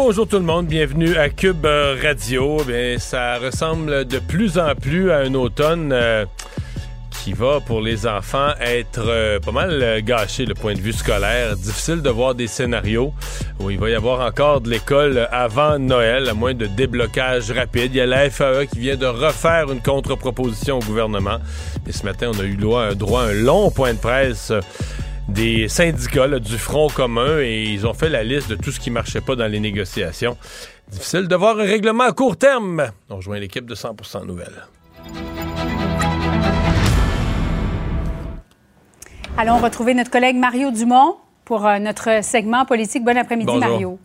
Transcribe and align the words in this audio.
Bonjour 0.00 0.28
tout 0.28 0.36
le 0.36 0.44
monde, 0.44 0.66
bienvenue 0.66 1.16
à 1.16 1.28
Cube 1.28 1.66
euh, 1.66 1.96
Radio. 2.00 2.62
Bien, 2.64 3.00
ça 3.00 3.36
ressemble 3.38 4.04
de 4.04 4.20
plus 4.20 4.56
en 4.56 4.76
plus 4.76 5.10
à 5.10 5.18
un 5.18 5.34
automne 5.34 5.90
euh, 5.92 6.24
qui 7.10 7.32
va 7.32 7.58
pour 7.58 7.80
les 7.80 8.06
enfants 8.06 8.52
être 8.60 9.00
euh, 9.00 9.40
pas 9.40 9.50
mal 9.50 10.00
gâché 10.02 10.46
le 10.46 10.54
point 10.54 10.74
de 10.74 10.78
vue 10.78 10.92
scolaire. 10.92 11.56
Difficile 11.56 12.00
de 12.00 12.10
voir 12.10 12.36
des 12.36 12.46
scénarios 12.46 13.12
où 13.58 13.70
il 13.70 13.78
va 13.80 13.90
y 13.90 13.94
avoir 13.94 14.24
encore 14.24 14.60
de 14.60 14.70
l'école 14.70 15.28
avant 15.32 15.80
Noël, 15.80 16.28
à 16.28 16.32
moins 16.32 16.54
de 16.54 16.66
déblocage 16.66 17.50
rapide. 17.50 17.90
Il 17.92 17.96
y 17.96 18.00
a 18.00 18.06
la 18.06 18.30
FAE 18.30 18.66
qui 18.66 18.78
vient 18.78 18.96
de 18.96 19.06
refaire 19.06 19.72
une 19.72 19.82
contre-proposition 19.82 20.78
au 20.78 20.82
gouvernement. 20.82 21.38
Mais 21.84 21.90
ce 21.90 22.04
matin, 22.04 22.30
on 22.32 22.38
a 22.38 22.44
eu 22.44 22.54
droit 22.54 22.84
à 22.84 23.26
un 23.26 23.32
long 23.32 23.72
point 23.72 23.94
de 23.94 23.98
presse 23.98 24.52
des 25.28 25.68
syndicats 25.68 26.26
du 26.38 26.58
Front 26.58 26.88
commun 26.88 27.40
et 27.40 27.64
ils 27.64 27.86
ont 27.86 27.94
fait 27.94 28.08
la 28.08 28.24
liste 28.24 28.48
de 28.48 28.56
tout 28.56 28.70
ce 28.72 28.80
qui 28.80 28.90
marchait 28.90 29.20
pas 29.20 29.36
dans 29.36 29.46
les 29.46 29.60
négociations. 29.60 30.36
Difficile 30.90 31.28
de 31.28 31.36
voir 31.36 31.58
un 31.58 31.64
règlement 31.64 32.04
à 32.04 32.12
court 32.12 32.36
terme. 32.36 32.90
On 33.10 33.16
rejoint 33.16 33.38
l'équipe 33.38 33.66
de 33.66 33.74
100% 33.74 34.26
Nouvelles. 34.26 34.66
Allons 39.36 39.58
retrouver 39.58 39.94
notre 39.94 40.10
collègue 40.10 40.36
Mario 40.36 40.70
Dumont 40.70 41.16
pour 41.44 41.66
euh, 41.66 41.78
notre 41.78 42.24
segment 42.24 42.64
politique. 42.64 43.04
Bon 43.04 43.16
après-midi, 43.16 43.56
Mario. 43.56 43.98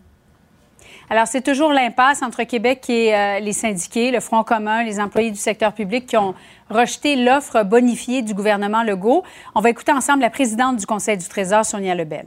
Alors, 1.10 1.26
c'est 1.26 1.42
toujours 1.42 1.72
l'impasse 1.72 2.22
entre 2.22 2.44
Québec 2.44 2.88
et 2.88 3.14
euh, 3.14 3.38
les 3.38 3.52
syndiqués, 3.52 4.10
le 4.10 4.20
Front 4.20 4.42
commun, 4.42 4.82
les 4.84 5.00
employés 5.00 5.30
du 5.30 5.38
secteur 5.38 5.72
public 5.72 6.06
qui 6.06 6.16
ont 6.16 6.34
rejeté 6.70 7.16
l'offre 7.16 7.62
bonifiée 7.62 8.22
du 8.22 8.32
gouvernement 8.34 8.82
Legault. 8.82 9.22
On 9.54 9.60
va 9.60 9.70
écouter 9.70 9.92
ensemble 9.92 10.22
la 10.22 10.30
présidente 10.30 10.76
du 10.76 10.86
Conseil 10.86 11.18
du 11.18 11.28
Trésor, 11.28 11.64
Sonia 11.64 11.94
Lebel. 11.94 12.26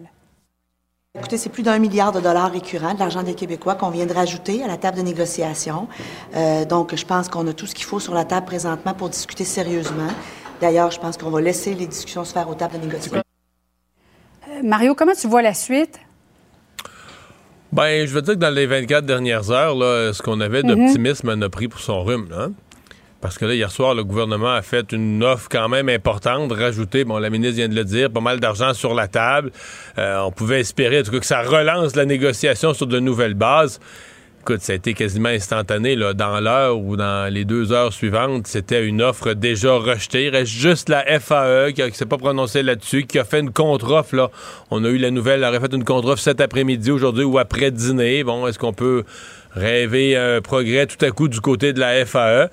Écoutez, 1.18 1.38
c'est 1.38 1.50
plus 1.50 1.64
d'un 1.64 1.80
milliard 1.80 2.12
de 2.12 2.20
dollars 2.20 2.52
récurrents 2.52 2.94
de 2.94 3.00
l'argent 3.00 3.24
des 3.24 3.34
Québécois 3.34 3.74
qu'on 3.74 3.90
vient 3.90 4.06
de 4.06 4.14
rajouter 4.14 4.64
à 4.64 4.68
la 4.68 4.78
table 4.78 4.98
de 4.98 5.02
négociation. 5.02 5.88
Euh, 6.36 6.64
donc, 6.64 6.96
je 6.96 7.06
pense 7.06 7.28
qu'on 7.28 7.48
a 7.48 7.54
tout 7.54 7.66
ce 7.66 7.74
qu'il 7.74 7.86
faut 7.86 8.00
sur 8.00 8.14
la 8.14 8.24
table 8.24 8.46
présentement 8.46 8.94
pour 8.94 9.10
discuter 9.10 9.44
sérieusement. 9.44 10.10
D'ailleurs, 10.62 10.92
je 10.92 11.00
pense 11.00 11.18
qu'on 11.18 11.32
va 11.32 11.42
laisser 11.42 11.74
les 11.74 11.88
discussions 11.88 12.24
se 12.24 12.34
faire 12.34 12.48
aux 12.48 12.54
tables 12.54 12.76
de 12.80 12.86
négociation. 12.86 13.24
Euh, 14.48 14.62
Mario, 14.64 14.94
comment 14.94 15.14
tu 15.14 15.28
vois 15.28 15.42
la 15.42 15.56
suite? 15.56 16.00
Ben, 17.78 18.08
je 18.08 18.12
veux 18.12 18.24
dire 18.24 18.34
que 18.34 18.40
dans 18.40 18.50
les 18.50 18.66
24 18.66 19.06
dernières 19.06 19.52
heures, 19.52 19.76
là, 19.76 20.12
ce 20.12 20.24
qu'on 20.24 20.42
avait 20.42 20.64
mhm. 20.64 20.70
d'optimisme 20.70 21.30
en 21.30 21.40
a 21.44 21.48
pris 21.48 21.68
pour 21.68 21.80
son 21.80 22.04
rhume. 22.04 22.28
Hein? 22.36 22.54
Parce 23.22 23.38
que 23.38 23.46
là, 23.46 23.54
hier 23.54 23.70
soir, 23.70 23.94
le 23.94 24.04
gouvernement 24.04 24.52
a 24.52 24.64
fait 24.64 24.92
une 24.94 25.24
offre 25.24 25.48
quand 25.48 25.70
même 25.70 25.88
importante, 25.88 26.52
rajouter, 26.52 27.04
bon, 27.04 27.20
la 27.20 27.30
ministre 27.30 27.58
vient 27.58 27.70
de 27.70 27.76
le 27.76 27.84
dire, 27.84 28.10
pas 28.10 28.20
mal 28.20 28.40
d'argent 28.40 28.74
sur 28.74 28.96
la 28.96 29.08
table. 29.08 29.52
Euh, 30.00 30.22
on 30.22 30.32
pouvait 30.32 30.60
espérer, 30.60 31.02
en 31.02 31.04
tout 31.04 31.12
cas, 31.12 31.20
que 31.20 31.26
ça 31.28 31.44
relance 31.44 31.96
la 31.96 32.06
négociation 32.06 32.74
sur 32.74 32.88
de 32.88 33.00
nouvelles 33.00 33.36
bases 33.36 33.80
écoute, 34.48 34.62
ça 34.62 34.72
a 34.72 34.76
été 34.78 34.94
quasiment 34.94 35.28
instantané. 35.28 35.98
Là, 35.98 36.14
dans 36.14 36.40
l'heure 36.40 36.80
ou 36.80 36.96
dans 36.96 37.32
les 37.32 37.44
deux 37.44 37.74
heures 37.74 37.92
suivantes, 37.92 38.48
c'était 38.48 38.86
une 38.86 39.02
offre 39.02 39.34
déjà 39.34 39.74
rejetée. 39.74 40.28
Il 40.28 40.30
reste 40.30 40.54
juste 40.54 40.88
la 40.88 41.04
FAE 41.20 41.74
qui 41.74 41.82
ne 41.82 41.90
s'est 41.90 42.06
pas 42.06 42.18
prononcée 42.18 42.64
là-dessus, 42.64 43.04
qui 43.04 43.20
a 43.20 43.26
fait 43.26 43.42
une 43.42 43.52
contre-offre. 43.52 44.16
Là. 44.16 44.32
On 44.72 44.86
a 44.86 44.88
eu 44.88 45.00
la 45.00 45.12
nouvelle, 45.12 45.44
elle 45.44 45.50
aurait 45.50 45.60
fait 45.60 45.76
une 45.76 45.84
contre-offre 45.84 46.22
cet 46.22 46.40
après-midi, 46.40 46.92
aujourd'hui 46.92 47.26
ou 47.26 47.38
après 47.40 47.72
dîner. 47.72 48.24
Bon, 48.24 48.48
est-ce 48.48 48.58
qu'on 48.58 48.72
peut 48.72 49.04
rêver 49.54 50.16
un 50.16 50.40
progrès 50.40 50.86
tout 50.86 51.04
à 51.04 51.12
coup 51.12 51.28
du 51.28 51.42
côté 51.42 51.74
de 51.74 51.82
la 51.82 52.06
FAE. 52.06 52.50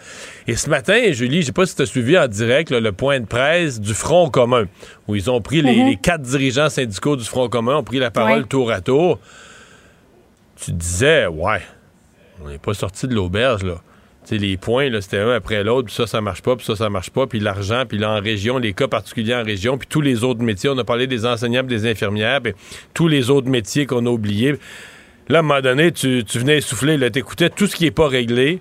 Et 0.49 0.57
ce 0.57 0.71
matin, 0.71 1.13
Julie, 1.13 1.43
je 1.43 1.47
sais 1.47 1.53
pas 1.53 1.67
si 1.67 1.77
tu 1.77 1.83
as 1.83 1.87
suivi 1.87 2.19
en 2.19 2.27
direct 2.27 2.73
le 2.73 2.93
point 2.93 3.21
de 3.21 3.27
presse 3.27 3.81
du 3.81 3.95
Front 3.95 4.31
commun, 4.31 4.65
où 5.07 5.15
ils 5.15 5.31
ont 5.31 5.41
pris 5.41 5.63
les, 5.63 5.77
mm-hmm. 5.77 6.01
quatre 6.01 6.23
dirigeants 6.23 6.71
syndicaux 6.71 7.15
du 7.15 7.25
Front 7.25 7.49
commun, 7.49 7.77
ont 7.77 7.85
pris 7.85 7.99
la 7.99 8.11
parole 8.11 8.47
tour 8.47 8.73
à 8.73 8.81
tour. 8.81 9.21
Tu 10.57 10.73
disais, 10.73 11.27
ouais, 11.27 11.61
on 12.45 12.49
n'est 12.49 12.59
pas 12.59 12.75
sorti 12.75 13.09
de 13.09 13.15
l'auberge, 13.15 13.63
là. 13.63 13.81
les 14.31 14.57
points, 14.57 14.91
c'était 15.01 15.19
un 15.19 15.31
après 15.31 15.65
l'autre, 15.65 15.87
puis 15.87 15.95
ça, 15.95 16.07
ça 16.07 16.21
marche 16.21 16.43
pas, 16.43 16.57
puis 16.57 16.67
ça, 16.67 16.77
ça 16.77 16.91
marche 16.91 17.11
pas, 17.11 17.27
puis 17.27 17.41
l'argent, 17.41 17.85
puis 17.89 17.99
là, 17.99 18.11
en 18.11 18.21
région, 18.21 18.59
les 18.59 18.75
cas 18.75 18.89
particuliers 18.89 19.35
en 19.35 19.45
région, 19.45 19.79
puis 19.79 19.89
tous 19.89 20.01
les 20.01 20.25
autres 20.25 20.43
métiers. 20.43 20.71
On 20.71 20.79
a 20.79 20.85
parlé 20.85 21.07
des 21.07 21.25
enseignants, 21.25 21.63
des 21.63 21.87
infirmières, 21.87 22.41
puis 22.43 22.53
tous 22.93 23.09
les 23.09 23.31
autres 23.31 23.49
métiers 23.49 23.87
qu'on 23.87 24.05
a 24.07 24.11
oubliés. 24.11 24.57
Là, 25.29 25.39
à 25.39 25.41
un 25.41 25.43
moment 25.43 25.61
donné, 25.63 25.91
tu, 25.91 26.23
venais 26.35 26.61
souffler, 26.61 26.99
là, 26.99 27.09
t'écoutais 27.09 27.49
tout 27.49 27.67
ce 27.67 27.77
qui 27.77 27.85
n'est 27.85 27.91
pas 27.91 28.09
réglé. 28.09 28.61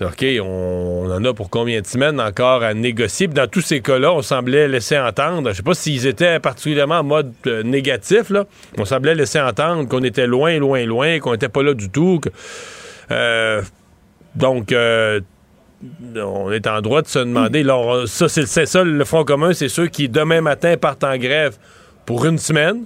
OK, 0.00 0.24
on, 0.42 1.08
en 1.08 1.24
a 1.24 1.32
pour 1.34 1.50
combien 1.50 1.80
de 1.80 1.86
semaines 1.86 2.20
encore 2.20 2.64
à 2.64 2.74
négocier? 2.74 3.28
Puis 3.28 3.34
dans 3.34 3.46
tous 3.46 3.60
ces 3.60 3.80
cas-là, 3.80 4.12
on 4.12 4.22
semblait 4.22 4.66
laisser 4.66 4.98
entendre, 4.98 5.50
je 5.50 5.56
sais 5.56 5.62
pas 5.62 5.74
s'ils 5.74 6.06
étaient 6.08 6.40
particulièrement 6.40 6.98
en 6.98 7.04
mode 7.04 7.32
euh, 7.46 7.62
négatif, 7.62 8.30
là, 8.30 8.44
on 8.76 8.84
semblait 8.84 9.14
laisser 9.14 9.40
entendre 9.40 9.88
qu'on 9.88 10.02
était 10.02 10.26
loin, 10.26 10.58
loin, 10.58 10.84
loin, 10.84 11.20
qu'on 11.20 11.30
n'était 11.30 11.48
pas 11.48 11.62
là 11.62 11.74
du 11.74 11.90
tout. 11.90 12.20
Donc, 14.34 14.72
euh, 14.72 15.20
on 16.16 16.50
est 16.50 16.66
en 16.66 16.80
droit 16.80 17.02
de 17.02 17.08
se 17.08 17.18
demander. 17.18 17.62
Là, 17.62 18.04
ça, 18.06 18.28
c'est 18.28 18.66
ça, 18.66 18.84
le 18.84 19.04
Front 19.04 19.24
commun, 19.24 19.52
c'est 19.52 19.68
ceux 19.68 19.86
qui, 19.86 20.08
demain 20.08 20.40
matin, 20.40 20.76
partent 20.76 21.04
en 21.04 21.16
grève 21.16 21.56
pour 22.06 22.24
une 22.26 22.38
semaine. 22.38 22.84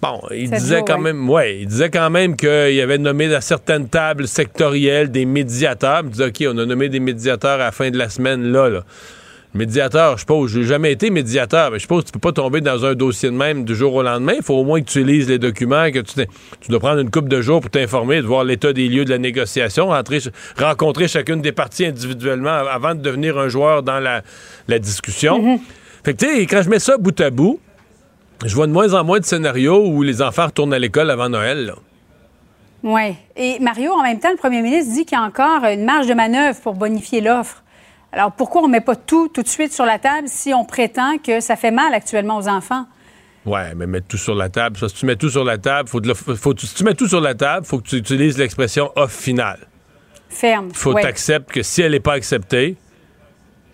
Bon, 0.00 0.20
il 0.32 0.50
disait 0.50 0.82
quand 0.84 0.98
même, 0.98 1.30
ouais, 1.30 1.60
il 1.60 1.68
disait 1.68 1.88
quand 1.88 2.10
même 2.10 2.36
qu'il 2.36 2.80
avait 2.80 2.98
nommé 2.98 3.32
à 3.32 3.40
certaines 3.40 3.88
tables 3.88 4.26
sectorielles 4.26 5.12
des 5.12 5.24
médiateurs. 5.24 6.00
Il 6.02 6.10
disait, 6.10 6.26
OK, 6.26 6.42
on 6.52 6.58
a 6.58 6.66
nommé 6.66 6.88
des 6.88 6.98
médiateurs 6.98 7.60
à 7.60 7.66
la 7.66 7.72
fin 7.72 7.88
de 7.88 7.96
la 7.96 8.08
semaine, 8.08 8.50
là, 8.50 8.68
là. 8.68 8.84
Médiateur, 9.54 10.14
je 10.14 10.20
suppose, 10.20 10.50
j'ai 10.50 10.62
jamais 10.62 10.92
été 10.92 11.10
médiateur, 11.10 11.70
mais 11.70 11.76
je 11.76 11.82
suppose 11.82 12.04
que 12.04 12.06
tu 12.06 12.12
peux 12.12 12.18
pas 12.18 12.32
tomber 12.32 12.62
dans 12.62 12.86
un 12.86 12.94
dossier 12.94 13.28
de 13.28 13.34
même 13.34 13.64
du 13.64 13.74
jour 13.74 13.94
au 13.94 14.02
lendemain. 14.02 14.32
Il 14.36 14.42
faut 14.42 14.54
au 14.54 14.64
moins 14.64 14.80
que 14.80 14.88
tu 14.88 15.04
lises 15.04 15.28
les 15.28 15.38
documents, 15.38 15.90
que 15.90 15.98
tu, 15.98 16.14
tu 16.60 16.70
dois 16.70 16.80
prendre 16.80 17.00
une 17.00 17.10
coupe 17.10 17.28
de 17.28 17.42
jours 17.42 17.60
pour 17.60 17.70
t'informer, 17.70 18.22
de 18.22 18.26
voir 18.26 18.44
l'état 18.44 18.72
des 18.72 18.88
lieux 18.88 19.04
de 19.04 19.10
la 19.10 19.18
négociation, 19.18 19.90
rencontrer 20.58 21.06
chacune 21.06 21.42
des 21.42 21.52
parties 21.52 21.84
individuellement 21.84 22.48
avant 22.48 22.94
de 22.94 23.02
devenir 23.02 23.36
un 23.36 23.48
joueur 23.48 23.82
dans 23.82 24.00
la, 24.00 24.22
discussion. 24.78 25.38
Mm-hmm. 25.38 25.60
Fait 26.04 26.14
que, 26.14 26.24
tu 26.24 26.34
sais, 26.34 26.46
quand 26.46 26.62
je 26.62 26.70
mets 26.70 26.78
ça 26.78 26.96
bout 26.96 27.20
à 27.20 27.28
bout, 27.28 27.60
je 28.46 28.54
vois 28.54 28.66
de 28.66 28.72
moins 28.72 28.94
en 28.94 29.04
moins 29.04 29.20
de 29.20 29.24
scénarios 29.26 29.86
où 29.86 30.02
les 30.02 30.22
enfants 30.22 30.46
retournent 30.46 30.72
à 30.72 30.78
l'école 30.78 31.10
avant 31.10 31.28
Noël. 31.28 31.74
Oui. 32.82 33.14
Et 33.36 33.58
Mario, 33.60 33.92
en 33.92 34.02
même 34.02 34.18
temps, 34.18 34.30
le 34.30 34.36
premier 34.36 34.62
ministre 34.62 34.92
dit 34.94 35.04
qu'il 35.04 35.16
y 35.16 35.20
a 35.20 35.24
encore 35.24 35.64
une 35.64 35.84
marge 35.84 36.06
de 36.06 36.14
manœuvre 36.14 36.58
pour 36.60 36.74
bonifier 36.74 37.20
l'offre. 37.20 37.61
Alors 38.12 38.32
pourquoi 38.32 38.62
on 38.62 38.66
ne 38.66 38.72
met 38.72 38.80
pas 38.80 38.96
tout 38.96 39.28
tout 39.28 39.42
de 39.42 39.48
suite 39.48 39.72
sur 39.72 39.86
la 39.86 39.98
table 39.98 40.28
si 40.28 40.52
on 40.52 40.64
prétend 40.64 41.18
que 41.18 41.40
ça 41.40 41.56
fait 41.56 41.70
mal 41.70 41.94
actuellement 41.94 42.36
aux 42.36 42.48
enfants? 42.48 42.86
Oui, 43.44 43.60
mais 43.74 43.86
mettre 43.86 44.06
tout 44.06 44.18
sur 44.18 44.34
la 44.34 44.48
table. 44.48 44.76
si 44.76 44.94
tu 44.94 45.06
mets 45.06 45.16
tout 45.16 45.30
sur 45.30 45.44
la 45.44 45.58
table, 45.58 45.88
faut, 45.88 46.00
faut 46.14 46.54
si 46.56 46.74
tu 46.74 46.84
mets 46.84 46.94
tout 46.94 47.08
sur 47.08 47.20
la 47.20 47.34
table, 47.34 47.66
faut 47.66 47.78
que 47.78 47.88
tu 47.88 47.96
utilises 47.96 48.38
l'expression 48.38 48.92
offre 48.94 49.18
finale. 49.18 49.66
Ferme. 50.28 50.68
Il 50.70 50.76
faut 50.76 50.94
que 50.94 51.00
tu 51.00 51.06
acceptes 51.06 51.50
que 51.50 51.62
si 51.62 51.82
elle 51.82 51.92
n'est 51.92 52.00
pas 52.00 52.14
acceptée, 52.14 52.76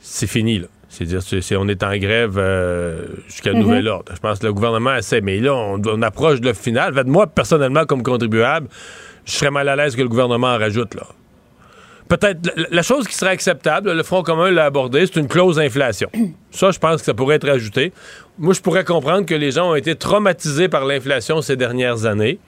c'est 0.01 0.27
fini. 0.27 0.59
Là. 0.59 0.69
C'est-à-dire, 0.89 1.23
c'est, 1.23 1.57
on 1.57 1.69
est 1.69 1.83
en 1.83 1.97
grève 1.97 2.39
euh, 2.39 3.07
jusqu'à 3.27 3.53
mhm. 3.53 3.61
nouvel 3.61 3.89
ordre. 3.89 4.13
Je 4.15 4.21
pense 4.21 4.39
que 4.39 4.47
le 4.47 4.55
gouvernement 4.55 4.95
essaie, 4.95 5.21
mais 5.21 5.39
là, 5.39 5.55
on, 5.55 6.03
approche 6.03 6.41
de 6.41 6.49
le 6.49 6.55
final. 6.55 6.95
moi, 7.07 7.27
personnellement, 7.27 7.85
comme 7.85 8.03
contribuable, 8.03 8.69
je 9.27 9.33
serais 9.33 9.51
mal 9.51 9.69
à 9.69 9.77
l'aise 9.77 9.95
que 9.95 10.03
le 10.03 10.09
gouvernement 10.09 10.49
en 10.49 10.59
rajoute, 10.59 10.95
là. 10.95 11.07
Peut-être, 12.09 12.51
la, 12.71 12.83
chose 12.83 13.07
qui 13.07 13.15
serait 13.15 13.33
acceptable, 13.33 13.93
le 13.93 14.03
Front 14.03 14.23
commun 14.23 14.51
l'a 14.51 14.65
abordé, 14.65 15.07
c'est 15.07 15.21
une 15.21 15.29
clause 15.29 15.57
d'inflation. 15.57 16.11
Ça, 16.51 16.71
je 16.71 16.79
pense 16.79 17.01
que 17.01 17.05
ça 17.05 17.13
pourrait 17.13 17.37
être 17.37 17.49
ajouté. 17.49 17.93
Moi, 18.39 18.55
je 18.55 18.61
pourrais 18.63 18.85
comprendre 18.85 19.27
que 19.27 19.35
les 19.35 19.51
gens 19.51 19.71
ont 19.71 19.75
été 19.75 19.95
traumatisés 19.95 20.69
par 20.69 20.87
l'inflation 20.87 21.43
ces 21.43 21.57
dernières 21.57 22.07
années 22.07 22.39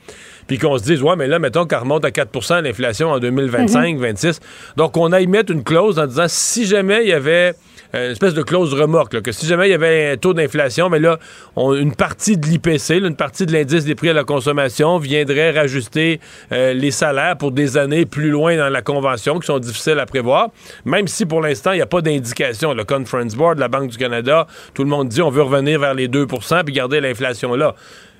puis 0.50 0.58
qu'on 0.58 0.76
se 0.78 0.82
dise, 0.82 1.00
ouais, 1.00 1.14
mais 1.14 1.28
là, 1.28 1.38
mettons 1.38 1.64
qu'elle 1.64 1.78
remonte 1.78 2.04
à 2.04 2.10
4% 2.10 2.62
l'inflation 2.62 3.08
en 3.12 3.20
2025, 3.20 3.98
26. 3.98 4.26
Mhm. 4.26 4.32
Donc, 4.76 4.96
on 4.96 5.12
a 5.12 5.20
y 5.20 5.28
mettre 5.28 5.52
une 5.52 5.62
clause 5.62 5.96
en 6.00 6.08
disant, 6.08 6.26
si 6.26 6.66
jamais 6.66 7.04
il 7.04 7.08
y 7.08 7.12
avait 7.12 7.54
une 7.92 8.12
espèce 8.12 8.34
de 8.34 8.42
clause 8.42 8.72
remorque, 8.74 9.20
que 9.20 9.32
si 9.32 9.46
jamais 9.46 9.68
il 9.68 9.70
y 9.72 9.74
avait 9.74 10.12
un 10.12 10.16
taux 10.16 10.32
d'inflation, 10.32 10.88
mais 10.88 11.00
là, 11.00 11.18
une 11.56 11.94
partie 11.94 12.36
de 12.36 12.46
l'IPC, 12.46 12.98
une 12.98 13.16
partie 13.16 13.46
de 13.46 13.52
l'indice 13.52 13.84
des 13.84 13.94
prix 13.94 14.10
à 14.10 14.12
la 14.12 14.24
consommation 14.24 14.98
viendrait 14.98 15.50
rajuster 15.50 16.20
euh, 16.52 16.72
les 16.72 16.90
salaires 16.90 17.36
pour 17.36 17.50
des 17.50 17.76
années 17.76 18.06
plus 18.06 18.30
loin 18.30 18.56
dans 18.56 18.68
la 18.68 18.82
convention 18.82 19.38
qui 19.38 19.46
sont 19.46 19.58
difficiles 19.58 19.98
à 19.98 20.06
prévoir, 20.06 20.50
même 20.84 21.08
si 21.08 21.26
pour 21.26 21.40
l'instant, 21.40 21.72
il 21.72 21.76
n'y 21.76 21.82
a 21.82 21.86
pas 21.86 22.00
d'indication. 22.00 22.74
Le 22.74 22.84
Conference 22.84 23.34
Board, 23.34 23.58
la 23.58 23.68
Banque 23.68 23.90
du 23.90 23.96
Canada, 23.96 24.46
tout 24.74 24.84
le 24.84 24.90
monde 24.90 25.08
dit 25.08 25.22
on 25.22 25.30
veut 25.30 25.42
revenir 25.42 25.80
vers 25.80 25.94
les 25.94 26.08
2% 26.08 26.64
puis 26.64 26.74
garder 26.74 27.00
l'inflation 27.00 27.54
là. 27.54 27.74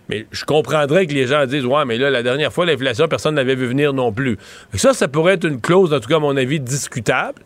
Mais 0.09 0.27
je 0.33 0.45
comprendrais 0.45 1.07
que 1.07 1.13
les 1.13 1.29
gens 1.29 1.47
disent 1.47 1.65
Ouais, 1.65 1.85
mais 1.85 1.97
là, 1.97 2.11
la 2.11 2.25
dernière 2.25 2.53
fois, 2.53 2.67
l'inflation, 2.67 3.07
personne 3.07 3.37
n'avait 3.37 3.55
vu 3.55 3.67
venir 3.67 3.93
non 3.93 4.13
plus. 4.13 4.39
Ça, 4.75 4.93
ça 4.93 5.07
pourrait 5.07 5.35
être 5.35 5.45
une 5.47 5.61
clause, 5.61 5.95
en 5.95 6.01
tout 6.01 6.09
cas, 6.09 6.17
à 6.17 6.19
mon 6.19 6.37
avis, 6.37 6.59
discutable. 6.59 7.41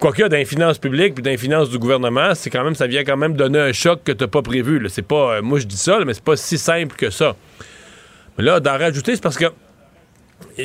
Quoique, 0.00 0.22
dans 0.22 0.36
les 0.36 0.46
finances 0.46 0.78
publiques 0.78 1.14
puis 1.14 1.22
dans 1.22 1.30
les 1.30 1.36
finances 1.36 1.68
du 1.68 1.78
gouvernement, 1.78 2.34
c'est 2.34 2.48
quand 2.48 2.64
même, 2.64 2.74
ça 2.74 2.86
vient 2.86 3.04
quand 3.04 3.18
même 3.18 3.34
donner 3.34 3.58
un 3.58 3.72
choc 3.72 4.00
que 4.02 4.12
tu 4.12 4.24
n'as 4.24 4.28
pas 4.28 4.40
prévu. 4.40 4.82
C'est 4.88 5.06
pas, 5.06 5.34
euh, 5.36 5.42
moi, 5.42 5.58
je 5.58 5.66
dis 5.66 5.76
ça, 5.76 5.98
mais 6.06 6.14
c'est 6.14 6.24
pas 6.24 6.36
si 6.36 6.56
simple 6.56 6.96
que 6.96 7.10
ça. 7.10 7.36
Mais 8.38 8.44
là, 8.44 8.60
d'en 8.60 8.78
rajouter, 8.78 9.14
c'est 9.14 9.22
parce 9.22 9.36
que 9.36 9.44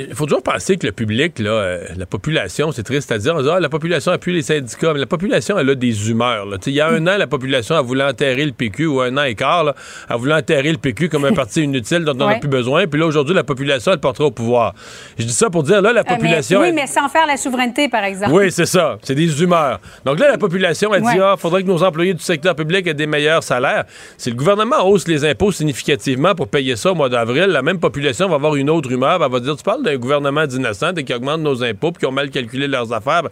il 0.10 0.16
faut 0.16 0.26
toujours 0.26 0.44
penser 0.44 0.78
que 0.78 0.86
le 0.86 0.92
public, 0.92 1.40
là, 1.40 1.50
euh, 1.50 1.88
la 1.98 2.06
population, 2.06 2.72
c'est 2.72 2.84
triste 2.84 3.12
à 3.12 3.18
dire, 3.18 3.36
ah, 3.36 3.60
la 3.60 3.70
population 3.70 4.12
appuie 4.12 4.34
les 4.34 4.42
syndicats, 4.42 4.94
mais 4.94 5.00
la 5.00 5.06
population, 5.06 5.58
elle 5.58 5.70
a 5.70 5.76
des 5.76 6.10
humeurs. 6.10 6.46
Il 6.66 6.74
y 6.74 6.82
a 6.82 6.90
un 6.90 7.06
an, 7.08 7.18
la 7.18 7.28
population 7.28 7.76
a 7.76 7.82
voulu 7.82 8.02
enterrer 8.02 8.46
le 8.46 8.52
PQ, 8.52 8.86
ou 8.88 9.02
un 9.02 9.16
an 9.18 9.24
et 9.24 9.36
quart, 9.36 9.64
là, 9.64 9.76
a 10.10 10.16
voulu 10.18 10.34
enterrer 10.34 10.72
le 10.72 10.78
PQ 10.78 11.10
comme 11.10 11.26
un 11.26 11.34
parti 11.42 11.64
inutile 11.64 12.04
dont 12.04 12.14
on 12.14 12.28
n'a 12.28 12.36
plus 12.36 12.50
besoin. 12.50 12.88
Puis 12.88 13.00
là, 13.00 13.06
aujourd'hui, 13.06 13.36
la 13.36 13.44
population, 13.44 13.92
elle 13.92 14.00
portera 14.00 14.26
au 14.26 14.32
pouvoir. 14.32 14.74
Je 15.18 15.26
dis 15.26 15.34
ça 15.34 15.50
pour 15.50 15.64
dire, 15.64 15.82
là, 15.82 15.94
la 15.94 16.02
euh, 16.02 16.04
population... 16.04 16.62
oui, 16.62 16.72
mais 16.74 16.88
sans 16.88 17.08
faire 17.10 17.26
la 17.28 17.38
souveraineté, 17.38 17.90
par 17.90 18.04
exemple. 18.04 18.34
Oui, 18.34 18.52
c'est 18.52 18.66
ça. 18.66 18.98
C'est 19.02 19.16
des 19.16 19.42
humeurs. 19.42 19.80
Donc 20.06 20.20
là, 20.20 20.30
la 20.30 20.38
population, 20.38 20.94
elle 20.94 21.02
dit, 21.02 21.20
ah, 21.22 21.36
faudrait 21.38 21.64
que 21.64 21.68
nos 21.68 21.84
employés 21.84 22.14
du 22.14 22.24
secteur 22.24 22.56
public 22.56 22.88
aient 22.88 22.94
des 22.94 23.08
meilleurs 23.08 23.44
salaires. 23.44 23.86
Si 24.18 24.30
le 24.30 24.36
gouvernement 24.36 24.86
hausse 24.86 25.08
les 25.08 25.26
impôts 25.26 25.52
significativement 25.52 26.36
pour 26.36 26.48
payer 26.48 26.76
ça 26.76 26.92
au 26.92 26.96
mois 26.96 27.10
d'avril, 27.10 27.46
la 27.46 27.62
même 27.62 27.80
population 27.80 28.28
va 28.28 28.36
avoir 28.36 28.56
une 28.56 28.70
autre 28.70 28.92
humeur. 28.92 29.22
Elle 29.24 29.32
va 29.32 29.40
dire, 29.40 29.56
tu 29.56 29.64
parles 29.64 29.84
d'un 29.86 29.98
gouvernement 29.98 30.46
d'innocents 30.46 30.94
et 30.96 31.04
qui 31.04 31.14
augmentent 31.14 31.42
nos 31.42 31.64
impôts 31.64 31.92
puis 31.92 32.02
qui 32.02 32.06
ont 32.06 32.12
mal 32.12 32.30
calculé 32.30 32.68
leurs 32.68 32.92
affaires. 32.92 33.24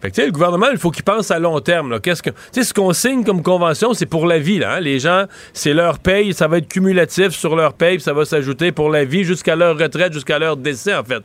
Fait 0.00 0.12
que, 0.12 0.22
le 0.22 0.30
gouvernement, 0.30 0.68
il 0.70 0.78
faut 0.78 0.92
qu'il 0.92 1.02
pense 1.02 1.32
à 1.32 1.40
long 1.40 1.58
terme. 1.58 1.98
Qu'est-ce 2.00 2.22
que, 2.22 2.30
ce 2.52 2.72
qu'on 2.72 2.92
signe 2.92 3.24
comme 3.24 3.42
convention, 3.42 3.94
c'est 3.94 4.06
pour 4.06 4.26
la 4.26 4.38
vie. 4.38 4.60
Là, 4.60 4.74
hein. 4.74 4.80
Les 4.80 5.00
gens, 5.00 5.24
c'est 5.52 5.74
leur 5.74 5.98
paye, 5.98 6.32
ça 6.32 6.46
va 6.46 6.58
être 6.58 6.68
cumulatif 6.68 7.30
sur 7.30 7.56
leur 7.56 7.72
paye, 7.72 7.98
ça 7.98 8.12
va 8.12 8.24
s'ajouter 8.24 8.70
pour 8.70 8.90
la 8.90 9.04
vie 9.04 9.24
jusqu'à 9.24 9.56
leur 9.56 9.76
retraite, 9.76 10.12
jusqu'à 10.12 10.38
leur 10.38 10.56
décès, 10.56 10.94
en 10.94 11.02
fait. 11.02 11.22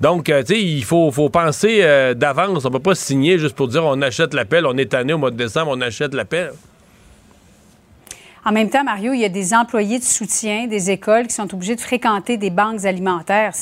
Donc, 0.00 0.28
euh, 0.28 0.44
tu 0.44 0.54
sais, 0.54 0.62
il 0.62 0.84
faut, 0.84 1.10
faut 1.10 1.30
penser 1.30 1.80
euh, 1.82 2.14
d'avance. 2.14 2.64
On 2.64 2.68
ne 2.68 2.74
peut 2.74 2.82
pas 2.82 2.94
signer 2.94 3.38
juste 3.38 3.56
pour 3.56 3.66
dire 3.66 3.84
on 3.84 4.00
achète 4.02 4.34
l'appel, 4.34 4.66
on 4.66 4.76
est 4.76 4.92
tanné 4.92 5.12
au 5.14 5.18
mois 5.18 5.32
de 5.32 5.36
décembre, 5.36 5.72
on 5.74 5.80
achète 5.80 6.14
l'appel. 6.14 6.52
En 8.44 8.52
même 8.52 8.70
temps, 8.70 8.82
Mario, 8.82 9.12
il 9.12 9.20
y 9.20 9.24
a 9.24 9.28
des 9.28 9.54
employés 9.54 9.98
de 9.98 10.04
soutien 10.04 10.66
des 10.66 10.90
écoles 10.90 11.28
qui 11.28 11.34
sont 11.34 11.52
obligés 11.54 11.76
de 11.76 11.80
fréquenter 11.80 12.36
des 12.36 12.50
banques 12.50 12.84
alimentaires. 12.84 13.52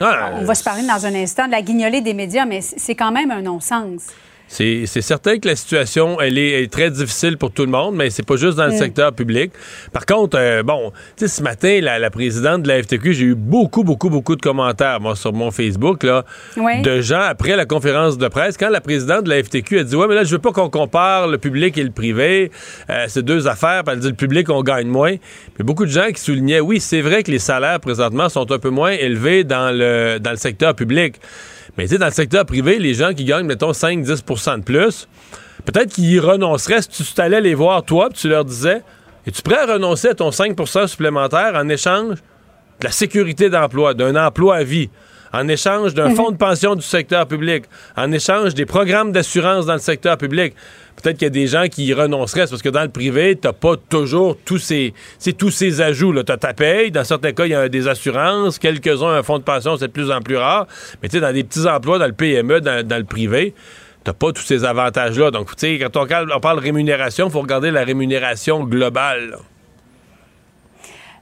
Ah, 0.00 0.32
On 0.40 0.44
va 0.44 0.54
se 0.56 0.64
parler 0.64 0.84
dans 0.86 1.06
un 1.06 1.14
instant 1.14 1.46
de 1.46 1.52
la 1.52 1.62
guignolée 1.62 2.00
des 2.00 2.14
médias, 2.14 2.44
mais 2.44 2.60
c'est 2.60 2.96
quand 2.96 3.12
même 3.12 3.30
un 3.30 3.42
non-sens. 3.42 4.08
C'est 4.52 5.00
certain 5.00 5.38
que 5.38 5.48
la 5.48 5.56
situation, 5.56 6.20
elle 6.20 6.36
est, 6.36 6.70
très 6.70 6.90
difficile 6.90 7.38
pour 7.38 7.52
tout 7.52 7.64
le 7.64 7.70
monde, 7.70 7.96
mais 7.96 8.10
c'est 8.10 8.22
pas 8.22 8.36
juste 8.36 8.58
dans 8.58 8.66
le 8.66 8.72
secteur 8.72 9.12
public. 9.14 9.50
Par 9.94 10.04
contre, 10.04 10.36
euh, 10.38 10.62
bon, 10.62 10.92
tu 11.16 11.26
sais, 11.26 11.28
ce 11.28 11.42
matin, 11.42 11.80
la, 11.80 12.10
présidente 12.10 12.62
de 12.62 12.68
la 12.68 12.82
FTQ, 12.82 13.14
j'ai 13.14 13.24
eu 13.24 13.34
beaucoup, 13.34 13.82
beaucoup, 13.82 14.10
beaucoup 14.10 14.36
de 14.36 14.42
commentaires, 14.42 15.00
moi, 15.00 15.16
sur 15.16 15.32
mon 15.32 15.50
Facebook, 15.50 16.02
là, 16.02 16.26
de 16.56 17.00
gens 17.00 17.22
après 17.22 17.56
la 17.56 17.64
conférence 17.64 18.18
de 18.18 18.28
presse, 18.28 18.58
quand 18.58 18.68
la 18.68 18.82
présidente 18.82 19.24
de 19.24 19.30
la 19.30 19.42
FTQ 19.42 19.78
a 19.78 19.84
dit, 19.84 19.96
ouais, 19.96 20.06
mais 20.06 20.16
là, 20.16 20.24
je 20.24 20.32
veux 20.32 20.38
pas 20.38 20.52
qu'on 20.52 20.68
compare 20.68 21.28
le 21.28 21.38
public 21.38 21.78
et 21.78 21.82
le 21.82 21.90
privé, 21.90 22.50
euh, 22.90 23.06
c'est 23.08 23.24
deux 23.24 23.48
affaires, 23.48 23.84
elle 23.86 24.00
dit, 24.00 24.08
le 24.08 24.14
public, 24.14 24.50
on 24.50 24.62
gagne 24.62 24.86
moins. 24.86 25.16
Mais 25.58 25.64
beaucoup 25.64 25.86
de 25.86 25.90
gens 25.90 26.08
qui 26.14 26.20
soulignaient, 26.20 26.60
oui, 26.60 26.78
c'est 26.78 27.00
vrai 27.00 27.22
que 27.22 27.30
les 27.30 27.38
salaires, 27.38 27.80
présentement, 27.80 28.28
sont 28.28 28.52
un 28.52 28.58
peu 28.58 28.70
moins 28.70 28.90
élevés 28.90 29.44
dans 29.44 29.74
le, 29.74 30.18
dans 30.18 30.30
le 30.30 30.36
secteur 30.36 30.74
public. 30.74 31.16
Mais 31.76 31.84
tu 31.84 31.90
sais, 31.90 31.98
dans 31.98 32.06
le 32.06 32.12
secteur 32.12 32.44
privé, 32.44 32.78
les 32.78 32.94
gens 32.94 33.14
qui 33.14 33.24
gagnent, 33.24 33.46
mettons, 33.46 33.72
5-10 33.72 34.58
de 34.58 34.62
plus, 34.62 35.08
peut-être 35.64 35.92
qu'ils 35.92 36.10
y 36.10 36.18
renonceraient 36.18 36.82
si 36.82 36.88
tu 36.88 37.12
t'allais 37.14 37.40
les 37.40 37.54
voir, 37.54 37.82
toi, 37.82 38.08
puis 38.10 38.18
tu 38.18 38.28
leur 38.28 38.44
disais 38.44 38.82
Es-tu 39.26 39.42
prêt 39.42 39.58
à 39.58 39.74
renoncer 39.74 40.08
à 40.08 40.14
ton 40.14 40.30
5 40.30 40.56
supplémentaire 40.86 41.52
en 41.54 41.68
échange 41.68 42.16
de 42.80 42.84
la 42.84 42.90
sécurité 42.90 43.48
d'emploi, 43.48 43.94
d'un 43.94 44.16
emploi 44.16 44.56
à 44.56 44.64
vie, 44.64 44.90
en 45.32 45.48
échange 45.48 45.94
d'un 45.94 46.10
mhm. 46.10 46.16
fonds 46.16 46.30
de 46.30 46.36
pension 46.36 46.74
du 46.74 46.82
secteur 46.82 47.26
public, 47.26 47.64
en 47.96 48.12
échange 48.12 48.54
des 48.54 48.66
programmes 48.66 49.12
d'assurance 49.12 49.66
dans 49.66 49.74
le 49.74 49.78
secteur 49.78 50.16
public? 50.16 50.54
peut-être 51.02 51.18
qu'il 51.18 51.26
y 51.26 51.30
a 51.30 51.30
des 51.30 51.46
gens 51.46 51.66
qui 51.68 51.86
y 51.86 51.94
renonceraient 51.94 52.46
parce 52.46 52.62
que 52.62 52.68
dans 52.68 52.82
le 52.82 52.88
privé, 52.88 53.36
tu 53.40 53.46
n'as 53.46 53.52
pas 53.52 53.76
toujours 53.76 54.36
tous 54.44 54.58
ces, 54.58 54.94
tous 55.36 55.50
ces 55.50 55.80
ajouts. 55.80 56.14
Tu 56.22 56.32
as 56.32 56.36
ta 56.36 56.54
paye, 56.54 56.90
dans 56.90 57.04
certains 57.04 57.32
cas, 57.32 57.46
il 57.46 57.50
y 57.50 57.54
a 57.54 57.68
des 57.68 57.88
assurances, 57.88 58.58
quelques-uns 58.58 59.14
un 59.14 59.22
fonds 59.22 59.38
de 59.38 59.44
pension, 59.44 59.76
c'est 59.76 59.88
de 59.88 59.92
plus 59.92 60.10
en 60.10 60.20
plus 60.20 60.36
rare. 60.36 60.66
Mais 61.02 61.08
tu 61.08 61.16
sais, 61.16 61.20
dans 61.20 61.32
des 61.32 61.44
petits 61.44 61.66
emplois, 61.66 61.98
dans 61.98 62.06
le 62.06 62.12
PME, 62.12 62.60
dans, 62.60 62.98
le 62.98 63.04
privé, 63.04 63.54
t'as 64.04 64.12
pas 64.12 64.32
tous 64.32 64.42
ces 64.42 64.64
avantages-là. 64.64 65.30
Donc, 65.30 65.48
tu 65.56 65.78
sais, 65.78 65.78
quand 65.78 65.96
on, 65.96 66.40
parle 66.40 66.58
de 66.58 66.62
rémunération, 66.62 67.26
il 67.26 67.32
faut 67.32 67.40
regarder 67.40 67.70
la 67.70 67.84
rémunération 67.84 68.64
globale. 68.64 69.38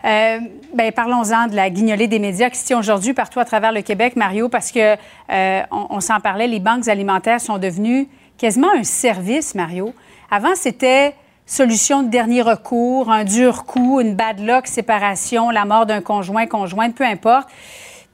Euh, 0.04 0.38
ben, 0.74 0.92
parlons-en 0.92 1.48
de 1.48 1.54
la 1.54 1.68
guignolée 1.68 2.08
des 2.08 2.18
médias 2.18 2.48
qui 2.48 2.58
se 2.58 2.66
tient 2.66 2.78
aujourd'hui 2.78 3.12
partout 3.12 3.38
à 3.38 3.44
travers 3.44 3.72
le 3.72 3.82
Québec, 3.82 4.16
Mario, 4.16 4.48
parce 4.48 4.72
que 4.72 4.96
euh, 5.30 5.62
on 5.70 6.00
s'en 6.00 6.20
parlait, 6.20 6.46
les 6.46 6.60
banques 6.60 6.88
alimentaires 6.88 7.40
sont 7.40 7.58
devenues 7.58 8.08
quasiment 8.38 8.70
un 8.74 8.84
service, 8.84 9.54
Mario. 9.54 9.92
Avant, 10.30 10.54
c'était 10.54 11.14
solution 11.44 12.02
de 12.02 12.08
dernier 12.08 12.42
recours, 12.42 13.10
un 13.10 13.24
dur 13.24 13.64
coup, 13.64 14.00
une 14.00 14.14
bad 14.14 14.40
luck, 14.40 14.66
séparation, 14.66 15.50
la 15.50 15.64
mort 15.64 15.84
d'un 15.84 16.00
conjoint, 16.00 16.46
conjointe, 16.46 16.94
peu 16.94 17.04
importe. 17.04 17.48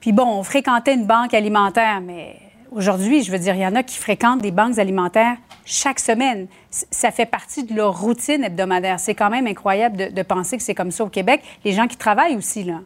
Puis 0.00 0.12
bon, 0.12 0.26
on 0.26 0.42
fréquentait 0.42 0.94
une 0.94 1.06
banque 1.06 1.34
alimentaire, 1.34 2.00
mais 2.00 2.36
aujourd'hui, 2.72 3.22
je 3.22 3.32
veux 3.32 3.38
dire, 3.38 3.54
il 3.54 3.60
y 3.60 3.66
en 3.66 3.74
a 3.74 3.82
qui 3.82 3.96
fréquentent 3.96 4.42
des 4.42 4.50
banques 4.50 4.78
alimentaires 4.78 5.36
chaque 5.64 5.98
semaine. 5.98 6.46
Ça 6.70 7.10
fait 7.10 7.26
partie 7.26 7.64
de 7.64 7.74
leur 7.74 7.98
routine 8.00 8.44
hebdomadaire. 8.44 9.00
C'est 9.00 9.14
quand 9.14 9.30
même 9.30 9.46
incroyable 9.46 9.96
de, 9.96 10.06
de 10.08 10.22
penser 10.22 10.56
que 10.56 10.62
c'est 10.62 10.74
comme 10.74 10.90
ça 10.90 11.04
au 11.04 11.08
Québec. 11.08 11.42
Les 11.64 11.72
gens 11.72 11.86
qui 11.86 11.96
travaillent 11.96 12.36
aussi, 12.36 12.64
là. 12.64 12.80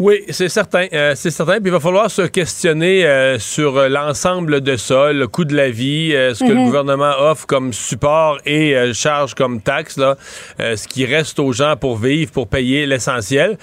Oui, 0.00 0.22
c'est 0.28 0.48
certain. 0.48 0.86
Euh, 0.92 1.14
c'est 1.16 1.32
certain. 1.32 1.54
Puis 1.54 1.66
il 1.66 1.72
va 1.72 1.80
falloir 1.80 2.08
se 2.08 2.22
questionner 2.22 3.04
euh, 3.04 3.40
sur 3.40 3.76
euh, 3.76 3.88
l'ensemble 3.88 4.60
de 4.60 4.76
ça, 4.76 5.12
le 5.12 5.26
coût 5.26 5.44
de 5.44 5.56
la 5.56 5.70
vie, 5.70 6.12
ce 6.12 6.38
que 6.38 6.48
le 6.48 6.54
mhm. 6.54 6.66
gouvernement 6.66 7.12
offre 7.18 7.46
comme 7.46 7.72
support 7.72 8.38
et 8.46 8.92
charge 8.94 9.34
comme 9.34 9.60
taxe, 9.60 9.96
là, 9.96 10.16
ce 10.58 10.86
qui 10.86 11.04
reste 11.04 11.40
aux 11.40 11.52
gens 11.52 11.76
pour 11.76 11.96
vivre, 11.96 12.30
pour 12.30 12.46
payer 12.46 12.86
l'essentiel. 12.86 13.58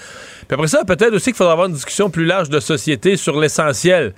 Puis 0.46 0.54
après 0.54 0.68
ça, 0.68 0.84
peut-être 0.84 1.14
aussi 1.14 1.26
qu'il 1.26 1.36
faudra 1.36 1.52
avoir 1.52 1.68
une 1.68 1.74
discussion 1.74 2.10
plus 2.10 2.26
large 2.26 2.50
de 2.50 2.60
société 2.60 3.16
sur 3.16 3.40
l'essentiel. 3.40 4.12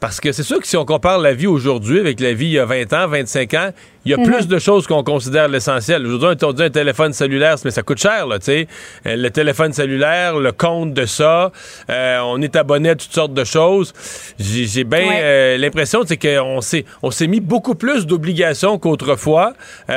Parce 0.00 0.20
que 0.20 0.32
c'est 0.32 0.42
sûr 0.42 0.60
que 0.60 0.66
si 0.66 0.76
on 0.76 0.84
compare 0.84 1.18
la 1.18 1.32
vie 1.32 1.46
aujourd'hui 1.46 1.98
avec 1.98 2.20
la 2.20 2.32
vie 2.32 2.46
il 2.46 2.52
y 2.52 2.58
a 2.58 2.64
20 2.64 2.92
ans, 2.92 3.08
25 3.08 3.54
ans, 3.54 3.70
il 4.06 4.10
y 4.10 4.14
a 4.14 4.18
plus 4.18 4.44
mhm. 4.44 4.46
de 4.46 4.58
choses 4.60 4.86
qu'on 4.86 5.02
considère 5.02 5.48
l'essentiel. 5.48 6.06
Aujourd'hui, 6.06 6.46
on 6.46 6.52
dit 6.52 6.62
un 6.62 6.70
téléphone 6.70 7.12
cellulaire, 7.12 7.56
mais 7.64 7.72
ça 7.72 7.82
coûte 7.82 7.98
cher, 7.98 8.28
là, 8.28 8.38
tu 8.38 8.44
sais. 8.44 8.68
Euh, 9.04 9.16
le 9.16 9.30
téléphone 9.30 9.72
cellulaire, 9.72 10.38
le 10.38 10.52
compte 10.52 10.94
de 10.94 11.06
ça, 11.06 11.50
euh, 11.90 12.18
on 12.24 12.40
est 12.40 12.54
abonné 12.54 12.90
à 12.90 12.94
toutes 12.94 13.12
sortes 13.12 13.34
de 13.34 13.42
choses. 13.42 13.92
J'ai 14.38 14.84
bien 14.84 15.10
euh, 15.12 15.58
l'impression, 15.58 16.02
c'est 16.06 16.16
qu'on 16.16 16.60
s'est, 16.60 16.84
on 17.02 17.10
s'est 17.10 17.26
mis 17.26 17.40
beaucoup 17.40 17.74
plus 17.74 18.06
d'obligations 18.06 18.78
qu'autrefois 18.78 19.54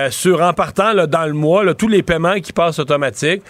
sur, 0.10 0.42
en 0.42 0.54
partant 0.54 0.94
là, 0.94 1.06
dans 1.06 1.26
le 1.26 1.34
mois, 1.34 1.64
là, 1.64 1.76
tous 1.76 1.88
les 1.88 2.02
paiements 2.02 2.40
qui 2.40 2.52
passent 2.52 2.80
automatiques. 2.80 3.44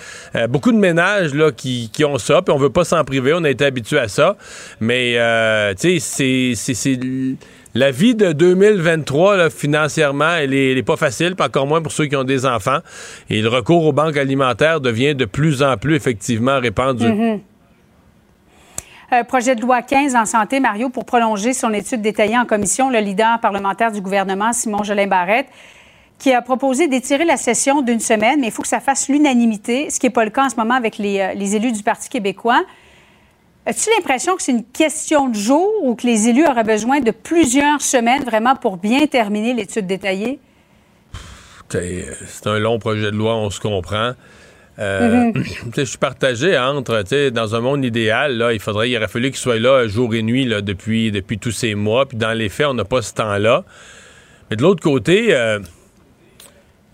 beaucoup 0.49 0.73
de 0.73 0.77
ménages 0.77 1.33
là, 1.33 1.51
qui, 1.51 1.89
qui 1.93 2.03
ont 2.03 2.17
ça, 2.17 2.41
puis 2.41 2.53
on 2.53 2.57
veut 2.57 2.69
pas 2.69 2.83
s'en 2.83 3.03
priver, 3.05 3.33
on 3.33 3.43
a 3.45 3.49
été 3.49 3.63
habitué 3.63 3.99
à 3.99 4.09
ça. 4.09 4.35
Mais, 4.81 5.13
tu 5.79 5.99
sais, 5.99 6.53
c'est 6.55 6.99
la 7.75 7.91
vie 7.91 8.15
de 8.15 8.31
2023, 8.31 9.49
financièrement, 9.49 10.35
elle 10.35 10.53
est, 10.53 10.81
pas 10.83 10.97
facile, 10.97 11.35
pas 11.35 11.47
encore 11.47 11.67
moins 11.67 11.81
pour 11.81 11.91
ceux 11.91 12.07
qui 12.07 12.15
ont 12.15 12.23
des 12.23 12.45
enfants. 12.45 12.79
Et 13.29 13.41
le 13.41 13.49
recours 13.49 13.85
aux 13.85 13.93
banques 13.93 14.17
alimentaires 14.17 14.81
devient 14.81 15.13
de 15.13 15.25
plus 15.25 15.61
en 15.61 15.77
plus, 15.77 15.95
effectivement, 15.95 16.59
répandu. 16.59 17.05
Mm-hmm. 17.05 17.39
Euh, 19.11 19.23
projet 19.23 19.55
de 19.55 19.61
loi 19.61 19.81
15 19.81 20.15
en 20.15 20.25
santé, 20.25 20.59
Mario, 20.59 20.89
pour 20.89 21.05
prolonger 21.05 21.53
son 21.53 21.73
étude 21.73 22.01
détaillée 22.01 22.37
en 22.37 22.45
commission, 22.45 22.89
le 22.89 22.99
leader 22.99 23.39
parlementaire 23.39 23.91
du 23.91 24.01
gouvernement, 24.01 24.53
Simon 24.53 24.83
Jolin 24.83 25.07
Barrette, 25.07 25.47
qui 26.19 26.33
a 26.33 26.41
proposé 26.41 26.87
d'étirer 26.87 27.25
la 27.25 27.37
session 27.37 27.81
d'une 27.81 27.99
semaine, 27.99 28.39
mais 28.39 28.47
il 28.47 28.51
faut 28.51 28.61
que 28.61 28.67
ça 28.67 28.79
fasse 28.79 29.09
l'unanimité, 29.09 29.89
ce 29.89 29.99
qui 29.99 30.05
n'est 30.07 30.11
pas 30.11 30.25
le 30.25 30.31
cas 30.31 30.45
en 30.45 30.49
ce 30.49 30.55
moment 30.55 30.75
avec 30.75 30.97
les, 30.97 31.19
euh, 31.19 31.33
les 31.33 31.55
élus 31.55 31.71
du 31.71 31.81
Parti 31.81 32.09
québécois. 32.09 32.61
As-tu 33.69 33.91
l'impression 33.95 34.35
que 34.35 34.41
c'est 34.41 34.51
une 34.51 34.65
question 34.65 35.29
de 35.29 35.35
jour 35.35 35.69
ou 35.83 35.93
que 35.93 36.07
les 36.07 36.27
élus 36.27 36.43
auraient 36.47 36.63
besoin 36.63 37.01
de 37.01 37.11
plusieurs 37.11 37.81
semaines 37.81 38.23
vraiment 38.23 38.55
pour 38.55 38.77
bien 38.77 39.05
terminer 39.05 39.53
l'étude 39.53 39.85
détaillée? 39.85 40.39
C'est 41.69 42.47
un 42.47 42.57
long 42.57 42.79
projet 42.79 43.11
de 43.11 43.15
loi, 43.15 43.35
on 43.35 43.51
se 43.51 43.59
comprend. 43.59 44.13
Euh, 44.79 45.31
mhm. 45.35 45.43
Je 45.77 45.83
suis 45.83 45.99
partagé 45.99 46.57
entre, 46.57 47.29
dans 47.29 47.53
un 47.53 47.59
monde 47.59 47.85
idéal, 47.85 48.37
là, 48.37 48.53
il 48.53 48.59
faudrait, 48.59 48.89
il 48.89 48.97
aurait 48.97 49.07
fallu 49.07 49.29
qu'il 49.29 49.39
soit 49.39 49.59
là 49.59 49.87
jour 49.87 50.15
et 50.15 50.23
nuit 50.23 50.45
là, 50.45 50.61
depuis, 50.61 51.11
depuis 51.11 51.37
tous 51.37 51.51
ces 51.51 51.75
mois. 51.75 52.07
Puis 52.07 52.17
dans 52.17 52.33
les 52.35 52.49
faits, 52.49 52.65
on 52.65 52.73
n'a 52.73 52.85
pas 52.85 53.03
ce 53.03 53.13
temps-là. 53.13 53.65
Mais 54.49 54.55
de 54.55 54.63
l'autre 54.63 54.81
côté, 54.81 55.35
euh, 55.35 55.59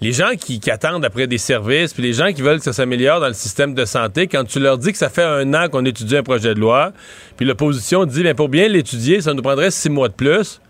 les 0.06 0.12
gens 0.12 0.36
qui, 0.40 0.62
attendent 0.70 1.04
après 1.04 1.26
des 1.26 1.40
services, 1.40 1.92
puis 1.92 2.04
les 2.04 2.14
gens 2.14 2.32
qui 2.32 2.44
veulent 2.44 2.60
que 2.60 2.64
ça 2.64 2.74
s'améliore 2.74 3.20
dans 3.20 3.28
le 3.28 3.34
système 3.34 3.74
de 3.74 3.86
santé, 3.86 4.28
quand 4.28 4.44
tu 4.44 4.60
leur 4.60 4.78
dis 4.78 4.92
que 4.92 5.00
ça 5.00 5.10
fait 5.10 5.24
un 5.24 5.52
an 5.56 5.68
qu'on 5.68 5.84
étudie 5.84 6.16
un 6.16 6.22
projet 6.22 6.54
de 6.54 6.60
loi, 6.60 6.92
puis 7.38 7.46
l'opposition 7.46 8.06
dit, 8.06 8.22
bien, 8.22 8.36
pour 8.36 8.50
bien 8.50 8.68
l'étudier, 8.68 9.22
ça 9.22 9.34
nous 9.34 9.42
prendrait 9.42 9.72
six 9.72 9.90
mois 9.90 10.08
de 10.08 10.14
plus. 10.14 10.62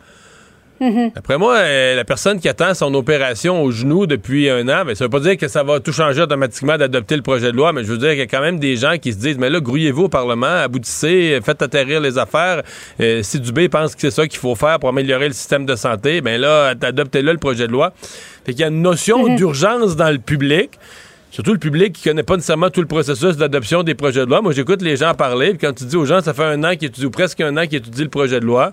Mhm. 0.79 1.11
Après 1.15 1.37
moi, 1.37 1.55
euh, 1.55 1.95
la 1.95 2.03
personne 2.03 2.39
qui 2.39 2.49
attend 2.49 2.73
son 2.73 2.93
opération 2.93 3.63
au 3.63 3.71
genou 3.71 4.07
depuis 4.07 4.49
un 4.49 4.67
an, 4.67 4.83
ben, 4.85 4.93
ça 4.93 5.05
veut 5.05 5.09
pas 5.09 5.21
dire 5.21 5.37
que 5.37 5.47
ça 5.47 5.63
va 5.63 5.79
tout 5.79 5.93
changer 5.93 6.21
automatiquement 6.21 6.77
d'adopter 6.77 7.15
le 7.15 7.21
projet 7.21 7.51
de 7.51 7.57
loi, 7.57 7.71
mais 7.71 7.83
je 7.83 7.91
veux 7.91 7.97
dire 7.97 8.09
qu'il 8.09 8.19
y 8.19 8.23
a 8.23 8.27
quand 8.27 8.41
même 8.41 8.59
des 8.59 8.75
gens 8.75 8.97
qui 8.97 9.13
se 9.13 9.17
disent, 9.17 9.37
mais 9.37 9.49
là, 9.49 9.61
grouillez-vous 9.61 10.03
au 10.03 10.09
Parlement, 10.09 10.47
aboutissez, 10.47 11.39
faites 11.43 11.61
atterrir 11.61 12.01
les 12.01 12.17
affaires. 12.17 12.63
Euh, 12.99 13.21
si 13.23 13.39
Dubé 13.39 13.69
pense 13.69 13.95
que 13.95 14.01
c'est 14.01 14.11
ça 14.11 14.27
qu'il 14.27 14.39
faut 14.39 14.55
faire 14.55 14.79
pour 14.79 14.89
améliorer 14.89 15.27
le 15.27 15.33
système 15.33 15.65
de 15.65 15.75
santé, 15.75 16.19
ben 16.21 16.39
là, 16.39 16.73
adoptez-le 16.81 17.31
le 17.31 17.37
projet 17.37 17.67
de 17.67 17.71
loi. 17.71 17.93
Fait 18.45 18.51
qu'il 18.53 18.61
y 18.61 18.63
a 18.63 18.67
une 18.67 18.81
notion 18.81 19.27
mhm. 19.27 19.35
d'urgence 19.35 19.95
dans 19.95 20.11
le 20.11 20.19
public. 20.19 20.71
Surtout 21.31 21.51
le 21.51 21.59
public 21.59 21.91
qui 21.91 22.03
connaît 22.07 22.23
pas 22.23 22.35
nécessairement 22.35 22.69
tout 22.69 22.79
le 22.79 22.87
processus 22.87 23.35
d'adoption 23.35 23.83
des 23.83 23.93
projets 23.93 24.21
de 24.21 24.29
loi. 24.29 24.41
Moi, 24.41 24.53
j'écoute 24.53 24.81
les 24.81 24.95
gens 24.95 25.13
parler, 25.13 25.49
puis 25.49 25.67
quand 25.67 25.73
tu 25.73 25.83
dis 25.83 25.97
aux 25.97 26.05
gens, 26.05 26.21
ça 26.21 26.33
fait 26.33 26.45
un 26.45 26.63
an 26.63 26.77
qu'ils 26.77 26.87
étudient, 26.87 27.07
ou 27.07 27.11
presque 27.11 27.41
un 27.41 27.57
an 27.57 27.67
qu'ils 27.67 27.79
étudient 27.79 28.05
le 28.05 28.09
projet 28.09 28.39
de 28.39 28.45
loi, 28.45 28.71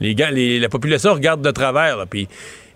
les 0.00 0.14
gars, 0.14 0.30
la 0.30 0.68
population 0.70 1.12
regarde 1.12 1.42
de 1.42 1.50
travers. 1.50 2.06
Puis 2.08 2.26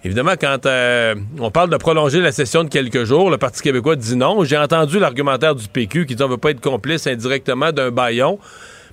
évidemment, 0.04 0.34
quand 0.38 0.66
euh, 0.66 1.14
on 1.38 1.50
parle 1.50 1.70
de 1.70 1.76
prolonger 1.78 2.20
la 2.20 2.32
session 2.32 2.64
de 2.64 2.68
quelques 2.68 3.04
jours, 3.04 3.30
le 3.30 3.38
Parti 3.38 3.62
québécois 3.62 3.96
dit 3.96 4.16
non. 4.16 4.44
J'ai 4.44 4.58
entendu 4.58 4.98
l'argumentaire 4.98 5.54
du 5.54 5.66
PQ 5.66 6.04
qui 6.04 6.14
dit 6.14 6.22
on 6.22 6.28
veut 6.28 6.36
pas 6.36 6.50
être 6.50 6.60
complice 6.60 7.06
indirectement 7.06 7.72
d'un 7.72 7.90
baillon. 7.90 8.38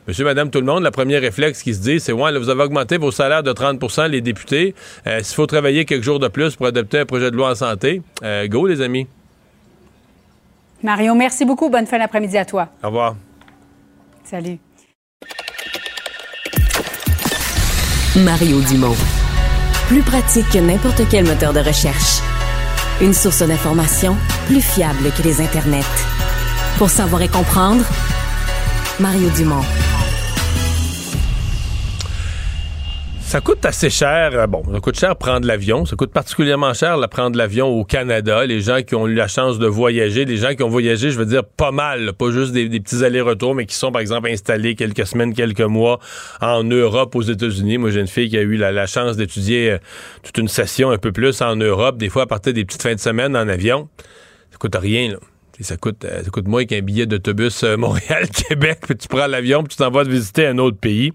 Monsieur, 0.10 0.26
madame, 0.26 0.50
tout 0.50 0.58
le 0.58 0.66
monde, 0.66 0.84
le 0.84 0.90
premier 0.90 1.20
réflexe 1.20 1.62
qui 1.62 1.76
se 1.76 1.82
dit, 1.82 2.00
c'est 2.00 2.14
ouais, 2.14 2.36
vous 2.40 2.50
avez 2.50 2.64
augmenté 2.64 2.98
vos 2.98 3.12
salaires 3.12 3.44
de 3.44 3.54
30% 3.54 4.08
les 4.08 4.22
députés. 4.22 4.74
Euh, 5.06 5.20
s'il 5.22 5.36
faut 5.36 5.46
travailler 5.46 5.86
quelques 5.86 6.02
jours 6.02 6.18
de 6.18 6.28
plus 6.28 6.56
pour 6.56 6.66
adopter 6.66 7.02
un 7.02 7.06
projet 7.06 7.30
de 7.30 7.36
loi 7.36 7.52
en 7.52 7.54
santé, 7.54 8.02
euh, 8.24 8.48
go, 8.48 8.66
les 8.66 8.82
amis. 8.82 9.06
Mario, 10.82 11.14
merci 11.14 11.46
beaucoup. 11.46 11.70
Bonne 11.70 11.86
fin 11.86 12.00
d'après-midi 12.00 12.40
à 12.40 12.46
toi. 12.46 12.70
Au 12.84 12.88
revoir. 12.88 13.18
Salut. 14.24 14.58
Mario 18.16 18.62
Dumont. 18.62 18.96
Plus 19.90 20.02
pratique 20.02 20.50
que 20.52 20.58
n'importe 20.58 21.04
quel 21.12 21.24
moteur 21.24 21.54
de 21.54 21.60
recherche. 21.60 22.18
Une 23.00 23.14
source 23.14 23.44
d'information 23.44 24.18
plus 24.48 24.62
fiable 24.64 25.12
que 25.16 25.22
les 25.22 25.40
internets. 25.40 25.86
Pour 26.80 26.90
savoir 26.90 27.22
et 27.22 27.28
comprendre, 27.28 27.86
Mario 29.00 29.30
Dumont. 29.38 29.62
Ça 33.30 33.42
coûte 33.42 33.64
assez 33.64 33.92
cher. 33.92 34.32
Euh, 34.34 34.48
bon, 34.48 34.64
ça 34.74 34.80
coûte 34.80 35.00
cher 35.00 35.16
prendre 35.16 35.46
l'avion. 35.46 35.86
Ça 35.86 35.96
coûte 35.96 36.12
particulièrement 36.12 36.74
cher 36.74 37.00
de 37.00 37.06
prendre 37.06 37.38
l'avion 37.38 37.68
au 37.68 37.84
Canada. 37.84 38.44
Les 38.48 38.60
gens 38.60 38.82
qui 38.82 38.96
ont 38.96 39.08
eu 39.08 39.14
la 39.14 39.28
chance 39.28 39.60
de 39.60 39.68
voyager, 39.68 40.26
les 40.26 40.38
gens 40.38 40.56
qui 40.56 40.64
ont 40.64 40.68
voyagé, 40.68 41.12
je 41.12 41.20
veux 41.20 41.28
dire, 41.28 41.44
pas 41.46 41.70
mal. 41.70 42.14
Pas 42.14 42.32
juste 42.32 42.54
des, 42.54 42.68
petits 42.68 43.06
allers-retours, 43.06 43.54
mais 43.54 43.68
qui 43.68 43.76
sont, 43.76 43.92
par 43.92 44.02
exemple, 44.02 44.30
installés 44.30 44.74
quelques 44.74 45.06
semaines, 45.06 45.36
quelques 45.36 45.62
mois 45.62 46.00
en 46.42 46.64
Europe, 46.64 47.16
aux 47.16 47.22
États-Unis. 47.22 47.78
Moi, 47.78 47.92
j'ai 47.92 48.00
une 48.00 48.08
fille 48.08 48.30
qui 48.30 48.38
a 48.40 48.42
eu 48.42 48.56
la, 48.56 48.88
chance 48.88 49.16
d'étudier 49.16 49.74
euh, 49.74 49.78
toute 50.24 50.40
une 50.40 50.48
session 50.48 50.90
un 50.90 50.98
peu 50.98 51.12
plus 51.12 51.40
en 51.44 51.56
Europe, 51.56 52.00
des 52.00 52.10
fois 52.10 52.24
à 52.24 52.26
partir 52.26 52.54
des 52.54 52.66
petites 52.66 52.82
fins 52.82 52.96
de 52.96 53.00
semaine 53.00 53.38
en 53.38 53.48
avion. 53.48 53.90
Ça 54.50 54.58
coûte 54.58 54.76
rien, 54.76 55.12
là 55.12 55.18
ça 55.64 55.78
coûte, 55.78 56.06
euh, 56.06 56.24
ça 56.24 56.30
coûte 56.30 56.48
moins 56.48 56.66
qu'un 56.66 56.82
billet 56.82 57.06
d'autobus 57.06 57.64
euh, 57.64 57.78
Montréal-Québec, 57.78 58.80
puis 58.82 58.96
tu 58.98 59.08
prends 59.08 59.28
l'avion, 59.28 59.64
puis 59.64 59.76
tu 59.76 59.78
t'en 59.78 59.92
vas 59.92 60.04
visiter 60.04 60.48
un 60.48 60.58
autre 60.58 60.78
pays. 60.78 61.12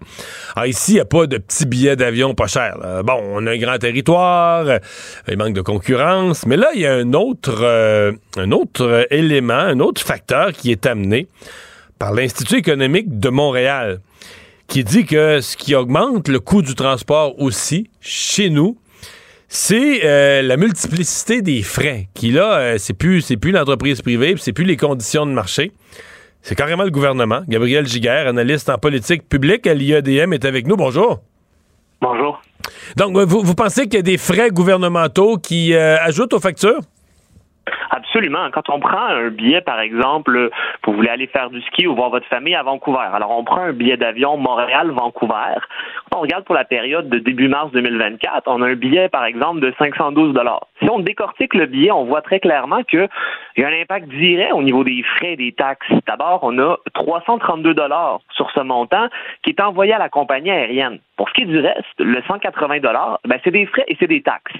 Alors 0.55 0.67
ici, 0.67 0.91
il 0.91 0.95
n'y 0.95 0.99
a 1.01 1.05
pas 1.05 1.27
de 1.27 1.37
petits 1.37 1.65
billets 1.65 1.95
d'avion 1.95 2.35
pas 2.35 2.47
chers. 2.47 2.77
Bon, 3.03 3.19
on 3.33 3.47
a 3.47 3.51
un 3.51 3.57
grand 3.57 3.77
territoire, 3.77 4.67
euh, 4.67 4.79
il 5.27 5.37
manque 5.37 5.53
de 5.53 5.61
concurrence, 5.61 6.45
mais 6.45 6.57
là, 6.57 6.69
il 6.75 6.81
y 6.81 6.85
a 6.85 6.93
un 6.93 7.13
autre, 7.13 7.65
un 8.37 8.51
autre 8.51 9.07
élément, 9.09 9.53
un 9.53 9.79
autre 9.79 10.01
facteur 10.01 10.51
qui 10.51 10.71
est 10.71 10.85
amené 10.85 11.27
par 11.99 12.13
l'Institut 12.13 12.57
économique 12.57 13.19
de 13.19 13.29
Montréal, 13.29 13.99
qui 14.67 14.83
dit 14.83 15.05
que 15.05 15.41
ce 15.41 15.57
qui 15.57 15.75
augmente 15.75 16.27
le 16.27 16.39
coût 16.39 16.61
du 16.61 16.75
transport 16.75 17.39
aussi, 17.39 17.89
chez 18.01 18.49
nous, 18.49 18.77
c'est 19.47 20.05
euh, 20.05 20.41
la 20.41 20.57
multiplicité 20.57 21.41
des 21.41 21.61
frais 21.61 22.09
qui 22.13 22.31
là 22.31 22.57
euh, 22.57 22.77
c'est 22.77 22.93
plus 22.93 23.21
c'est 23.21 23.37
plus 23.37 23.51
l'entreprise 23.51 24.01
privée, 24.01 24.35
c'est 24.37 24.53
plus 24.53 24.65
les 24.65 24.77
conditions 24.77 25.25
de 25.25 25.31
marché. 25.31 25.71
C'est 26.41 26.53
carrément 26.53 26.83
le 26.83 26.91
gouvernement. 26.91 27.41
Gabriel 27.47 27.87
Giguère, 27.87 28.27
analyste 28.27 28.69
en 28.69 28.77
politique 28.77 29.27
publique 29.27 29.65
à 29.65 29.73
l'IADM, 29.73 30.31
est 30.31 30.45
avec 30.45 30.67
nous. 30.67 30.75
Bonjour. 30.75 31.21
Bonjour. 32.01 32.39
Donc, 32.97 33.17
vous, 33.17 33.41
vous 33.41 33.55
pensez 33.55 33.85
qu'il 33.85 33.95
y 33.95 33.97
a 33.97 34.03
des 34.03 34.19
frais 34.19 34.51
gouvernementaux 34.51 35.37
qui 35.37 35.73
euh, 35.73 35.97
ajoutent 35.99 36.33
aux 36.33 36.39
factures? 36.39 36.81
Absolument. 37.89 38.49
Quand 38.51 38.69
on 38.69 38.79
prend 38.79 39.05
un 39.05 39.29
billet, 39.29 39.61
par 39.61 39.79
exemple, 39.79 40.49
vous 40.85 40.93
voulez 40.93 41.09
aller 41.09 41.27
faire 41.27 41.49
du 41.49 41.61
ski 41.61 41.87
ou 41.87 41.95
voir 41.95 42.09
votre 42.09 42.27
famille 42.27 42.55
à 42.55 42.63
Vancouver. 42.63 43.07
Alors, 43.13 43.31
on 43.31 43.43
prend 43.43 43.61
un 43.61 43.73
billet 43.73 43.97
d'avion 43.97 44.37
Montréal-Vancouver. 44.37 45.59
On 46.15 46.19
regarde 46.19 46.45
pour 46.45 46.55
la 46.55 46.65
période 46.65 47.09
de 47.09 47.19
début 47.19 47.47
mars 47.47 47.71
2024. 47.71 48.43
On 48.47 48.61
a 48.61 48.67
un 48.67 48.75
billet, 48.75 49.09
par 49.09 49.25
exemple, 49.25 49.59
de 49.59 49.73
512 49.77 50.33
dollars. 50.33 50.67
Si 50.81 50.89
on 50.89 50.99
décortique 50.99 51.53
le 51.53 51.65
billet, 51.65 51.91
on 51.91 52.05
voit 52.05 52.21
très 52.21 52.39
clairement 52.39 52.83
qu'il 52.83 53.07
y 53.57 53.63
a 53.63 53.67
un 53.67 53.81
impact 53.81 54.07
direct 54.09 54.53
au 54.53 54.61
niveau 54.61 54.83
des 54.83 55.03
frais 55.17 55.33
et 55.33 55.37
des 55.37 55.51
taxes. 55.51 55.87
D'abord, 56.07 56.39
on 56.43 56.57
a 56.59 56.77
332 56.93 57.73
dollars 57.73 58.19
sur 58.31 58.49
ce 58.51 58.61
montant 58.61 59.07
qui 59.43 59.51
est 59.51 59.61
envoyé 59.61 59.93
à 59.93 59.99
la 59.99 60.09
compagnie 60.09 60.51
aérienne. 60.51 60.99
Pour 61.17 61.29
ce 61.29 61.33
qui 61.33 61.41
est 61.43 61.45
du 61.45 61.59
reste, 61.59 61.99
le 61.99 62.21
180 62.27 62.79
dollars, 62.79 63.19
ben, 63.25 63.39
c'est 63.43 63.51
des 63.51 63.65
frais 63.65 63.85
et 63.87 63.95
c'est 63.99 64.07
des 64.07 64.21
taxes. 64.21 64.55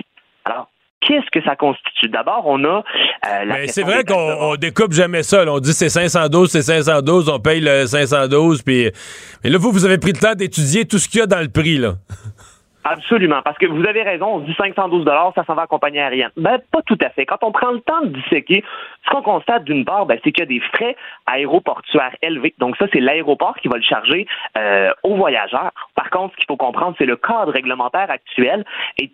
Alors, 0.46 0.68
qu'est-ce 1.06 1.30
que 1.32 1.44
ça 1.46 1.56
constitue? 1.56 2.10
D'abord, 2.10 2.44
on 2.46 2.64
a 2.66 2.84
euh, 3.28 3.46
Mais 3.48 3.68
c'est 3.68 3.84
vrai 3.84 4.04
qu'on 4.04 4.56
découpe 4.56 4.92
jamais 4.92 5.24
ça. 5.24 5.46
On 5.48 5.60
dit 5.60 5.74
c'est 5.74 5.90
512, 5.90 6.52
c'est 6.52 6.62
512, 6.62 7.30
on 7.30 7.40
paye 7.40 7.62
le 7.62 7.86
512. 7.86 8.64
Puis... 8.64 8.92
Mais 9.44 9.50
là, 9.50 9.58
vous, 9.58 9.72
vous 9.72 9.86
avez 9.86 9.98
pris 9.98 10.12
le 10.12 10.20
temps 10.20 10.36
d'étudier 10.36 10.86
tout 10.86 10.98
ce 10.98 11.08
qu'il 11.08 11.20
y 11.20 11.24
a 11.24 11.28
dans 11.28 11.42
le 11.42 11.50
prix. 11.50 11.78
là. 11.78 11.94
Absolument, 12.88 13.42
parce 13.44 13.58
que 13.58 13.66
vous 13.66 13.84
avez 13.88 14.04
raison, 14.04 14.36
on 14.36 14.40
dit 14.42 14.54
512 14.56 15.06
ça 15.34 15.44
s'en 15.46 15.56
va 15.56 15.64
à 15.64 15.68
compagnie 15.68 15.98
aérienne. 15.98 16.30
Ben, 16.38 16.60
pas 16.72 16.84
tout 16.84 16.98
à 17.02 17.10
fait. 17.10 17.26
Quand 17.26 17.40
on 17.42 17.52
prend 17.52 17.72
le 17.72 17.82
temps 17.82 18.02
de 18.02 18.10
disséquer, 18.10 18.64
ce 19.04 19.10
qu'on 19.10 19.24
constate 19.24 19.64
d'une 19.64 19.86
part, 19.86 20.06
ben, 20.06 20.20
c'est 20.24 20.32
qu'il 20.32 20.44
y 20.44 20.48
a 20.48 20.60
des 20.60 20.60
frais 20.60 20.96
aéroportuaires 21.26 22.16
élevés. 22.22 22.54
Donc 22.60 22.78
ça, 22.78 22.86
c'est 22.94 23.00
l'aéroport 23.00 23.56
qui 23.56 23.70
va 23.70 23.78
le 23.78 23.84
charger 23.84 24.28
euh, 24.56 24.92
aux 25.02 25.16
voyageurs. 25.16 25.72
Par 25.96 26.12
contre, 26.12 26.34
ce 26.34 26.38
qu'il 26.38 26.46
faut 26.46 26.58
comprendre, 26.58 26.94
c'est 27.00 27.08
le 27.08 27.16
cadre 27.16 27.52
réglementaire 27.52 28.12
actuel 28.12 28.64
est 29.00 29.12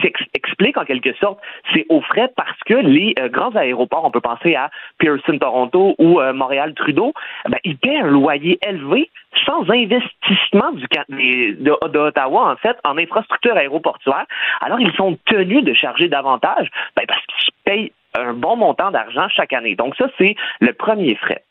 s'explique 0.00 0.76
en 0.76 0.84
quelque 0.84 1.12
sorte 1.14 1.40
c'est 1.74 1.86
aux 1.88 2.00
frais 2.00 2.30
parce 2.36 2.58
que 2.66 2.74
les 2.74 3.14
euh, 3.18 3.28
grands 3.28 3.54
aéroports, 3.56 4.04
on 4.04 4.10
peut 4.10 4.20
penser 4.20 4.54
à 4.54 4.70
Pearson 4.98 5.38
Toronto 5.38 5.94
ou 5.98 6.20
euh, 6.20 6.32
Montréal 6.32 6.74
Trudeau, 6.74 7.12
ben, 7.48 7.58
ils 7.64 7.76
paient 7.76 7.98
un 7.98 8.06
loyer 8.06 8.58
élevé 8.66 9.10
sans 9.44 9.68
investissement 9.70 10.72
du 10.72 10.86
de, 11.08 11.88
d'Ottawa 11.88 12.52
en 12.52 12.56
fait 12.56 12.76
en 12.84 12.96
infrastructure 12.96 13.56
aéroportuaire. 13.56 14.26
Alors 14.60 14.80
ils 14.80 14.92
sont 14.92 15.18
tenus 15.26 15.64
de 15.64 15.74
charger 15.74 16.08
davantage 16.08 16.68
ben, 16.96 17.04
parce 17.06 17.24
qu'ils 17.26 17.54
payent 17.64 17.92
un 18.14 18.34
bon 18.34 18.56
montant 18.56 18.90
d'argent 18.90 19.28
chaque 19.28 19.52
année. 19.52 19.74
Donc 19.74 19.96
ça 19.96 20.06
c'est 20.18 20.36
le 20.60 20.72
premier 20.74 21.16
frais. 21.16 21.42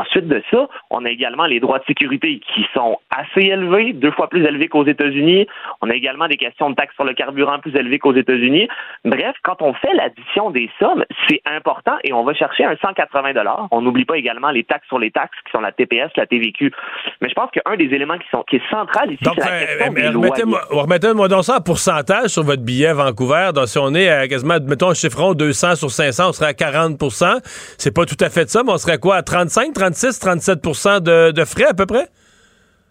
Ensuite 0.00 0.28
de 0.28 0.42
ça, 0.50 0.66
on 0.88 1.04
a 1.04 1.10
également 1.10 1.44
les 1.44 1.60
droits 1.60 1.78
de 1.78 1.84
sécurité 1.84 2.40
qui 2.54 2.64
sont 2.72 2.98
assez 3.10 3.46
élevés, 3.46 3.92
deux 3.92 4.10
fois 4.12 4.28
plus 4.28 4.42
élevés 4.46 4.68
qu'aux 4.68 4.86
États-Unis. 4.86 5.46
On 5.82 5.90
a 5.90 5.94
également 5.94 6.26
des 6.26 6.38
questions 6.38 6.70
de 6.70 6.74
taxes 6.74 6.94
sur 6.94 7.04
le 7.04 7.12
carburant 7.12 7.58
plus 7.58 7.76
élevées 7.76 7.98
qu'aux 7.98 8.14
États-Unis. 8.14 8.66
Bref, 9.04 9.36
quand 9.42 9.60
on 9.60 9.74
fait 9.74 9.92
l'addition 9.92 10.50
des 10.50 10.70
sommes, 10.78 11.04
c'est 11.28 11.42
important 11.44 11.96
et 12.02 12.14
on 12.14 12.24
va 12.24 12.32
chercher 12.32 12.64
un 12.64 12.76
180 12.80 13.34
dollars. 13.34 13.68
On 13.72 13.82
n'oublie 13.82 14.06
pas 14.06 14.16
également 14.16 14.50
les 14.50 14.64
taxes 14.64 14.88
sur 14.88 14.98
les 14.98 15.10
taxes 15.10 15.36
qui 15.44 15.52
sont 15.52 15.60
la 15.60 15.72
TPS, 15.72 16.10
la 16.16 16.24
TVQ. 16.24 16.72
Mais 17.20 17.28
je 17.28 17.34
pense 17.34 17.50
qu'un 17.50 17.76
des 17.76 17.92
éléments 17.94 18.16
qui, 18.16 18.28
sont, 18.30 18.42
qui 18.44 18.56
est 18.56 18.70
central 18.70 19.12
ici, 19.12 19.22
c'est 19.22 19.38
la 19.38 19.52
euh, 19.52 19.66
question 19.66 19.92
des 19.92 20.08
remettez-moi, 20.08 20.60
remettez-moi 20.70 21.28
donc 21.28 21.44
ça 21.44 21.58
en 21.58 21.60
pourcentage 21.60 22.28
sur 22.28 22.42
votre 22.42 22.62
billet 22.62 22.94
Vancouver. 22.94 23.50
Donc, 23.54 23.68
si 23.68 23.78
on 23.78 23.94
est 23.94 24.08
à 24.08 24.28
quasiment, 24.28 24.56
mettons 24.66 24.88
un 24.88 24.94
chiffron 24.94 25.34
200 25.34 25.76
sur 25.76 25.90
500, 25.90 26.28
on 26.30 26.32
serait 26.32 26.48
à 26.48 26.52
40% 26.52 27.40
C'est 27.76 27.94
pas 27.94 28.06
tout 28.06 28.16
à 28.20 28.30
fait 28.30 28.48
ça, 28.48 28.62
mais 28.64 28.72
on 28.72 28.78
serait 28.78 28.98
quoi, 28.98 29.16
à 29.16 29.22
35, 29.22 29.74
36-37 29.90 31.00
de, 31.00 31.30
de 31.32 31.44
frais 31.44 31.66
à 31.66 31.74
peu 31.74 31.86
près? 31.86 32.08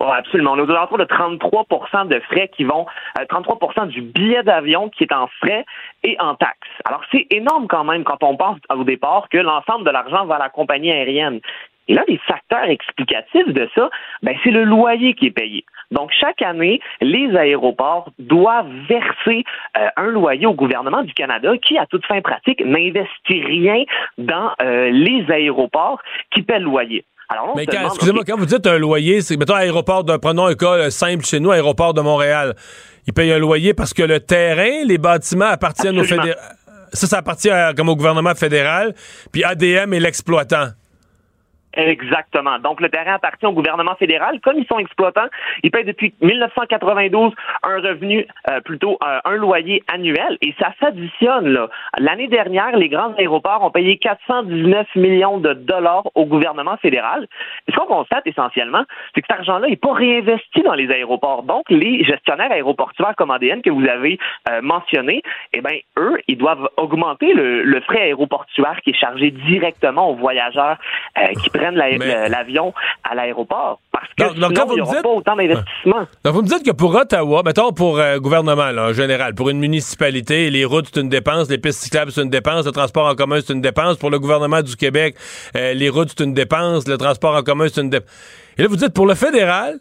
Oh, 0.02 0.06
absolument. 0.06 0.54
On 0.54 0.58
est 0.58 0.62
aux 0.62 0.70
alentours 0.70 0.98
de 0.98 1.04
33 1.04 1.66
de 2.06 2.20
frais 2.22 2.50
qui 2.56 2.64
vont, 2.64 2.86
33 3.28 3.60
euh, 3.80 3.86
du 3.88 4.02
billet 4.02 4.44
d'avion 4.44 4.90
qui 4.90 5.04
est 5.04 5.12
en 5.12 5.28
frais 5.42 5.66
et 6.04 6.16
en 6.22 6.36
taxes. 6.36 6.70
Alors, 6.86 7.02
c'est 7.12 7.28
énorme 7.32 7.68
quand 7.68 7.84
même 7.84 8.06
quand 8.06 8.24
on 8.24 8.38
pense 8.38 8.58
au 8.74 8.86
départ 8.86 9.28
que 9.30 9.38
l'ensemble 9.38 9.86
de 9.86 9.92
l'argent 9.92 10.26
va 10.26 10.36
à 10.36 10.40
la 10.40 10.50
compagnie 10.50 10.90
aérienne. 10.90 11.42
Et 11.90 11.96
l'un 11.96 12.04
des 12.08 12.20
facteurs 12.20 12.70
explicatifs 12.70 13.48
de 13.48 13.68
ça, 13.74 13.90
ben, 14.22 14.36
c'est 14.44 14.52
le 14.52 14.64
loyer 14.64 15.16
qui 15.16 15.26
est 15.26 15.32
payé. 15.32 15.66
Donc, 15.90 16.12
chaque 16.22 16.42
année, 16.44 16.80
les 17.02 17.36
aéroports 17.36 18.12
doivent 18.20 18.70
verser 18.88 19.44
euh, 19.76 19.88
un 19.98 20.12
loyer 20.12 20.46
au 20.46 20.54
gouvernement 20.54 21.02
du 21.02 21.14
Canada 21.14 21.52
qui, 21.58 21.80
à 21.80 21.88
toute 21.88 22.06
fin 22.06 22.22
pratique, 22.22 22.64
n'investit 22.64 23.42
rien 23.42 23.84
dans 24.20 24.52
euh, 24.62 24.92
les 24.92 25.26
aéroports 25.32 26.00
qui 26.32 26.44
paient 26.44 26.60
le 26.60 26.66
loyer. 26.66 27.06
Alors, 27.28 27.56
Mais 27.56 27.64
excusez-moi, 27.64 28.24
quand 28.26 28.38
vous 28.38 28.46
dites 28.46 28.66
un 28.68 28.78
loyer, 28.78 29.22
c'est, 29.22 29.38
mettons, 29.38 29.56
aéroport 29.56 30.04
de, 30.04 30.16
prenons 30.18 30.46
un 30.46 30.56
cas 30.56 30.74
euh, 30.74 30.90
simple 30.92 31.26
chez 31.26 31.40
nous, 31.40 31.50
aéroport 31.50 31.96
de 31.96 32.02
Montréal. 32.02 32.54
Ils 33.08 33.14
payent 33.14 33.32
un 33.32 33.40
loyer 33.40 33.74
parce 33.74 33.96
que 33.96 34.04
le 34.04 34.20
terrain, 34.20 34.86
les 34.86 35.00
bâtiments 35.00 35.46
appartiennent 35.46 36.00
au 36.00 36.04
fédéral. 36.04 36.38
Ça, 36.94 37.08
ça 37.08 37.18
appartient 37.18 37.50
comme 37.76 37.90
au 37.90 37.96
gouvernement 37.96 38.34
fédéral, 38.34 38.94
puis 39.32 39.44
ADM 39.44 39.94
est 39.94 40.00
l'exploitant. 40.00 40.70
Exactement. 41.74 42.58
Donc, 42.60 42.82
le 42.82 42.90
terrain 42.90 43.16
appartient 43.16 43.46
au 43.46 43.52
gouvernement 43.52 43.96
fédéral. 43.96 44.40
Comme 44.42 44.58
ils 44.58 44.66
sont 44.66 44.80
exploitants, 44.80 45.28
ils 45.62 45.70
payent 45.70 45.86
depuis 45.86 46.14
1992 46.22 47.34
un 47.64 47.76
revenu, 47.76 48.26
euh, 48.50 48.60
plutôt 48.62 48.98
euh, 49.04 49.20
un 49.24 49.36
loyer 49.36 49.84
annuel, 49.88 50.38
et 50.42 50.56
ça 50.60 50.74
s'additionne. 50.80 51.68
L'année 51.98 52.28
dernière, 52.28 52.76
les 52.76 52.90
grands 52.90 53.14
aéroports 53.14 53.64
ont 53.64 53.70
payé 53.70 53.98
419 53.98 54.88
millions 54.96 55.38
de 55.38 55.54
dollars 55.54 56.08
au 56.16 56.26
gouvernement 56.26 56.78
fédéral. 56.78 57.28
Et 57.68 57.72
ce 57.72 57.78
qu'on 57.78 57.86
constate 57.86 58.26
essentiellement, 58.26 58.84
c'est 59.14 59.22
que 59.22 59.28
cet 59.30 59.40
argent-là 59.40 59.68
n'est 59.68 59.76
pas 59.76 59.94
réinvesti 59.94 60.62
dans 60.64 60.74
les 60.74 60.90
aéroports. 60.90 61.44
Donc, 61.44 61.70
les 61.70 62.04
gestionnaires 62.04 62.52
aéroportuaires 62.52 63.16
comme 63.16 63.30
ADN 63.30 63.62
que 63.62 63.70
vous 63.70 63.88
avez 63.88 64.18
euh, 64.50 64.62
mentionné, 64.64 65.22
eh 65.54 65.62
bien, 65.62 65.78
eux, 66.00 66.18
ils 66.28 66.38
doivent 66.38 66.68
augmenter 66.78 67.34
le, 67.34 67.62
le, 67.64 67.82
frais 67.82 68.02
aéroportuaire 68.02 68.80
qui 68.84 68.90
est 68.90 69.00
chargé 69.00 69.32
directement 69.32 70.10
aux 70.10 70.16
voyageurs 70.16 70.78
qui 71.42 71.50
prennent 71.60 71.76
l'avion 71.76 72.74
à 73.04 73.16
l'aéroport. 73.16 73.80
Parce 73.92 74.08
que 74.18 74.36
sinon, 74.36 74.50
il 74.50 74.76
n'y 74.76 74.82
aura 74.82 75.02
pas 75.02 75.10
autant 75.10 75.36
d'investissement. 75.36 76.08
Donc, 76.24 76.34
vous 76.34 76.42
me 76.42 76.48
dites 76.48 76.66
que 76.66 76.72
pour 76.72 76.96
Ottawa, 76.96 77.42
mettons 77.44 77.72
pour 77.72 77.98
le 77.98 78.04
euh, 78.04 78.20
gouvernement 78.20 78.72
là, 78.72 78.90
en 78.90 78.94
général, 78.94 79.36
pour 79.36 79.50
une 79.50 79.60
municipalité, 79.60 80.50
les 80.50 80.66
routes, 80.66 80.90
c'est 80.94 81.02
une 81.02 81.10
dépense, 81.10 81.50
les 81.50 81.58
pistes 81.58 81.82
cyclables, 81.82 82.12
c'est 82.12 82.22
une 82.22 82.30
dépense, 82.30 82.66
le 82.66 82.72
transport 82.72 83.08
en 83.08 83.16
commun, 83.16 83.40
c'est 83.46 83.54
une 83.54 83.62
dépense. 83.62 83.98
Pour 83.98 84.10
le 84.10 84.20
gouvernement 84.20 84.62
du 84.62 84.76
Québec, 84.76 85.16
euh, 85.56 85.74
les 85.74 85.90
routes, 85.90 86.14
c'est 86.16 86.24
une 86.24 86.34
dépense, 86.34 86.88
le 86.88 86.98
transport 86.98 87.36
en 87.36 87.44
commun, 87.44 87.68
c'est 87.72 87.82
une 87.82 87.90
dépense. 87.90 88.10
Et 88.58 88.64
là, 88.64 88.68
vous 88.68 88.76
dites, 88.76 88.94
pour 88.94 89.06
le 89.06 89.16
fédéral, 89.16 89.80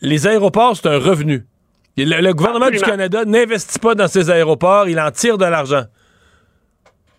les 0.00 0.26
aéroports, 0.26 0.76
c'est 0.76 0.88
un 0.88 0.98
revenu. 0.98 1.44
le, 1.96 2.32
gouvernement 2.32 2.70
du 2.70 2.80
Canada 2.80 3.24
n'investit 3.24 3.78
pas 3.78 3.94
dans 3.94 4.08
ces 4.08 4.30
aéroports, 4.30 4.88
il 4.88 4.98
en 4.98 5.10
tire 5.10 5.38
de 5.38 5.44
l'argent 5.44 5.84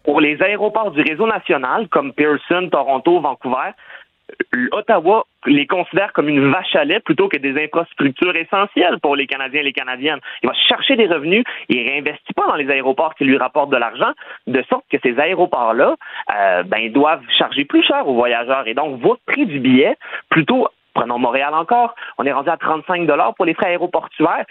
pour 0.03 0.21
les 0.21 0.41
aéroports 0.41 0.91
du 0.91 1.01
réseau 1.01 1.27
national, 1.27 1.87
comme 1.89 2.13
Pearson, 2.13 2.69
Toronto, 2.71 3.19
Vancouver, 3.19 3.71
Ottawa 4.71 5.25
les 5.45 5.65
considère 5.65 6.13
comme 6.13 6.29
une 6.29 6.51
vache 6.51 6.75
à 6.75 6.85
lait 6.85 6.99
plutôt 6.99 7.27
que 7.27 7.37
des 7.37 7.61
infrastructures 7.63 8.35
essentielles 8.35 8.99
pour 9.01 9.15
les 9.15 9.27
Canadiens 9.27 9.61
et 9.61 9.63
les 9.63 9.73
Canadiennes. 9.73 10.19
Il 10.43 10.47
va 10.47 10.53
chercher 10.53 10.95
des 10.95 11.07
revenus, 11.07 11.43
il 11.69 11.89
réinvestit 11.89 12.33
pas 12.33 12.47
dans 12.47 12.55
les 12.55 12.69
aéroports 12.69 13.15
qui 13.15 13.25
lui 13.25 13.37
rapportent 13.37 13.71
de 13.71 13.77
l'argent, 13.77 14.11
de 14.47 14.61
sorte 14.69 14.85
que 14.91 14.97
ces 15.03 15.19
aéroports-là 15.19 15.95
euh, 16.33 16.63
ben, 16.63 16.91
doivent 16.91 17.23
charger 17.37 17.65
plus 17.65 17.83
cher 17.83 18.07
aux 18.07 18.13
voyageurs. 18.13 18.67
Et 18.67 18.73
donc, 18.73 19.01
votre 19.01 19.21
prix 19.25 19.45
du 19.45 19.59
billet, 19.59 19.97
plutôt, 20.29 20.67
prenons 20.93 21.17
Montréal 21.17 21.53
encore, 21.53 21.95
on 22.17 22.25
est 22.25 22.31
rendu 22.31 22.49
à 22.49 22.57
35 22.57 23.07
pour 23.35 23.45
les 23.45 23.53
frais 23.53 23.67
aéroportuaires. 23.67 24.45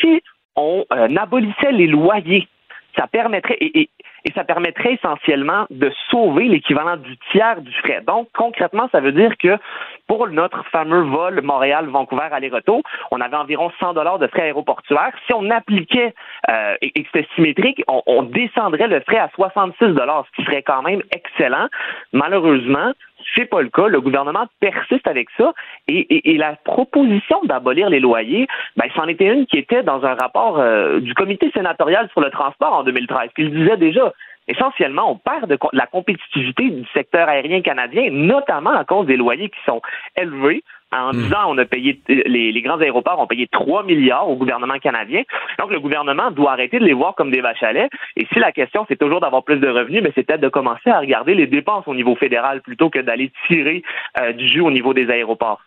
Si 0.00 0.22
on 0.56 0.84
euh, 0.92 1.16
abolissait 1.16 1.72
les 1.72 1.86
loyers 1.86 2.48
ça 2.96 3.06
permettrait, 3.06 3.56
et, 3.60 3.80
et 3.80 3.90
ça 4.32 4.44
permettrait 4.44 4.94
essentiellement 4.94 5.66
de 5.70 5.90
sauver 6.10 6.44
l'équivalent 6.44 6.96
du 6.96 7.16
tiers 7.30 7.60
du 7.60 7.72
frais. 7.72 8.02
Donc, 8.06 8.28
concrètement, 8.34 8.88
ça 8.92 9.00
veut 9.00 9.12
dire 9.12 9.36
que 9.38 9.58
pour 10.06 10.28
notre 10.28 10.64
fameux 10.70 11.02
vol 11.02 11.42
Montréal-Vancouver 11.42 12.28
aller-retour, 12.30 12.82
on 13.10 13.20
avait 13.20 13.36
environ 13.36 13.70
100 13.80 13.94
dollars 13.94 14.18
de 14.18 14.26
frais 14.26 14.42
aéroportuaires. 14.42 15.12
Si 15.26 15.32
on 15.34 15.50
appliquait 15.50 16.14
euh, 16.48 16.76
et, 16.80 16.90
que 16.90 17.08
c'était 17.12 17.28
symétrique, 17.34 17.82
on, 17.88 18.02
on, 18.06 18.22
descendrait 18.22 18.88
le 18.88 19.00
frais 19.00 19.18
à 19.18 19.30
66 19.34 19.94
dollars, 19.94 20.26
ce 20.30 20.36
qui 20.36 20.46
serait 20.46 20.62
quand 20.62 20.82
même 20.82 21.02
excellent. 21.12 21.68
Malheureusement, 22.12 22.92
c'est 23.34 23.46
pas 23.46 23.62
le 23.62 23.68
cas. 23.68 23.86
Le 23.86 24.00
gouvernement 24.00 24.46
persiste 24.60 25.06
avec 25.06 25.28
ça. 25.36 25.52
Et, 25.88 26.36
la 26.36 26.56
proposition 26.56 27.40
d'abolir 27.44 27.88
les 27.88 28.00
loyers, 28.00 28.46
ben, 28.76 28.86
c'en 28.94 29.06
était 29.06 29.26
une 29.26 29.46
qui 29.46 29.58
était 29.58 29.82
dans 29.82 30.04
un 30.04 30.14
rapport 30.14 30.58
euh, 30.58 31.00
du 31.00 31.14
comité 31.14 31.50
sénatorial 31.52 32.08
sur 32.10 32.20
le 32.20 32.30
transport 32.30 32.72
en 32.72 32.82
2013. 32.82 33.30
Puis 33.34 33.44
il 33.44 33.54
disait 33.54 33.76
déjà, 33.76 34.12
essentiellement, 34.48 35.10
on 35.10 35.16
perd 35.16 35.48
de 35.48 35.58
la 35.72 35.86
compétitivité 35.86 36.70
du 36.70 36.84
secteur 36.92 37.28
aérien 37.28 37.62
canadien, 37.62 38.10
notamment 38.10 38.74
à 38.74 38.84
cause 38.84 39.06
des 39.06 39.16
loyers 39.16 39.48
qui 39.48 39.60
sont 39.64 39.80
élevés. 40.16 40.62
En 40.94 41.12
hmm. 41.12 41.22
disant, 41.22 41.38
on 41.48 41.58
a 41.58 41.64
payé, 41.64 42.00
les, 42.08 42.62
grands 42.62 42.78
aéroports 42.78 43.18
ont 43.18 43.26
payé 43.26 43.48
3 43.50 43.84
milliards 43.84 44.28
au 44.28 44.36
gouvernement 44.36 44.78
canadien. 44.78 45.22
Donc, 45.58 45.70
le 45.70 45.80
gouvernement 45.80 46.30
doit 46.30 46.52
arrêter 46.52 46.78
de 46.78 46.84
les 46.84 46.92
voir 46.92 47.14
comme 47.14 47.30
des 47.30 47.40
vaches 47.40 47.62
à 47.62 47.72
lait. 47.72 47.88
Et 48.16 48.26
si 48.32 48.38
la 48.38 48.52
question, 48.52 48.86
c'est 48.88 48.98
toujours 48.98 49.20
d'avoir 49.20 49.42
plus 49.42 49.58
de 49.58 49.68
revenus, 49.68 50.02
mais 50.02 50.12
c'est 50.14 50.24
peut-être 50.24 50.40
de 50.40 50.48
commencer 50.48 50.90
à 50.90 51.00
regarder 51.00 51.34
les 51.34 51.46
dépenses 51.46 51.84
au 51.88 51.94
niveau 51.94 52.14
fédéral 52.14 52.62
plutôt 52.62 52.90
que 52.90 53.00
d'aller 53.00 53.32
tirer 53.48 53.82
euh, 54.20 54.32
du 54.32 54.48
jus 54.48 54.60
au 54.60 54.70
niveau 54.70 54.94
des 54.94 55.10
aéroports. 55.10 55.60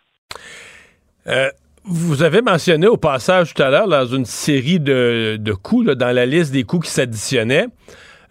Euh, 1.26 1.50
vous 1.84 2.22
avez 2.22 2.42
mentionné 2.42 2.86
au 2.86 2.96
passage 2.96 3.54
tout 3.54 3.62
à 3.62 3.70
l'heure, 3.70 3.88
dans 3.88 4.06
une 4.06 4.24
série 4.24 4.80
de, 4.80 5.36
de 5.38 5.52
coûts, 5.52 5.84
dans 5.84 6.14
la 6.14 6.26
liste 6.26 6.52
des 6.52 6.64
coûts 6.64 6.80
qui 6.80 6.90
s'additionnaient, 6.90 7.66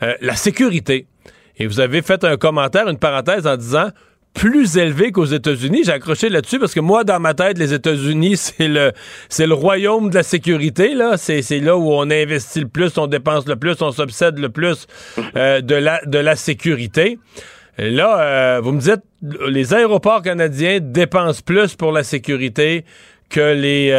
euh, 0.03 0.13
la 0.21 0.33
sécurité. 0.33 1.05
Et 1.57 1.65
vous 1.65 1.79
avez 1.79 2.01
fait 2.01 2.23
un 2.23 2.37
commentaire, 2.37 2.87
une 2.87 2.99
parenthèse 2.99 3.47
en 3.47 3.57
disant 3.57 3.89
plus 4.37 4.77
élevé 4.77 5.11
qu'aux 5.11 5.25
États-Unis. 5.25 5.81
J'ai 5.85 5.91
accroché 5.91 6.29
là-dessus 6.29 6.59
parce 6.59 6.73
que 6.73 6.79
moi, 6.79 7.03
dans 7.03 7.19
ma 7.19 7.33
tête, 7.33 7.57
les 7.57 7.73
États-Unis, 7.73 8.37
c'est 8.37 8.67
le, 8.67 8.91
c'est 9.29 9.47
le 9.47 9.53
royaume 9.53 10.09
de 10.09 10.15
la 10.15 10.23
sécurité. 10.23 10.93
Là, 10.93 11.17
c'est, 11.17 11.41
là 11.59 11.75
où 11.75 11.91
on 11.91 12.09
investit 12.09 12.61
le 12.61 12.67
plus, 12.67 12.97
on 12.97 13.07
dépense 13.07 13.47
le 13.47 13.55
plus, 13.55 13.81
on 13.81 13.91
s'obsède 13.91 14.37
le 14.37 14.49
plus 14.49 14.87
euh, 15.35 15.61
de 15.61 15.75
la, 15.75 15.99
de 16.05 16.19
la 16.19 16.35
sécurité. 16.35 17.17
Là, 17.77 18.19
euh, 18.19 18.59
vous 18.61 18.71
me 18.71 18.79
dites, 18.79 19.03
les 19.49 19.73
aéroports 19.73 20.21
canadiens 20.21 20.79
dépensent 20.81 21.41
plus 21.45 21.75
pour 21.75 21.91
la 21.91 22.03
sécurité 22.03 22.85
que 23.29 23.53
les, 23.53 23.89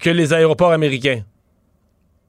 que 0.00 0.10
les 0.10 0.32
aéroports 0.32 0.72
américains. 0.72 1.22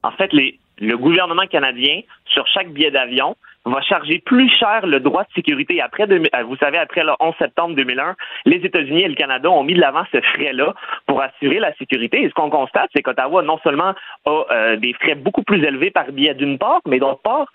En 0.01 0.12
fait, 0.12 0.32
les, 0.34 0.60
le 0.79 0.97
gouvernement 0.97 1.45
canadien, 1.47 2.01
sur 2.25 2.45
chaque 2.47 2.71
billet 2.71 2.91
d'avion, 2.91 3.36
va 3.65 3.82
charger 3.82 4.19
plus 4.19 4.49
cher 4.49 4.86
le 4.86 4.99
droit 4.99 5.23
de 5.23 5.34
sécurité. 5.36 5.82
Après, 5.82 6.10
euh, 6.10 6.43
vous 6.45 6.58
savez, 6.58 6.78
après 6.78 7.04
le 7.04 7.13
11 7.19 7.34
septembre 7.39 7.76
2001, 7.76 8.15
les 8.45 8.58
États-Unis 8.58 9.04
et 9.04 9.08
le 9.08 9.15
Canada 9.15 9.49
ont 9.49 9.63
mis 9.63 9.73
de 9.73 9.80
l'avant 9.80 10.04
ce 10.12 10.19
frais-là 10.21 10.73
pour 11.08 11.21
assurer 11.21 11.60
la 11.60 11.73
sécurité. 11.76 12.23
Et 12.23 12.30
ce 12.30 12.34
qu'on 12.34 12.49
constate, 12.49 12.89
c'est 12.93 13.02
qu'Ottawa 13.02 13.41
non 13.41 13.60
seulement 13.63 13.93
a 14.26 14.43
euh, 14.52 14.76
des 14.76 14.93
frais 14.93 15.15
beaucoup 15.15 15.43
plus 15.43 15.63
élevés 15.63 15.91
par 15.91 16.12
billet 16.12 16.34
d'une 16.34 16.58
part, 16.58 16.82
mais 16.86 16.99
d'autre 16.99 17.21
part, 17.21 17.47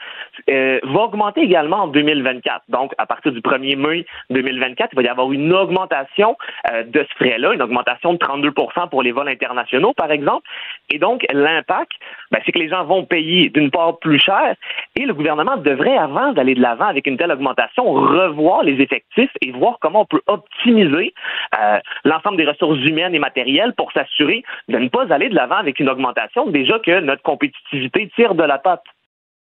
euh, 0.50 0.80
va 0.82 1.00
augmenter 1.00 1.42
également 1.42 1.82
en 1.82 1.88
2024. 1.88 2.64
Donc, 2.68 2.92
à 2.98 3.06
partir 3.06 3.32
du 3.32 3.40
1er 3.40 3.76
mai 3.76 4.06
2024, 4.30 4.90
il 4.92 4.96
va 4.96 5.02
y 5.02 5.08
avoir 5.08 5.30
une 5.32 5.52
augmentation 5.52 6.36
de 6.86 7.06
ce 7.08 7.14
frais-là, 7.16 7.52
une 7.54 7.62
augmentation 7.62 8.12
de 8.12 8.18
32 8.18 8.52
pour 8.90 9.02
les 9.02 9.12
vols 9.12 9.28
internationaux, 9.28 9.92
par 9.94 10.10
exemple. 10.10 10.46
Et 10.90 10.98
donc, 10.98 11.24
l'impact, 11.32 11.92
ben, 12.30 12.40
c'est 12.44 12.52
que 12.52 12.58
les 12.58 12.68
gens 12.68 12.84
vont 12.84 13.04
payer 13.04 13.48
d'une 13.50 13.70
part 13.70 13.98
plus 13.98 14.18
cher 14.18 14.54
et 14.96 15.04
le 15.04 15.14
gouvernement 15.14 15.56
devrait 15.56 15.97
avant 15.98 16.32
d'aller 16.32 16.54
de 16.54 16.62
l'avant 16.62 16.86
avec 16.86 17.06
une 17.06 17.16
telle 17.16 17.32
augmentation, 17.32 17.84
revoir 17.92 18.62
les 18.62 18.80
effectifs 18.80 19.30
et 19.40 19.52
voir 19.52 19.78
comment 19.80 20.02
on 20.02 20.06
peut 20.06 20.22
optimiser 20.26 21.12
euh, 21.58 21.78
l'ensemble 22.04 22.36
des 22.36 22.46
ressources 22.46 22.78
humaines 22.80 23.14
et 23.14 23.18
matérielles 23.18 23.74
pour 23.74 23.92
s'assurer 23.92 24.44
de 24.68 24.78
ne 24.78 24.88
pas 24.88 25.12
aller 25.12 25.28
de 25.28 25.34
l'avant 25.34 25.56
avec 25.56 25.80
une 25.80 25.88
augmentation, 25.88 26.46
déjà 26.46 26.78
que 26.78 27.00
notre 27.00 27.22
compétitivité 27.22 28.10
tire 28.14 28.34
de 28.34 28.44
la 28.44 28.58
patte. 28.58 28.84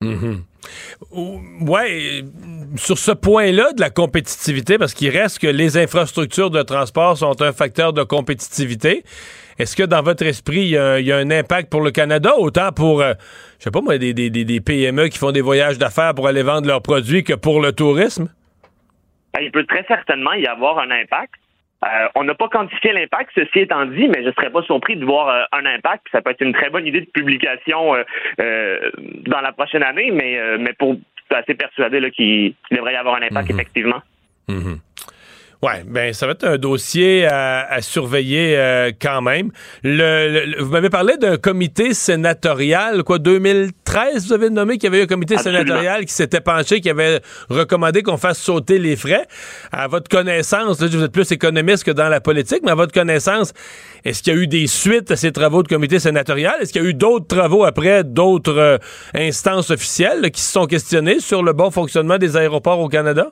Mm-hmm. 0.04 1.68
Ouais, 1.68 2.22
sur 2.76 2.98
ce 2.98 3.12
point-là 3.12 3.72
de 3.72 3.80
la 3.80 3.90
compétitivité, 3.90 4.78
parce 4.78 4.94
qu'il 4.94 5.10
reste 5.10 5.38
que 5.38 5.46
les 5.46 5.76
infrastructures 5.76 6.50
de 6.50 6.62
transport 6.62 7.16
sont 7.16 7.40
un 7.42 7.52
facteur 7.52 7.92
de 7.92 8.02
compétitivité. 8.02 9.04
Est-ce 9.58 9.76
que 9.76 9.82
dans 9.82 10.02
votre 10.02 10.24
esprit, 10.24 10.62
il 10.62 10.70
y, 10.70 11.12
a 11.12 11.16
un 11.16 11.30
impact 11.30 11.70
pour 11.70 11.80
le 11.80 11.90
Canada, 11.90 12.32
autant 12.36 12.72
pour, 12.72 13.02
euh, 13.02 13.12
je 13.58 13.64
sais 13.64 13.70
pas 13.70 13.80
moi, 13.80 13.98
des, 13.98 14.12
des, 14.12 14.60
PME 14.60 15.08
qui 15.08 15.18
font 15.18 15.30
des 15.30 15.42
voyages 15.42 15.78
d'affaires 15.78 16.14
pour 16.14 16.26
aller 16.26 16.42
vendre 16.42 16.66
leurs 16.66 16.82
produits 16.82 17.22
que 17.22 17.34
pour 17.34 17.60
le 17.60 17.72
tourisme? 17.72 18.28
Ben, 19.32 19.40
il 19.42 19.52
peut 19.52 19.64
très 19.66 19.84
certainement 19.86 20.32
y 20.32 20.46
avoir 20.46 20.78
un 20.78 20.90
impact. 20.90 21.34
Euh, 21.84 22.08
on 22.14 22.24
n'a 22.24 22.34
pas 22.34 22.48
quantifié 22.48 22.92
l'impact, 22.92 23.30
ceci 23.34 23.60
étant 23.60 23.84
dit, 23.86 24.08
mais 24.08 24.22
je 24.22 24.28
ne 24.28 24.32
serais 24.32 24.50
pas 24.50 24.62
surpris 24.62 24.96
de 24.96 25.04
voir 25.04 25.28
euh, 25.28 25.42
un 25.52 25.66
impact. 25.66 26.06
Ça 26.12 26.22
peut 26.22 26.30
être 26.30 26.40
une 26.40 26.54
très 26.54 26.70
bonne 26.70 26.86
idée 26.86 27.02
de 27.02 27.10
publication 27.10 27.92
dans 28.38 29.40
la 29.40 29.52
prochaine 29.52 29.82
année, 29.82 30.10
mais, 30.10 30.38
mais 30.58 30.72
pour 30.72 30.96
assez 31.34 31.54
persuadé 31.54 32.10
qu'il 32.10 32.54
devrait 32.70 32.94
y 32.94 32.96
avoir 32.96 33.16
un 33.16 33.22
impact, 33.22 33.50
mhm. 33.50 33.56
effectivement. 33.56 34.02
Mhm. 34.48 34.78
Oui, 35.64 35.72
ben 35.86 36.12
ça 36.12 36.26
va 36.26 36.32
être 36.32 36.44
un 36.44 36.58
dossier 36.58 37.24
à, 37.24 37.80
surveiller 37.80 38.54
euh, 38.54 38.92
quand 39.00 39.22
même. 39.22 39.50
Le, 39.82 40.62
vous 40.62 40.70
m'avez 40.70 40.90
parlé 40.90 41.16
d'un 41.16 41.38
comité 41.38 41.94
sénatorial, 41.94 43.02
quoi, 43.02 43.18
2013, 43.18 44.26
vous 44.26 44.34
avez 44.34 44.50
nommé 44.50 44.74
qu'il 44.76 44.92
y 44.92 44.94
avait 44.94 45.04
un 45.04 45.06
comité 45.06 45.38
sénatorial 45.38 46.04
qui 46.04 46.12
s'était 46.12 46.42
penché, 46.42 46.82
qui 46.82 46.90
avait 46.90 47.22
recommandé 47.48 48.02
qu'on 48.02 48.18
fasse 48.18 48.40
sauter 48.40 48.78
les 48.78 48.94
frais. 48.94 49.26
À 49.72 49.88
votre 49.88 50.10
connaissance, 50.10 50.82
là, 50.82 50.88
vous 50.88 51.02
êtes 51.02 51.12
plus 51.12 51.32
économiste 51.32 51.84
que 51.84 51.92
dans 51.92 52.10
la 52.10 52.20
politique, 52.20 52.60
mais 52.62 52.72
à 52.72 52.74
votre 52.74 52.92
connaissance, 52.92 53.54
est-ce 54.04 54.22
qu'il 54.22 54.34
y 54.34 54.36
a 54.36 54.38
eu 54.38 54.46
des 54.46 54.66
suites 54.66 55.10
à 55.12 55.16
ces 55.16 55.32
travaux 55.32 55.62
de 55.62 55.68
comité 55.68 55.98
sénatorial? 55.98 56.56
Est-ce 56.60 56.74
qu'il 56.74 56.82
y 56.82 56.84
a 56.84 56.88
eu 56.90 56.92
d'autres 56.94 57.26
travaux 57.26 57.64
après, 57.64 58.04
d'autres 58.04 58.58
euh, 58.58 58.76
instances 59.14 59.70
officielles 59.70 60.30
qui 60.30 60.42
se 60.42 60.52
sont 60.52 60.66
questionnées 60.66 61.20
sur 61.20 61.42
le 61.42 61.54
bon 61.54 61.70
fonctionnement 61.70 62.18
des 62.18 62.36
aéroports 62.36 62.80
au 62.80 62.90
Canada? 62.90 63.30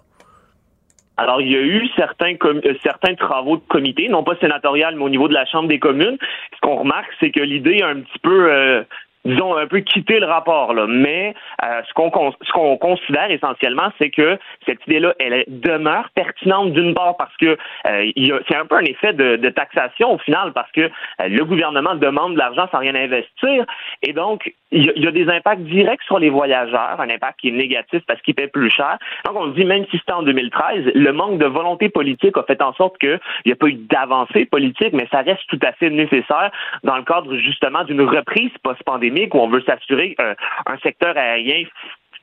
Alors, 1.17 1.41
il 1.41 1.51
y 1.51 1.57
a 1.57 1.61
eu 1.61 1.89
certains, 1.95 2.35
euh, 2.45 2.75
certains 2.83 3.15
travaux 3.15 3.57
de 3.57 3.63
comité, 3.69 4.09
non 4.09 4.25
pas 4.25 4.37
sénatorial, 4.37 4.97
mais 4.97 5.05
au 5.05 5.11
niveau 5.11 5.29
de 5.29 5.35
la 5.35 5.45
Chambre 5.45 5.69
des 5.69 5.79
communes. 5.79 6.17
Ce 6.55 6.61
qu'on 6.61 6.77
remarque, 6.77 7.11
c'est 7.21 7.31
que 7.31 7.41
l'idée 7.41 7.83
a 7.83 7.89
un 7.89 8.01
petit 8.01 8.19
peu 8.19 8.51
euh, 8.51 8.83
disons, 9.25 9.57
un 9.57 9.67
peu 9.67 9.81
quitter 9.81 10.19
le 10.19 10.27
rapport. 10.27 10.75
Là. 10.75 10.87
Mais 10.89 11.35
euh, 11.65 11.83
ce 11.89 11.93
qu'on 11.95 12.77
considère 12.77 13.31
essentiellement, 13.31 13.93
c'est 13.99 14.11
que 14.11 14.39
cette 14.67 14.85
idée-là, 14.87 15.15
elle 15.19 15.45
demeure 15.49 16.09
pertinente 16.15 16.73
d'une 16.73 16.95
part 16.95 17.17
parce 17.17 17.37
que 17.37 17.57
euh, 17.87 18.41
c'est 18.49 18.57
un 18.57 18.67
peu 18.67 18.77
un 18.77 18.85
effet 18.85 19.13
de, 19.13 19.37
de, 19.37 19.49
taxation 19.51 20.13
au 20.15 20.19
final 20.19 20.53
parce 20.53 20.71
que 20.73 20.81
euh, 20.81 20.89
le 21.29 21.45
gouvernement 21.45 21.95
demande 21.95 22.35
de 22.35 22.39
l'argent 22.39 22.69
sans 22.73 22.79
rien 22.79 22.95
investir 22.95 23.65
et 24.03 24.13
donc 24.13 24.53
il 24.71 24.91
y, 24.97 25.07
a, 25.07 25.11
des 25.11 25.29
impacts 25.29 25.63
directs 25.63 26.03
sur 26.05 26.19
les 26.19 26.31
voyageurs, 26.31 26.99
un 26.99 27.11
impact 27.11 27.41
qui 27.41 27.49
est 27.49 27.53
négatif 27.53 28.01
parce 28.07 28.21
qu'ils 28.23 28.35
paient 28.35 28.49
plus 28.49 28.71
cher. 28.71 28.97
Donc 29.27 29.37
on 29.37 29.51
se 29.51 29.55
dit 29.55 29.67
même 29.67 29.85
si 29.91 29.99
c'était 29.99 30.13
en 30.13 30.23
2013, 30.23 30.93
le 30.95 31.13
manque 31.13 31.39
de 31.39 31.45
volonté 31.45 31.91
politique 31.91 32.37
a 32.39 32.43
fait 32.45 32.63
en 32.63 32.73
sorte 32.73 32.97
qu'il 32.99 33.21
n'y 33.45 33.53
a 33.53 33.57
pas 33.57 33.67
eu 33.67 33.75
d'avancée 33.75 34.47
politique, 34.47 34.95
mais 34.95 35.07
ça 35.11 35.19
reste 35.19 35.47
tout 35.49 35.61
à 35.63 35.73
fait 35.73 35.91
nécessaire 35.91 36.51
dans 36.85 36.97
le 36.97 37.03
cadre 37.03 37.37
justement 37.37 37.85
d'une 37.85 38.01
reprise 38.01 38.51
post-pandémie 38.63 39.12
où 39.33 39.39
on 39.39 39.49
veut 39.49 39.63
s'assurer 39.63 40.17
un 40.19 40.79
secteur 40.83 41.17
aérien 41.17 41.65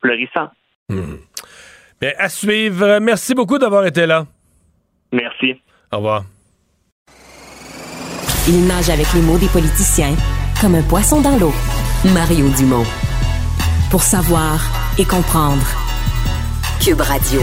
florissant. 0.00 0.50
Hmm. 0.88 1.16
Bien, 2.00 2.12
à 2.18 2.28
suivre. 2.28 2.98
Merci 3.00 3.34
beaucoup 3.34 3.58
d'avoir 3.58 3.86
été 3.86 4.06
là. 4.06 4.26
Merci. 5.12 5.60
Au 5.92 5.96
revoir. 5.98 6.24
Il 8.48 8.66
nage 8.66 8.88
avec 8.88 9.12
les 9.14 9.20
mots 9.20 9.38
des 9.38 9.48
politiciens 9.48 10.14
comme 10.60 10.74
un 10.74 10.82
poisson 10.82 11.20
dans 11.20 11.36
l'eau. 11.36 11.52
Mario 12.14 12.48
Dumont. 12.56 12.86
Pour 13.90 14.02
savoir 14.02 14.60
et 14.98 15.04
comprendre. 15.04 15.66
Cube 16.82 17.00
Radio. 17.00 17.42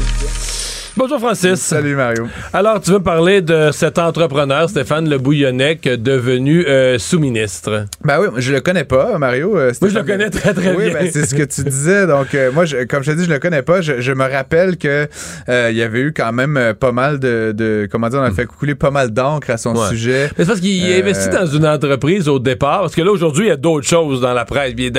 Bonjour 0.97 1.19
Francis. 1.19 1.61
Salut 1.61 1.95
Mario. 1.95 2.27
Alors, 2.51 2.81
tu 2.81 2.91
veux 2.91 2.99
parler 2.99 3.41
de 3.41 3.69
cet 3.71 3.97
entrepreneur, 3.97 4.69
Stéphane 4.69 5.09
Le 5.09 5.17
Bouillonnec, 5.17 5.83
devenu 5.83 6.65
euh, 6.67 6.99
sous-ministre? 6.99 7.85
Ben 8.03 8.19
oui, 8.19 8.27
je 8.37 8.51
le 8.51 8.59
connais 8.59 8.83
pas, 8.83 9.17
Mario. 9.17 9.57
Euh, 9.57 9.71
moi, 9.79 9.89
je 9.89 9.95
le 9.95 10.03
connais 10.03 10.29
très, 10.29 10.53
très 10.53 10.75
oui, 10.75 10.89
bien. 10.89 10.93
Ben, 10.93 11.09
c'est 11.09 11.25
ce 11.25 11.33
que 11.33 11.43
tu 11.43 11.63
disais. 11.63 12.05
Donc, 12.07 12.35
euh, 12.35 12.51
moi, 12.51 12.65
comme 12.89 13.03
je 13.03 13.11
te 13.11 13.17
dis, 13.17 13.23
je 13.23 13.29
le 13.29 13.39
connais 13.39 13.61
pas. 13.61 13.79
Je, 13.79 14.11
me 14.11 14.29
rappelle 14.29 14.75
que 14.75 15.07
il 15.47 15.77
y 15.77 15.81
avait 15.81 16.01
eu 16.01 16.13
quand 16.13 16.33
même 16.33 16.73
pas 16.77 16.91
mal 16.91 17.19
de, 17.19 17.87
comment 17.89 18.09
dire, 18.09 18.19
on 18.19 18.23
a 18.23 18.31
fait 18.31 18.45
couler 18.45 18.75
pas 18.75 18.91
mal 18.91 19.11
d'encre 19.11 19.49
à 19.49 19.57
son 19.57 19.73
sujet. 19.87 20.29
c'est 20.35 20.45
parce 20.45 20.59
qu'il 20.59 20.91
investit 20.91 21.29
dans 21.29 21.45
une 21.45 21.65
entreprise 21.65 22.27
au 22.27 22.39
départ, 22.39 22.81
parce 22.81 22.95
que 22.95 23.01
là, 23.01 23.11
aujourd'hui, 23.11 23.45
il 23.45 23.49
y 23.49 23.53
a 23.53 23.57
d'autres 23.57 23.87
choses 23.87 24.19
dans 24.19 24.33
la 24.33 24.43
presse. 24.43 24.73
Il 24.77 24.91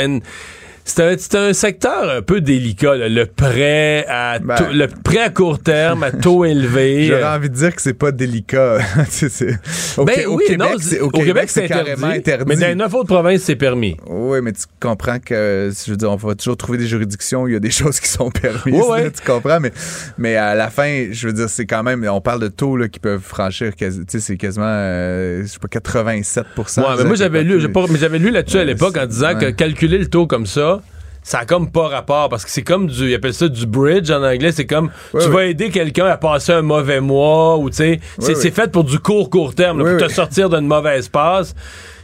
c'est 0.84 1.34
un, 1.36 1.52
secteur 1.52 2.10
un 2.10 2.22
peu 2.22 2.40
délicat, 2.40 2.96
le 2.96 3.24
prêt 3.26 4.04
à 4.08 4.38
ben. 4.38 4.56
le 4.72 4.86
prêt 4.86 5.18
à 5.18 5.30
court 5.30 5.58
terme 5.60 6.02
à 6.02 6.10
taux 6.10 6.44
élevé. 6.44 7.04
J'aurais 7.04 7.24
envie 7.24 7.50
de 7.50 7.54
dire 7.54 7.74
que 7.74 7.82
c'est 7.82 7.94
pas 7.94 8.10
délicat. 8.10 8.78
au, 9.96 10.04
ben, 10.04 10.26
oui, 10.28 10.44
Québec, 10.46 10.68
c'est, 10.80 11.00
au, 11.00 11.10
Québec, 11.10 11.48
c'est 11.48 11.68
carrément 11.68 12.08
interdit. 12.08 12.44
Mais 12.46 12.56
dans 12.56 12.76
neuf 12.76 12.94
autres 12.94 13.08
provinces, 13.08 13.42
c'est 13.42 13.56
permis. 13.56 13.96
Oui, 14.06 14.40
mais 14.42 14.52
tu 14.52 14.64
comprends 14.80 15.18
que 15.18 15.70
je 15.72 15.90
veux 15.90 15.96
dire, 15.96 16.10
on 16.10 16.16
va 16.16 16.34
toujours 16.34 16.56
trouver 16.56 16.78
des 16.78 16.86
juridictions 16.86 17.42
où 17.42 17.48
il 17.48 17.54
y 17.54 17.56
a 17.56 17.60
des 17.60 17.70
choses 17.82 18.00
qui 18.00 18.08
sont 18.08 18.30
permises. 18.30 18.82
Oui, 18.88 19.00
tu 19.12 19.24
comprends, 19.24 19.60
mais, 19.60 19.72
mais 20.18 20.36
à 20.36 20.54
la 20.54 20.70
fin, 20.70 21.08
je 21.10 21.26
veux 21.26 21.32
dire, 21.32 21.48
c'est 21.48 21.66
quand 21.66 21.82
même, 21.82 22.06
on 22.10 22.20
parle 22.20 22.40
de 22.40 22.48
taux 22.48 22.76
là, 22.76 22.88
qui 22.88 22.98
peuvent 22.98 23.22
franchir, 23.22 23.72
tu 23.76 23.90
sais, 24.08 24.20
c'est 24.20 24.36
quasiment, 24.36 24.66
euh, 24.66 25.42
je 25.42 25.46
sais 25.46 25.58
pas, 25.58 25.68
87 25.68 26.44
ouais, 26.56 26.64
mais 26.98 27.04
moi 27.04 27.16
j'avais 27.16 27.42
lu, 27.42 27.60
mais 27.90 27.98
j'avais 27.98 28.18
lu 28.18 28.30
là-dessus 28.30 28.58
à 28.58 28.64
l'époque 28.64 28.96
en 28.96 29.06
disant 29.06 29.38
que 29.38 29.50
calculer 29.50 29.98
le 29.98 30.06
taux 30.06 30.26
comme 30.26 30.46
ça 30.46 30.81
ça 31.22 31.40
a 31.40 31.44
comme 31.44 31.70
pas 31.70 31.88
rapport 31.88 32.28
parce 32.28 32.44
que 32.44 32.50
c'est 32.50 32.62
comme 32.62 32.86
du 32.88 33.10
ils 33.10 33.14
appellent 33.14 33.34
ça 33.34 33.48
du 33.48 33.66
bridge 33.66 34.10
en 34.10 34.22
anglais 34.22 34.52
c'est 34.52 34.66
comme 34.66 34.90
tu 35.12 35.28
vas 35.28 35.44
aider 35.44 35.70
quelqu'un 35.70 36.06
à 36.06 36.16
passer 36.16 36.52
un 36.52 36.62
mauvais 36.62 37.00
mois 37.00 37.56
ou 37.58 37.70
tu 37.70 37.76
sais 37.76 38.00
c'est 38.18 38.50
fait 38.50 38.70
pour 38.70 38.84
du 38.84 38.98
court 38.98 39.30
court 39.30 39.54
terme 39.54 39.78
pour 39.78 40.06
te 40.08 40.12
sortir 40.12 40.50
d'une 40.50 40.66
mauvaise 40.66 41.08
passe 41.08 41.54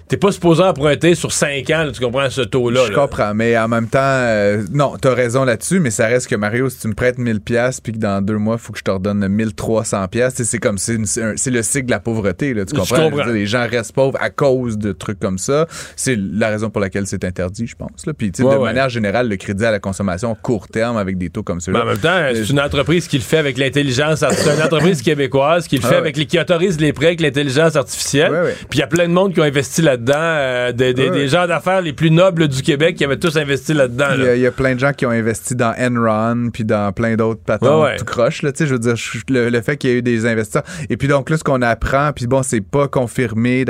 t'es 0.09 0.17
pas 0.17 0.33
supposé 0.33 0.63
emprunter 0.63 1.15
sur 1.15 1.33
5 1.33 1.69
ans, 1.71 1.89
tu 1.93 2.01
comprends 2.01 2.31
ce 2.31 2.41
taux-là. 2.41 2.87
Je 2.89 2.93
comprends, 2.93 3.35
mais 3.35 3.57
en 3.59 3.69
même 3.69 3.89
temps, 3.89 3.99
euh, 4.03 4.63
non, 4.73 4.97
t'as 5.01 5.15
raison 5.15 5.45
là-dessus, 5.45 5.81
mais 5.81 5.91
ça 5.91 6.07
reste 6.07 6.29
que 6.29 6.35
Mario, 6.35 6.71
si 6.71 6.79
tu 6.81 6.89
me 6.89 6.95
prêtes 6.95 7.19
1000 7.19 7.41
pièces 7.41 7.81
puis 7.81 7.93
que 7.93 7.99
dans 7.99 8.23
deux 8.25 8.39
mois, 8.39 8.57
il 8.57 8.61
faut 8.61 8.73
que 8.73 8.79
je 8.79 8.85
te 8.85 8.91
redonne 8.91 9.27
1300 9.29 10.09
pièces, 10.09 10.43
c'est 10.43 10.59
comme 10.59 10.79
c'est 10.79 10.97
le 10.97 11.63
cycle 11.63 11.87
de 11.87 11.91
la 11.91 12.01
pauvreté, 12.01 12.55
là, 12.55 12.65
tu 12.65 12.75
comprends? 12.75 13.11
les 13.27 13.47
gens 13.47 13.67
restent 13.69 13.93
pauvres 13.93 14.19
à 14.21 14.31
cause 14.31 14.79
de 14.79 14.93
trucs 14.93 15.19
comme 15.19 15.39
ça. 15.39 15.67
C'est 15.97 16.17
la 16.17 16.49
raison 16.49 16.71
pour 16.71 16.81
laquelle 16.81 17.07
c'est 17.07 17.25
interdit, 17.25 17.67
je 17.67 17.77
pense. 17.77 18.07
Là. 18.07 18.15
Puis, 18.15 18.31
de 18.31 18.59
manière 18.59 18.89
générale, 18.89 19.29
le 19.29 19.37
crédit 19.37 19.65
à 19.65 19.71
la 19.71 19.81
consommation 19.81 20.35
court 20.35 20.69
terme 20.69 20.97
avec 20.97 21.19
des 21.19 21.31
taux 21.31 21.43
comme 21.43 21.61
ça. 21.61 21.73
en 21.73 21.85
même 21.85 21.99
temps, 21.99 22.19
c'est 22.33 22.49
une 22.49 22.61
entreprise 22.61 23.07
qui 23.07 23.19
le 23.19 23.23
fait 23.23 23.39
avec 23.39 23.59
l'intelligence, 23.59 24.25
c'est 24.31 24.55
une 24.55 24.63
entreprise 24.63 25.03
québécoise 25.09 25.69
qui 25.69 25.77
le 25.77 25.83
ah 25.85 25.89
fait 25.89 25.97
avec 25.97 26.17
les, 26.17 26.27
qui 26.27 26.39
autorise 26.39 26.81
les 26.81 26.93
prêts 26.93 27.07
avec 27.07 27.21
l'intelligence 27.21 27.77
artificielle. 27.77 28.55
Puis 28.71 28.79
il 28.79 28.81
y 28.81 28.83
a 28.83 28.87
plein 28.87 29.07
de 29.07 29.13
monde 29.13 29.35
qui 29.35 29.41
ont 29.41 29.45
investi 29.45 29.83
là 29.83 29.98
euh, 30.09 30.73
des, 30.73 31.29
gens 31.29 31.47
d'affaires 31.47 31.81
les 31.81 31.93
plus 31.93 32.11
nobles 32.11 32.49
du 32.49 32.63
Québec 32.63 32.97
qui 32.97 33.05
avaient 33.05 33.19
tous 33.19 33.37
investi 33.37 33.75
là-dedans. 33.75 34.07
Il 34.35 34.41
y, 34.41 34.47
a 34.47 34.51
plein 34.51 34.75
de 34.75 34.81
gens 34.81 34.93
qui 34.93 35.07
ont 35.07 35.11
investi 35.11 35.55
dans 35.55 35.75
Enron 35.79 36.51
puis 36.51 36.65
dans 36.65 36.93
plein 36.93 37.17
d'autres 37.17 37.43
patents 37.43 37.87
tout 37.97 38.05
croche. 38.05 38.43
Là, 38.43 38.53
je 38.59 38.65
veux 38.65 38.79
dire, 38.79 38.95
le, 39.29 39.61
fait 39.61 39.77
qu'il 39.77 39.91
y 39.91 39.93
ait 39.93 39.97
eu 39.97 40.03
des 40.03 40.27
investisseurs. 40.27 40.63
Et 40.89 40.97
puis 40.97 41.09
donc 41.09 41.31
là, 41.31 41.37
ce 41.37 41.45
qu'on 41.45 41.63
apprend, 41.63 42.13
puis 42.15 42.27
bon, 42.27 42.43
c'est 42.43 42.61
pas 42.61 42.89
confirmé, 42.89 43.65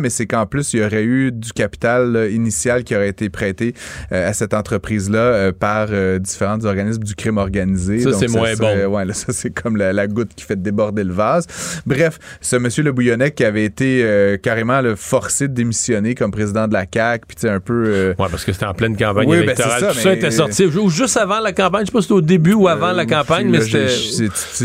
mais 0.00 0.10
c'est 0.10 0.26
qu'en 0.26 0.46
plus, 0.46 0.74
il 0.74 0.80
y 0.80 0.84
aurait 0.84 1.04
eu 1.04 1.32
du 1.32 1.52
capital 1.52 2.28
initial 2.30 2.84
qui 2.84 2.94
aurait 2.94 3.08
été 3.08 3.28
prêté 3.28 3.74
euh, 4.12 4.28
à 4.28 4.32
cette 4.32 4.54
entreprise-là 4.54 5.18
euh, 5.18 5.52
par 5.52 5.88
différents 6.20 6.64
organismes 6.64 7.02
du 7.02 7.14
crime 7.14 7.38
organisé. 7.38 8.00
Ça, 8.00 8.12
c'est 8.12 8.28
moins 8.28 8.54
bon. 8.54 8.86
Ouais, 8.86 9.12
ça, 9.12 9.32
c'est 9.32 9.50
comme 9.50 9.76
la, 9.76 10.06
goutte 10.06 10.34
qui 10.34 10.44
fait 10.44 10.60
déborder 10.60 11.04
le 11.04 11.12
vase. 11.12 11.46
Bref, 11.84 12.18
ce 12.40 12.56
monsieur 12.56 12.82
Le 12.82 12.92
Bouillonnec 12.92 13.34
qui 13.34 13.44
avait 13.44 13.64
été 13.64 14.38
carrément 14.42 14.80
le 14.80 14.94
forcé 14.94 15.45
de 15.48 15.54
démissionner 15.54 16.14
comme 16.14 16.30
président 16.30 16.68
de 16.68 16.72
la 16.72 16.84
CAQ, 16.92 17.24
puis 17.26 17.36
tu 17.36 17.48
un 17.48 17.60
peu... 17.60 17.84
Euh, 17.86 18.08
ouais, 18.18 18.26
parce 18.30 18.44
que 18.44 18.52
c'était 18.52 18.66
en 18.66 18.74
pleine 18.74 18.96
campagne 18.96 19.28
ben, 19.28 19.42
électorale. 19.42 19.80
ça, 19.80 19.92
Tout 19.92 19.98
ça 19.98 20.12
était 20.12 20.30
sorti 20.30 20.64
ou 20.64 20.90
juste 20.90 21.16
avant 21.16 21.40
la 21.40 21.52
campagne, 21.52 21.82
je 21.82 21.86
sais 21.86 21.92
pas 21.92 22.00
si 22.00 22.04
c'était 22.04 22.14
au 22.14 22.20
début 22.20 22.52
ou 22.52 22.68
avant 22.68 22.92
la 22.92 23.02
euh, 23.02 23.06
campagne, 23.06 23.48
mais 23.48 23.60
c'était... 23.60 23.86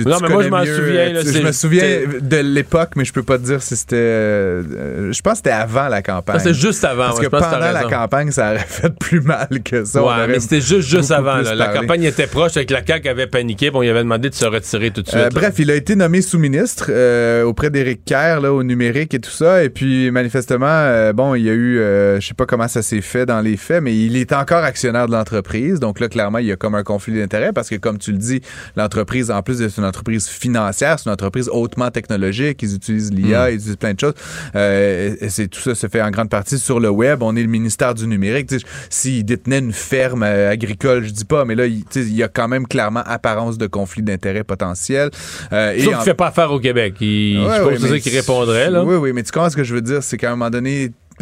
Non, 0.09 0.17
mais 0.21 0.29
moi, 0.29 0.43
je 0.43 0.49
m'en 0.49 0.65
souviens. 0.65 1.13
je 1.21 1.41
me 1.41 1.51
souviens 1.51 1.99
de 2.21 2.37
l'époque, 2.37 2.91
mais 2.95 3.05
je 3.05 3.13
peux 3.13 3.23
pas 3.23 3.37
te 3.37 3.43
dire 3.43 3.61
si 3.61 3.75
c'était... 3.75 3.95
Euh, 3.95 5.11
je 5.11 5.21
pense 5.21 5.33
que 5.33 5.37
c'était 5.37 5.51
avant 5.51 5.87
la 5.87 6.01
campagne. 6.01 6.39
C'était 6.39 6.53
juste 6.53 6.83
avant. 6.83 7.07
Parce 7.07 7.19
que 7.19 7.27
pendant 7.27 7.59
la 7.59 7.83
campagne, 7.83 8.31
ça 8.31 8.51
aurait 8.51 8.59
fait 8.67 8.93
plus 8.97 9.21
mal 9.21 9.47
que 9.63 9.85
ça. 9.85 10.03
Ouais, 10.03 10.27
mais 10.27 10.39
c'était 10.39 10.61
juste, 10.61 10.87
juste 10.87 11.11
avant. 11.11 11.37
La 11.37 11.67
campagne 11.69 12.03
était 12.03 12.27
proche, 12.27 12.57
avec 12.57 12.71
la 12.71 12.85
CAQ 12.85 13.09
avait 13.09 13.27
paniqué, 13.27 13.71
bon, 13.71 13.81
il 13.81 13.89
avait 13.89 14.03
demandé 14.03 14.29
de 14.29 14.35
se 14.35 14.45
retirer 14.45 14.91
tout 14.91 15.01
de 15.01 15.07
suite. 15.07 15.33
Bref, 15.33 15.55
il 15.59 15.71
a 15.71 15.75
été 15.75 15.95
nommé 15.95 16.21
sous-ministre 16.21 16.91
auprès 17.43 17.69
d'Éric 17.69 18.05
Kerr, 18.05 18.43
au 18.43 18.63
numérique 18.63 19.13
et 19.13 19.19
tout 19.19 19.31
ça, 19.31 19.63
et 19.63 19.69
puis 19.69 20.11
manifestement 20.11 20.65
euh, 20.71 21.13
bon, 21.13 21.35
il 21.35 21.43
y 21.43 21.49
a 21.49 21.53
eu, 21.53 21.79
euh, 21.79 22.19
je 22.19 22.27
sais 22.27 22.33
pas 22.33 22.45
comment 22.45 22.67
ça 22.67 22.81
s'est 22.81 23.01
fait 23.01 23.25
dans 23.25 23.41
les 23.41 23.57
faits, 23.57 23.81
mais 23.81 23.95
il 23.95 24.15
est 24.15 24.33
encore 24.33 24.63
actionnaire 24.63 25.07
de 25.07 25.11
l'entreprise. 25.11 25.79
Donc 25.79 25.99
là, 25.99 26.09
clairement, 26.09 26.39
il 26.39 26.47
y 26.47 26.51
a 26.51 26.55
comme 26.55 26.75
un 26.75 26.83
conflit 26.83 27.17
d'intérêts 27.17 27.53
parce 27.53 27.69
que, 27.69 27.75
comme 27.75 27.97
tu 27.97 28.11
le 28.11 28.17
dis, 28.17 28.41
l'entreprise, 28.75 29.31
en 29.31 29.41
plus 29.41 29.59
d'être 29.59 29.77
une 29.77 29.85
entreprise 29.85 30.27
financière, 30.27 30.99
c'est 30.99 31.05
une 31.07 31.13
entreprise 31.13 31.49
hautement 31.51 31.91
technologique. 31.91 32.61
Ils 32.61 32.75
utilisent 32.75 33.11
l'IA, 33.11 33.47
hmm. 33.47 33.49
ils 33.49 33.55
utilisent 33.55 33.75
plein 33.75 33.93
de 33.93 33.99
choses. 33.99 34.13
Euh, 34.55 35.15
c'est 35.29 35.47
tout 35.47 35.61
ça 35.61 35.75
se 35.75 35.87
fait 35.87 36.01
en 36.01 36.11
grande 36.11 36.29
partie 36.29 36.59
sur 36.59 36.79
le 36.79 36.89
web. 36.89 37.23
On 37.23 37.35
est 37.35 37.43
le 37.43 37.49
ministère 37.49 37.93
du 37.93 38.07
numérique. 38.07 38.49
S'il 38.89 39.25
détenait 39.25 39.59
une 39.59 39.73
ferme 39.73 40.23
agricole, 40.23 41.05
je 41.05 41.11
dis 41.11 41.25
pas, 41.25 41.45
mais 41.45 41.55
là, 41.55 41.65
il, 41.65 41.83
y 42.15 42.23
a 42.23 42.27
quand 42.27 42.47
même 42.47 42.67
clairement 42.67 43.03
apparence 43.05 43.57
de 43.57 43.67
conflit 43.67 44.03
d'intérêts 44.03 44.43
potentiel. 44.43 45.09
Euh, 45.51 45.77
Sauf 45.79 45.95
qu'il 45.95 46.03
fait 46.03 46.13
pas 46.13 46.27
affaire 46.27 46.51
au 46.51 46.59
Québec. 46.59 46.95
Il, 47.01 47.35
je 47.35 47.77
pense 47.77 47.89
ça 47.89 47.99
qu'il 47.99 48.15
répondrait. 48.15 48.69
Là. 48.69 48.83
Oui, 48.83 48.95
oui, 48.95 49.13
mais 49.13 49.23
tu 49.23 49.31
comprends 49.31 49.49
ce 49.49 49.55
que 49.55 49.63
je 49.63 49.73
veux 49.73 49.81
dire, 49.81 50.03
c'est 50.03 50.17
qu'à 50.17 50.27
un 50.27 50.35
moment 50.35 50.49
donné, 50.49 50.60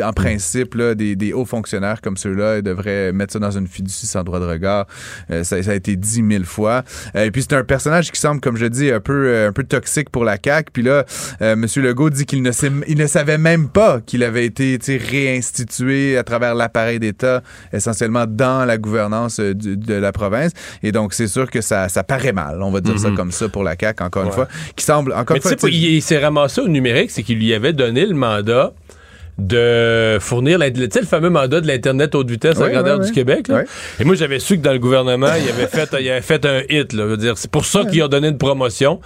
en 0.04 0.14
principe, 0.14 0.76
là, 0.76 0.96
des, 0.96 1.34
hauts 1.34 1.46
fonctionnaires 1.46 2.02
comme 2.02 2.18
ceux-là 2.18 2.62
devraient 2.62 3.12
mettre 3.12 3.34
ça 3.34 3.40
dans 3.40 3.52
une 3.52 3.68
fiducie 3.68 4.08
sans 4.08 4.24
droit 4.24 4.40
de 4.40 4.46
regard. 4.46 4.88
Euh, 5.32 5.44
ça, 5.44 5.56
a 5.56 5.76
été 5.76 5.96
dit 5.96 6.22
mille 6.22 6.46
fois. 6.46 6.84
Euh, 7.16 7.26
et 7.26 7.32
puis 7.32 7.42
c'est 7.42 7.54
un 7.54 7.64
personnage 7.64 8.12
qui 8.12 8.20
semble, 8.20 8.42
comme 8.42 8.58
je 8.58 8.66
dis, 8.66 8.92
un 8.92 9.00
peu, 9.00 9.28
euh, 9.28 9.50
un 9.50 9.52
peu 9.52 9.64
toxique 9.64 10.10
pour 10.10 10.24
la 10.24 10.38
CAQ. 10.44 10.72
Puis 10.72 10.84
là, 10.84 11.06
M. 11.40 11.66
Legault 11.78 12.10
dit 12.10 12.26
qu'il 12.26 12.42
ne, 12.42 12.52
il 12.88 12.98
ne 12.98 13.08
savait 13.08 13.38
même 13.38 13.70
pas 13.70 14.02
qu'il 14.02 14.24
avait 14.24 14.46
été 14.46 14.78
réinstitué 14.98 16.18
à 16.18 16.24
travers 16.24 16.56
l'appareil 16.56 17.00
d'État, 17.00 17.42
essentiellement 17.74 18.26
dans 18.28 18.66
la 18.66 18.78
gouvernance 18.78 19.40
de 19.40 19.94
la 19.94 20.12
province. 20.12 20.52
Et 20.84 20.92
donc, 20.92 21.14
c'est 21.14 21.28
sûr 21.28 21.50
que 21.50 21.62
ça, 21.62 21.90
ça 21.90 22.04
paraît 22.04 22.34
mal, 22.34 22.62
on 22.62 22.72
va 22.72 22.82
dire 22.82 22.98
ça 23.00 23.10
mm-hmm. 23.10 23.16
comme 23.16 23.32
ça 23.32 23.50
pour 23.50 23.64
la 23.64 23.76
CAQ, 23.80 24.04
encore 24.04 24.24
une 24.24 24.32
fois, 24.32 24.48
qui 24.76 24.86
semble, 24.86 25.14
encore 25.14 25.38
Mais 25.44 25.52
une 25.52 25.60
fois... 25.60 25.70
il 25.70 26.02
s'est 26.02 26.20
ramassé 26.20 26.62
au 26.62 26.68
numérique, 26.68 27.12
c'est 27.12 27.24
qu'il 27.24 27.38
lui 27.38 27.54
avait 27.54 27.74
donné 27.74 28.06
le 28.06 28.16
mandat 28.16 28.74
de 29.40 30.18
fournir 30.20 30.60
le 30.60 31.06
fameux 31.06 31.30
mandat 31.30 31.62
de 31.62 31.68
l'Internet 31.68 32.16
haute 32.16 32.30
vitesse 32.30 32.60
à 32.60 32.70
grandeur 32.70 33.00
du 33.00 33.12
Québec. 33.12 33.48
Et 34.00 34.04
moi, 34.04 34.16
j'avais 34.16 34.40
su 34.40 34.58
que 34.58 34.64
dans 34.64 34.74
le 34.74 34.80
gouvernement, 34.80 35.32
il 35.42 35.50
avait 35.50 35.68
fait, 35.68 35.90
il 36.00 36.10
avait 36.10 36.22
fait 36.22 36.46
un 36.46 36.62
hit. 36.70 36.94
Là, 36.94 37.16
dire, 37.16 37.38
c'est 37.38 37.52
pour 37.52 37.66
ça 37.66 37.84
qu'il 37.86 38.02
a 38.02 38.08
donné 38.08 38.30
une 38.30 38.38
promotion, 38.38 39.00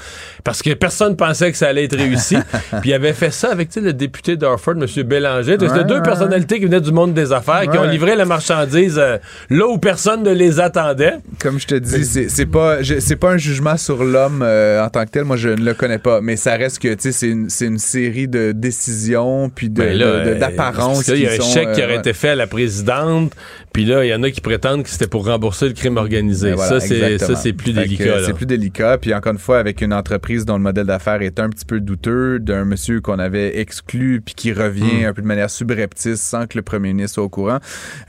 parce 0.43 0.61
que 0.61 0.73
personne 0.73 1.15
pensait 1.15 1.51
que 1.51 1.57
ça 1.57 1.67
allait 1.67 1.85
être 1.85 1.97
réussi. 1.97 2.37
Puis 2.81 2.89
il 2.89 2.93
avait 2.93 3.13
fait 3.13 3.31
ça 3.31 3.51
avec 3.51 3.75
le 3.75 3.93
député 3.93 4.37
d'Orford, 4.37 4.75
M. 4.75 5.03
Bélanger. 5.03 5.57
C'était 5.59 5.83
deux 5.83 6.01
personnalités 6.01 6.59
qui 6.59 6.65
venaient 6.65 6.81
du 6.81 6.91
monde 6.91 7.13
des 7.13 7.31
affaires, 7.31 7.63
qui 7.69 7.77
ont 7.77 7.83
livré 7.83 8.15
la 8.15 8.25
marchandise 8.25 8.97
euh, 8.97 9.17
là 9.49 9.67
où 9.67 9.77
personne 9.77 10.23
ne 10.23 10.31
les 10.31 10.59
attendait. 10.59 11.15
Comme 11.39 11.59
je 11.59 11.67
te 11.67 11.75
dis, 11.75 12.05
c'est 12.05 12.45
pas, 12.45 12.77
c'est 12.83 13.15
pas 13.15 13.31
un 13.31 13.37
jugement 13.37 13.77
sur 13.77 14.03
l'homme 14.03 14.41
euh, 14.43 14.83
en 14.83 14.89
tant 14.89 15.05
que 15.05 15.11
tel. 15.11 15.23
Moi, 15.23 15.37
je 15.37 15.49
ne 15.49 15.63
le 15.63 15.73
connais 15.73 15.99
pas, 15.99 16.21
mais 16.21 16.35
ça 16.35 16.55
reste 16.55 16.79
que 16.79 16.95
c'est 16.99 17.27
une, 17.27 17.47
une 17.61 17.77
série 17.77 18.27
de 18.27 18.51
décisions 18.51 19.49
puis 19.49 19.69
de, 19.69 19.81
ben 19.81 20.22
d'apparence. 20.31 21.07
Il 21.07 21.19
y 21.19 21.27
a 21.27 21.31
un 21.31 21.39
chèque 21.39 21.73
qui 21.73 21.83
aurait 21.83 21.95
euh, 21.95 21.99
été 21.99 22.13
fait 22.13 22.29
à 22.29 22.35
la 22.35 22.47
présidente, 22.47 23.33
puis 23.73 23.85
là, 23.85 24.05
il 24.05 24.09
y 24.09 24.13
en 24.13 24.21
a 24.21 24.29
qui 24.29 24.39
prétendent 24.39 24.83
que 24.83 24.89
c'était 24.89 25.07
pour 25.07 25.25
rembourser 25.25 25.67
le 25.67 25.73
crime 25.73 25.97
organisé. 25.97 26.51
Ben 26.51 26.57
ça, 26.57 26.79
c'est 26.79 27.53
plus 27.53 27.73
délicat. 27.73 28.23
C'est 28.23 28.33
plus 28.33 28.45
délicat. 28.45 28.99
Puis 28.99 29.15
encore 29.15 29.33
une 29.33 29.39
fois, 29.39 29.57
avec 29.57 29.81
une 29.81 29.93
entreprise 29.93 30.45
dont 30.45 30.57
le 30.57 30.61
modèle 30.61 30.85
d'affaires 30.85 31.23
est 31.23 31.39
un 31.39 31.49
petit 31.49 31.65
peu 31.65 31.79
douteux, 31.79 32.37
d'un 32.39 32.65
monsieur 32.65 33.01
qu'on 33.01 33.17
avait 33.17 33.59
exclu 33.59 34.21
puis 34.23 34.35
qui 34.35 34.53
revient 34.53 35.03
hmm. 35.03 35.07
un 35.07 35.13
peu 35.13 35.23
de 35.23 35.27
manière 35.27 35.49
subreptice 35.49 36.21
sans 36.21 36.45
que 36.45 36.55
le 36.55 36.61
premier 36.61 36.93
ministre 36.93 37.15
soit 37.15 37.23
au 37.23 37.29
courant. 37.29 37.57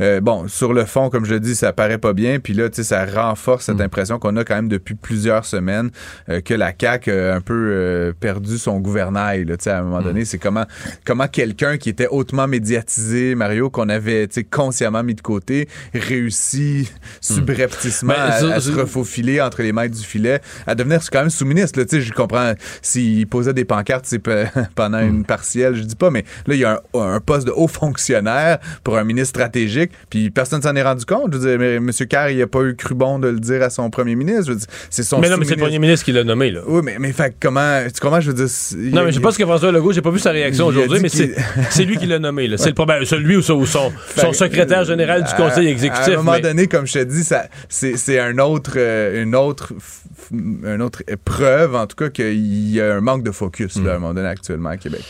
Euh, 0.03 0.20
bon, 0.20 0.48
sur 0.48 0.74
le 0.74 0.85
fond, 0.85 1.09
comme 1.09 1.24
je 1.24 1.35
dis, 1.35 1.55
ça 1.55 1.72
paraît 1.72 1.98
pas 1.98 2.12
bien. 2.12 2.40
Puis 2.40 2.53
là, 2.53 2.68
tu 2.68 2.77
sais, 2.77 2.85
ça 2.85 3.07
renforce 3.07 3.64
cette 3.64 3.79
hmm. 3.79 3.83
impression 3.83 4.18
qu'on 4.18 4.37
a 4.37 4.44
quand 4.44 4.57
même 4.57 4.68
depuis 4.68 4.94
plusieurs 4.94 5.46
semaines 5.46 5.90
euh, 6.29 6.42
que 6.42 6.53
la 6.53 6.74
CAQ 6.79 7.11
a 7.11 7.35
un 7.35 7.40
peu 7.40 8.12
perdu 8.20 8.59
son 8.59 8.81
gouvernail. 8.81 9.46
Là, 9.46 9.55
à 9.64 9.79
un 9.79 9.83
moment 9.83 10.00
hmm. 10.00 10.05
donné, 10.05 10.24
c'est 10.27 10.38
comment 10.38 10.66
comment 11.07 11.27
quelqu'un 11.27 11.79
qui 11.79 11.88
était 11.88 12.09
hautement 12.09 12.46
médiatisé, 12.46 13.35
Mario, 13.35 13.70
qu'on 13.70 13.88
avait 13.88 14.29
consciemment 14.50 15.03
mis 15.03 15.14
de 15.14 15.22
côté, 15.22 15.53
réussit 15.94 16.92
subrepticement 17.20 18.14
ben, 18.14 18.50
à, 18.50 18.60
se 18.60 18.72
refaufiler 18.72 19.40
entre 19.40 19.62
les 19.62 19.72
maîtres 19.72 19.96
du 19.96 20.04
filet, 20.04 20.40
à 20.66 20.74
devenir 20.74 21.00
quand 21.10 21.20
même 21.20 21.30
sous-ministre. 21.30 21.80
Je 21.90 22.12
comprends 22.12 22.54
s'il 22.82 23.26
posait 23.26 23.54
des 23.54 23.64
pancartes 23.64 24.06
pendant 24.74 25.00
une 25.00 25.20
hmm. 25.20 25.24
partielle, 25.24 25.74
je 25.74 25.82
dis 25.82 25.96
pas, 25.96 26.10
mais 26.10 26.24
là, 26.46 26.54
il 26.54 26.60
y 26.60 26.64
a 26.64 26.80
un, 26.94 27.20
poste 27.20 27.46
de 27.46 27.52
haut 27.52 27.68
fonctionnaire 27.68 28.58
pour 28.82 28.98
un 28.98 29.04
ministre 29.04 29.30
stratégique, 29.30 29.92
puis 30.10 30.30
personne 30.30 30.62
s'en 30.62 30.74
est 30.76 30.82
rendu 30.82 31.04
compte. 31.04 31.32
Je 31.32 31.38
veux 31.38 31.56
dire, 31.56 31.66
M. 31.76 31.90
Carr, 32.08 32.30
il 32.30 32.42
a 32.42 32.46
pas 32.46 32.62
eu 32.62 32.76
cru 32.76 32.94
bon 32.94 33.18
de 33.18 33.28
le 33.28 33.40
dire 33.40 33.62
à 33.62 33.70
son 33.70 33.90
premier 33.90 34.14
ministre. 34.14 34.52
C'est 34.90 35.02
son 35.02 35.20
Mais 35.20 35.28
non, 35.28 35.36
mais 35.38 35.44
c'est 35.44 35.56
le 35.56 35.62
premier 35.62 35.78
ministre 35.78 36.04
qui 36.04 36.12
l'a 36.12 36.24
nommé, 36.24 36.50
là. 36.50 36.60
Oui, 36.66 36.80
mais, 36.84 36.96
mais 36.98 37.12
fait, 37.12 37.34
comment, 37.40 37.80
comment 38.00 38.20
je 38.20 38.30
veux 38.30 38.46
dire... 38.46 38.46
Non, 38.92 39.04
mais 39.04 39.10
je 39.10 39.16
sais 39.16 39.22
pas 39.22 39.32
ce 39.32 39.38
que 39.38 39.44
François 39.44 39.72
Legault, 39.72 39.92
j'ai 39.92 40.02
pas 40.02 40.10
vu 40.10 40.18
sa 40.18 40.30
réaction 40.30 40.66
aujourd'hui, 40.66 41.00
mais 41.00 41.08
c'est 41.08 41.84
lui 41.84 41.96
qui 41.96 42.06
l'a 42.06 42.18
nommé. 42.18 42.44
C'est 42.56 42.68
le 42.68 42.74
problème. 42.74 43.04
Celui 43.04 43.36
ou 43.36 43.42
son, 43.42 43.64
son, 43.64 44.32
secrétaire 44.32 44.84
général 44.84 45.24
du 45.24 45.34
conseil 45.48 45.68
exécutif. 45.68 46.09
À 46.09 46.12
un 46.12 46.22
moment 46.22 46.38
donné, 46.38 46.66
comme 46.66 46.87
je 46.87 46.94
te 46.94 47.04
dis, 47.04 47.28
c'est 47.68 48.18
un 48.18 48.38
autre, 48.38 48.74
euh, 48.76 49.22
une 49.22 49.35
autre, 49.35 49.72
une 50.33 50.83
autre 50.83 51.02
preuve, 51.24 51.74
en 51.74 51.87
tout 51.87 51.96
cas, 51.96 52.11
qu'il 52.11 52.70
y 52.70 52.80
a 52.80 52.94
un 52.94 53.00
manque 53.00 53.22
de 53.22 53.30
focus 53.30 53.76
là, 53.76 53.92
à 53.92 53.96
un 53.96 53.98
moment 53.98 54.14
donné 54.14 54.28
actuellement 54.28 54.70
à 54.70 54.76
Québec 54.76 55.02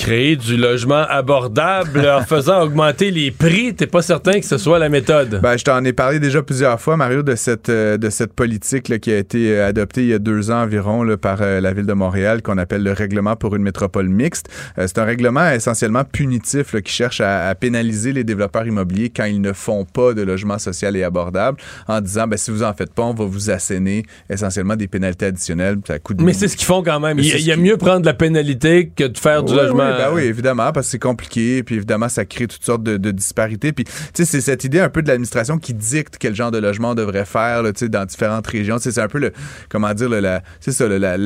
créer 0.00 0.34
du 0.34 0.56
logement 0.56 1.04
abordable 1.10 2.08
en 2.08 2.22
faisant 2.24 2.62
augmenter 2.62 3.10
les 3.10 3.30
prix, 3.30 3.74
t'es 3.74 3.86
pas 3.86 4.00
certain 4.00 4.40
que 4.40 4.46
ce 4.46 4.56
soit 4.56 4.78
la 4.78 4.88
méthode. 4.88 5.40
Ben, 5.42 5.58
je 5.58 5.64
t'en 5.64 5.84
ai 5.84 5.92
parlé 5.92 6.18
déjà 6.18 6.42
plusieurs 6.42 6.80
fois, 6.80 6.96
Mario, 6.96 7.22
de 7.22 7.34
cette, 7.34 7.68
euh, 7.68 7.98
de 7.98 8.08
cette 8.08 8.32
politique 8.32 8.98
qui 8.98 9.12
a 9.12 9.18
été 9.18 9.54
euh, 9.54 9.68
adoptée 9.68 10.00
il 10.00 10.08
y 10.08 10.14
a 10.14 10.18
deux 10.18 10.50
ans 10.50 10.62
environ 10.62 11.02
là, 11.02 11.18
par 11.18 11.42
euh, 11.42 11.60
la 11.60 11.74
ville 11.74 11.84
de 11.84 11.92
Montréal, 11.92 12.40
qu'on 12.40 12.56
appelle 12.56 12.82
le 12.82 12.92
règlement 12.92 13.36
pour 13.36 13.54
une 13.54 13.62
métropole 13.62 14.08
mixte. 14.08 14.48
c'est 14.78 14.96
un 14.96 15.04
règlement 15.04 15.50
essentiellement 15.50 16.04
punitif 16.04 16.80
qui 16.80 16.92
cherche 16.92 17.20
à, 17.20 17.54
pénaliser 17.54 18.14
les 18.14 18.24
développeurs 18.24 18.66
immobiliers 18.66 19.10
quand 19.14 19.26
ils 19.26 19.40
ne 19.40 19.52
font 19.52 19.84
pas 19.84 20.14
de 20.14 20.22
logement 20.22 20.58
social 20.58 20.96
et 20.96 21.04
abordable, 21.04 21.58
en 21.88 22.00
disant, 22.00 22.26
ben, 22.26 22.38
si 22.38 22.50
vous 22.50 22.62
en 22.62 22.72
faites 22.72 22.94
pas, 22.94 23.02
on 23.02 23.12
va 23.12 23.26
vous 23.26 23.50
asséner 23.50 24.04
essentiellement 24.30 24.76
des 24.76 24.88
pénalités 24.88 25.26
additionnelles. 25.26 25.76
Ça 25.86 25.98
coûte 25.98 26.22
Mais 26.22 26.32
c'est 26.32 26.48
ce 26.48 26.56
qu'ils 26.56 26.66
font 26.66 26.82
quand 26.82 27.00
même. 27.00 27.18
Il, 27.18 27.26
y 27.26 27.52
a 27.52 27.56
mieux 27.56 27.76
prendre 27.76 28.06
la 28.06 28.14
pénalité 28.14 28.90
que 28.96 29.04
de 29.04 29.18
faire 29.18 29.42
du 29.42 29.54
logement 29.54 29.89
ben 29.96 30.10
oui, 30.12 30.22
évidemment, 30.22 30.72
parce 30.72 30.86
que 30.86 30.90
c'est 30.92 30.98
compliqué, 30.98 31.62
puis 31.62 31.76
évidemment, 31.76 32.08
ça 32.08 32.24
crée 32.24 32.46
toutes 32.46 32.64
sortes 32.64 32.82
de, 32.82 33.10
disparités. 33.10 33.72
Puis, 33.72 33.84
tu 33.84 33.92
sais, 34.14 34.24
c'est 34.24 34.40
cette 34.40 34.64
idée 34.64 34.80
un 34.80 34.88
peu 34.88 35.02
de 35.02 35.08
l'administration 35.08 35.58
qui 35.58 35.74
dicte 35.74 36.16
quel 36.18 36.34
genre 36.34 36.50
de 36.50 36.58
logement 36.58 36.90
on 36.90 36.94
devrait 36.94 37.24
faire, 37.24 37.62
tu 37.64 37.72
sais, 37.76 37.88
dans 37.88 38.04
différentes 38.04 38.46
régions. 38.46 38.78
C'est 38.78 38.98
un 38.98 39.08
peu 39.08 39.18
le, 39.18 39.32
comment 39.68 39.92
dire, 39.94 40.08
la, 40.08 40.42
c'est 40.60 40.72
ça, 40.72 40.86
la, 40.88 41.16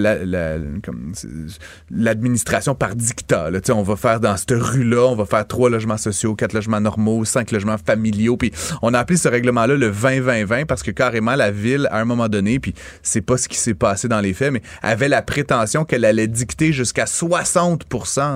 l'administration 1.90 2.74
par 2.74 2.94
dictat. 2.94 3.50
On 3.70 3.82
va 3.82 3.96
faire 3.96 4.20
dans 4.20 4.36
cette 4.36 4.52
rue-là, 4.52 5.06
on 5.06 5.16
va 5.16 5.26
faire 5.26 5.46
trois 5.46 5.70
logements 5.70 5.96
sociaux, 5.96 6.34
quatre 6.34 6.52
logements 6.52 6.80
normaux, 6.80 7.24
cinq 7.24 7.50
logements 7.50 7.78
familiaux. 7.78 8.36
Puis, 8.36 8.52
on 8.82 8.94
a 8.94 8.98
appelé 8.98 9.18
ce 9.18 9.28
règlement-là 9.28 9.74
le 9.76 9.90
20-20-20 9.90 10.64
parce 10.66 10.82
que 10.82 10.90
carrément, 10.90 11.34
la 11.34 11.50
ville, 11.50 11.88
à 11.90 12.00
un 12.00 12.04
moment 12.04 12.28
donné, 12.28 12.58
puis 12.60 12.74
c'est 13.02 13.20
pas 13.20 13.36
ce 13.36 13.48
qui 13.48 13.58
s'est 13.58 13.74
passé 13.74 14.08
dans 14.08 14.20
les 14.20 14.34
faits, 14.34 14.52
mais 14.52 14.62
avait 14.82 15.08
la 15.08 15.22
prétention 15.22 15.84
qu'elle 15.84 16.04
allait 16.04 16.28
dicter 16.28 16.72
jusqu'à 16.72 17.06
60 17.06 17.84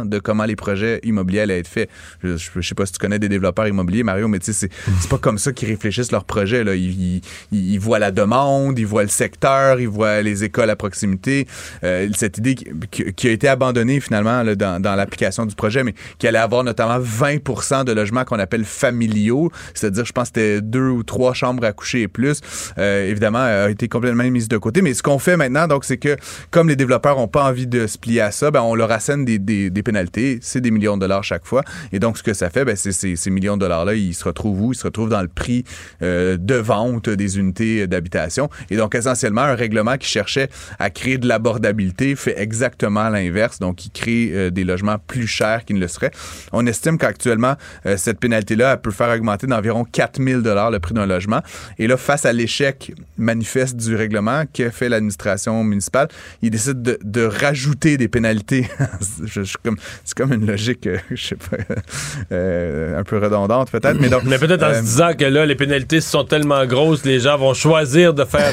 de 0.09 0.19
comment 0.19 0.45
les 0.45 0.57
projets 0.57 1.01
immobiliers 1.03 1.41
allaient 1.41 1.59
être 1.61 1.69
faits. 1.69 1.91
Je, 2.23 2.37
je, 2.37 2.61
sais 2.61 2.75
pas 2.75 2.87
si 2.87 2.93
tu 2.93 2.99
connais 2.99 3.19
des 3.19 3.29
développeurs 3.29 3.67
immobiliers, 3.67 4.03
Mario, 4.03 4.29
mais 4.29 4.39
tu 4.39 4.53
sais, 4.53 4.69
c'est 5.01 5.11
pas 5.11 5.19
comme 5.19 5.39
ça 5.39 5.53
qu'ils 5.53 5.69
réfléchissent 5.69 6.13
leurs 6.13 6.25
projets. 6.25 6.65
Là. 6.65 6.75
Ils, 6.75 7.79
voient 7.79 7.99
la 7.99 8.11
demande, 8.11 8.79
ils 8.79 8.87
voient 8.87 9.03
le 9.03 9.09
secteur, 9.09 9.81
ils 9.81 9.89
voient 9.89 10.23
les 10.23 10.45
écoles 10.45 10.71
à 10.71 10.77
proximité. 10.77 11.47
Euh, 11.85 12.09
cette 12.15 12.39
idée 12.39 12.55
qui, 12.55 13.29
a 13.29 13.31
été 13.31 13.49
abandonnée 13.49 14.01
finalement 14.01 14.45
dans, 14.45 14.97
l'application 14.97 15.47
du 15.47 15.55
projet, 15.55 15.85
mais 15.85 15.95
qui 16.19 16.27
allait 16.27 16.39
avoir 16.39 16.65
notamment 16.65 16.99
20 16.99 17.85
de 17.85 17.93
logements 17.93 18.25
qu'on 18.25 18.39
appelle 18.39 18.65
familiaux, 18.65 19.51
c'est-à-dire, 19.75 20.05
je 20.05 20.13
pense 20.13 20.29
c'était 20.29 20.61
deux 20.61 20.89
ou 20.89 21.03
trois 21.03 21.33
chambres 21.35 21.65
à 21.65 21.73
coucher 21.73 22.03
et 22.03 22.09
plus, 22.09 22.41
euh, 22.79 23.09
évidemment, 23.09 23.39
a 23.39 23.71
été 23.71 23.89
complètement 23.89 24.25
mise 24.25 24.49
de 24.49 24.59
côté. 24.59 24.83
Mais 24.83 24.95
ce 24.95 25.03
qu'on 25.03 25.19
fait 25.19 25.37
maintenant, 25.37 25.67
donc, 25.67 25.85
c'est 25.85 25.97
que 25.97 26.17
comme 26.51 26.69
les 26.69 26.77
développeurs 26.77 27.17
n'ont 27.17 27.29
pas 27.29 27.45
envie 27.45 27.67
de 27.67 27.87
se 27.87 27.99
plier 27.99 28.21
à 28.21 28.31
ça, 28.31 28.51
ben, 28.51 28.61
on 28.63 28.75
leur 28.75 28.91
assène 28.91 29.25
des, 29.25 29.39
des, 29.39 29.71
des 29.71 29.83
pénalités 29.83 29.98
c'est 30.41 30.61
des 30.61 30.71
millions 30.71 30.97
de 30.97 31.01
dollars 31.03 31.25
chaque 31.25 31.45
fois. 31.45 31.63
Et 31.93 31.99
donc, 31.99 32.19
ce 32.19 32.23
que 32.23 32.35
ça 32.35 32.51
fait, 32.51 32.65
ben, 32.65 32.77
c'est 32.77 32.93
ces 32.93 33.31
millions 33.31 33.57
de 33.57 33.61
dollars-là, 33.61 33.95
ils 33.95 34.15
se 34.15 34.25
retrouvent 34.25 34.61
où? 34.61 34.73
Ils 34.73 34.77
se 34.77 34.85
retrouvent 34.85 35.09
dans 35.09 35.23
le 35.23 35.29
prix 35.29 35.65
euh, 36.03 36.37
de 36.39 36.55
vente 36.55 37.09
des 37.09 37.39
unités 37.39 37.87
d'habitation. 37.87 38.49
Et 38.71 38.77
donc, 38.77 38.95
essentiellement, 38.95 39.43
un 39.43 39.55
règlement 39.55 39.97
qui 39.97 40.09
cherchait 40.09 40.49
à 40.79 40.91
créer 40.91 41.19
de 41.19 41.27
l'abordabilité 41.27 42.17
fait 42.17 42.41
exactement 42.41 43.09
l'inverse. 43.09 43.59
Donc, 43.59 43.87
il 43.87 43.91
crée 43.91 44.31
euh, 44.33 44.51
des 44.51 44.65
logements 44.65 44.97
plus 45.07 45.27
chers 45.27 45.65
qu'ils 45.65 45.77
ne 45.77 45.81
le 45.81 45.89
seraient. 45.89 46.11
On 46.53 46.67
estime 46.67 46.99
qu'actuellement, 46.99 47.55
euh, 47.87 47.97
cette 47.97 48.19
pénalité-là, 48.19 48.77
peut 48.77 48.91
faire 48.91 49.15
augmenter 49.15 49.47
d'environ 49.47 49.85
4000 49.85 50.43
dollars 50.43 50.71
le 50.71 50.79
prix 50.79 50.95
d'un 50.95 51.07
logement. 51.07 51.41
Et 51.79 51.87
là, 51.87 51.97
face 51.97 52.25
à 52.25 52.33
l'échec 52.33 52.93
manifeste 53.17 53.77
du 53.77 53.95
règlement 53.97 54.45
qu'a 54.53 54.71
fait 54.71 54.89
l'administration 54.89 55.65
municipale, 55.65 56.09
il 56.43 56.51
décide 56.51 56.83
de, 56.83 57.23
rajouter 57.25 57.97
des 57.97 58.09
pénalités. 58.09 58.69
c'est 60.05 60.17
comme 60.17 60.33
une 60.33 60.47
logique, 60.47 60.87
euh, 60.87 60.99
je 61.11 61.29
sais 61.29 61.37
pas, 61.37 61.57
euh, 62.33 62.99
un 62.99 63.05
peu 63.05 63.19
redondante 63.19 63.71
peut-être. 63.71 63.99
Mais, 64.01 64.09
donc, 64.09 64.23
mais 64.25 64.39
peut-être 64.39 64.63
en 64.63 64.73
se 64.73 64.79
euh, 64.79 64.83
disant 64.83 65.11
que 65.19 65.25
là, 65.25 65.47
les 65.47 65.55
pénalités 65.55 66.01
sont 66.01 66.25
tellement 66.25 66.65
grosses, 66.67 67.05
les 67.05 67.21
gens 67.21 67.37
vont 67.37 67.55
choisir 67.55 68.15
de 68.15 68.25
faire. 68.25 68.53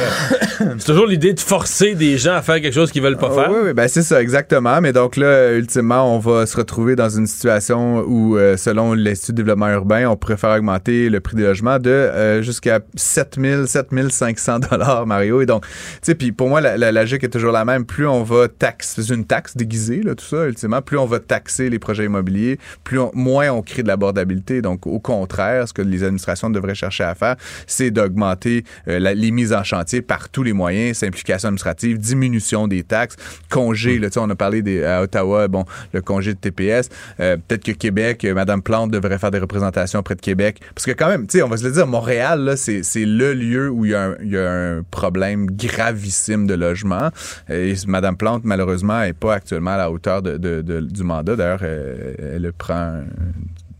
c'est 0.77 0.85
toujours 0.85 1.07
l'idée 1.07 1.33
de 1.33 1.39
forcer 1.39 1.95
des 1.95 2.17
gens 2.17 2.35
à 2.35 2.41
faire 2.41 2.61
quelque 2.61 2.73
chose 2.73 2.91
qu'ils 2.91 3.01
veulent 3.01 3.17
pas 3.17 3.31
faire. 3.31 3.49
Oui, 3.51 3.59
oui, 3.65 3.73
ben 3.73 3.87
c'est 3.87 4.03
ça, 4.03 4.21
exactement. 4.21 4.81
Mais 4.81 4.93
donc 4.93 5.17
là, 5.17 5.53
ultimement, 5.53 6.15
on 6.15 6.19
va 6.19 6.45
se 6.45 6.57
retrouver 6.57 6.95
dans 6.95 7.09
une 7.09 7.27
situation 7.27 7.99
où, 7.99 8.37
selon 8.57 8.93
l'Institut 8.93 9.33
de 9.33 9.37
développement 9.37 9.69
urbain, 9.69 10.07
on 10.07 10.15
pourrait 10.15 10.37
faire 10.37 10.55
augmenter 10.55 11.09
le 11.09 11.19
prix 11.19 11.35
des 11.35 11.43
logements 11.43 11.79
de 11.79 12.41
jusqu'à 12.41 12.79
7000, 12.95 13.65
7500 13.67 14.59
dollars, 14.59 15.05
Mario. 15.05 15.41
Et 15.41 15.45
donc, 15.45 15.65
tu 15.65 15.71
sais, 16.01 16.15
puis 16.15 16.31
pour 16.31 16.49
moi, 16.49 16.61
la, 16.61 16.91
logique 16.91 17.23
est 17.23 17.29
toujours 17.29 17.51
la 17.51 17.65
même. 17.65 17.85
Plus 17.85 18.07
on 18.07 18.23
va 18.23 18.47
taxer, 18.47 19.03
c'est 19.03 19.13
une 19.13 19.25
taxe 19.25 19.55
déguisée, 19.55 20.01
là, 20.01 20.15
tout 20.15 20.25
ça, 20.25 20.45
ultimement, 20.45 20.81
plus 20.81 20.97
on 20.97 21.05
va 21.05 21.19
taxer 21.25 21.69
les 21.69 21.79
projets 21.79 22.05
immobiliers, 22.05 22.59
plus 22.83 22.99
moins 23.13 23.49
on 23.51 23.61
crée 23.61 23.83
de 23.83 23.87
l'abordabilité. 23.87 24.61
Donc, 24.61 24.87
au 24.87 24.99
contraire, 24.99 25.67
ce 25.67 25.73
que 25.73 25.81
les 25.81 26.03
administrations 26.03 26.49
devraient 26.49 26.75
chercher 26.75 27.03
à 27.03 27.15
faire, 27.15 27.35
c'est 27.67 27.91
d'augmenter 27.91 28.63
euh, 28.87 28.99
les 28.99 29.31
mises 29.31 29.53
en 29.53 29.63
chantier 29.63 30.01
par 30.01 30.29
tous 30.29 30.43
les 30.43 30.53
moyens, 30.53 30.97
simplification 30.97 31.47
administrative, 31.47 31.97
diminution 31.97 32.67
des 32.67 32.83
taxes, 32.83 33.15
congé. 33.49 33.99
Là, 33.99 34.09
on 34.17 34.29
a 34.29 34.35
parlé 34.35 34.61
des, 34.61 34.83
à 34.83 35.01
Ottawa, 35.01 35.47
bon, 35.47 35.65
le 35.93 36.01
congé 36.01 36.33
de 36.33 36.39
TPS. 36.39 36.89
Euh, 37.19 37.37
peut-être 37.37 37.63
que 37.63 37.71
Québec, 37.71 38.23
euh, 38.25 38.33
Madame 38.33 38.61
Plante 38.61 38.91
devrait 38.91 39.17
faire 39.17 39.31
des 39.31 39.39
représentations 39.39 39.99
auprès 39.99 40.15
de 40.15 40.21
Québec. 40.21 40.61
Parce 40.73 40.85
que 40.85 40.91
quand 40.91 41.07
même, 41.07 41.27
tu 41.27 41.37
sais, 41.37 41.43
on 41.43 41.49
va 41.49 41.57
se 41.57 41.63
le 41.63 41.71
dire, 41.71 41.87
Montréal, 41.87 42.41
là, 42.41 42.57
c'est, 42.57 42.81
le 42.95 43.33
lieu 43.33 43.69
où 43.69 43.85
il 43.85 43.91
y, 43.91 43.95
a 43.95 44.03
un, 44.03 44.15
il 44.21 44.31
y, 44.31 44.37
a 44.37 44.51
un, 44.51 44.83
problème 44.91 45.47
gravissime 45.47 46.47
de 46.47 46.53
logement. 46.53 47.09
Et 47.49 47.73
Madame 47.87 48.17
Plante, 48.17 48.43
malheureusement, 48.43 49.01
n'est 49.01 49.13
pas 49.13 49.35
actuellement 49.35 49.71
à 49.71 49.77
la 49.77 49.91
hauteur 49.91 50.21
de, 50.21 50.37
de, 50.37 50.61
du 50.81 51.03
mandat. 51.03 51.14
D'ailleurs, 51.23 51.63
elle, 51.63 52.51
prend 52.57 52.73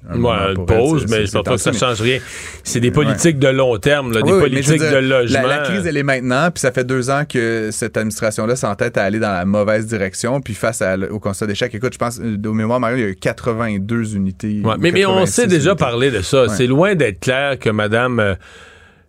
un 0.08 0.22
Ouais, 0.22 0.36
une 0.54 0.60
elle, 0.60 0.66
pause, 0.68 1.06
mais 1.10 1.26
je 1.26 1.32
pense 1.32 1.44
pas 1.44 1.52
que 1.56 1.58
ça 1.58 1.74
change 1.74 2.00
rien. 2.00 2.20
C'est 2.64 2.80
des 2.80 2.92
politiques 2.92 3.40
de 3.40 3.48
long 3.48 3.76
terme, 3.80 4.14
là, 4.14 4.22
des 4.22 4.32
Oui, 4.34 4.40
politiques 4.40 4.78
dire, 4.80 4.92
de 4.92 4.98
logement. 4.98 5.42
La, 5.42 5.48
la 5.48 5.64
crise, 5.64 5.88
elle 5.88 5.98
est 5.98 6.04
maintenant, 6.04 6.52
puis 6.52 6.60
ça 6.62 6.72
fait 6.72 6.84
deux 6.84 7.10
ans 7.10 7.24
que 7.28 7.70
cette 7.72 7.98
administration-là 7.98 8.56
s'entête 8.56 9.00
à 9.00 9.04
aller 9.04 9.18
dans 9.18 9.32
la 9.34 9.46
mauvaise 9.46 9.88
direction, 9.88 10.42
puis 10.42 10.54
face 10.54 10.84
à- 10.84 10.96
au 11.10 11.18
constat 11.20 11.48
d'échec. 11.48 11.74
Écoute, 11.74 11.94
je 11.94 11.98
pense, 11.98 12.20
euh, 12.20 12.38
au 12.46 12.54
mémoire, 12.54 12.80
Mario, 12.80 12.98
il 12.98 13.02
y 13.02 13.06
a 13.06 13.10
eu 13.10 13.16
82 13.16 14.16
unités. 14.16 14.62
Ouais, 14.64 14.76
mais, 14.80 14.92
mais 14.92 15.06
on 15.08 15.14
86 15.26 15.32
sait 15.34 15.48
déjà 15.48 15.72
unités. 15.72 15.84
parler 15.84 16.12
de 16.12 16.22
ça. 16.22 16.50
C'est 16.50 16.68
loin 16.68 16.94
d'être 16.94 17.20
clair 17.20 17.58
que 17.58 17.72
Madame 17.72 18.20
euh, 18.20 18.36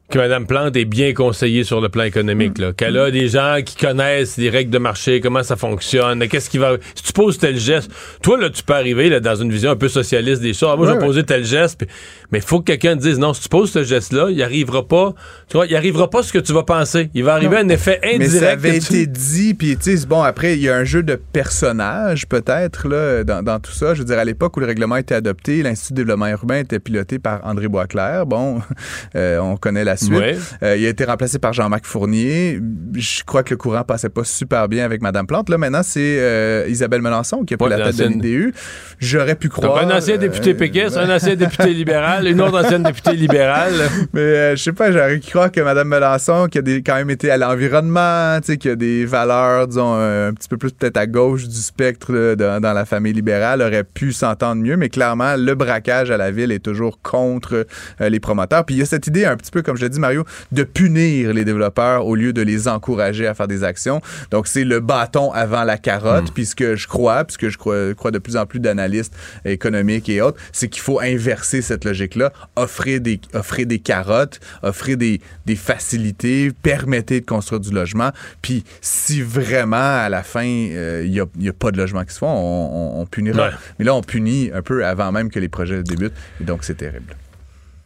que 0.08 0.18
Mme 0.18 0.46
Plante 0.46 0.76
est 0.76 0.84
bien 0.84 1.12
conseillée 1.14 1.64
sur 1.64 1.80
le 1.80 1.88
plan 1.88 2.04
économique, 2.04 2.58
là. 2.58 2.72
Qu'elle 2.72 2.96
a 2.96 3.10
des 3.10 3.26
gens 3.28 3.56
qui 3.64 3.74
connaissent 3.76 4.36
les 4.36 4.50
règles 4.50 4.70
de 4.70 4.78
marché, 4.78 5.20
comment 5.20 5.42
ça 5.42 5.56
fonctionne, 5.56 6.26
qu'est-ce 6.28 6.48
qui 6.48 6.58
va. 6.58 6.76
Si 6.94 7.02
tu 7.02 7.12
poses 7.12 7.38
tel 7.38 7.58
geste, 7.58 7.90
toi, 8.22 8.38
là, 8.38 8.48
tu 8.50 8.62
peux 8.62 8.74
arriver 8.74 9.08
là, 9.08 9.18
dans 9.18 9.34
une 9.34 9.50
vision 9.50 9.70
un 9.72 9.76
peu 9.76 9.88
socialiste 9.88 10.40
des 10.42 10.54
choses. 10.54 10.70
Ah, 10.72 10.76
moi, 10.76 10.86
je 10.86 10.92
vais 10.92 10.98
poser 11.04 11.24
tel 11.24 11.44
geste, 11.44 11.78
puis- 11.78 11.88
mais 12.30 12.38
il 12.38 12.44
faut 12.44 12.60
que 12.60 12.66
quelqu'un 12.66 12.96
te 12.96 13.02
dise 13.02 13.18
non, 13.18 13.34
si 13.34 13.42
tu 13.42 13.48
poses 13.48 13.70
ce 13.72 13.82
geste-là, 13.82 14.28
il 14.30 14.40
arrivera 14.42 14.86
pas. 14.86 15.12
Tu 15.48 15.56
vois, 15.56 15.66
il 15.66 15.74
arrivera 15.74 16.08
pas 16.08 16.22
ce 16.22 16.32
que 16.32 16.38
tu 16.38 16.52
vas 16.52 16.62
penser. 16.62 17.10
Il 17.14 17.24
va 17.24 17.34
arriver 17.34 17.56
un 17.56 17.68
effet 17.68 17.98
indirect. 18.04 18.18
Mais 18.18 18.28
ça 18.40 18.50
avait 18.52 18.78
tu- 18.78 18.94
été 18.94 19.06
dit, 19.06 19.54
puis 19.54 19.76
tu 19.76 19.96
sais, 19.98 20.06
bon, 20.06 20.22
après, 20.22 20.54
il 20.54 20.62
y 20.62 20.68
a 20.68 20.76
un 20.76 20.84
jeu 20.84 21.02
de 21.02 21.16
personnages, 21.16 22.26
peut-être, 22.28 22.86
là, 22.88 23.24
dans, 23.24 23.42
dans 23.42 23.58
tout 23.60 23.72
ça. 23.72 23.94
Je 23.94 24.00
veux 24.00 24.04
dire, 24.04 24.18
à 24.18 24.24
l'époque 24.24 24.56
où 24.56 24.60
le 24.60 24.66
règlement 24.66 24.94
a 24.96 25.00
été 25.00 25.14
adopté, 25.14 25.62
l'Institut 25.62 25.94
de 25.94 25.96
développement 26.02 26.28
urbain 26.28 26.58
était 26.58 26.78
piloté 26.78 27.18
par 27.18 27.40
André 27.44 27.68
Boisclair. 27.68 28.26
Bon, 28.26 28.60
euh, 29.16 29.38
on 29.38 29.56
connaît 29.56 29.84
la 29.84 29.95
suite. 29.96 30.12
Ouais. 30.12 30.36
Euh, 30.62 30.76
il 30.76 30.86
a 30.86 30.88
été 30.88 31.04
remplacé 31.04 31.38
par 31.38 31.52
Jean-Marc 31.52 31.84
Fournier. 31.86 32.60
Je 32.94 33.22
crois 33.24 33.42
que 33.42 33.50
le 33.50 33.56
courant 33.56 33.82
passait 33.84 34.08
pas 34.08 34.24
super 34.24 34.68
bien 34.68 34.84
avec 34.84 35.02
Madame 35.02 35.26
Plante. 35.26 35.48
Là, 35.48 35.58
maintenant, 35.58 35.82
c'est 35.82 36.18
euh, 36.20 36.66
Isabelle 36.68 37.02
Melançon 37.02 37.44
qui 37.44 37.54
a 37.54 37.56
pris 37.56 37.68
Ouais, 37.68 37.76
la 37.76 37.86
tête 37.86 37.96
de 37.96 38.02
l'ancienne- 38.04 38.22
l'IDU. 38.22 38.54
J'aurais 38.98 39.34
pu 39.34 39.48
Donc, 39.48 39.56
croire... 39.60 39.78
un 39.86 39.96
ancien 39.96 40.16
député 40.16 40.50
euh, 40.50 40.54
péquiste, 40.54 40.96
un 40.96 41.14
ancien 41.14 41.34
député 41.36 41.72
libéral, 41.74 42.26
une 42.26 42.40
autre 42.40 42.64
ancienne 42.64 42.82
députée 42.82 43.12
libérale. 43.14 43.72
Mais 44.12 44.20
euh, 44.20 44.56
je 44.56 44.62
sais 44.62 44.72
pas, 44.72 44.90
j'aurais 44.92 45.20
cru 45.20 45.30
croire 45.30 45.52
que 45.52 45.60
Mme 45.60 45.88
Melançon, 45.88 46.46
qui 46.50 46.58
a 46.58 46.62
des, 46.62 46.82
quand 46.82 46.94
même 46.94 47.10
été 47.10 47.30
à 47.30 47.36
l'environnement, 47.36 48.38
tu 48.40 48.52
sais, 48.52 48.56
qui 48.56 48.68
a 48.70 48.76
des 48.76 49.04
valeurs, 49.04 49.66
disons, 49.68 49.94
un, 49.94 50.28
un 50.28 50.32
petit 50.32 50.48
peu 50.48 50.56
plus 50.56 50.72
peut-être 50.72 50.96
à 50.96 51.06
gauche 51.06 51.46
du 51.46 51.56
spectre 51.56 52.12
là, 52.12 52.36
dans, 52.36 52.60
dans 52.60 52.72
la 52.72 52.84
famille 52.84 53.12
libérale, 53.12 53.60
aurait 53.62 53.84
pu 53.84 54.12
s'entendre 54.12 54.62
mieux. 54.62 54.76
Mais 54.76 54.88
clairement, 54.88 55.34
le 55.36 55.54
braquage 55.54 56.10
à 56.10 56.16
la 56.16 56.30
ville 56.30 56.52
est 56.52 56.58
toujours 56.64 57.00
contre 57.02 57.66
euh, 58.00 58.08
les 58.08 58.20
promoteurs. 58.20 58.64
Puis 58.64 58.76
il 58.76 58.78
y 58.78 58.82
a 58.82 58.86
cette 58.86 59.06
idée, 59.06 59.24
un 59.24 59.36
petit 59.36 59.50
peu, 59.50 59.62
comme 59.62 59.76
je 59.76 59.85
dit, 59.88 60.00
Mario, 60.00 60.24
de 60.52 60.62
punir 60.62 61.32
les 61.32 61.44
développeurs 61.44 62.06
au 62.06 62.14
lieu 62.14 62.32
de 62.32 62.42
les 62.42 62.68
encourager 62.68 63.26
à 63.26 63.34
faire 63.34 63.48
des 63.48 63.64
actions. 63.64 64.00
Donc 64.30 64.46
c'est 64.46 64.64
le 64.64 64.80
bâton 64.80 65.32
avant 65.32 65.64
la 65.64 65.78
carotte. 65.78 66.32
Puis 66.32 66.46
ce 66.46 66.54
que 66.54 66.76
je 66.76 66.86
crois, 66.86 67.24
puis 67.24 67.34
ce 67.34 67.38
que 67.38 67.50
je 67.50 67.58
crois, 67.58 67.94
crois 67.94 68.10
de 68.10 68.18
plus 68.18 68.36
en 68.36 68.46
plus 68.46 68.60
d'analystes 68.60 69.14
économiques 69.44 70.08
et 70.08 70.20
autres, 70.20 70.40
c'est 70.52 70.68
qu'il 70.68 70.82
faut 70.82 71.00
inverser 71.00 71.62
cette 71.62 71.84
logique-là, 71.84 72.32
offrir 72.56 73.00
des, 73.00 73.20
offrir 73.34 73.66
des 73.66 73.78
carottes, 73.78 74.40
offrir 74.62 74.96
des, 74.96 75.20
des 75.46 75.56
facilités, 75.56 76.52
permettre 76.62 77.14
de 77.14 77.20
construire 77.20 77.60
du 77.60 77.70
logement. 77.70 78.10
Puis 78.42 78.64
si 78.80 79.22
vraiment 79.22 79.76
à 79.76 80.08
la 80.08 80.22
fin 80.22 80.44
il 80.44 81.10
n'y 81.10 81.20
a, 81.20 81.26
y 81.38 81.48
a 81.48 81.52
pas 81.52 81.70
de 81.70 81.78
logement 81.78 82.04
qui 82.04 82.14
se 82.14 82.18
font, 82.18 82.26
on, 82.26 82.98
on, 82.98 83.00
on 83.00 83.06
punira. 83.06 83.48
Ouais. 83.48 83.54
Mais 83.78 83.84
là 83.84 83.94
on 83.94 84.02
punit 84.02 84.50
un 84.52 84.62
peu 84.62 84.84
avant 84.84 85.12
même 85.12 85.30
que 85.30 85.38
les 85.38 85.48
projets 85.48 85.82
débutent, 85.82 86.14
et 86.40 86.44
donc 86.44 86.64
c'est 86.64 86.76
terrible. 86.76 87.16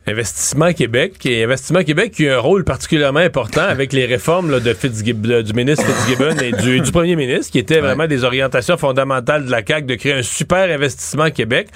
Investissement 0.07 0.73
Québec. 0.73 1.15
Et 1.27 1.45
Investissement 1.45 1.83
Québec 1.85 2.13
qui 2.13 2.29
a 2.29 2.37
un 2.37 2.41
rôle 2.41 2.65
particulièrement 2.65 3.21
important 3.21 3.61
avec 3.69 3.93
les 3.93 4.07
réformes 4.07 4.51
là, 4.51 4.59
de 4.61 4.73
Fitzgib- 4.73 5.43
du 5.43 5.53
ministre 5.53 5.85
Fitzgibbon 5.85 6.37
et 6.39 6.53
du, 6.53 6.81
du 6.81 6.91
premier 6.91 7.17
ministre, 7.17 7.53
qui 7.53 7.59
étaient 7.59 7.81
vraiment 7.81 8.07
des 8.07 8.25
orientations 8.25 8.77
fondamentales 8.77 9.45
de 9.47 9.51
la 9.51 9.65
CAQ 9.65 9.87
de 9.87 9.95
créer 9.97 10.13
un 10.15 10.23
super 10.23 10.75
investissement 10.75 11.31
Québec. 11.31 11.69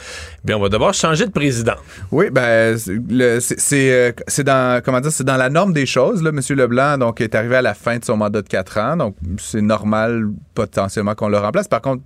Bien, 0.42 0.56
on 0.56 0.60
va 0.60 0.68
devoir 0.68 0.94
changer 0.94 1.26
de 1.26 1.30
président. 1.32 1.74
Oui, 2.10 2.26
ben 2.30 2.76
c'est- 2.78 3.92
euh, 3.92 4.12
c'est 4.26 4.44
dans 4.44 4.82
comment 4.82 5.00
dire, 5.00 5.12
c'est 5.12 5.24
dans 5.24 5.36
la 5.36 5.50
norme 5.50 5.72
des 5.72 5.86
choses. 5.86 6.22
Là, 6.22 6.32
Monsieur 6.32 6.54
Leblanc 6.56 6.98
donc 6.98 7.20
est 7.20 7.34
arrivé 7.34 7.56
à 7.56 7.62
la 7.62 7.74
fin 7.74 7.98
de 7.98 8.04
son 8.04 8.16
mandat 8.16 8.42
de 8.42 8.48
quatre 8.48 8.78
ans, 8.78 8.96
donc 8.96 9.16
c'est 9.38 9.62
normal 9.62 10.24
potentiellement 10.54 11.14
qu'on 11.14 11.28
le 11.28 11.38
remplace. 11.38 11.68
Par 11.68 11.80
contre 11.82 12.02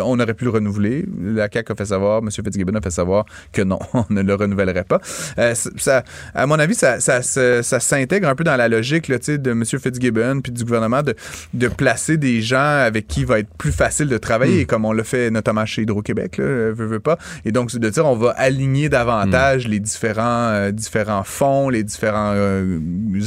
on 0.00 0.18
aurait 0.20 0.34
pu 0.34 0.44
le 0.44 0.50
renouveler. 0.50 1.04
La 1.22 1.48
CAQ 1.52 1.72
a 1.72 1.74
fait 1.76 1.86
savoir, 1.86 2.18
M. 2.22 2.30
Fitzgibbon 2.30 2.74
a 2.74 2.80
fait 2.80 2.90
savoir 2.90 3.24
que 3.52 3.62
non, 3.62 3.78
on 3.94 4.04
ne 4.10 4.22
le 4.22 4.34
renouvellerait 4.34 4.84
pas. 4.84 5.00
Euh, 5.38 5.54
ça, 5.76 6.04
à 6.34 6.46
mon 6.46 6.58
avis, 6.58 6.74
ça, 6.74 7.00
ça, 7.00 7.22
se- 7.22 7.62
ça 7.62 7.80
s'intègre 7.80 8.28
un 8.28 8.34
peu 8.34 8.44
dans 8.44 8.56
la 8.56 8.68
logique 8.68 9.08
là, 9.08 9.16
de 9.18 9.50
M. 9.50 9.64
Fitzgibbon 9.64 10.40
puis 10.42 10.52
du 10.52 10.64
gouvernement 10.64 11.02
de, 11.02 11.14
de 11.54 11.68
placer 11.68 12.16
des 12.16 12.40
gens 12.42 12.58
avec 12.58 13.06
qui 13.06 13.20
il 13.20 13.26
va 13.26 13.38
être 13.38 13.52
plus 13.56 13.72
facile 13.72 14.08
de 14.08 14.18
travailler, 14.18 14.64
comme 14.66 14.84
on 14.84 14.92
le 14.92 15.02
fait 15.04 15.30
notamment 15.30 15.64
chez 15.64 15.82
Hydro-Québec, 15.82 16.38
veut, 16.38 16.72
veut 16.72 17.00
pas. 17.00 17.18
Et 17.44 17.52
donc, 17.52 17.70
c'est 17.70 17.78
de 17.78 17.88
dire, 17.88 18.04
on 18.06 18.16
va 18.16 18.30
aligner 18.30 18.88
davantage 18.88 19.68
les 19.68 19.78
différents, 19.80 20.48
euh, 20.50 20.70
différents 20.72 21.22
fonds, 21.24 21.68
les 21.68 21.84
différents 21.84 22.32
euh, 22.34 22.78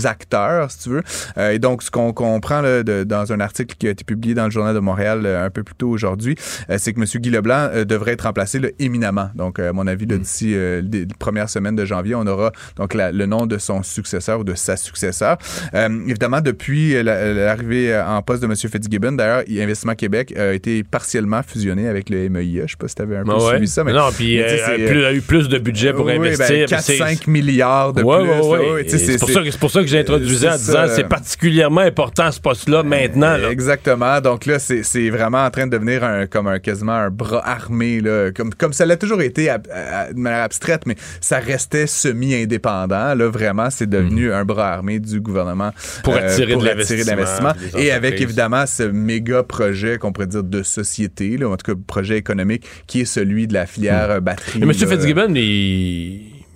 acteurs, 0.04 0.72
si 0.72 0.80
tu 0.80 0.90
veux. 0.90 1.04
Euh, 1.38 1.52
et 1.52 1.60
donc, 1.60 1.82
ce 1.84 1.92
qu'on 1.92 2.14
comprend 2.14 2.62
là, 2.62 2.84
de- 2.84 3.04
dans 3.04 3.32
un 3.32 3.40
article 3.40 3.76
qui 3.78 3.88
a 3.88 3.92
été 3.92 4.04
publié 4.04 4.34
dans 4.34 4.46
le 4.46 4.52
Journal 4.52 4.74
de 4.76 4.80
Montréal 4.80 5.22
euh, 5.26 5.46
un 5.46 5.50
peu 5.50 5.64
plus 5.64 5.76
tôt 5.76 5.90
aujourd'hui, 5.90 6.36
c'est 6.78 6.94
que 6.94 7.00
M. 7.00 7.06
Guy 7.22 7.30
Leblanc 7.30 7.70
euh, 7.74 7.86
devrait 7.86 8.12
être 8.14 8.22
remplacé 8.24 8.60
là, 8.60 8.70
éminemment. 8.80 9.30
Donc, 9.36 9.60
euh, 9.60 9.70
à 9.70 9.74
mon 9.74 9.88
avis, 9.88 10.06
là, 10.06 10.18
d'ici 10.18 10.54
euh, 10.56 10.82
les 10.92 11.06
premières 11.20 11.50
semaines 11.50 11.76
de 11.76 11.86
janvier, 11.86 12.16
on 12.16 12.26
aura 12.28 12.52
donc 12.76 12.94
la- 12.94 13.12
le 13.12 13.26
nom 13.26 13.46
de 13.46 13.58
son 13.58 13.84
successeur 13.84 14.40
ou 14.40 14.44
de 14.44 14.54
sa 14.56 14.78
successeur. 14.78 15.38
Euh, 15.74 15.90
évidemment, 16.08 16.42
depuis 16.42 17.02
la- 17.04 17.34
l'arrivée 17.34 17.96
en 17.98 18.22
poste 18.22 18.42
de 18.42 18.48
M. 18.48 18.56
Fitzgibbon, 18.56 19.14
d'ailleurs, 19.14 19.44
Investissement 19.50 19.96
Québec 19.96 20.34
a 20.38 20.54
été 20.54 20.84
partiellement 20.84 21.42
fusionné 21.44 21.88
avec 21.88 22.10
le 22.10 22.30
MEIA. 22.30 22.64
Je 22.66 22.72
sais 22.72 22.78
pas 22.78 22.88
si 22.88 22.96
tu 22.96 23.02
avais 23.02 23.18
un 23.18 23.24
peu 23.24 23.34
ouais. 23.34 23.50
suivi 23.52 23.68
ça. 23.68 23.84
Mais, 23.84 23.94
non, 23.94 24.10
puis 24.16 24.42
euh, 24.42 24.88
plus- 24.88 25.06
a 25.06 25.14
eu 25.14 25.22
plus 25.22 25.50
de 25.50 25.58
budget 25.58 25.94
pour 25.94 26.06
oui, 26.06 26.14
ben, 26.20 26.26
investir. 26.26 26.66
puis 26.66 26.76
4-5 26.76 27.28
milliards 27.28 27.94
de 27.94 28.04
Ouais, 28.04 28.18
plus. 28.22 28.30
ouais, 28.48 28.86
C'est 28.88 29.18
pour, 29.20 29.30
ça 29.30 29.42
que- 29.42 29.52
c'est 29.52 29.60
pour 29.60 29.72
ça 29.72 29.82
que 29.82 29.88
j'ai 29.88 30.00
introduisé 30.00 30.48
en 30.50 30.56
disant 30.58 30.86
c'est 30.88 31.08
particulièrement 31.08 31.82
important 31.82 32.32
ce 32.32 32.40
poste-là 32.40 32.84
maintenant. 32.84 33.38
là. 33.38 33.50
Exactement. 33.52 34.22
Donc 34.22 34.46
là, 34.46 34.60
c'est 34.60 34.84
c'est 34.84 35.10
vraiment 35.10 35.44
en 35.46 35.50
train 35.50 35.68
de 35.68 35.72
devenir 35.72 36.04
un, 36.04 36.25
comme 36.30 36.48
un, 36.48 36.60
quasiment 36.60 36.94
un 36.94 37.10
bras 37.10 37.48
armé, 37.48 38.02
là, 38.02 38.32
comme, 38.32 38.54
comme 38.54 38.74
ça 38.74 38.86
l'a 38.86 38.98
toujours 38.98 39.22
été 39.22 39.50
à- 39.50 39.58
de 39.60 40.18
manière 40.20 40.44
abstraite, 40.44 40.84
mais 40.86 40.96
ça 41.22 41.40
restait 41.40 41.88
semi-indépendant. 41.88 43.16
Là, 43.16 43.28
vraiment, 43.30 43.70
c'est 43.70 43.90
devenu 43.90 44.32
un 44.32 44.46
bras 44.46 44.72
armé 44.74 45.00
du 45.00 45.22
gouvernement. 45.22 45.72
Pour 46.04 46.14
euh, 46.16 46.18
attirer 46.20 46.56
de 46.56 46.68
attirer 46.68 47.04
l'investissement, 47.04 47.54
Et 47.78 47.92
avec 47.92 48.20
évidemment 48.22 48.66
ce 48.66 48.84
méga 48.84 49.44
projet 49.44 49.98
qu'on 49.98 50.12
pourrait 50.12 50.28
dire 50.28 50.44
de 50.44 50.64
société, 50.64 51.38
là, 51.38 51.50
en 51.50 51.58
tout 51.58 51.74
cas 51.74 51.80
projet 51.88 52.18
économique, 52.18 52.66
qui 52.88 53.02
est 53.02 53.06
celui 53.06 53.48
de 53.48 53.54
la 53.54 53.66
filière 53.66 54.10
euh, 54.12 54.20
batterie. 54.20 54.60
Et 54.60 54.64
M. 54.64 54.74
Fitzgibbon, 54.74 55.34
il, 55.36 55.42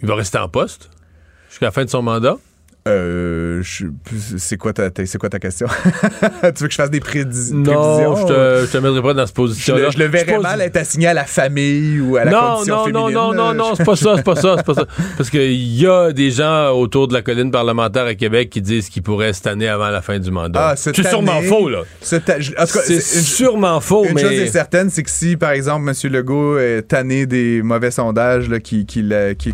il 0.01 0.07
va 0.07 0.15
rester 0.15 0.37
en 0.37 0.49
poste 0.49 0.89
jusqu'à 1.49 1.67
la 1.67 1.71
fin 1.71 1.85
de 1.85 1.89
son 1.89 2.01
mandat? 2.01 2.37
Euh, 2.89 3.61
c'est 4.37 4.57
quoi 4.57 4.73
ta, 4.73 4.89
ta- 4.89 5.05
c'est 5.05 5.17
quoi 5.17 5.29
ta 5.29 5.39
question? 5.39 5.67
tu 6.41 6.63
veux 6.63 6.67
que 6.67 6.71
je 6.71 6.75
fasse 6.75 6.89
des 6.91 6.99
prédis- 6.99 7.53
Non, 7.53 7.63
prévisions? 7.73 8.15
je 8.15 8.33
te, 8.33 8.65
je 8.67 8.71
te 8.71 8.77
mettrai 8.77 9.01
pas 9.01 9.13
dans 9.13 9.25
cette 9.25 9.35
position-là. 9.35 9.89
je 9.91 9.97
le 9.99 10.05
verrais 10.05 10.39
mal 10.39 10.61
être 10.61 10.77
assigné 10.77 11.07
à 11.07 11.13
la 11.13 11.25
famille 11.25 11.99
ou 11.99 12.17
à 12.17 12.25
la 12.25 12.31
non, 12.31 12.39
condition 12.55 12.75
non, 12.77 12.85
féminine. 12.85 13.13
non, 13.13 13.33
non, 13.33 13.33
non, 13.33 13.53
non, 13.53 13.75
c'est 13.75 13.85
pas 13.85 13.95
ça, 13.95 14.13
c'est 14.17 14.23
pas 14.23 14.35
ça, 14.35 14.55
c'est 14.57 14.65
pas 14.65 14.73
ça. 14.73 14.85
Parce 15.17 15.29
qu'il 15.29 15.51
y 15.53 15.85
a 15.87 16.11
des 16.11 16.31
gens 16.31 16.71
autour 16.71 17.07
de 17.07 17.13
la 17.13 17.21
colline 17.21 17.51
parlementaire 17.51 18.05
à 18.05 18.15
Québec 18.15 18.49
qui 18.49 18.61
disent 18.61 18.89
qu'ils 18.89 19.03
pourraient 19.03 19.33
cette 19.33 19.47
année 19.47 19.67
avant 19.67 19.89
la 19.89 20.01
fin 20.01 20.19
du 20.19 20.31
mandat. 20.31 20.69
Ah, 20.69 20.75
c'est 20.75 20.95
sûrement 20.95 21.37
année, 21.39 21.47
faux, 21.47 21.69
là. 21.69 21.83
C'est 22.01 22.27
une- 22.29 22.99
sûrement 23.01 23.79
faux, 23.79 24.05
Une 24.05 24.13
mais. 24.15 24.21
chose 24.21 24.31
est 24.31 24.47
certaine, 24.47 24.89
c'est 24.89 25.03
que 25.03 25.09
si, 25.09 25.37
par 25.37 25.51
exemple, 25.51 25.87
M. 25.89 26.11
Legault 26.11 26.57
est 26.57 26.83
tanné 26.83 27.25
des 27.25 27.61
mauvais 27.61 27.91
sondages 27.91 28.49
qui, 28.63 28.85
qui 28.85 29.03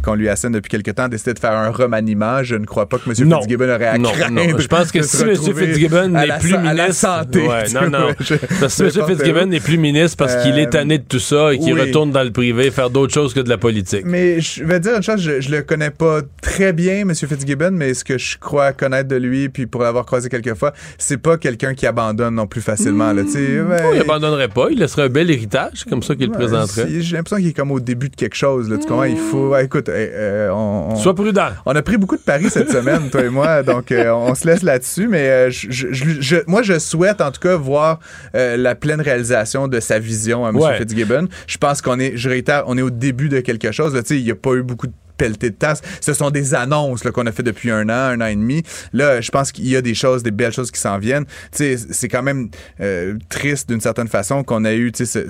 qu'on 0.03 0.15
lui 0.15 0.29
assène 0.29 0.53
depuis 0.53 0.69
quelque 0.69 0.91
temps, 0.91 1.07
décidé 1.07 1.33
de 1.33 1.39
faire 1.39 1.51
un 1.53 1.69
remaniement, 1.69 2.43
je 2.43 2.55
ne 2.55 2.65
crois 2.65 2.87
pas 2.87 2.97
que 2.97 3.09
M. 3.09 3.24
Non. 3.25 3.41
Fitzgibbon 3.41 3.69
aurait 3.69 3.85
à 3.87 3.97
non, 3.97 4.11
craindre 4.11 4.33
non. 4.51 4.57
Je 4.59 4.67
pense 4.67 4.91
que 4.91 5.01
si 5.01 5.23
M. 5.23 5.35
Fitzgibbon 5.35 6.07
n'est 6.09 6.27
plus 6.39 6.51
sa- 6.51 6.59
à 6.59 6.73
la 6.73 6.83
ministre. 6.83 6.93
santé. 6.93 7.47
Ouais, 7.47 7.63
non, 7.73 7.89
non. 7.89 8.07
je- 8.19 8.35
Parce 8.59 8.77
que 8.77 8.83
M. 8.99 9.07
Fitzgibbon 9.07 9.45
n'est 9.47 9.59
plus 9.59 9.77
ministre 9.77 10.17
parce 10.17 10.35
qu'il 10.43 10.57
est 10.59 10.67
Euh, 10.67 10.69
tanné 10.69 10.97
de 10.99 11.03
tout 11.07 11.19
ça 11.19 11.53
et 11.53 11.59
qu'il 11.59 11.73
oui. 11.73 11.81
retourne 11.81 12.11
dans 12.11 12.23
le 12.23 12.31
privé 12.31 12.71
faire 12.71 12.89
d'autres 12.89 13.13
choses 13.13 13.33
que 13.33 13.39
de 13.39 13.49
la 13.49 13.57
politique. 13.57 14.03
Mais 14.05 14.39
je 14.41 14.63
vais 14.63 14.79
dire 14.79 14.95
une 14.95 15.03
chose, 15.03 15.19
je, 15.21 15.41
je 15.41 15.49
le 15.51 15.61
connais 15.61 15.91
pas 15.91 16.19
très 16.41 16.73
bien, 16.73 16.99
M. 17.01 17.13
Fitzgibbon, 17.13 17.71
mais 17.73 17.93
ce 17.93 18.03
que 18.03 18.17
je 18.17 18.37
crois 18.37 18.71
connaître 18.73 19.07
de 19.09 19.15
lui, 19.15 19.49
puis 19.49 19.65
pour 19.65 19.81
l'avoir 19.81 20.05
croisé 20.05 20.29
quelques 20.29 20.53
fois, 20.55 20.73
c'est 20.97 21.17
pas 21.17 21.37
quelqu'un 21.37 21.73
qui 21.73 21.85
abandonne 21.87 22.35
non 22.35 22.47
plus 22.47 22.61
facilement. 22.61 23.11
Là, 23.13 23.23
tu 23.23 23.31
sais, 23.31 23.59
ben, 23.67 23.81
il 23.93 24.01
abandonnerait 24.01 24.47
pas. 24.49 24.67
Il 24.71 24.79
laisserait 24.79 25.03
un 25.03 25.09
bel 25.09 25.29
héritage, 25.29 25.85
comme 25.89 26.01
ça 26.03 26.15
qu'il 26.15 26.27
le 26.27 26.31
présenterait. 26.33 26.87
J'ai 26.99 27.15
l'impression 27.15 27.37
qu'il 27.37 27.49
est 27.49 27.53
comme 27.53 27.71
au 27.71 27.79
début 27.79 28.09
de 28.09 28.15
quelque 28.15 28.35
chose. 28.35 28.69
Là, 28.69 28.77
tu 28.77 28.87
comprends? 28.87 29.03
Il 29.03 29.17
faut. 29.17 29.49
ouais, 29.49 29.65
écoute, 29.65 29.89
euh, 29.89 30.49
on, 30.51 30.89
on- 30.91 30.95
Sois 30.95 31.13
prudent. 31.15 31.49
On 31.65 31.75
a 31.75 31.81
pris 31.81 31.97
beaucoup 31.97 32.15
de 32.15 32.21
paris 32.21 32.47
cette 32.49 32.71
semaine, 32.71 33.09
toi 33.17 33.25
et 33.25 33.29
moi, 33.29 33.63
donc 33.63 33.91
euh, 33.91 34.11
on 34.11 34.35
se 34.35 34.45
laisse 34.47 34.63
là-dessus. 34.63 35.07
Mais 35.07 35.29
euh, 35.29 35.49
je, 35.49 35.67
je- 35.69 35.87
je- 35.91 36.21
je- 36.21 36.35
moi, 36.47 36.61
je 36.63 36.77
souhaite 36.79 37.21
en 37.21 37.31
tout 37.31 37.41
cas 37.41 37.55
voir 37.55 37.99
euh, 38.35 38.57
la 38.57 38.75
pleine 38.75 39.01
réalisation 39.01 39.67
de 39.67 39.79
sa 39.79 39.99
vision 39.99 40.45
à 40.45 40.49
M. 40.49 40.57
Ouais. 40.57 40.77
Fitzgibbon. 40.77 41.27
Je 41.47 41.57
pense 41.57 41.81
qu'on 41.81 41.99
est, 41.99 42.17
je 42.17 42.29
réitère, 42.29 42.63
on 42.67 42.77
est 42.77 42.81
au 42.81 42.89
début 42.89 43.29
de 43.29 43.39
quelque 43.39 43.71
chose. 43.71 43.93
là. 43.95 44.01
Tu 44.01 44.09
sais, 44.09 44.17
Il 44.19 44.23
n'y 44.25 44.31
a 44.31 44.35
pas 44.35 44.53
eu 44.53 44.63
beaucoup 44.63 44.87
de 44.87 44.93
pelletée 45.17 45.49
de 45.49 45.55
tasses. 45.55 45.81
Ce 46.01 46.13
sont 46.13 46.29
des 46.29 46.53
annonces 46.53 47.03
qu'on 47.03 47.25
a 47.25 47.31
fait 47.31 47.43
depuis 47.43 47.71
un 47.71 47.89
an, 47.89 48.13
un 48.13 48.21
an 48.21 48.25
et 48.25 48.35
demi. 48.35 48.63
Là, 48.93 49.21
je 49.21 49.31
pense 49.31 49.51
qu'il 49.51 49.67
y 49.67 49.75
a 49.75 49.81
des 49.81 49.93
choses, 49.93 50.23
des 50.23 50.31
belles 50.31 50.53
choses 50.53 50.71
qui 50.71 50.79
s'en 50.79 50.97
viennent. 50.97 51.25
C'est 51.51 52.07
quand 52.09 52.23
même 52.23 52.49
euh, 52.81 53.15
triste 53.29 53.69
d'une 53.69 53.81
certaine 53.81 54.07
façon 54.07 54.43
qu'on 54.43 54.65
a 54.65 54.73
eu, 54.73 54.91
tu 54.91 55.05
sais, 55.05 55.25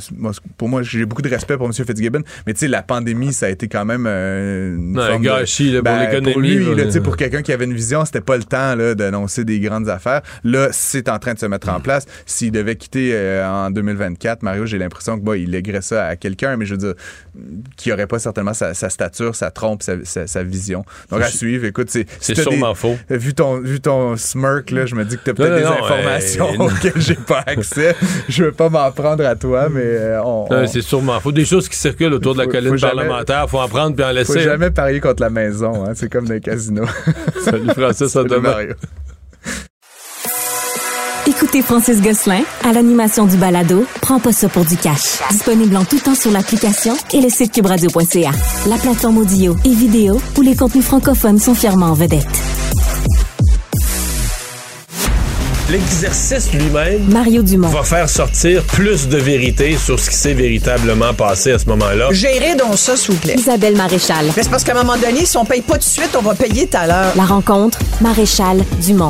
pour 0.58 0.70
moi, 0.70 0.82
j'ai 0.84 1.06
beaucoup 1.06 1.22
de 1.22 1.30
respect 1.30 1.58
pour 1.58 1.68
M. 1.68 1.74
Fitzgibbon, 1.74 2.22
mais 2.48 2.54
la 2.68 2.84
pandémie, 2.84 3.34
ça 3.34 3.48
a 3.48 3.50
été 3.50 3.68
quand 3.68 3.86
même 3.86 4.06
euh, 4.08 4.76
une 4.76 5.00
un 5.00 5.20
gâchis 5.20 5.72
là, 5.72 5.82
pour 5.82 5.84
ben, 5.84 6.00
l'économie. 6.00 6.34
Pour 6.34 6.42
lui, 6.42 6.76
là, 6.76 7.02
pour 7.02 7.18
quelqu'un 7.18 7.42
qui 7.42 7.52
avait 7.52 7.66
une 7.66 7.74
vision, 7.74 8.06
c'était 8.06 8.22
pas 8.22 8.38
le 8.38 8.44
temps 8.44 8.76
d'annoncer 8.96 9.46
des 9.46 9.60
grandes 9.60 9.90
affaires. 9.90 10.22
Là, 10.44 10.70
c'est 10.72 11.10
en 11.10 11.20
train 11.20 11.34
de 11.34 11.40
se 11.40 11.46
mettre 11.46 11.70
en 11.70 11.80
place. 11.80 12.06
S'il 12.26 12.52
devait 12.52 12.76
quitter 12.76 13.12
euh, 13.14 13.48
en 13.48 13.72
2024, 13.72 14.44
Mario, 14.44 14.66
j'ai 14.66 14.78
l'impression 14.78 15.18
que 15.20 15.24
bah, 15.24 15.38
il 15.38 15.52
lèguerait 15.52 15.82
ça 15.82 16.06
à 16.06 16.16
quelqu'un, 16.16 16.58
mais 16.58 16.66
je 16.66 16.74
veux 16.74 16.80
dire, 16.80 16.94
qui 17.78 17.92
aurait 17.92 18.08
pas 18.08 18.20
certainement 18.20 18.54
sa, 18.54 18.74
stature, 18.74 19.36
sa 19.36 19.52
trompe, 19.52 19.75
sa, 19.84 20.44
vision. 20.44 20.86
Donc 21.10 21.22
à 21.22 21.28
suivre, 21.28 21.66
écoute, 21.66 21.90
c'est 21.90 22.06
c'est 22.20 22.36
sûrement 22.36 22.76
faux. 22.76 22.98
Vu 23.10 23.34
ton, 23.34 23.60
vu 23.60 23.80
ton 23.80 24.16
smirk, 24.18 24.72
là, 24.72 24.86
je 24.86 24.96
me 24.96 25.06
dis 25.06 25.18
que 25.18 25.24
tu 25.24 25.30
as 25.32 25.34
peut-être 25.34 25.56
des 25.56 25.66
informations 25.66 26.50
auxquelles 26.60 27.02
j'ai 27.02 27.16
pas 27.16 27.44
accès. 27.46 27.96
je 28.30 28.46
veux 28.46 28.52
pas 28.52 28.70
m'en 28.70 28.92
prendre 28.92 29.26
à 29.26 29.36
toi, 29.36 29.70
mais 29.70 29.82
euh, 29.84 30.24
on. 30.24 30.48
C'est 30.68 30.82
sûrement 30.82 31.20
faux. 31.20 31.32
Des 31.32 31.46
choses 31.46 31.70
qui 31.70 31.78
circulent 31.78 32.14
autour 32.14 32.34
de 32.34 32.40
la 32.40 32.48
colline 32.48 32.80
parlementaire, 32.80 33.50
faut 33.50 33.60
en 33.60 33.68
prendre 33.68 33.96
puis 33.96 34.06
en 34.06 34.12
laisser. 34.12 34.34
Faut 34.34 34.40
jamais 34.40 34.72
parier 34.72 35.00
contre 35.00 35.22
la 35.22 35.30
maison, 35.30 35.86
hein. 35.86 35.92
c'est 35.96 36.12
comme 36.12 36.28
dans 36.28 36.34
les 36.34 36.42
casinos. 36.42 36.86
Salut 37.44 37.70
Francis, 37.76 38.16
à 38.16 38.24
demain. 38.24 38.68
Écoutez 41.28 41.64
Francis 41.64 42.02
Gosselin 42.02 42.44
à 42.64 42.72
l'animation 42.72 43.26
du 43.26 43.36
balado 43.38 43.86
Prends 44.00 44.20
pas 44.20 44.32
ça 44.32 44.48
pour 44.48 44.64
du 44.64 44.78
cash. 44.78 45.20
Disponible 45.32 45.76
en 45.76 45.84
tout 45.84 46.00
temps 46.00 46.14
sur 46.14 46.30
l'application 46.30 46.96
et 47.14 47.22
le 47.22 47.30
site 47.30 47.52
cubradio.ca. 47.52 48.30
La 48.68 48.78
plateforme 48.78 49.18
audio 49.18 49.56
et 49.66 49.74
vidéo 49.74 50.22
où 50.38 50.42
les 50.42 50.56
contenus 50.56 50.86
francophones 50.86 51.40
sont 51.40 51.56
fièrement 51.56 51.88
en 51.88 51.94
vedette. 51.94 52.28
L'exercice 55.72 56.54
lui-même 56.54 57.06
Mario 57.12 57.42
Dumont. 57.42 57.70
va 57.70 57.82
faire 57.82 58.08
sortir 58.08 58.62
plus 58.64 59.08
de 59.08 59.18
vérité 59.18 59.76
sur 59.84 60.00
ce 60.00 60.12
qui 60.12 60.16
s'est 60.16 60.36
véritablement 60.36 61.16
passé 61.16 61.54
à 61.54 61.60
ce 61.60 61.66
moment-là. 61.70 62.10
Gérez 62.12 62.54
donc 62.56 62.78
ça, 62.78 62.96
s'il 62.96 63.16
vous 63.16 63.20
plaît. 63.20 63.34
Isabelle 63.36 63.76
Maréchal. 63.76 64.28
Mais 64.38 64.44
c'est 64.44 64.52
parce 64.52 64.64
qu'à 64.64 64.74
un 64.74 64.84
moment 64.84 64.98
donné, 64.98 65.26
si 65.26 65.36
on 65.38 65.44
paye 65.46 65.62
pas 65.62 65.74
tout 65.74 65.80
de 65.80 65.84
suite, 65.86 66.16
on 66.16 66.22
va 66.22 66.36
payer 66.36 66.68
tout 66.68 66.78
à 66.78 66.86
l'heure. 66.86 67.14
La 67.16 67.26
rencontre, 67.26 67.80
Maréchal 68.00 68.64
Dumont. 68.86 69.10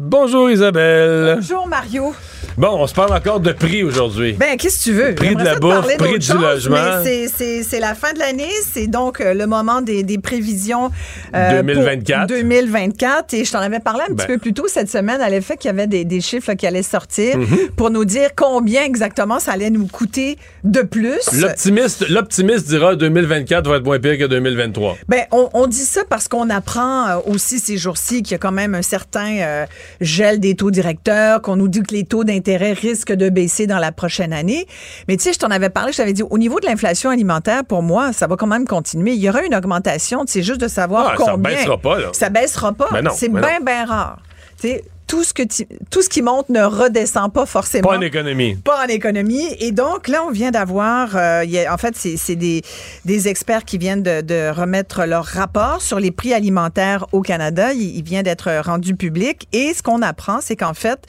Bonjour 0.00 0.48
Isabelle. 0.48 1.34
Bonjour 1.38 1.66
Mario. 1.66 2.14
Bon, 2.56 2.70
on 2.72 2.86
se 2.88 2.94
parle 2.94 3.12
encore 3.12 3.38
de 3.38 3.52
prix 3.52 3.84
aujourd'hui. 3.84 4.32
Ben, 4.32 4.56
qu'est-ce 4.56 4.78
que 4.78 4.84
tu 4.84 4.92
veux? 4.92 5.14
Prix 5.14 5.36
de 5.36 5.44
la 5.44 5.60
bourse, 5.60 5.94
prix 5.96 6.18
du 6.18 6.32
logement. 6.32 7.04
C'est 7.04 7.80
la 7.80 7.94
fin 7.94 8.12
de 8.12 8.18
l'année, 8.18 8.50
c'est 8.68 8.88
donc 8.88 9.20
euh, 9.20 9.32
le 9.32 9.46
moment 9.46 9.80
des, 9.80 10.02
des 10.02 10.18
prévisions. 10.18 10.90
Euh, 11.36 11.62
2024. 11.62 12.28
2024. 12.28 13.34
Et 13.34 13.44
je 13.44 13.52
t'en 13.52 13.60
avais 13.60 13.78
parlé 13.78 14.02
un 14.08 14.14
petit 14.14 14.26
ben. 14.26 14.34
peu 14.34 14.38
plus 14.38 14.54
tôt 14.54 14.66
cette 14.66 14.90
semaine 14.90 15.20
à 15.20 15.30
l'effet 15.30 15.56
qu'il 15.56 15.68
y 15.68 15.70
avait 15.70 15.86
des, 15.86 16.04
des 16.04 16.20
chiffres 16.20 16.54
qui 16.54 16.66
allaient 16.66 16.82
sortir 16.82 17.36
mm-hmm. 17.36 17.70
pour 17.76 17.90
nous 17.90 18.04
dire 18.04 18.30
combien 18.36 18.82
exactement 18.82 19.38
ça 19.38 19.52
allait 19.52 19.70
nous 19.70 19.86
coûter 19.86 20.36
de 20.64 20.82
plus. 20.82 21.30
L'optimiste, 21.32 22.68
dira 22.68 22.96
2024 22.96 23.68
va 23.68 23.76
être 23.76 23.84
moins 23.84 24.00
pire 24.00 24.18
que 24.18 24.26
2023. 24.26 24.96
Ben, 25.06 25.26
on, 25.30 25.48
on 25.54 25.68
dit 25.68 25.76
ça 25.76 26.02
parce 26.08 26.26
qu'on 26.26 26.50
apprend 26.50 27.06
euh, 27.06 27.16
aussi 27.26 27.60
ces 27.60 27.76
jours-ci 27.76 28.22
qu'il 28.22 28.32
y 28.32 28.34
a 28.34 28.38
quand 28.38 28.52
même 28.52 28.74
un 28.74 28.82
certain 28.82 29.38
euh, 29.38 29.66
gel 30.00 30.40
des 30.40 30.54
taux 30.54 30.70
directeurs, 30.70 31.42
qu'on 31.42 31.56
nous 31.56 31.68
dit 31.68 31.82
que 31.82 31.94
les 31.94 32.04
taux 32.04 32.24
d'intérêt 32.24 32.72
risque 32.72 33.12
de 33.12 33.28
baisser 33.28 33.66
dans 33.66 33.78
la 33.78 33.92
prochaine 33.92 34.32
année. 34.32 34.66
Mais 35.08 35.16
tu 35.16 35.24
sais, 35.24 35.32
je 35.32 35.38
t'en 35.38 35.50
avais 35.50 35.70
parlé, 35.70 35.92
je 35.92 35.98
t'avais 35.98 36.12
dit, 36.12 36.22
au 36.22 36.38
niveau 36.38 36.60
de 36.60 36.66
l'inflation 36.66 37.10
alimentaire, 37.10 37.64
pour 37.64 37.82
moi, 37.82 38.12
ça 38.12 38.26
va 38.26 38.36
quand 38.36 38.46
même 38.46 38.66
continuer. 38.66 39.12
Il 39.12 39.20
y 39.20 39.28
aura 39.28 39.42
une 39.42 39.54
augmentation, 39.54 40.24
c'est 40.26 40.42
juste 40.42 40.60
de 40.60 40.68
savoir 40.68 41.12
ah, 41.12 41.14
combien. 41.16 41.50
Ça 41.50 41.56
baissera 41.56 41.78
pas, 41.78 41.98
là. 41.98 42.08
Ça 42.12 42.28
baissera 42.30 42.72
pas. 42.72 42.88
C'est 43.14 43.28
bien, 43.28 43.60
bien 43.64 43.84
rare. 43.84 44.18
Tu 44.60 44.68
sais, 44.68 44.84
tout 45.08 45.24
ce, 45.24 45.32
que 45.34 45.42
tout 45.90 46.02
ce 46.02 46.08
qui 46.08 46.22
monte 46.22 46.50
ne 46.50 46.62
redescend 46.62 47.32
pas 47.32 47.46
forcément. 47.46 47.88
Pas 47.88 47.96
en 47.96 48.00
économie. 48.02 48.54
Pas 48.56 48.84
en 48.84 48.88
économie. 48.88 49.48
Et 49.58 49.72
donc, 49.72 50.06
là, 50.06 50.22
on 50.24 50.30
vient 50.30 50.50
d'avoir, 50.50 51.16
euh, 51.16 51.44
en 51.70 51.78
fait, 51.78 51.96
c'est 51.96 52.36
des, 52.36 52.62
des 53.06 53.26
experts 53.26 53.64
qui 53.64 53.78
viennent 53.78 54.02
de, 54.02 54.20
de, 54.20 54.50
remettre 54.50 55.06
leur 55.06 55.24
rapport 55.24 55.80
sur 55.80 55.98
les 55.98 56.10
prix 56.10 56.34
alimentaires 56.34 57.06
au 57.12 57.22
Canada. 57.22 57.72
Il, 57.72 57.96
il 57.96 58.04
vient 58.04 58.22
d'être 58.22 58.50
rendu 58.64 58.94
public. 58.94 59.48
Et 59.52 59.72
ce 59.74 59.82
qu'on 59.82 60.02
apprend, 60.02 60.40
c'est 60.42 60.56
qu'en 60.56 60.74
fait, 60.74 61.00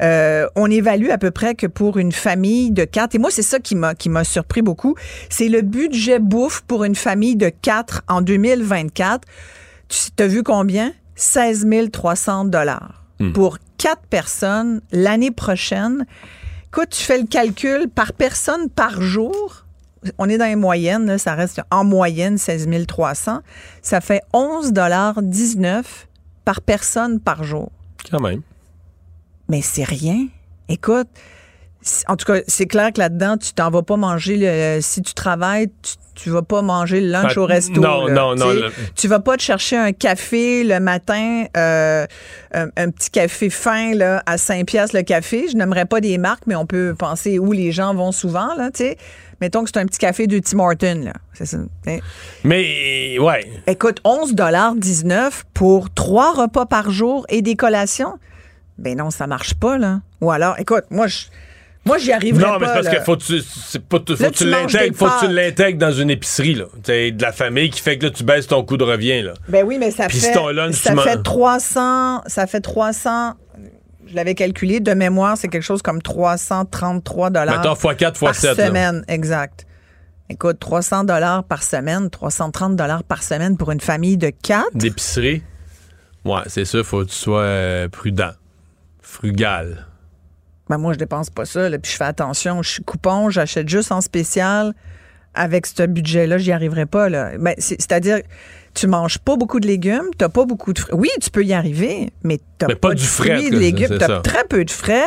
euh, 0.00 0.46
on 0.54 0.70
évalue 0.70 1.10
à 1.10 1.18
peu 1.18 1.32
près 1.32 1.56
que 1.56 1.66
pour 1.66 1.98
une 1.98 2.12
famille 2.12 2.70
de 2.70 2.84
quatre, 2.84 3.16
et 3.16 3.18
moi, 3.18 3.30
c'est 3.32 3.42
ça 3.42 3.58
qui 3.58 3.74
m'a, 3.74 3.94
qui 3.96 4.08
m'a 4.08 4.22
surpris 4.22 4.62
beaucoup, 4.62 4.94
c'est 5.28 5.48
le 5.48 5.62
budget 5.62 6.20
bouffe 6.20 6.62
pour 6.62 6.84
une 6.84 6.94
famille 6.94 7.34
de 7.34 7.48
quatre 7.48 8.02
en 8.08 8.22
2024. 8.22 9.26
Tu 9.88 10.22
as 10.22 10.26
vu 10.28 10.44
combien? 10.44 10.92
16 11.16 11.66
300 11.92 12.44
dollars. 12.46 12.99
Hmm. 13.20 13.32
pour 13.32 13.58
quatre 13.76 14.06
personnes 14.08 14.80
l'année 14.92 15.30
prochaine. 15.30 16.06
Écoute, 16.68 16.88
tu 16.90 17.02
fais 17.02 17.18
le 17.18 17.26
calcul 17.26 17.88
par 17.88 18.14
personne 18.14 18.70
par 18.70 19.02
jour. 19.02 19.66
On 20.16 20.28
est 20.30 20.38
dans 20.38 20.46
les 20.46 20.56
moyennes, 20.56 21.18
ça 21.18 21.34
reste 21.34 21.60
en 21.70 21.84
moyenne 21.84 22.38
16 22.38 22.68
300. 22.88 23.40
Ça 23.82 24.00
fait 24.00 24.22
11,19 24.32 25.84
par 26.46 26.62
personne 26.62 27.20
par 27.20 27.44
jour. 27.44 27.70
Quand 28.10 28.20
même. 28.20 28.40
Mais 29.50 29.60
c'est 29.60 29.84
rien. 29.84 30.28
Écoute, 30.70 31.08
en 32.08 32.16
tout 32.16 32.26
cas, 32.26 32.40
c'est 32.46 32.66
clair 32.66 32.92
que 32.92 32.98
là-dedans, 32.98 33.36
tu 33.36 33.52
t'en 33.52 33.70
vas 33.70 33.82
pas 33.82 33.96
manger. 33.96 34.36
Le, 34.38 34.80
si 34.80 35.02
tu 35.02 35.14
travailles, 35.14 35.68
tu 35.82 35.94
tu 36.22 36.30
vas 36.30 36.42
pas 36.42 36.60
manger 36.60 37.00
le 37.00 37.08
lunch 37.08 37.36
au 37.38 37.46
resto. 37.46 37.80
Non, 37.80 38.08
non, 38.08 38.34
non. 38.34 38.52
Tu 38.94 39.08
vas 39.08 39.20
pas 39.20 39.36
te 39.36 39.42
chercher 39.42 39.76
un 39.76 39.92
café 39.92 40.64
le 40.64 40.78
matin, 40.78 41.44
euh, 41.56 42.06
un, 42.52 42.90
petit 42.90 43.10
café 43.10 43.48
fin 43.48 43.94
là, 43.94 44.22
à 44.26 44.36
5 44.36 44.66
pièces 44.66 44.92
le 44.92 45.02
café. 45.02 45.46
Je 45.50 45.56
n'aimerais 45.56 45.86
pas 45.86 46.00
des 46.00 46.18
marques, 46.18 46.42
mais 46.46 46.56
on 46.56 46.66
peut 46.66 46.94
penser 46.98 47.38
où 47.38 47.52
les 47.52 47.72
gens 47.72 47.94
vont 47.94 48.12
souvent. 48.12 48.54
Là, 48.54 48.70
sais. 48.74 48.98
Mettons 49.40 49.64
que 49.64 49.70
c'est 49.72 49.80
un 49.80 49.86
petit 49.86 49.98
café 49.98 50.26
de 50.26 50.38
Tim 50.38 50.58
Horton. 50.58 51.00
Là. 51.04 51.12
C'est 51.32 51.46
ça. 51.46 51.58
Mais, 52.44 53.18
ouais. 53.18 53.50
Écoute, 53.66 54.02
11,19 54.04 55.30
pour 55.54 55.88
trois 55.88 56.34
repas 56.34 56.66
par 56.66 56.90
jour 56.90 57.24
et 57.30 57.40
des 57.40 57.56
collations? 57.56 58.18
Ben 58.76 58.98
non, 58.98 59.10
ça 59.10 59.26
marche 59.26 59.54
pas, 59.54 59.78
là. 59.78 60.00
Ou 60.20 60.30
alors, 60.30 60.58
écoute, 60.58 60.84
moi, 60.90 61.06
je 61.06 61.26
moi, 61.84 61.98
j'y 61.98 62.12
arriverai 62.12 62.42
pas. 62.42 62.52
Non, 62.52 62.58
mais 62.58 62.66
c'est 62.66 62.72
parce 62.74 62.88
qu'il 62.88 62.98
faut, 63.00 63.16
faut, 64.22 64.28
tu 64.30 64.46
l'intègres, 64.46 64.96
faut 64.96 65.06
que 65.06 65.26
tu 65.26 65.32
l'intègres 65.32 65.78
dans 65.78 65.92
une 65.92 66.10
épicerie, 66.10 66.54
là. 66.54 66.66
T'sais, 66.82 67.10
de 67.10 67.22
la 67.22 67.32
famille 67.32 67.70
qui 67.70 67.80
fait 67.80 67.96
que 67.96 68.06
là, 68.06 68.10
tu 68.10 68.22
baisses 68.22 68.46
ton 68.46 68.62
coût 68.62 68.76
de 68.76 68.84
revient, 68.84 69.22
là. 69.22 69.32
Ben 69.48 69.64
oui, 69.66 69.78
mais 69.78 69.90
ça 69.90 70.08
fait. 70.08 70.18
ça 70.72 70.96
fait 70.96 71.22
300. 71.22 72.22
Ça 72.26 72.46
fait 72.46 72.60
300 72.60 73.34
je 74.10 74.16
l'avais 74.16 74.34
calculé, 74.34 74.80
de 74.80 74.92
mémoire, 74.92 75.36
c'est 75.36 75.46
quelque 75.46 75.62
chose 75.62 75.82
comme 75.82 76.02
333 76.02 77.30
dollars. 77.30 77.58
Mettons 77.58 77.74
x 77.74 77.96
4 77.96 78.22
x 78.22 78.38
7 78.40 78.56
par 78.56 78.66
semaine, 78.66 79.04
exact. 79.06 79.66
Écoute, 80.28 80.58
300 80.58 81.04
dollars 81.04 81.44
par 81.44 81.62
semaine, 81.62 82.10
330 82.10 82.76
dollars 82.76 83.04
par 83.04 83.22
semaine 83.22 83.56
pour 83.56 83.70
une 83.70 83.80
famille 83.80 84.16
de 84.16 84.30
4. 84.30 84.70
D'épicerie? 84.74 85.42
Ouais, 86.24 86.42
c'est 86.46 86.64
ça, 86.64 86.82
faut 86.82 87.04
que 87.04 87.10
tu 87.10 87.16
sois 87.16 87.42
euh, 87.42 87.88
prudent, 87.88 88.32
frugal. 89.00 89.86
Ben 90.70 90.78
moi, 90.78 90.92
je 90.92 90.98
dépense 90.98 91.30
pas 91.30 91.44
ça. 91.44 91.68
puis 91.68 91.90
je 91.90 91.96
fais 91.96 92.04
attention. 92.04 92.62
Je 92.62 92.70
suis 92.70 92.84
coupon, 92.84 93.28
j'achète 93.28 93.68
juste 93.68 93.90
en 93.90 94.00
spécial. 94.00 94.72
Avec 95.34 95.66
ce 95.66 95.84
budget-là, 95.84 96.38
j'y 96.38 96.52
arriverai 96.52 96.86
pas. 96.86 97.08
Là. 97.08 97.32
Ben, 97.38 97.54
c'est-à-dire, 97.58 98.20
tu 98.74 98.86
manges 98.86 99.18
pas 99.18 99.34
beaucoup 99.34 99.58
de 99.58 99.66
légumes, 99.66 100.06
tu 100.16 100.28
pas 100.28 100.44
beaucoup 100.44 100.72
de 100.72 100.78
frais. 100.78 100.92
Oui, 100.94 101.08
tu 101.20 101.30
peux 101.30 101.44
y 101.44 101.52
arriver, 101.52 102.12
mais 102.22 102.38
tu 102.38 102.66
pas, 102.66 102.76
pas, 102.76 102.94
du 102.94 103.04
frais, 103.04 103.50
de 103.50 103.56
légumes, 103.56 103.98
tu 103.98 104.04
as 104.04 104.20
très 104.20 104.44
peu 104.44 104.64
de 104.64 104.70
frais. 104.70 105.06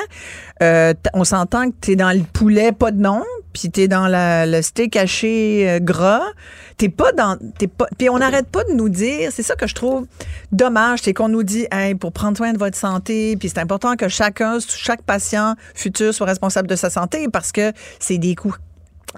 Euh, 0.62 0.94
on 1.14 1.24
s'entend 1.24 1.70
que 1.70 1.76
tu 1.80 1.92
es 1.92 1.96
dans 1.96 2.12
le 2.12 2.24
poulet, 2.24 2.74
pas 2.74 2.92
de 2.92 3.02
nom, 3.02 3.24
puis 3.54 3.72
tu 3.72 3.82
es 3.82 3.88
dans 3.88 4.08
le 4.10 4.62
steak 4.62 4.98
haché 4.98 5.70
euh, 5.70 5.80
gras. 5.80 6.26
T'es 6.78 6.90
pas 6.90 7.12
dans. 7.12 7.38
T'es 7.58 7.70
puis 7.98 8.10
on 8.10 8.18
n'arrête 8.18 8.48
pas 8.48 8.64
de 8.64 8.74
nous 8.74 8.90
dire, 8.90 9.32
c'est 9.32 9.44
ça 9.44 9.56
que 9.56 9.68
je 9.68 9.76
trouve 9.76 10.08
dommage, 10.52 11.00
c'est 11.04 11.14
qu'on 11.14 11.30
nous 11.30 11.44
dit, 11.44 11.68
hey, 11.72 11.96
pour 11.96 12.12
prendre 12.12 12.38
soin 12.38 12.54
de 12.54 12.58
votre 12.58 12.78
santé, 12.78 13.36
puis 13.38 13.50
c'est 13.50 13.60
important 13.60 13.96
que 13.96 14.08
chacun, 14.08 14.58
chaque 14.68 15.04
patient 15.04 15.56
futur 15.76 16.14
soit 16.14 16.28
responsable 16.28 16.68
de 16.68 16.76
sa 16.76 16.90
santé 16.90 17.28
parce 17.32 17.52
que 17.52 17.72
c'est 18.00 18.18
des 18.18 18.36
coûts 18.36 18.56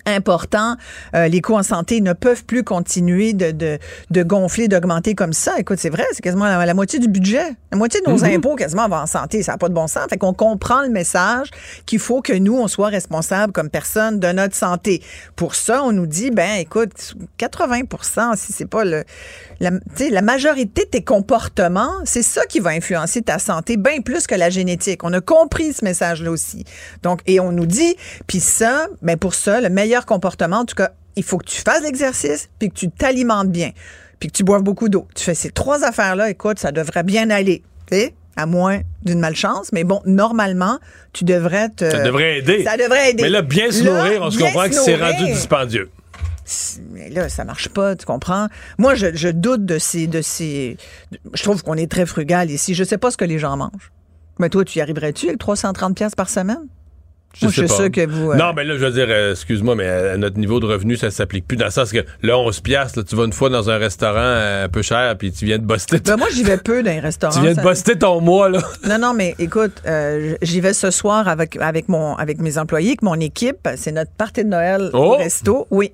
important. 0.05 0.75
Euh, 1.15 1.27
les 1.27 1.41
coûts 1.41 1.55
en 1.55 1.63
santé 1.63 2.01
ne 2.01 2.13
peuvent 2.13 2.43
plus 2.45 2.63
continuer 2.63 3.33
de, 3.33 3.51
de, 3.51 3.79
de 4.11 4.23
gonfler, 4.23 4.67
d'augmenter 4.67 5.15
comme 5.15 5.33
ça. 5.33 5.53
Écoute, 5.57 5.79
c'est 5.79 5.89
vrai, 5.89 6.03
c'est 6.11 6.21
quasiment 6.21 6.45
la, 6.45 6.73
moitié 6.73 6.99
du 6.99 7.07
budget. 7.07 7.55
La 7.71 7.77
moitié 7.77 8.01
de 8.01 8.09
nos 8.09 8.17
mm-hmm. 8.17 8.35
impôts 8.35 8.55
quasiment 8.55 8.87
va 8.87 9.01
en 9.01 9.05
santé. 9.05 9.41
Ça 9.43 9.53
n'a 9.53 9.57
pas 9.57 9.69
de 9.69 9.73
bon 9.73 9.87
sens. 9.87 10.05
Fait 10.09 10.17
qu'on 10.17 10.33
comprend 10.33 10.81
le 10.81 10.89
message 10.89 11.49
qu'il 11.85 11.99
faut 11.99 12.21
que 12.21 12.33
nous, 12.33 12.57
on 12.57 12.67
soit 12.67 12.87
responsables 12.87 13.53
comme 13.53 13.69
personne 13.69 14.19
de 14.19 14.27
notre 14.31 14.55
santé. 14.55 15.01
Pour 15.35 15.55
ça, 15.55 15.83
on 15.83 15.91
nous 15.91 16.07
dit, 16.07 16.31
ben 16.31 16.59
écoute, 16.59 17.15
80% 17.39 18.35
si 18.37 18.53
c'est 18.53 18.65
pas 18.65 18.83
le... 18.83 19.03
La, 19.59 19.71
la 20.11 20.21
majorité 20.21 20.85
de 20.85 20.89
tes 20.89 21.03
comportements, 21.03 21.93
c'est 22.03 22.21
ça 22.21 22.45
qui 22.45 22.59
va 22.59 22.71
influencer 22.71 23.21
ta 23.21 23.39
santé 23.39 23.77
bien 23.77 24.01
plus 24.01 24.27
que 24.27 24.35
la 24.35 24.49
génétique. 24.49 25.03
On 25.03 25.13
a 25.13 25.21
compris 25.21 25.73
ce 25.73 25.83
message-là 25.83 26.31
aussi. 26.31 26.65
Donc, 27.03 27.21
et 27.25 27.39
on 27.39 27.51
nous 27.51 27.65
dit, 27.65 27.95
puis 28.27 28.39
ça, 28.39 28.87
ben 29.01 29.17
pour 29.17 29.33
ça, 29.33 29.61
le 29.61 29.69
meilleur 29.69 30.05
comportement. 30.05 30.57
En 30.57 30.65
tout 30.65 30.75
cas, 30.75 30.91
il 31.15 31.23
faut 31.23 31.37
que 31.37 31.45
tu 31.45 31.61
fasses 31.61 31.83
l'exercice 31.83 32.49
puis 32.59 32.69
que 32.69 32.75
tu 32.75 32.89
t'alimentes 32.89 33.49
bien 33.49 33.71
puis 34.19 34.29
que 34.29 34.33
tu 34.33 34.43
boives 34.43 34.63
beaucoup 34.63 34.89
d'eau. 34.89 35.07
Tu 35.15 35.23
fais 35.23 35.35
ces 35.35 35.49
trois 35.49 35.83
affaires-là, 35.83 36.29
écoute, 36.29 36.59
ça 36.59 36.71
devrait 36.71 37.03
bien 37.03 37.29
aller. 37.29 37.63
Tu 37.89 38.11
à 38.35 38.45
moins 38.45 38.81
d'une 39.03 39.19
malchance. 39.19 39.71
Mais 39.71 39.83
bon, 39.83 40.01
normalement, 40.05 40.79
tu 41.13 41.23
devrais 41.23 41.69
te. 41.69 41.89
Ça 41.89 42.03
devrait 42.03 42.39
aider. 42.39 42.63
Ça 42.63 42.77
devrait 42.77 43.11
aider. 43.11 43.23
Mais 43.23 43.29
là, 43.29 43.41
bien 43.41 43.71
se 43.71 43.83
nourrir, 43.83 44.21
on 44.21 44.31
se 44.31 44.39
comprend 44.39 44.67
que 44.67 44.75
c'est 44.75 44.95
rendu 44.95 45.25
dispendieux. 45.25 45.89
Mais 46.91 47.09
là, 47.09 47.29
ça 47.29 47.43
marche 47.43 47.69
pas, 47.69 47.95
tu 47.95 48.05
comprends? 48.05 48.47
Moi, 48.77 48.95
je, 48.95 49.29
doute 49.29 49.65
de 49.65 49.79
ces, 49.79 50.07
de 50.07 50.21
ces. 50.21 50.77
Je 51.33 51.43
trouve 51.43 51.63
qu'on 51.63 51.75
est 51.75 51.91
très 51.91 52.05
frugal 52.05 52.51
ici. 52.51 52.73
Je 52.73 52.83
sais 52.83 52.97
pas 52.97 53.11
ce 53.11 53.17
que 53.17 53.25
les 53.25 53.39
gens 53.39 53.57
mangent. 53.57 53.91
Mais 54.39 54.49
toi, 54.49 54.65
tu 54.65 54.79
y 54.79 54.81
arriverais-tu, 54.81 55.31
le 55.31 55.37
330 55.37 55.95
pièces 55.95 56.15
par 56.15 56.29
semaine? 56.29 56.67
Je 57.41 57.47
suis 57.49 57.67
sûr 57.67 57.91
que 57.91 58.07
vous. 58.07 58.31
Euh, 58.31 58.35
non, 58.35 58.53
mais 58.55 58.63
là, 58.63 58.75
je 58.77 58.85
veux 58.85 58.91
dire, 58.91 59.07
euh, 59.09 59.31
excuse-moi, 59.31 59.75
mais 59.75 59.87
à 59.87 60.17
notre 60.17 60.37
niveau 60.37 60.59
de 60.59 60.65
revenu, 60.65 60.95
ça 60.95 61.11
s'applique 61.11 61.47
plus 61.47 61.57
dans 61.57 61.65
le 61.65 61.71
sens 61.71 61.91
que 61.91 62.03
là, 62.21 62.37
11 62.37 62.61
piastres, 62.61 63.03
tu 63.03 63.15
vas 63.15 63.25
une 63.25 63.33
fois 63.33 63.49
dans 63.49 63.69
un 63.69 63.77
restaurant 63.77 64.19
euh, 64.19 64.65
un 64.65 64.69
peu 64.69 64.81
cher, 64.81 65.17
puis 65.17 65.31
tu 65.31 65.45
viens 65.45 65.57
de 65.57 65.65
buster. 65.65 65.99
Ben, 65.99 66.17
moi, 66.17 66.27
j'y 66.33 66.43
vais 66.43 66.57
peu 66.57 66.81
dans 66.81 66.91
les 66.91 66.99
restaurants. 66.99 67.33
tu 67.33 67.41
viens 67.41 67.53
de 67.53 67.61
buster 67.61 67.97
ton 67.97 68.21
mois, 68.21 68.49
là. 68.49 68.59
Non, 68.87 68.99
non, 68.99 69.13
mais 69.13 69.35
écoute, 69.39 69.81
j'y 70.41 70.61
vais 70.61 70.73
ce 70.73 70.91
soir 70.91 71.27
avec, 71.27 71.57
avec, 71.57 71.89
mon, 71.89 72.15
avec 72.15 72.39
mes 72.39 72.57
employés, 72.57 72.89
avec 72.89 73.01
mon 73.01 73.19
équipe. 73.19 73.67
C'est 73.75 73.91
notre 73.91 74.11
partie 74.11 74.43
de 74.43 74.49
Noël 74.49 74.89
au 74.93 74.97
oh! 74.97 75.17
resto. 75.17 75.67
Oui. 75.71 75.91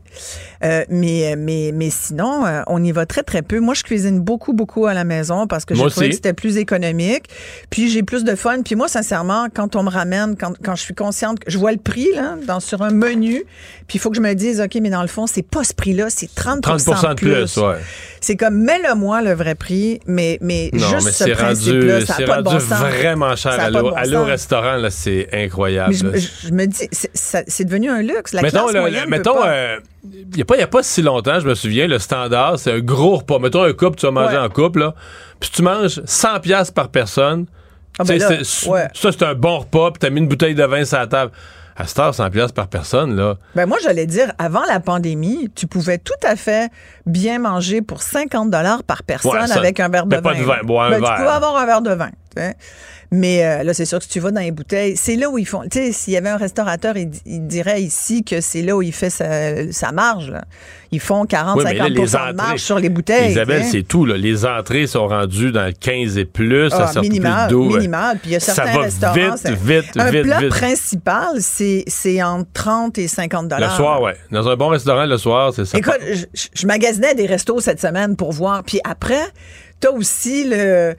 mais, 0.62 1.36
mais, 1.38 1.72
mais 1.74 1.90
sinon, 1.90 2.44
on 2.68 2.84
y 2.84 2.92
va 2.92 3.06
très, 3.06 3.24
très 3.24 3.42
peu. 3.42 3.60
Moi, 3.60 3.74
je 3.74 3.84
cuisine 3.84 4.20
beaucoup, 4.20 4.54
beaucoup 4.54 4.86
à 4.86 4.94
la 4.94 5.04
maison 5.04 5.48
parce 5.48 5.66
que 5.66 5.74
je 5.74 5.84
trouvais 5.84 6.10
que 6.10 6.16
c'était 6.16 6.34
plus 6.34 6.58
économique. 6.58 7.24
Puis 7.70 7.90
j'ai 7.90 8.04
plus 8.04 8.24
de 8.24 8.36
fun. 8.36 8.62
Puis 8.64 8.76
moi, 8.76 8.88
sincèrement, 8.88 9.48
quand 9.54 9.76
on 9.76 9.84
me 9.84 9.90
ramène, 9.90 10.36
quand, 10.36 10.54
quand 10.64 10.76
je 10.76 10.82
suis 10.82 10.94
consciente 10.94 11.31
je 11.48 11.58
vois 11.58 11.72
le 11.72 11.78
prix 11.78 12.10
là, 12.16 12.36
dans, 12.46 12.60
sur 12.60 12.82
un 12.82 12.92
menu, 12.92 13.44
puis 13.88 13.98
il 13.98 14.00
faut 14.00 14.10
que 14.10 14.16
je 14.16 14.22
me 14.22 14.34
dise, 14.34 14.62
OK, 14.62 14.78
mais 14.82 14.90
dans 14.90 15.02
le 15.02 15.08
fond, 15.08 15.28
c'est 15.28 15.42
pas 15.42 15.64
ce 15.64 15.74
prix-là, 15.74 16.10
c'est 16.10 16.34
30, 16.34 16.62
30 16.62 16.80
de 16.80 17.14
plus. 17.16 17.58
ouais. 17.58 17.76
C'est 18.20 18.36
comme, 18.36 18.58
mets-le-moi 18.58 19.22
le 19.22 19.34
vrai 19.34 19.56
prix, 19.56 20.00
mais, 20.06 20.38
mais 20.42 20.70
juste 20.74 21.06
mais 21.06 21.12
ce 21.12 21.30
principe-là, 21.32 22.06
ça 22.06 22.20
n'a 22.20 22.26
pas 22.28 22.38
de 22.38 22.44
bon 22.44 22.60
sens. 22.60 22.80
vraiment 22.80 23.36
cher. 23.36 23.60
Aller 23.60 24.16
au 24.16 24.24
restaurant, 24.24 24.78
là, 24.78 24.90
c'est 24.90 25.30
incroyable. 25.34 25.94
Je, 25.94 26.52
me 26.52 26.66
dis, 26.66 26.88
c'est 26.92 27.66
devenu 27.66 27.90
un 27.90 28.02
luxe. 28.02 28.34
La 28.34 28.42
mettons, 28.42 28.68
classe 28.68 29.08
mettons, 29.08 29.44
euh, 29.46 29.78
il 30.14 30.28
n'y 30.36 30.42
a, 30.42 30.46
pas, 30.46 30.62
a 30.62 30.68
pas 30.68 30.84
si 30.84 31.02
longtemps, 31.02 31.40
je 31.40 31.48
me 31.48 31.56
souviens, 31.56 31.88
le 31.88 32.00
standard, 32.00 32.60
c'est 32.60 32.72
un 32.72 32.80
gros 32.80 33.18
repas. 33.18 33.40
Mettons 33.40 33.64
un 33.64 33.74
couple, 33.74 33.98
tu 33.98 34.06
vas 34.06 34.12
manger 34.12 34.38
en 34.38 34.50
couple, 34.50 34.80
là, 34.80 34.96
puis 35.40 35.50
tu 35.54 35.62
manges 35.62 36.02
100 36.06 36.40
pièces 36.40 36.72
par 36.72 36.90
personne. 36.90 37.46
Ah 38.00 38.04
ben 38.04 38.20
ça, 38.20 39.12
c'est 39.12 39.24
un 39.24 39.36
bon 39.36 39.60
repas, 39.60 39.92
puis 39.92 40.00
t'as 40.00 40.10
mis 40.10 40.20
une 40.20 40.28
bouteille 40.28 40.56
de 40.56 40.64
vin 40.64 40.86
sur 40.86 40.98
la 40.98 41.08
table. 41.08 41.32
À 41.76 41.88
cette 41.88 42.00
heure, 42.00 42.14
100 42.14 42.30
par 42.54 42.68
personne, 42.68 43.16
là. 43.16 43.38
Ben 43.56 43.66
moi, 43.66 43.78
j'allais 43.82 44.06
dire, 44.06 44.34
avant 44.38 44.64
la 44.68 44.80
pandémie, 44.80 45.50
tu 45.56 45.68
pouvais 45.68 45.98
tout 45.98 46.14
à 46.22 46.36
fait 46.36 46.70
bien 47.06 47.40
manger 47.40 47.82
pour 47.82 48.02
50 48.02 48.52
dollars 48.52 48.84
par 48.84 49.04
personne 49.04 49.52
avec 49.52 49.80
un 49.80 49.90
verre 49.90 50.06
de 50.06 50.18
vin. 50.18 50.22
Pas 50.22 50.34
de 50.36 50.44
vin, 50.44 50.58
boire 50.64 50.88
un 50.88 50.92
ben, 50.92 50.98
Tu 50.98 51.14
pouvais 51.16 51.28
avoir 51.28 51.56
un 51.58 51.66
verre 51.66 51.82
de 51.82 51.94
vin. 51.94 52.10
Mais 53.14 53.44
euh, 53.44 53.64
là, 53.64 53.74
c'est 53.74 53.84
sûr 53.84 53.98
que 53.98 54.06
si 54.06 54.10
tu 54.10 54.22
vas 54.22 54.32
dans 54.32 54.40
les 54.40 54.52
bouteilles, 54.52 54.96
c'est 54.96 55.18
là 55.18 55.30
où 55.30 55.38
ils 55.38 55.46
font. 55.46 55.64
Tu 55.64 55.80
sais, 55.80 55.92
s'il 55.92 56.14
y 56.14 56.18
avait 56.18 56.30
un 56.30 56.38
restaurateur, 56.38 56.96
il, 56.96 57.10
dirait 57.46 57.82
ici 57.82 58.24
que 58.24 58.40
c'est 58.40 58.62
là 58.62 58.78
où 58.78 58.82
il 58.82 58.94
fait 58.94 59.10
sa, 59.10 59.92
marge. 59.92 60.34
Ils 60.94 61.02
font 61.02 61.26
40-50% 61.26 62.30
de 62.30 62.36
marge 62.36 62.60
sur 62.62 62.80
les 62.80 62.88
bouteilles. 62.88 63.32
Isabelle, 63.32 63.66
c'est 63.66 63.84
tout. 63.84 64.06
Là. 64.06 64.16
Les 64.16 64.46
entrées 64.46 64.88
sont 64.88 65.10
rendues 65.10 65.52
dans 65.52 65.66
le 65.66 65.74
15 65.74 66.18
et 66.18 66.24
plus. 66.24 66.70
ça 66.70 66.86
ah, 66.88 66.94
sort 66.94 67.04
minimal, 67.04 67.48
plus 67.48 67.54
d'eau. 67.54 67.64
Minimal. 67.64 68.18
Puis 68.20 68.30
il 68.30 68.34
y 68.34 68.36
a 68.38 68.40
certains 68.40 68.66
ça 68.66 68.78
va 68.78 68.84
restaurants. 68.84 69.14
Vite, 69.14 69.58
vite, 69.62 69.98
un 69.98 70.12
vite, 70.12 70.24
plat 70.24 70.42
principal, 70.48 71.36
c'est, 71.40 71.84
c'est 71.88 72.24
entre 72.24 72.50
30 72.54 72.98
et 72.98 73.10
50 73.10 73.50
dollars. 73.50 73.72
Le 73.72 73.76
soir, 73.76 74.02
oui. 74.02 74.12
Dans 74.32 74.48
un 74.48 74.56
bon 74.56 74.70
restaurant, 74.70 75.06
le 75.06 75.18
soir, 75.18 75.52
c'est 75.54 75.66
ça. 75.66 75.78
Écoute, 75.78 76.00
je, 76.14 76.48
je 76.54 76.66
magasinais 76.66 77.14
des 77.14 77.26
restos 77.26 77.60
cette 77.60 77.82
semaine 77.82 78.16
pour 78.16 78.32
voir. 78.32 78.64
Puis 78.64 78.80
après, 78.86 79.24
t'as 79.82 79.92
aussi 79.92 80.46
le 80.48 80.96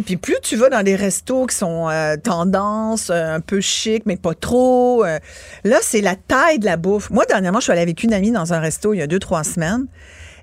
puis 0.00 0.16
plus 0.16 0.36
tu 0.42 0.56
vas 0.56 0.68
dans 0.68 0.82
des 0.82 0.96
restos 0.96 1.46
qui 1.46 1.56
sont 1.56 1.88
euh, 1.88 2.16
tendance, 2.16 3.10
euh, 3.10 3.34
un 3.34 3.40
peu 3.40 3.60
chic, 3.60 4.04
mais 4.06 4.16
pas 4.16 4.34
trop. 4.34 5.04
Euh, 5.04 5.18
là, 5.64 5.78
c'est 5.82 6.00
la 6.00 6.16
taille 6.16 6.58
de 6.58 6.64
la 6.64 6.76
bouffe. 6.76 7.10
Moi, 7.10 7.24
dernièrement, 7.26 7.60
je 7.60 7.64
suis 7.64 7.72
allée 7.72 7.82
avec 7.82 8.02
une 8.02 8.12
amie 8.12 8.30
dans 8.30 8.52
un 8.52 8.60
resto 8.60 8.94
il 8.94 8.98
y 8.98 9.02
a 9.02 9.06
deux, 9.06 9.18
trois 9.18 9.44
semaines. 9.44 9.86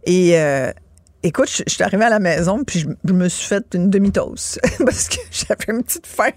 Et 0.06 0.36
écoute, 1.24 1.50
je, 1.50 1.64
suis 1.68 1.84
arrivée 1.84 2.06
à 2.06 2.10
la 2.10 2.20
maison, 2.20 2.64
puis 2.64 2.86
je, 3.04 3.14
me 3.14 3.28
suis 3.28 3.48
fait 3.48 3.66
une 3.74 3.90
demi-toast 3.90 4.60
parce 4.86 5.10
que 5.10 5.18
j'avais 5.32 5.78
une 5.78 5.84
petite 5.84 6.08
faim. 6.08 6.32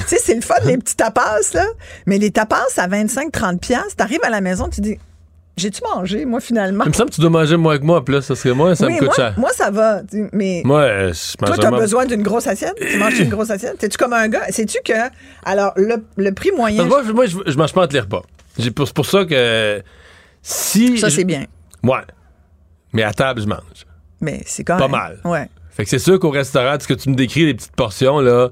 tu 0.00 0.06
sais, 0.08 0.18
c'est 0.18 0.34
le 0.34 0.40
fun, 0.40 0.56
les 0.64 0.76
petits 0.78 0.96
tapas, 0.96 1.40
là. 1.54 1.66
Mais 2.06 2.18
les 2.18 2.30
tapas 2.30 2.66
à 2.76 2.88
25-30$, 2.88 3.94
t'arrives 3.96 4.24
à 4.24 4.30
la 4.30 4.40
maison, 4.40 4.68
tu 4.68 4.80
dis 4.80 4.98
j'ai-tu 5.56 5.80
mangé, 5.94 6.24
moi, 6.24 6.40
finalement? 6.40 6.84
Il 6.84 6.88
me 6.88 6.94
semble 6.94 7.10
que 7.10 7.14
tu 7.14 7.20
dois 7.20 7.30
manger 7.30 7.56
moins 7.56 7.78
que 7.78 7.84
moi, 7.84 8.04
plus, 8.04 8.26
parce 8.26 8.42
que 8.42 8.48
moi, 8.48 8.74
ça 8.74 8.88
me 8.88 8.98
coûte 8.98 9.14
cher. 9.14 9.34
Moi, 9.36 9.50
ça 9.52 9.70
va, 9.70 10.02
mais... 10.32 10.62
Moi, 10.64 11.12
je 11.12 11.36
mange 11.40 11.54
Toi, 11.54 11.56
t'as 11.58 11.70
besoin 11.70 12.06
d'une 12.06 12.22
grosse 12.22 12.46
assiette? 12.46 12.74
Tu 12.80 12.98
manges 12.98 13.18
une 13.20 13.28
grosse 13.28 13.50
assiette? 13.50 13.78
T'es-tu 13.78 13.96
comme 13.96 14.12
un 14.12 14.28
gars? 14.28 14.46
Sais-tu 14.50 14.78
que... 14.84 14.92
Alors, 15.44 15.72
le, 15.76 16.04
le 16.16 16.32
prix 16.32 16.50
moyen... 16.50 16.84
Moi, 16.84 17.02
moi 17.04 17.26
je, 17.26 17.38
je 17.46 17.56
mange 17.56 17.72
pas 17.72 17.84
entre 17.84 17.94
les 17.94 18.00
repas. 18.00 18.22
C'est 18.58 18.70
pour, 18.72 18.92
pour 18.92 19.06
ça 19.06 19.24
que... 19.24 19.82
Si... 20.42 20.98
Ça, 20.98 21.10
c'est 21.10 21.24
bien. 21.24 21.46
Ouais. 21.82 22.02
Mais 22.92 23.04
à 23.04 23.12
table, 23.12 23.40
je 23.40 23.46
mange. 23.46 23.86
Mais 24.20 24.42
c'est 24.46 24.64
quand 24.64 24.78
même... 24.78 24.90
Pas 24.90 24.96
mal. 24.96 25.20
Ouais. 25.24 25.48
Fait 25.70 25.84
que 25.84 25.90
c'est 25.90 25.98
sûr 25.98 26.18
qu'au 26.18 26.30
restaurant, 26.30 26.76
ce 26.80 26.88
que 26.88 26.94
tu 26.94 27.10
me 27.10 27.14
décris, 27.14 27.46
les 27.46 27.54
petites 27.54 27.76
portions, 27.76 28.20
là... 28.20 28.50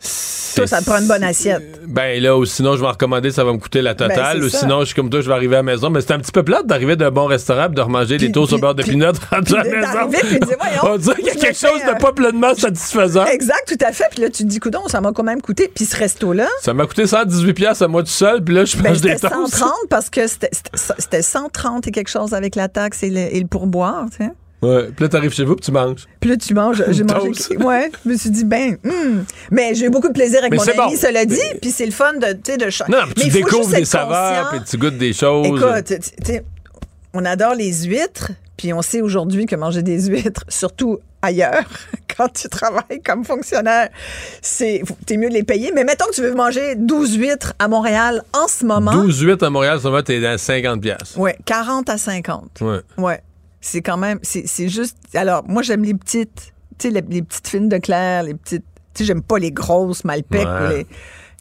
Toi, 0.00 0.66
ça 0.66 0.80
te 0.80 0.84
prend 0.84 0.98
une 0.98 1.08
bonne 1.08 1.24
assiette. 1.24 1.80
Ben 1.86 2.20
là, 2.22 2.36
ou 2.36 2.44
sinon, 2.44 2.74
je 2.76 2.80
vais 2.80 2.86
en 2.86 2.92
recommander, 2.92 3.30
ça 3.30 3.44
va 3.44 3.52
me 3.52 3.58
coûter 3.58 3.82
la 3.82 3.94
ben, 3.94 4.08
totale. 4.08 4.42
ou 4.42 4.48
sinon, 4.48 4.80
je 4.80 4.86
suis 4.86 4.94
comme 4.94 5.10
toi, 5.10 5.20
je 5.20 5.28
vais 5.28 5.34
arriver 5.34 5.56
à 5.56 5.58
la 5.58 5.62
maison. 5.64 5.90
Mais 5.90 6.00
c'est 6.00 6.12
un 6.12 6.18
petit 6.18 6.32
peu 6.32 6.42
plate 6.42 6.66
d'arriver 6.66 6.96
d'un 6.96 7.10
bon 7.10 7.26
restaurant 7.26 7.66
et 7.66 7.74
de 7.74 7.80
remanger 7.80 8.16
des 8.16 8.32
toasts 8.32 8.52
au 8.52 8.58
beurre 8.58 8.74
de 8.74 8.82
pinot 8.82 9.06
à 9.30 9.40
la 9.40 9.64
maison. 9.64 10.38
On 10.84 10.96
dirait 10.96 11.16
qu'il 11.16 11.26
y 11.26 11.30
a 11.30 11.34
quelque 11.34 11.58
chose 11.58 11.80
de 11.80 12.00
pas 12.00 12.12
pleinement 12.12 12.54
satisfaisant. 12.54 13.26
Exact, 13.26 13.64
tout 13.66 13.84
à 13.84 13.92
fait. 13.92 14.06
Puis 14.10 14.22
là, 14.22 14.30
tu 14.30 14.44
te 14.44 14.48
dis, 14.48 14.60
coudon, 14.60 14.86
ça 14.86 15.00
m'a 15.00 15.12
quand 15.12 15.24
même 15.24 15.42
coûté. 15.42 15.70
Puis 15.72 15.84
ce 15.84 15.96
resto-là. 15.96 16.48
Ça 16.60 16.74
m'a 16.74 16.86
coûté 16.86 17.04
118$ 17.04 17.82
à 17.82 17.88
moi 17.88 18.02
tout 18.02 18.08
seul. 18.08 18.42
Puis 18.42 18.54
là, 18.54 18.64
je 18.64 18.76
ben, 18.76 18.90
mange 18.90 19.00
des 19.00 19.16
toasts. 19.16 19.56
130 19.56 19.72
parce 19.90 20.10
que 20.10 20.26
c'était 20.26 21.22
130 21.22 21.86
et 21.86 21.90
quelque 21.90 22.10
chose 22.10 22.34
avec 22.34 22.54
la 22.56 22.68
taxe 22.68 23.02
et 23.02 23.10
le, 23.10 23.34
et 23.34 23.40
le 23.40 23.46
pourboire, 23.46 24.06
tu 24.10 24.24
sais. 24.24 24.30
Ouais. 24.62 24.88
Puis 24.94 25.04
là, 25.04 25.08
t'arrives 25.08 25.32
chez 25.32 25.44
vous, 25.44 25.54
puis 25.54 25.64
tu 25.64 25.72
manges. 25.72 26.06
Puis 26.20 26.30
là, 26.30 26.36
tu 26.36 26.54
manges. 26.54 26.82
J'ai 26.88 27.04
mangé. 27.04 27.30
Ouais. 27.58 27.90
Je 28.04 28.10
me 28.10 28.16
suis 28.16 28.30
dit, 28.30 28.44
ben, 28.44 28.76
hmm. 28.82 29.24
mais 29.50 29.74
j'ai 29.74 29.86
eu 29.86 29.90
beaucoup 29.90 30.08
de 30.08 30.12
plaisir 30.12 30.40
avec 30.40 30.54
mon 30.54 30.62
ami, 30.62 30.96
cela 30.96 31.24
dit. 31.24 31.36
Puis 31.60 31.70
c'est 31.70 31.86
le 31.86 31.92
fun 31.92 32.14
de, 32.14 32.32
tu 32.32 32.52
sais, 32.52 32.56
de 32.56 32.90
Non, 32.90 33.04
puis 33.14 33.24
tu 33.24 33.30
découvres 33.30 33.68
des 33.68 33.84
saveurs, 33.84 34.50
puis 34.50 34.60
tu 34.68 34.76
goûtes 34.78 34.98
des 34.98 35.12
choses. 35.12 35.46
Écoute, 35.46 35.84
tu 35.86 36.24
sais, 36.24 36.44
on 37.14 37.24
adore 37.24 37.54
les 37.54 37.84
huîtres, 37.84 38.32
puis 38.56 38.72
on 38.72 38.82
sait 38.82 39.00
aujourd'hui 39.00 39.46
que 39.46 39.56
manger 39.56 39.82
des 39.82 40.08
huîtres, 40.08 40.44
surtout 40.48 40.98
ailleurs, 41.22 41.64
quand 42.16 42.28
tu 42.28 42.48
travailles 42.48 43.00
comme 43.04 43.24
fonctionnaire, 43.24 43.88
c'est 44.42 44.82
t'es 45.06 45.16
mieux 45.16 45.28
de 45.28 45.34
les 45.34 45.44
payer. 45.44 45.72
Mais 45.74 45.84
mettons 45.84 46.06
que 46.06 46.14
tu 46.14 46.22
veux 46.22 46.34
manger 46.34 46.74
12 46.76 47.16
huîtres 47.16 47.54
à 47.58 47.68
Montréal 47.68 48.22
en 48.32 48.48
ce 48.48 48.64
moment. 48.64 48.92
12 48.92 49.20
huîtres 49.22 49.46
à 49.46 49.50
Montréal, 49.50 49.80
ça 49.80 49.90
va, 49.90 50.02
t'es 50.02 50.20
dans 50.20 50.36
50 50.36 50.80
pièces. 50.80 51.14
Oui, 51.16 51.30
40 51.44 51.88
à 51.88 51.98
50. 51.98 52.60
Ouais. 52.60 52.80
Ouais. 52.98 53.20
C'est 53.60 53.82
quand 53.82 53.96
même, 53.96 54.18
c'est 54.22 54.68
juste. 54.68 54.96
Alors, 55.14 55.42
moi, 55.48 55.62
j'aime 55.62 55.82
les 55.82 55.94
petites, 55.94 56.52
tu 56.78 56.88
sais, 56.88 56.90
les, 56.90 57.22
petites 57.22 57.48
fines 57.48 57.68
de 57.68 57.78
Claire, 57.78 58.22
les 58.22 58.34
petites. 58.34 58.64
Tu 58.94 59.02
sais, 59.02 59.04
j'aime 59.04 59.22
pas 59.22 59.38
les 59.38 59.52
grosses 59.52 60.04
Malpec. 60.04 60.46
Les, 60.70 60.86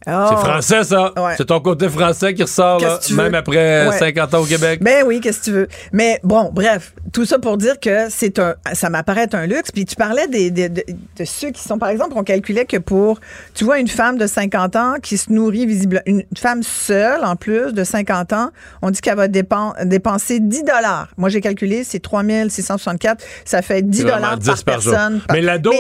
c'est 0.07 0.13
oh. 0.13 0.37
français, 0.37 0.83
ça. 0.85 1.13
C'est 1.35 1.45
ton 1.45 1.59
côté 1.59 1.89
français 1.89 2.33
qui 2.33 2.43
ressort, 2.43 2.81
même 3.11 3.35
après 3.35 3.91
50 3.91 4.33
ans 4.33 4.41
au 4.41 4.45
Québec. 4.45 4.79
Ben 4.81 5.03
oui, 5.05 5.19
qu'est-ce 5.19 5.39
que 5.39 5.45
tu 5.45 5.51
veux? 5.51 5.67
Mais 5.91 6.19
bon, 6.23 6.49
bref, 6.53 6.93
tout 7.11 7.25
ça 7.25 7.39
pour 7.39 7.57
dire 7.57 7.79
que 7.79 8.07
c'est 8.09 8.39
un, 8.39 8.55
ça 8.73 8.89
m'apparaît 8.89 9.27
un 9.35 9.45
luxe. 9.45 9.71
Puis 9.71 9.85
tu 9.85 9.95
parlais 9.95 10.27
des, 10.27 10.49
de, 10.49 10.83
ceux 11.25 11.51
qui 11.51 11.61
sont, 11.61 11.77
par 11.77 11.89
exemple, 11.89 12.13
on 12.15 12.23
calculait 12.23 12.65
que 12.65 12.77
pour, 12.77 13.19
tu 13.53 13.65
vois, 13.65 13.79
une 13.79 13.87
femme 13.87 14.17
de 14.17 14.27
50 14.27 14.75
ans 14.77 14.93
qui 15.01 15.17
se 15.17 15.31
nourrit 15.31 15.65
visiblement, 15.65 16.03
une 16.05 16.23
femme 16.37 16.63
seule, 16.63 17.25
en 17.25 17.35
plus, 17.35 17.73
de 17.73 17.83
50 17.83 18.33
ans, 18.33 18.51
on 18.81 18.91
dit 18.91 19.01
qu'elle 19.01 19.17
va 19.17 19.27
dépenser 19.27 20.39
10 20.39 20.63
dollars. 20.63 21.09
Moi, 21.17 21.29
j'ai 21.29 21.41
calculé, 21.41 21.83
c'est 21.83 21.99
3664. 21.99 23.23
Ça 23.43 23.61
fait 23.61 23.81
10 23.81 24.03
dollars 24.03 24.39
par, 24.39 24.63
personne. 24.63 25.21
Mais 25.31 25.41
l'ado, 25.41 25.71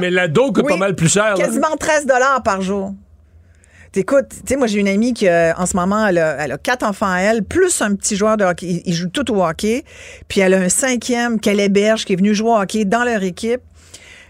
mais, 0.00 0.10
l'ado 0.10 0.52
coûte 0.52 0.68
pas 0.68 0.76
mal 0.76 0.94
plus 0.94 1.12
cher. 1.12 1.34
Quasiment 1.34 1.76
13 1.76 2.06
dollars 2.06 2.42
par 2.42 2.60
jour. 2.60 2.94
Écoute, 3.96 4.26
tu 4.30 4.40
sais, 4.46 4.56
moi, 4.56 4.66
j'ai 4.66 4.80
une 4.80 4.88
amie 4.88 5.14
qui, 5.14 5.28
euh, 5.28 5.52
en 5.54 5.66
ce 5.66 5.76
moment, 5.76 6.06
elle 6.06 6.18
a, 6.18 6.58
quatre 6.58 6.84
enfants 6.84 7.10
à 7.10 7.20
elle, 7.20 7.44
plus 7.44 7.80
un 7.80 7.94
petit 7.94 8.16
joueur 8.16 8.36
de 8.36 8.44
hockey. 8.44 8.82
Ils, 8.84 8.94
jouent 8.94 9.08
tout 9.08 9.32
au 9.32 9.44
hockey. 9.44 9.84
Puis 10.28 10.40
elle 10.40 10.54
a 10.54 10.58
un 10.58 10.68
cinquième 10.68 11.38
qu'elle 11.38 11.60
héberge, 11.60 12.04
qui 12.04 12.14
est 12.14 12.16
venu 12.16 12.34
jouer 12.34 12.50
au 12.50 12.56
hockey 12.56 12.84
dans 12.84 13.04
leur 13.04 13.22
équipe. 13.22 13.60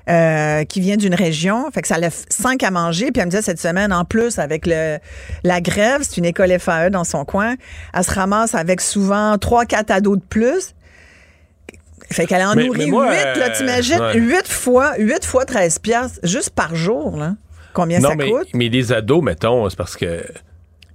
Euh, 0.07 0.65
qui 0.65 0.81
vient 0.81 0.99
d'une 0.99 1.15
région. 1.15 1.71
Fait 1.71 1.81
que 1.81 1.89
ça 1.89 1.97
lève 1.97 2.15
cinq 2.29 2.63
à 2.63 2.71
manger. 2.71 3.11
Puis 3.11 3.21
elle 3.21 3.25
me 3.25 3.31
disait 3.31 3.41
cette 3.41 3.59
semaine, 3.59 3.91
en 3.91 4.05
plus, 4.05 4.39
avec 4.39 4.67
le, 4.67 4.99
la 5.45 5.63
grève, 5.63 6.03
c'est 6.03 6.19
une 6.19 6.27
école 6.27 6.55
FAE 6.59 6.91
dans 6.91 7.05
son 7.05 7.25
coin, 7.25 7.55
elle 7.95 8.05
se 8.05 8.13
ramasse 8.13 8.55
avec 8.55 8.83
souvent 8.83 9.39
trois, 9.39 9.65
quatre 9.65 9.91
ados 9.91 10.19
de 10.19 10.23
plus. 10.23 10.75
Fait 12.13 12.27
qu'elle 12.27 12.45
en 12.45 12.55
nourrit 12.55 12.91
huit, 12.91 13.39
là, 13.39 13.49
t'imagines? 13.49 13.99
Huit 14.15 14.47
fois, 14.47 14.93
huit 14.99 15.25
fois 15.25 15.47
13 15.47 15.79
piastres, 15.79 16.21
juste 16.23 16.51
par 16.51 16.75
jour, 16.75 17.17
là. 17.17 17.33
Combien 17.75 18.01
ça 18.01 18.15
mais, 18.15 18.31
coûte? 18.31 18.49
Mais 18.55 18.69
les 18.69 18.93
ados, 18.93 19.23
mettons, 19.23 19.69
c'est 19.69 19.77
parce 19.77 19.97
que 19.97 20.25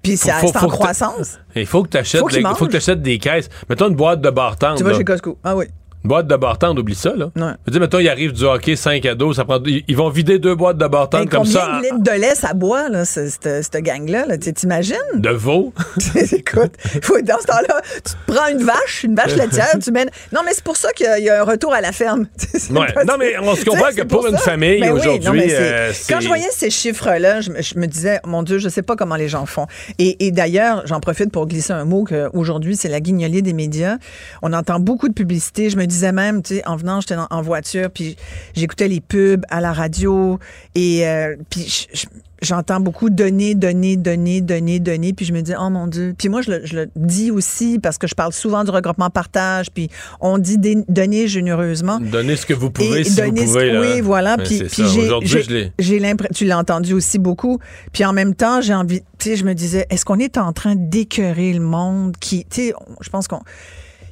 Puis 0.02 0.18
c'est 0.18 0.32
en 0.32 0.68
croissance. 0.68 1.40
Il 1.56 1.66
faut 1.66 1.84
que 1.84 1.90
tu 1.90 1.98
achètes, 1.98 2.22
Faut 2.22 2.30
faut 2.56 2.68
que 2.68 2.94
des 2.94 3.20
caisses. 3.20 3.50
Mettons 3.70 3.90
une 3.90 3.96
boîte 3.96 4.22
de 4.22 4.30
bartende. 4.30 4.78
Tu 4.78 4.84
vas 4.84 4.96
chez 4.96 5.04
Costco. 5.04 5.38
Ah 5.44 5.56
oui. 5.56 5.66
Une 6.04 6.08
boîte 6.08 6.28
de 6.28 6.36
bartende, 6.38 6.80
oublie 6.80 6.96
ça, 6.96 7.14
là. 7.16 7.26
Ouais. 7.36 7.42
Je 7.42 7.48
veux 7.66 7.72
dire, 7.72 7.82
mettons, 7.82 8.00
il 8.00 8.08
arrive 8.08 8.32
du 8.32 8.46
hockey 8.46 8.76
5 8.78 9.06
à 9.06 9.16
12, 9.16 9.36
ça 9.36 9.44
prend, 9.44 9.60
ils 9.66 9.84
ils 9.88 9.98
vont 9.98 10.10
vider 10.10 10.40
deux 10.40 10.56
boîtes 10.56 10.78
de 10.78 10.88
bartende 10.88 11.30
comme 11.30 11.44
combien 11.44 11.52
ça. 11.60 11.78
de 11.80 11.84
litres 11.84 12.00
de 12.04 12.12
lait 12.22 12.36
ça 12.36 12.54
boit, 12.54 12.88
là, 12.90 13.04
ce- 13.04 13.28
cette, 13.28 13.76
gang-là? 13.84 14.26
Là? 14.26 14.38
Tu 14.38 14.54
t'imagines? 14.54 14.96
De 15.16 15.30
veau. 15.30 15.74
Écoute, 16.32 16.72
faut, 17.02 17.22
dans 17.22 17.40
ce 17.42 17.48
temps-là, 17.48 17.82
tu 18.06 18.14
prends 18.34 18.48
une 18.48 18.64
vache, 18.64 19.04
une 19.04 19.16
vache 19.16 19.36
laitière, 19.36 19.76
tu 19.84 19.92
mènes. 19.92 20.10
Non, 20.32 20.42
mais 20.46 20.52
c'est 20.54 20.64
pour 20.64 20.78
ça 20.78 20.92
qu'il 20.94 21.06
y, 21.24 21.30
a- 21.30 21.42
un 21.42 21.44
retour 21.44 21.74
à 21.74 21.82
la 21.82 21.92
ferme. 21.92 22.28
Ouais. 22.72 22.92
pas- 22.94 23.04
Non, 23.04 23.16
mais 23.20 23.38
on 23.42 23.56
se 23.56 23.66
comprend 23.66 23.90
que 23.96 24.04
pour 24.04 24.26
une 24.28 24.38
famille, 24.38 24.80
Ben 24.82 24.92
aujourd'hui, 24.94 25.42
euh, 25.52 25.92
Quand 26.08 26.20
je 26.22 26.28
voyais 26.28 26.48
ces 26.52 26.70
chiffres-là, 26.70 27.42
je, 27.42 27.52
me- 27.52 27.62
je 27.62 27.78
me 27.78 27.88
disais, 27.88 28.20
mon 28.26 28.44
Dieu, 28.44 28.58
je 28.58 28.70
sais 28.70 28.84
pas 28.84 28.96
comment 28.96 29.16
les 29.16 29.28
gens 29.28 29.46
font. 29.46 29.66
Et, 29.98 30.26
et 30.28 30.32
d'ailleurs, 30.32 30.84
j'en 30.86 31.00
profite 31.00 31.32
pour 31.32 31.48
glisser 31.48 31.74
un 31.74 31.86
mot 31.86 32.04
qu'aujourd'hui, 32.06 32.76
c'est 32.76 32.90
la 32.90 33.00
guignolée 33.02 33.42
des 33.42 33.54
médias. 33.54 33.98
On 34.42 34.54
entend 34.54 34.80
beaucoup 34.80 35.08
de 35.10 35.14
publicité. 35.14 35.70
Je 35.70 35.78
me 35.78 35.86
disais 35.90 36.12
même, 36.14 36.42
tu 36.42 36.56
sais, 36.56 36.68
en 36.68 36.76
venant, 36.78 37.02
j'étais 37.02 37.16
en, 37.30 37.42
voiture, 37.42 37.90
puis 37.94 38.16
j'écoutais 38.56 38.88
les 38.88 39.02
pubs 39.02 39.44
à 39.50 39.60
la 39.62 39.74
radio, 39.74 40.40
et 40.76 41.08
euh, 41.08 41.36
puis 41.50 41.62
je- 41.68 41.98
je- 42.00 42.06
J'entends 42.42 42.80
beaucoup 42.80 43.10
donner, 43.10 43.54
donner, 43.54 43.98
donner, 43.98 44.40
donner, 44.40 44.80
donner, 44.80 45.12
puis 45.12 45.26
je 45.26 45.34
me 45.34 45.42
dis, 45.42 45.52
oh 45.60 45.70
mon 45.70 45.88
Dieu. 45.88 46.16
Puis 46.18 46.30
moi, 46.30 46.42
je 46.42 46.52
le, 46.52 46.66
je 46.66 46.74
le 46.74 46.90
dis 46.96 47.32
aussi 47.32 47.80
parce 47.80 47.98
que 47.98 48.08
je 48.08 48.16
parle 48.16 48.32
souvent 48.32 48.64
du 48.64 48.72
regroupement 48.72 49.10
partage, 49.10 49.70
puis 49.72 49.90
on 50.22 50.38
dit 50.38 50.56
donner 50.88 51.28
généreusement. 51.28 52.00
Donnez 52.00 52.38
ce 52.38 52.46
que 52.46 52.54
vous 52.54 52.72
pouvez 52.72 53.02
Et 53.02 53.04
si 53.04 53.10
vous 53.10 53.16
donner 53.28 53.46
ce- 53.46 53.52
pouvez. 53.52 53.72
là. 53.74 53.82
Oui, 53.82 54.00
voilà. 54.00 54.38
Puis, 54.38 54.64
puis 54.64 54.84
j'ai, 55.78 56.00
l'impression, 56.00 56.34
tu 56.34 56.46
l'as 56.46 56.58
entendu 56.60 56.94
aussi 56.94 57.20
beaucoup. 57.20 57.60
Puis 57.92 58.06
en 58.06 58.14
même 58.14 58.34
temps, 58.34 58.62
j'ai 58.62 58.74
envie, 58.74 59.02
tu 59.18 59.32
sais, 59.32 59.36
je 59.36 59.44
me 59.44 59.54
disais, 59.54 59.86
est-ce 59.90 60.06
qu'on 60.06 60.20
est 60.20 60.38
en 60.38 60.54
train 60.54 60.76
d'écœurer 60.78 61.52
le 61.52 61.60
monde 61.60 62.16
qui, 62.22 62.46
tu 62.50 62.68
sais, 62.70 62.74
je 63.02 63.10
pense 63.10 63.28
qu'on, 63.28 63.42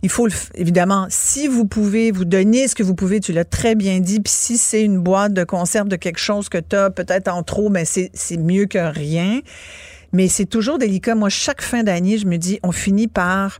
il 0.01 0.09
faut 0.09 0.27
le 0.27 0.33
évidemment, 0.55 1.07
si 1.09 1.47
vous 1.47 1.65
pouvez 1.65 2.11
vous 2.11 2.25
donner 2.25 2.67
ce 2.67 2.75
que 2.75 2.83
vous 2.83 2.95
pouvez, 2.95 3.19
tu 3.19 3.33
l'as 3.33 3.45
très 3.45 3.75
bien 3.75 3.99
dit. 3.99 4.19
Puis 4.19 4.33
si 4.33 4.57
c'est 4.57 4.83
une 4.83 4.99
boîte 4.99 5.33
de 5.33 5.43
conserve 5.43 5.87
de 5.87 5.95
quelque 5.95 6.19
chose 6.19 6.49
que 6.49 6.57
tu 6.57 6.75
as 6.75 6.89
peut-être 6.89 7.27
en 7.27 7.43
trop, 7.43 7.69
mais 7.69 7.85
c'est, 7.85 8.11
c'est 8.13 8.37
mieux 8.37 8.65
que 8.65 8.77
rien. 8.77 9.41
Mais 10.13 10.27
c'est 10.27 10.45
toujours 10.45 10.77
délicat. 10.77 11.15
Moi, 11.15 11.29
chaque 11.29 11.61
fin 11.61 11.83
d'année, 11.83 12.17
je 12.17 12.27
me 12.27 12.37
dis, 12.37 12.59
on 12.63 12.71
finit 12.71 13.07
par 13.07 13.59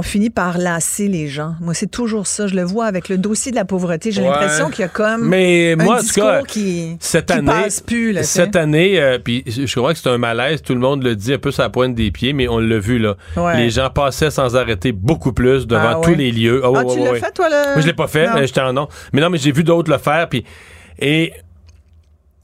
on 0.00 0.02
finit 0.02 0.30
par 0.30 0.56
lasser 0.56 1.08
les 1.08 1.28
gens. 1.28 1.56
Moi, 1.60 1.74
c'est 1.74 1.90
toujours 1.90 2.26
ça. 2.26 2.46
Je 2.46 2.54
le 2.54 2.62
vois 2.62 2.86
avec 2.86 3.10
le 3.10 3.18
dossier 3.18 3.50
de 3.52 3.56
la 3.56 3.66
pauvreté. 3.66 4.10
J'ai 4.12 4.22
Ouais. 4.22 4.28
l'impression 4.28 4.70
qu'il 4.70 4.80
y 4.80 4.84
a 4.84 4.88
comme 4.88 5.28
Mais 5.28 5.72
un 5.78 5.84
moi, 5.84 5.96
en 5.96 5.98
tout 5.98 6.04
discours 6.04 6.24
cas, 6.24 6.42
qui, 6.42 6.96
cette 7.00 7.26
qui 7.26 7.32
année, 7.34 7.46
passe 7.46 7.80
plus. 7.80 8.12
Là, 8.12 8.22
cette 8.22 8.56
année, 8.56 8.98
euh, 8.98 9.18
puis 9.22 9.44
je 9.46 9.74
crois 9.78 9.92
que 9.92 9.98
c'est 9.98 10.08
un 10.08 10.16
malaise, 10.16 10.62
tout 10.62 10.72
le 10.72 10.80
monde 10.80 11.02
le 11.02 11.14
dit 11.16 11.34
un 11.34 11.38
peu 11.38 11.50
sur 11.50 11.62
la 11.62 11.68
pointe 11.68 11.94
des 11.94 12.10
pieds, 12.10 12.32
mais 12.32 12.48
on 12.48 12.58
l'a 12.58 12.78
vu 12.78 12.98
là. 12.98 13.16
Ouais. 13.36 13.58
Les 13.58 13.68
gens 13.68 13.90
passaient 13.90 14.30
sans 14.30 14.56
arrêter 14.56 14.92
beaucoup 14.92 15.34
plus 15.34 15.66
devant 15.66 15.98
Ah, 15.98 16.00
tous 16.02 16.14
les 16.14 16.32
lieux. 16.32 16.62
Ah, 16.64 16.70
ouais, 16.70 16.86
tu 16.86 16.98
l'as 16.98 17.14
fait, 17.16 17.32
toi, 17.32 17.48
le... 17.50 17.72
Moi, 17.74 17.80
je 17.82 17.86
l'ai 17.86 17.92
pas 17.92 18.06
fait, 18.08 18.26
j'étais 18.46 18.60
en 18.62 18.72
non. 18.72 18.88
Mais 19.12 19.20
non, 19.20 19.28
mais 19.28 19.36
j'ai 19.38 19.52
vu 19.52 19.64
d'autres 19.64 19.90
le 19.90 19.98
faire, 19.98 20.28
puis 20.30 20.44
et 20.98 21.32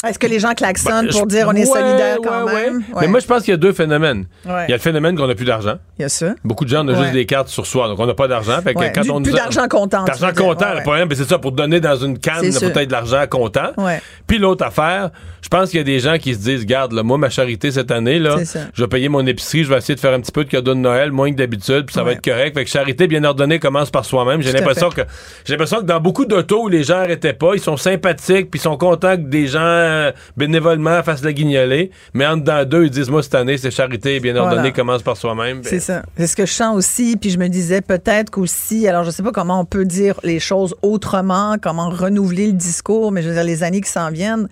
Est-ce 0.09 0.19
que 0.19 0.27
les 0.27 0.39
gens 0.41 0.53
klaxonnent 0.55 1.07
Ben, 1.07 1.13
pour 1.13 1.27
dire 1.27 1.47
on 1.49 1.53
est 1.55 1.61
Ouais, 1.61 1.81
solidaire 1.81 2.17
quand 2.23 2.45
ouais, 2.47 2.53
même? 2.55 2.77
ouais. 2.77 2.83
Ouais. 2.95 3.01
Mais 3.03 3.07
moi, 3.09 3.21
je 3.21 3.27
pense 3.27 3.43
qu'il 3.43 3.51
y 3.53 3.55
a 3.55 3.57
deux 3.59 3.73
phénomènes. 3.73 4.27
Ouais. 4.45 4.65
Il 4.67 4.71
y 4.71 4.73
a 4.73 4.77
le 4.77 4.83
phénomène 4.83 5.17
qu'on 5.17 5.27
n'a 5.27 5.35
plus 5.35 5.45
d'argent. 5.45 5.77
Il 5.99 6.03
y 6.03 6.05
a 6.05 6.09
ça. 6.09 6.35
Beaucoup 6.45 6.65
de 6.65 6.71
gens 6.71 6.85
ont 6.85 6.89
Ouais. 6.89 6.97
juste 7.03 7.13
des 7.13 7.27
cartes 7.27 7.49
sur 7.49 7.67
soi, 7.67 7.89
donc 7.89 7.99
on 7.99 8.07
n'a 8.07 8.15
pas 8.15 8.29
d'argent. 8.29 8.61
Fait 8.63 8.75
que 8.75 8.81
quand 8.95 9.01
Du- 9.03 9.11
on 9.11 9.23
plus 9.23 9.33
d'argent 9.33 9.67
comptant. 9.69 10.05
D'argent 10.05 10.31
comptant, 10.37 10.75
le 10.75 10.83
problème, 10.83 11.09
c'est 11.15 11.25
ça, 11.29 11.39
pour 11.39 11.53
donner 11.53 11.81
dans 11.81 11.97
une 11.97 12.19
canne, 12.19 12.43
peut-être 12.43 12.87
de 12.87 12.93
l'argent 12.93 13.25
comptant. 13.29 13.71
Ouais. 13.77 14.01
Puis 14.27 14.39
l'autre 14.39 14.65
affaire, 14.65 15.11
je 15.43 15.49
pense 15.49 15.71
qu'il 15.71 15.79
y 15.79 15.81
a 15.81 15.85
des 15.85 16.01
gens 16.01 16.19
qui 16.19 16.35
se 16.35 16.41
disent, 16.41 16.67
garde, 16.67 16.93
là, 16.93 17.03
moi, 17.03 17.19
ma 17.19 17.31
charité 17.31 17.71
cette 17.71 17.91
année, 17.91 18.19
là, 18.19 18.37
je 18.75 18.83
vais 18.83 18.89
payer 18.89 19.09
mon 19.09 19.25
épicerie, 19.27 19.65
je 19.65 19.71
vais 19.71 19.79
essayer 19.79 19.95
de 19.95 20.01
faire 20.01 20.13
un 20.13 20.21
petit 20.21 20.33
peu 20.33 20.45
de 20.45 20.51
cadeau 20.51 20.75
de 20.75 20.81
Noël, 20.81 21.13
moins 21.13 21.31
que 21.31 21.37
d'habitude, 21.37 21.85
puis 21.87 21.95
ça 21.95 22.03
va 22.03 22.13
être 22.13 22.25
correct. 22.25 22.55
Fait 22.57 22.65
que 22.65 22.71
charité 22.71 23.07
bien 23.07 23.25
ordonnée 23.25 23.59
commence 23.59 23.91
par 23.91 24.05
soi-même. 24.05 24.43
J'ai 24.43 24.53
l'impression 24.53 24.89
que 24.91 25.03
j'ai 25.45 25.53
l'impression 25.55 25.79
que 25.79 25.85
dans 25.85 26.01
beaucoup 26.01 26.25
d'autos 26.25 26.65
où 26.65 26.69
les 26.69 26.83
gens 26.83 26.97
arrêtaient 26.99 27.33
pas, 27.33 27.53
ils 27.55 27.61
sont 27.61 27.77
sympathiques, 27.77 28.51
puis 28.51 28.59
ils 28.59 28.63
sont 28.63 28.77
contents 28.77 29.17
que 29.17 29.23
des 29.23 29.47
gens 29.47 29.61
euh, 29.97 30.12
bénévolement 30.36 31.03
fassent 31.03 31.24
la 31.24 31.32
guignolée, 31.32 31.90
mais 32.14 32.26
en 32.26 32.36
dedans 32.36 32.64
d'eux, 32.64 32.84
ils 32.84 32.90
disent, 32.90 33.11
moi, 33.11 33.22
cette 33.22 33.34
année, 33.34 33.57
c'est 33.59 33.70
charité 33.70 34.20
bien 34.20 34.36
ordonnée 34.36 34.57
Voilà. 34.57 34.70
commence 34.72 35.03
par 35.03 35.16
soi-même. 35.16 35.62
Ben, 35.62 35.68
C'est 35.68 35.80
ça. 35.80 36.03
C'est 36.16 36.26
ce 36.26 36.36
que 36.36 36.47
je 36.47 36.53
sens 36.53 36.76
aussi. 36.76 37.16
Puis 37.16 37.30
je 37.30 37.38
me 37.38 37.49
disais 37.49 37.80
peut-être 37.80 38.30
qu'aussi, 38.30 38.86
alors 38.88 39.05
je 39.05 39.11
sais 39.11 39.22
pas 39.22 39.32
comment 39.32 39.61
on 39.61 39.64
peut 39.64 39.84
dire 39.84 40.20
les 40.22 40.38
choses 40.40 40.74
autrement, 40.82 41.57
comment 41.61 41.88
renouveler 41.90 42.47
le 42.47 42.53
discours, 42.53 43.12
mais 43.12 43.22
je 43.22 43.28
veux 43.28 43.34
dire, 43.34 43.44
les 43.44 43.62
années 43.62 43.80
qui 43.80 43.90
s'en 43.90 44.11
viennent 44.11 44.49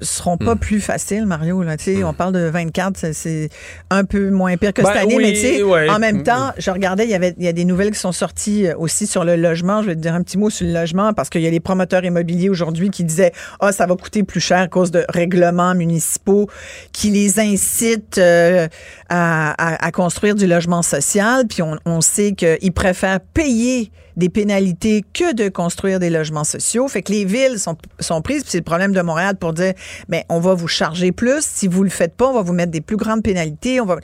seront 0.00 0.36
Hmm. 0.40 0.44
pas 0.44 0.56
plus 0.56 0.80
faciles, 0.80 1.26
Mario. 1.26 1.62
Là. 1.62 1.76
Tu 1.76 1.96
sais, 1.96 2.04
On 2.04 2.12
parle 2.12 2.32
de 2.32 2.40
24, 2.48 3.12
c'est- 3.12 3.48
un 3.90 4.04
peu 4.04 4.30
moins 4.30 4.56
pire 4.56 4.72
que 4.72 4.82
Ben 4.82 4.88
cette 4.88 4.96
année, 5.02 5.16
oui, 5.16 5.22
mais 5.24 5.32
tu 5.32 5.38
sais, 5.40 5.62
ouais. 5.62 5.88
en 5.90 5.98
même 5.98 6.18
Mm, 6.18 6.22
temps, 6.22 6.52
je 6.58 6.70
regardais, 6.70 7.04
il 7.04 7.10
y 7.10 7.14
avait 7.14 7.34
il 7.38 7.44
y 7.44 7.48
a 7.48 7.52
des 7.52 7.64
nouvelles 7.64 7.90
qui 7.90 7.98
sont 7.98 8.12
sorties 8.12 8.66
euh, 8.68 8.74
aussi 8.78 9.06
sur 9.06 9.24
le 9.24 9.36
logement. 9.36 9.82
Je 9.82 9.88
vais 9.88 9.94
te 9.96 10.00
dire 10.00 10.14
un 10.14 10.22
petit 10.22 10.38
mot 10.38 10.50
sur 10.50 10.66
le 10.66 10.72
logement 10.72 11.12
parce 11.12 11.28
qu'il 11.28 11.40
y 11.40 11.46
a 11.46 11.50
les 11.50 11.60
promoteurs 11.60 12.04
immobiliers 12.04 12.48
aujourd'hui 12.50 12.90
qui 12.90 13.02
disaient 13.04 13.32
ah 13.60 13.72
ça 13.72 13.86
va 13.86 13.96
coûter 13.96 14.22
plus 14.22 14.40
cher 14.40 14.58
à 14.58 14.68
cause 14.68 14.90
de 14.90 15.04
règlements 15.08 15.74
municipaux 15.74 16.48
qui 16.92 17.10
les 17.10 17.40
incitent 17.40 18.18
euh, 18.18 18.68
à, 19.08 19.50
à- 19.58 19.86
à 19.86 19.90
construire 19.92 20.34
du 20.34 20.46
logement 20.46 20.82
social. 20.82 21.46
Puis 21.48 21.62
on, 21.62 21.78
on 21.84 22.00
sait 22.00 22.32
qu'ils 22.32 22.72
préfèrent 22.72 23.20
payer 23.20 23.90
des 24.16 24.28
pénalités 24.28 25.04
que 25.12 25.32
de 25.34 25.48
construire 25.48 25.98
des 25.98 26.10
logements 26.10 26.44
sociaux. 26.44 26.86
Fait 26.88 27.02
que 27.02 27.12
les 27.12 27.24
villes 27.24 27.58
sont, 27.58 27.76
sont 28.00 28.22
prises, 28.22 28.42
puis 28.42 28.50
c'est 28.52 28.58
le 28.58 28.64
problème 28.64 28.92
de 28.92 29.00
Montréal 29.02 29.36
pour 29.36 29.52
dire, 29.52 29.72
ben 30.08 30.22
on 30.28 30.40
va 30.40 30.54
vous 30.54 30.68
charger 30.68 31.12
plus. 31.12 31.40
Si 31.44 31.66
vous 31.68 31.82
le 31.82 31.90
faites 31.90 32.14
pas, 32.14 32.26
on 32.28 32.34
va 32.34 32.42
vous 32.42 32.52
mettre 32.52 32.70
des 32.72 32.80
plus 32.80 32.96
grandes 32.96 33.22
pénalités. 33.22 33.80
On 33.80 33.86
va... 33.86 33.96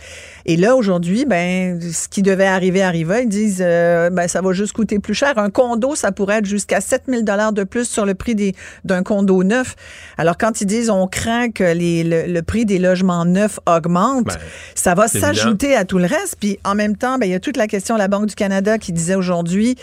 Et 0.46 0.56
là, 0.56 0.74
aujourd'hui, 0.76 1.24
ben 1.26 1.80
ce 1.80 2.08
qui 2.08 2.22
devait 2.22 2.46
arriver 2.46 2.82
arriva. 2.82 3.20
Ils 3.20 3.28
disent, 3.28 3.62
euh, 3.64 4.10
ben 4.10 4.26
ça 4.28 4.40
va 4.40 4.52
juste 4.52 4.72
coûter 4.72 4.98
plus 4.98 5.14
cher. 5.14 5.38
Un 5.38 5.50
condo, 5.50 5.94
ça 5.94 6.12
pourrait 6.12 6.38
être 6.38 6.46
jusqu'à 6.46 6.80
7000 6.80 7.24
dollars 7.24 7.52
de 7.52 7.64
plus 7.64 7.84
sur 7.88 8.04
le 8.06 8.14
prix 8.14 8.34
des- 8.34 8.54
d'un 8.84 9.02
condo 9.02 9.44
neuf. 9.44 9.76
Alors 10.18 10.36
quand 10.38 10.60
ils 10.60 10.66
disent, 10.66 10.90
on 10.90 11.06
craint 11.06 11.50
que 11.50 11.64
les, 11.64 12.02
le, 12.04 12.26
le 12.26 12.42
prix 12.42 12.64
des 12.64 12.78
logements 12.78 13.24
neufs 13.24 13.60
augmente, 13.66 14.26
Ben, 14.26 14.36
ça 14.74 14.94
va 14.94 15.06
s'ajouter 15.20 15.74
à 15.76 15.84
tout 15.84 15.98
le 15.98 16.06
reste. 16.06 16.36
Puis 16.40 16.58
en 16.64 16.74
même 16.74 16.96
temps, 16.96 17.18
ben, 17.18 17.26
il 17.26 17.32
y 17.32 17.34
a 17.34 17.40
toute 17.40 17.56
la 17.56 17.66
question 17.66 17.94
de 17.94 18.00
la 18.00 18.08
Banque 18.08 18.26
du 18.26 18.34
Canada 18.34 18.78
qui 18.78 18.92
disait 18.92 19.14
aujourd'hui, 19.14 19.76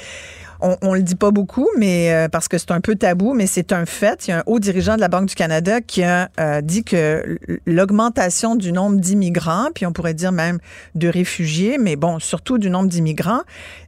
on, 0.61 0.77
on 0.81 0.93
le 0.93 1.01
dit 1.01 1.15
pas 1.15 1.31
beaucoup, 1.31 1.67
mais 1.77 2.13
euh, 2.13 2.29
parce 2.29 2.47
que 2.47 2.57
c'est 2.57 2.71
un 2.71 2.81
peu 2.81 2.95
tabou, 2.95 3.33
mais 3.33 3.47
c'est 3.47 3.71
un 3.73 3.85
fait. 3.85 4.27
Il 4.27 4.31
y 4.31 4.33
a 4.33 4.39
un 4.39 4.43
haut 4.45 4.59
dirigeant 4.59 4.95
de 4.95 5.01
la 5.01 5.07
Banque 5.07 5.27
du 5.27 5.35
Canada 5.35 5.81
qui 5.81 6.03
a 6.03 6.29
euh, 6.39 6.61
dit 6.61 6.83
que 6.83 7.37
l'augmentation 7.65 8.55
du 8.55 8.71
nombre 8.71 8.97
d'immigrants, 8.97 9.69
puis 9.73 9.85
on 9.85 9.91
pourrait 9.91 10.13
dire 10.13 10.31
même 10.31 10.59
de 10.95 11.07
réfugiés, 11.07 11.77
mais 11.77 11.95
bon, 11.95 12.19
surtout 12.19 12.57
du 12.57 12.69
nombre 12.69 12.89
d'immigrants, 12.89 13.41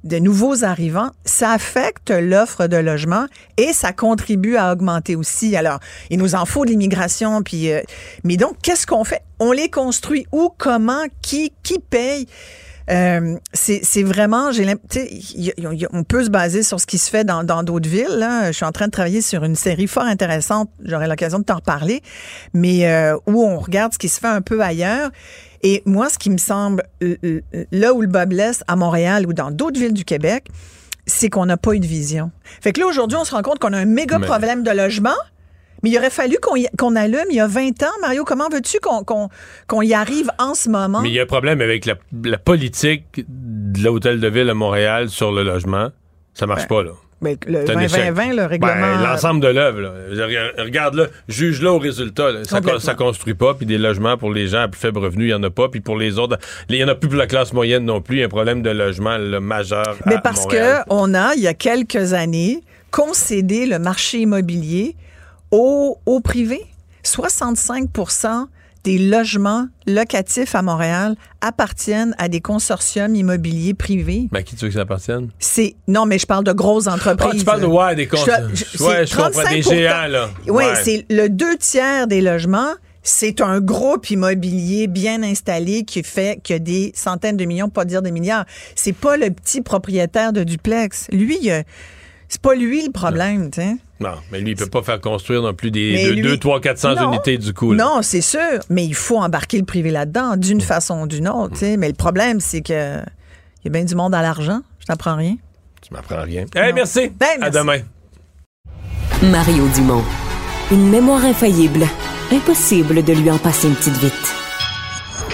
de 0.04 0.18
nouveaux 0.18 0.64
arrivants, 0.64 1.12
ça 1.26 1.52
affecte 1.52 2.12
l'offre 2.12 2.68
de 2.68 2.78
logement 2.78 3.26
et 3.58 3.74
ça 3.74 3.92
contribue 3.92 4.56
à 4.56 4.72
augmenter 4.72 5.16
aussi. 5.16 5.56
Alors, 5.56 5.80
il 6.10 6.20
nous 6.20 6.36
en 6.36 6.46
faut 6.46 6.66
de 6.66 6.70
l'immigration, 6.70 7.42
puis 7.42 7.72
euh, 7.72 7.82
mais 8.24 8.38
donc 8.38 8.58
qu'est-ce 8.62 8.88
qu'on 8.88 9.04
fait? 9.04 9.22
On 9.40 9.52
les 9.52 9.70
construit 9.70 10.28
où? 10.32 10.52
Comment? 10.58 11.06
Qui? 11.22 11.54
Qui 11.64 11.80
paye? 11.80 12.28
Euh, 12.92 13.36
c'est 13.54 14.04
vraiment, 14.04 14.52
j'ai 14.52 14.66
on 15.94 16.04
peut 16.04 16.24
se 16.24 16.30
baser 16.30 16.64
sur 16.64 16.80
ce 16.80 16.86
qui 16.86 16.98
se 16.98 17.10
fait 17.10 17.24
dans 17.24 17.44
dans 17.44 17.64
d'autres 17.64 17.90
villes. 17.90 18.18
Là. 18.18 18.48
Je 18.48 18.56
suis 18.58 18.66
en 18.66 18.72
train 18.72 18.88
de 18.88 18.92
travailler 18.92 19.22
sur 19.22 19.44
une 19.44 19.56
série 19.56 19.88
fort 19.88 20.04
intéressante. 20.04 20.70
J'aurai 20.84 21.08
l'occasion 21.08 21.40
de 21.40 21.44
t'en 21.44 21.56
reparler, 21.56 22.02
mais 22.54 22.88
euh, 22.88 23.16
où 23.28 23.44
on 23.44 23.60
regarde 23.60 23.94
ce 23.94 24.00
qui 24.00 24.10
se 24.10 24.20
fait 24.20 24.28
un 24.28 24.42
peu 24.42 24.62
ailleurs. 24.62 25.12
Et 25.62 25.84
moi, 25.86 26.10
ce 26.10 26.18
qui 26.18 26.30
me 26.30 26.38
semble 26.38 26.84
euh, 27.04 27.16
euh, 27.24 27.42
là 27.72 27.94
où 27.94 28.02
le 28.02 28.08
bas 28.08 28.26
blesse 28.26 28.64
à 28.68 28.76
Montréal 28.76 29.26
ou 29.28 29.34
dans 29.34 29.52
d'autres 29.52 29.80
villes 29.80 29.94
du 29.94 30.06
Québec, 30.06 30.48
c'est 31.06 31.30
qu'on 31.30 31.46
n'a 31.46 31.58
pas 31.58 31.74
eu 31.74 31.80
de 31.80 31.88
vision. 31.88 32.32
Fait 32.62 32.72
que 32.72 32.80
là 32.80 32.88
aujourd'hui, 32.88 33.18
on 33.20 33.26
se 33.26 33.32
rend 33.36 33.42
compte 33.42 33.60
qu'on 33.60 33.74
a 33.74 33.78
un 33.78 33.86
méga 33.86 34.20
Mais- 34.20 34.28
problème 34.28 34.64
de 34.64 34.72
logement. 34.72 35.16
Mais 35.84 35.90
il 35.92 35.98
aurait 35.98 36.10
fallu 36.10 36.38
qu'on 36.42 36.56
qu'on 36.78 36.96
allume 36.96 37.26
il 37.30 37.36
y 37.38 37.40
a 37.40 37.48
20 37.48 37.84
ans. 37.84 37.88
Mario, 38.02 38.24
comment 38.26 38.50
veux-tu 38.50 38.80
qu'on 38.80 39.04
qu'on 39.04 39.30
qu'on 39.68 39.82
y 39.82 39.94
arrive 39.94 40.30
en 40.40 40.54
ce 40.54 40.70
moment? 40.70 41.02
Mais 41.02 41.10
il 41.10 41.16
y 41.16 41.20
a 41.20 41.24
un 41.24 41.28
problème 41.28 41.62
avec 41.62 41.86
la, 41.86 41.96
la 42.24 42.38
politique 42.38 43.04
de 43.28 43.84
l'hôtel 43.84 44.20
de 44.20 44.28
ville 44.28 44.50
à 44.50 44.54
Montréal 44.54 45.10
sur 45.10 45.32
le 45.32 45.44
logement. 45.44 45.90
Ça 46.34 46.46
marche 46.46 46.68
pas, 46.68 46.84
là. 46.84 46.92
Ben, 47.22 47.36
le 47.48 47.66
C'est 47.66 47.76
un 47.76 47.80
échec. 47.82 48.00
2020, 48.16 48.34
le 48.34 48.46
règlement. 48.46 48.74
Ben, 48.74 49.04
L'ensemble 49.04 49.42
de 49.42 49.48
l'œuvre, 49.50 49.82
là. 49.82 49.92
Je 50.10 50.22
regarde- 50.22 50.54
Regarde-là, 50.58 51.06
juge-là 51.28 51.74
au 51.74 51.78
résultat. 51.78 52.32
là. 52.32 52.44
Ça, 52.46 52.62
ça 52.80 52.94
construit 52.94 53.34
pas, 53.34 53.56
puis 53.56 53.66
des 53.66 53.78
logements 53.78 54.16
pour 54.18 54.32
les 54.32 54.48
gens 54.48 54.62
à 54.62 54.68
plus 54.70 54.80
faible 54.80 55.00
revenu, 55.00 55.26
il 55.26 55.30
y 55.32 55.34
en 55.34 55.44
a 55.44 55.50
pas, 55.50 55.68
puis 55.68 55.82
pour 55.82 55.98
les 55.98 56.18
autres, 56.18 56.38
il 56.70 56.78
y 56.78 56.84
en 56.84 56.88
a 56.88 56.96
plus 56.96 57.10
pour 57.10 57.18
la 57.18 57.28
classe 57.28 57.52
moyenne 57.52 57.84
non 57.84 58.00
plus. 58.00 58.18
Il 58.18 58.20
y 58.20 58.24
a 58.24 58.28
un 58.28 58.30
problème 58.30 58.62
de 58.62 58.70
logement 58.70 59.18
là, 59.18 59.42
majeur. 59.42 59.98
Mais 60.06 60.16
à 60.16 60.22
parce 60.22 60.44
Montréal. 60.44 60.84
que 60.88 60.94
on 60.94 61.14
a, 61.14 61.34
il 61.36 61.42
y 61.42 61.48
a 61.48 61.54
quelques 61.54 62.14
années, 62.14 62.62
concédé 62.90 63.66
le 63.66 63.80
marché 63.80 64.20
immobilier 64.20 64.96
au, 65.52 65.98
au 66.06 66.20
privé. 66.20 66.62
65% 67.04 68.46
des 68.86 68.98
logements 68.98 69.68
locatifs 69.88 70.56
à 70.56 70.62
Montréal 70.62 71.16
appartiennent 71.42 72.16
à 72.18 72.30
des 72.30 72.40
consortiums 72.40 73.14
immobiliers 73.14 73.74
privés. 73.74 74.30
Ben, 74.32 74.40
à 74.40 74.44
qui 74.44 74.56
tu 74.56 74.64
veux 74.66 74.70
que 74.70 74.76
ça 74.76 74.82
appartienne? 74.82 75.30
C'est 75.38 75.76
non, 75.88 76.06
mais 76.06 76.18
je 76.18 76.26
parle 76.26 76.46
de 76.46 76.54
grosses 76.54 76.88
entreprises. 76.88 77.30
Ah, 77.34 77.38
tu 77.38 77.44
parles 77.46 77.62
de 77.62 77.66
ouais, 77.66 77.96
des 77.96 78.08
cons. 78.08 78.18
Je- 78.18 78.56
je- 78.78 78.84
Ouais, 78.84 79.06
je 79.06 79.16
comprends. 79.16 79.30
Des 79.30 79.62
35 79.62 79.64
géants, 79.64 80.08
là. 80.08 80.30
Oui, 80.48 80.64
Ouais. 80.64 80.76
c'est 80.84 81.06
le 81.10 81.28
deux 81.28 81.58
tiers 81.58 82.08
des 82.08 82.22
logements 82.22 82.74
c'est 83.02 83.40
un 83.42 83.60
groupe 83.62 84.10
immobilier 84.12 84.88
bien 84.88 85.24
installé 85.24 85.84
qui 85.84 86.04
fait 86.04 86.42
que 86.44 86.56
des 86.58 86.92
centaines 86.94 87.38
de 87.38 87.46
millions, 87.46 87.70
pas 87.70 87.86
dire 87.86 88.02
des 88.02 88.12
milliards. 88.12 88.46
C'est 88.76 88.94
pas 88.94 89.16
le 89.18 89.32
petit 89.32 89.62
propriétaire 89.62 90.32
de 90.34 90.44
duplex. 90.44 91.08
Lui, 91.12 91.50
c'est 92.30 92.42
pas 92.42 92.56
lui 92.56 92.86
le 92.86 92.92
problème, 92.92 93.50
tu 93.52 93.62
sais. 93.62 93.76
Non, 94.00 94.14
mais 94.32 94.40
lui, 94.40 94.52
il 94.52 94.56
peut 94.56 94.68
pas 94.68 94.82
faire 94.82 95.02
construire 95.02 95.42
non 95.42 95.54
plus 95.54 95.72
des 95.72 96.16
2, 96.22 96.38
3, 96.38 96.62
400 96.62 97.12
unités 97.12 97.38
du 97.38 97.54
coup. 97.54 97.74
Non, 97.74 98.02
c'est 98.02 98.22
sûr, 98.22 98.40
mais 98.70 98.86
il 98.86 98.96
faut 98.96 99.18
embarquer 99.18 99.58
le 99.58 99.66
privé 99.66 99.92
là-dedans, 99.92 100.38
d'une 100.38 100.62
façon 100.62 101.02
ou 101.02 101.08
d'une 101.08 101.28
autre. 101.28 101.58
sais. 101.58 101.76
Mais 101.76 101.88
le 101.88 101.96
problème, 101.96 102.40
c'est 102.40 102.62
que 102.62 103.00
il 103.62 103.66
y 103.66 103.68
a 103.68 103.72
bien 103.72 103.84
du 103.84 103.96
monde 103.96 104.16
à 104.16 104.22
l'argent. 104.22 104.62
Je 104.80 104.86
t'apprends 104.86 105.16
rien. 105.18 105.36
Tu 105.82 105.94
m'apprends 105.94 106.22
rien. 106.24 106.46
Eh, 106.56 106.72
merci. 106.72 107.10
Ben, 107.10 107.28
merci. 107.40 107.44
À 107.44 107.50
demain. 107.50 107.80
Mario 109.24 109.68
Dumont. 109.76 110.04
Une 110.72 110.90
mémoire 110.90 111.26
infaillible. 111.26 111.86
Impossible 112.32 113.04
de 113.04 113.14
lui 113.14 113.32
en 113.32 113.38
passer 113.38 113.68
une 113.68 113.76
petite 113.76 113.98
vite. 113.98 114.36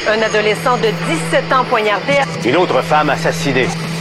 Un 0.08 0.22
adolescent 0.22 0.78
de 0.78 0.88
17 1.32 1.52
ans 1.54 1.66
poignardé. 1.66 2.14
Une 2.46 2.56
autre 2.56 2.82
femme 2.82 3.10
assassinée. 3.10 3.68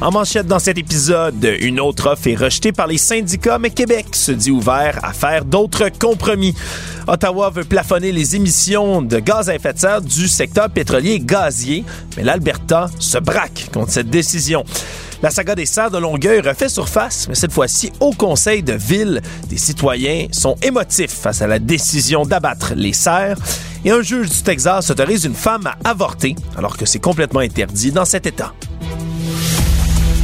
En 0.00 0.12
manchette 0.12 0.46
dans 0.46 0.60
cet 0.60 0.78
épisode, 0.78 1.56
une 1.60 1.80
autre 1.80 2.10
offre 2.10 2.28
est 2.28 2.36
rejetée 2.36 2.70
par 2.70 2.86
les 2.86 2.98
syndicats, 2.98 3.58
mais 3.58 3.70
Québec 3.70 4.06
se 4.12 4.30
dit 4.30 4.52
ouvert 4.52 5.00
à 5.02 5.12
faire 5.12 5.44
d'autres 5.44 5.88
compromis. 5.88 6.54
Ottawa 7.08 7.50
veut 7.50 7.64
plafonner 7.64 8.12
les 8.12 8.36
émissions 8.36 9.02
de 9.02 9.18
gaz 9.18 9.50
à 9.50 9.56
effet 9.56 9.72
de 9.72 9.78
serre 9.80 10.00
du 10.00 10.28
secteur 10.28 10.70
pétrolier 10.70 11.14
et 11.14 11.20
gazier, 11.20 11.84
mais 12.16 12.22
l'Alberta 12.22 12.88
se 13.00 13.18
braque 13.18 13.70
contre 13.74 13.90
cette 13.90 14.08
décision. 14.08 14.64
La 15.20 15.30
saga 15.30 15.56
des 15.56 15.66
serres 15.66 15.90
de 15.90 15.98
Longueuil 15.98 16.42
refait 16.42 16.68
surface, 16.68 17.26
mais 17.28 17.34
cette 17.34 17.52
fois-ci 17.52 17.90
au 17.98 18.12
conseil 18.12 18.62
de 18.62 18.74
ville. 18.74 19.20
Des 19.48 19.58
citoyens 19.58 20.28
sont 20.30 20.54
émotifs 20.62 21.10
face 21.10 21.42
à 21.42 21.48
la 21.48 21.58
décision 21.58 22.24
d'abattre 22.24 22.74
les 22.76 22.92
serres. 22.92 23.38
Et 23.84 23.90
un 23.90 24.02
juge 24.02 24.30
du 24.30 24.42
Texas 24.42 24.90
autorise 24.90 25.24
une 25.24 25.34
femme 25.34 25.66
à 25.66 25.90
avorter, 25.90 26.36
alors 26.56 26.76
que 26.76 26.86
c'est 26.86 27.00
complètement 27.00 27.40
interdit 27.40 27.90
dans 27.90 28.04
cet 28.04 28.26
État. 28.26 28.54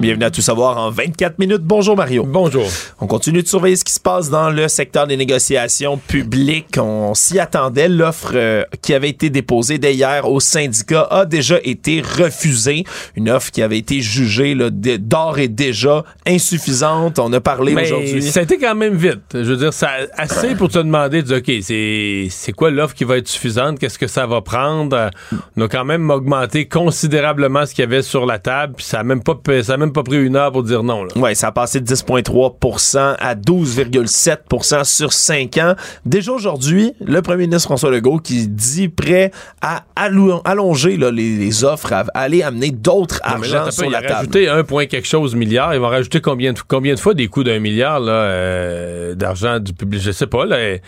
Bienvenue 0.00 0.24
à 0.24 0.30
Tout 0.30 0.42
savoir 0.42 0.76
en 0.76 0.90
24 0.90 1.38
minutes. 1.38 1.62
Bonjour 1.62 1.96
Mario. 1.96 2.24
Bonjour. 2.26 2.66
On 3.00 3.06
continue 3.06 3.42
de 3.42 3.46
surveiller 3.46 3.76
ce 3.76 3.84
qui 3.84 3.92
se 3.92 4.00
passe 4.00 4.28
dans 4.28 4.50
le 4.50 4.66
secteur 4.66 5.06
des 5.06 5.16
négociations 5.16 5.98
publiques. 5.98 6.76
On 6.78 7.14
s'y 7.14 7.38
attendait. 7.38 7.88
L'offre 7.88 8.32
euh, 8.34 8.64
qui 8.82 8.92
avait 8.92 9.08
été 9.08 9.30
déposée 9.30 9.78
dès 9.78 9.94
hier 9.94 10.28
au 10.28 10.40
syndicat 10.40 11.06
a 11.10 11.26
déjà 11.26 11.58
été 11.62 12.00
refusée. 12.02 12.84
Une 13.14 13.30
offre 13.30 13.52
qui 13.52 13.62
avait 13.62 13.78
été 13.78 14.00
jugée 14.00 14.54
d'or 14.54 15.38
et 15.38 15.48
déjà 15.48 16.04
insuffisante. 16.26 17.20
On 17.20 17.32
a 17.32 17.40
parlé 17.40 17.74
aujourd'hui. 17.74 18.22
Ça 18.22 18.40
a 18.40 18.42
été 18.42 18.58
quand 18.58 18.74
même 18.74 18.96
vite. 18.96 19.22
Je 19.32 19.38
veux 19.38 19.56
dire, 19.56 19.72
ça 19.72 19.90
assez 20.16 20.56
pour 20.56 20.70
te 20.70 20.78
demander, 20.78 21.22
de, 21.22 21.36
OK, 21.36 22.30
c'est 22.30 22.52
quoi 22.52 22.70
l'offre 22.70 22.94
qui 22.94 23.04
va 23.04 23.18
être 23.18 23.28
suffisante? 23.28 23.78
Qu'est-ce 23.78 23.98
que 23.98 24.08
ça 24.08 24.26
va 24.26 24.40
prendre? 24.40 25.10
On 25.56 25.62
a 25.62 25.68
quand 25.68 25.84
même 25.84 26.10
augmenté 26.10 26.66
considérablement 26.66 27.64
ce 27.64 27.74
qu'il 27.74 27.82
y 27.82 27.86
avait 27.86 28.02
sur 28.02 28.26
la 28.26 28.40
table. 28.40 28.74
Puis 28.76 28.86
ça 28.86 28.98
n'a 28.98 29.04
même 29.04 29.22
pas, 29.22 29.38
ça 29.62 29.76
même 29.76 29.83
pas 29.92 30.02
pris 30.02 30.24
une 30.24 30.36
heure 30.36 30.52
pour 30.52 30.62
dire 30.62 30.82
non. 30.82 31.06
Oui, 31.16 31.34
ça 31.34 31.48
a 31.48 31.52
passé 31.52 31.80
de 31.80 31.86
10,3% 31.86 33.16
à 33.18 33.34
12,7% 33.34 34.84
sur 34.84 35.12
5 35.12 35.58
ans. 35.58 35.74
Déjà 36.04 36.32
aujourd'hui, 36.32 36.92
le 37.00 37.22
premier 37.22 37.46
ministre 37.46 37.68
François 37.68 37.90
Legault 37.90 38.18
qui 38.18 38.48
dit 38.48 38.88
prêt 38.88 39.30
à 39.60 39.84
allonger 39.96 40.96
les, 40.96 41.64
offres, 41.64 41.92
à 41.92 42.04
aller 42.14 42.42
amener 42.42 42.70
d'autres 42.70 43.20
argent 43.22 43.70
sur 43.70 43.90
la 43.90 44.02
table. 44.02 44.04
Il 44.04 44.10
va 44.10 44.16
rajouter 44.16 44.48
un 44.48 44.64
point 44.64 44.86
quelque 44.86 45.08
chose 45.08 45.34
milliard. 45.34 45.74
Ils 45.74 45.80
vont 45.80 45.88
rajouter 45.88 46.20
combien 46.20 46.52
de, 46.52 46.58
combien 46.66 46.94
de 46.94 47.00
fois 47.00 47.14
des 47.14 47.28
coûts 47.28 47.44
d'un 47.44 47.58
milliard 47.58 48.00
euh, 48.02 49.14
d'argent 49.14 49.58
du 49.58 49.72
public? 49.72 50.00
Je 50.02 50.10
sais 50.10 50.26
pas. 50.26 50.46
Là, 50.46 50.78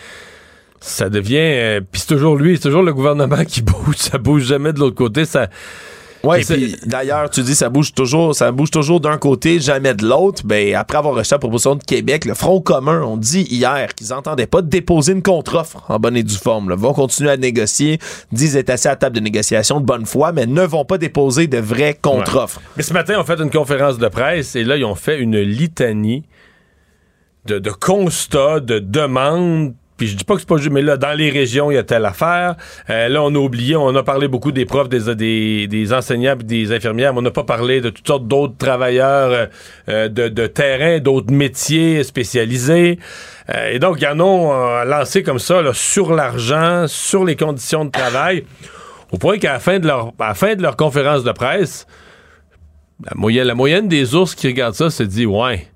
ça 0.79 1.09
devient... 1.09 1.37
Euh, 1.37 1.81
puis 1.81 2.01
c'est 2.01 2.15
toujours 2.15 2.35
lui, 2.35 2.55
c'est 2.55 2.63
toujours 2.63 2.83
le 2.83 2.93
gouvernement 2.93 3.43
qui 3.45 3.61
bouge. 3.63 3.95
Ça 3.97 4.17
bouge 4.17 4.43
jamais 4.43 4.73
de 4.73 4.79
l'autre 4.79 4.95
côté. 4.95 5.25
Ça 5.25 5.49
Ouais, 6.23 6.43
puis 6.43 6.75
d'ailleurs, 6.85 7.29
tu 7.29 7.41
dis 7.41 7.55
ça 7.55 7.69
bouge 7.69 7.93
toujours, 7.93 8.35
ça 8.35 8.51
bouge 8.51 8.71
toujours 8.71 8.99
d'un 8.99 9.17
côté, 9.17 9.59
jamais 9.59 9.93
de 9.93 10.05
l'autre. 10.05 10.43
Ben 10.45 10.75
après 10.75 10.97
avoir 10.97 11.15
reçu 11.15 11.33
la 11.33 11.39
proposition 11.39 11.75
de 11.75 11.83
Québec, 11.83 12.25
le 12.25 12.33
Front 12.33 12.61
commun 12.61 13.01
ont 13.01 13.17
dit 13.17 13.47
hier 13.49 13.93
qu'ils 13.95 14.09
n'entendaient 14.09 14.47
pas 14.47 14.61
déposer 14.61 15.13
une 15.13 15.21
contre-offre 15.21 15.83
en 15.89 15.99
bonne 15.99 16.17
et 16.17 16.23
due 16.23 16.35
forme. 16.35 16.73
Ils 16.75 16.79
vont 16.79 16.93
continuer 16.93 17.31
à 17.31 17.37
négocier, 17.37 17.99
disent 18.31 18.55
être 18.55 18.69
assis 18.69 18.87
à 18.87 18.91
la 18.91 18.95
table 18.97 19.15
de 19.15 19.21
négociation 19.21 19.79
de 19.79 19.85
bonne 19.85 20.05
foi, 20.05 20.31
mais 20.31 20.45
ne 20.45 20.63
vont 20.63 20.85
pas 20.85 20.97
déposer 20.97 21.47
de 21.47 21.57
vraies 21.57 21.97
contre-offres. 22.01 22.61
Mais 22.75 22.83
ce 22.83 22.93
matin, 22.93 23.15
on 23.19 23.23
fait 23.23 23.39
une 23.39 23.51
conférence 23.51 23.97
de 23.97 24.07
presse 24.07 24.55
et 24.55 24.63
là, 24.63 24.77
ils 24.77 24.85
ont 24.85 24.95
fait 24.95 25.19
une 25.19 25.39
litanie 25.39 26.23
de, 27.45 27.59
de 27.59 27.71
constats, 27.71 28.59
de 28.59 28.79
demandes 28.79 29.73
puis 29.97 30.07
je 30.07 30.15
dis 30.15 30.23
pas 30.23 30.35
que 30.35 30.41
c'est 30.41 30.47
pas 30.47 30.57
juste, 30.57 30.71
mais 30.71 30.83
là, 30.83 30.95
dans 30.95 31.17
les 31.17 31.31
régions, 31.31 31.71
il 31.71 31.75
y 31.75 31.77
a 31.77 31.83
telle 31.83 32.05
affaire. 32.05 32.55
Euh, 32.89 33.09
là, 33.09 33.23
on 33.23 33.33
a 33.33 33.39
oublié, 33.39 33.75
on 33.75 33.95
a 33.95 34.03
parlé 34.03 34.27
beaucoup 34.27 34.51
des 34.51 34.65
profs, 34.65 34.89
des, 34.89 35.15
des, 35.15 35.67
des 35.67 35.93
enseignants 35.93 36.35
des 36.35 36.71
infirmières, 36.71 37.13
mais 37.13 37.19
on 37.19 37.23
n'a 37.23 37.31
pas 37.31 37.43
parlé 37.43 37.81
de 37.81 37.89
toutes 37.89 38.05
sortes 38.05 38.27
d'autres 38.27 38.55
travailleurs 38.57 39.31
euh, 39.31 39.45
euh, 39.89 40.07
de, 40.07 40.27
de, 40.27 40.45
terrain, 40.45 40.99
d'autres 40.99 41.33
métiers 41.33 42.03
spécialisés. 42.03 42.99
et 43.71 43.79
donc, 43.79 43.99
ils 43.99 44.07
en 44.07 44.19
ont 44.19 44.83
lancé 44.83 45.23
comme 45.23 45.39
ça, 45.39 45.61
là, 45.61 45.73
sur 45.73 46.13
l'argent, 46.13 46.85
sur 46.87 47.25
les 47.25 47.35
conditions 47.35 47.85
de 47.85 47.91
travail, 47.91 48.45
au 49.11 49.17
point 49.17 49.39
qu'à 49.39 49.53
la 49.53 49.59
fin 49.59 49.79
de 49.79 49.87
leur, 49.87 50.13
la 50.19 50.35
fin 50.35 50.55
de 50.55 50.61
leur 50.61 50.75
conférence 50.75 51.23
de 51.23 51.31
presse, 51.31 51.87
la 53.03 53.13
moyenne, 53.15 53.47
la 53.47 53.55
moyenne 53.55 53.87
des 53.87 54.15
ours 54.15 54.35
qui 54.35 54.47
regardent 54.47 54.75
ça 54.75 54.89
se 54.89 55.03
dit, 55.03 55.25
ouais 55.25 55.67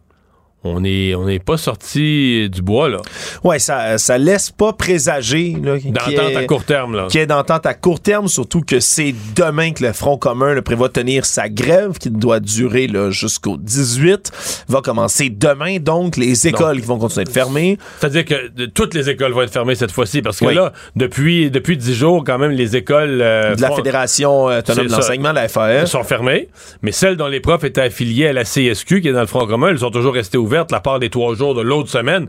on 0.64 0.84
est 0.84 1.16
on 1.16 1.26
n'est 1.26 1.40
pas 1.40 1.58
sorti 1.58 2.48
du 2.50 2.62
bois 2.62 2.88
là. 2.88 2.98
Ouais, 3.44 3.58
ça 3.58 3.98
ça 3.98 4.18
laisse 4.20 4.52
pas 4.52 4.74
présager 4.74 5.54
d'entente 5.54 6.36
à 6.36 6.44
court 6.46 6.64
terme 6.64 6.96
là. 6.96 7.08
Qui 7.10 7.18
est 7.18 7.26
d'entente 7.26 7.66
à 7.66 7.74
court 7.74 8.00
terme 8.00 8.28
surtout 8.28 8.62
que 8.62 8.80
c'est 8.80 9.16
demain 9.36 9.72
que 9.72 9.84
le 9.84 9.92
Front 9.92 10.18
commun 10.18 10.54
le 10.54 10.62
prévoit 10.62 10.90
tenir 10.90 11.26
sa 11.26 11.50
grève 11.50 11.98
qui 11.98 12.12
doit 12.12 12.40
durer 12.40 12.88
jusqu'au 13.10 13.58
18 13.58 14.66
va 14.68 14.82
commencer 14.82 15.30
demain 15.30 15.78
donc 15.80 16.16
les 16.16 16.48
écoles 16.48 16.80
qui 16.82 16.88
vont 16.88 17.00
continuer 17.00 17.26
de 17.26 17.32
fermer. 17.32 17.78
C'est-à-dire 18.00 18.26
que 18.26 18.66
toutes 18.68 18.94
les 18.94 19.10
écoles 19.10 19.32
vont 19.32 19.42
être 19.42 19.54
fermées 19.54 19.76
cette 19.76 19.92
fois-ci 19.92 20.22
parce 20.22 20.40
que 20.40 20.46
là 20.46 20.74
depuis 20.96 21.50
depuis 21.50 21.76
10 21.76 21.94
jours 21.96 22.24
quand 22.24 22.38
même 22.38 22.52
les 22.52 22.76
écoles 22.76 23.20
euh, 23.22 23.56
de 23.56 23.62
la 23.62 23.72
Fédération 23.72 24.46
autonome 24.46 24.88
de 24.88 24.92
l'enseignement 24.92 25.32
la 25.32 25.48
FAE 25.48 25.88
sont 25.88 26.04
fermées 26.04 26.50
mais 26.84 26.92
celles 26.92 27.18
dont 27.18 27.28
les 27.28 27.40
profs 27.40 27.64
étaient 27.64 27.82
affiliés 27.82 28.28
à 28.28 28.34
la 28.34 28.44
CSQ 28.44 29.02
qui 29.02 29.08
est 29.08 29.14
dans 29.14 29.22
le 29.22 29.26
Front 29.26 29.48
commun, 29.48 29.70
elles 29.70 29.80
sont 29.80 29.90
toujours 29.90 30.14
restées 30.14 30.38
ouvertes 30.38 30.51
la 30.72 30.80
part 30.80 31.00
des 31.00 31.10
trois 31.10 31.36
jours 31.36 31.56
de 31.56 31.62
l'autre 31.62 31.90
semaine. 31.90 32.28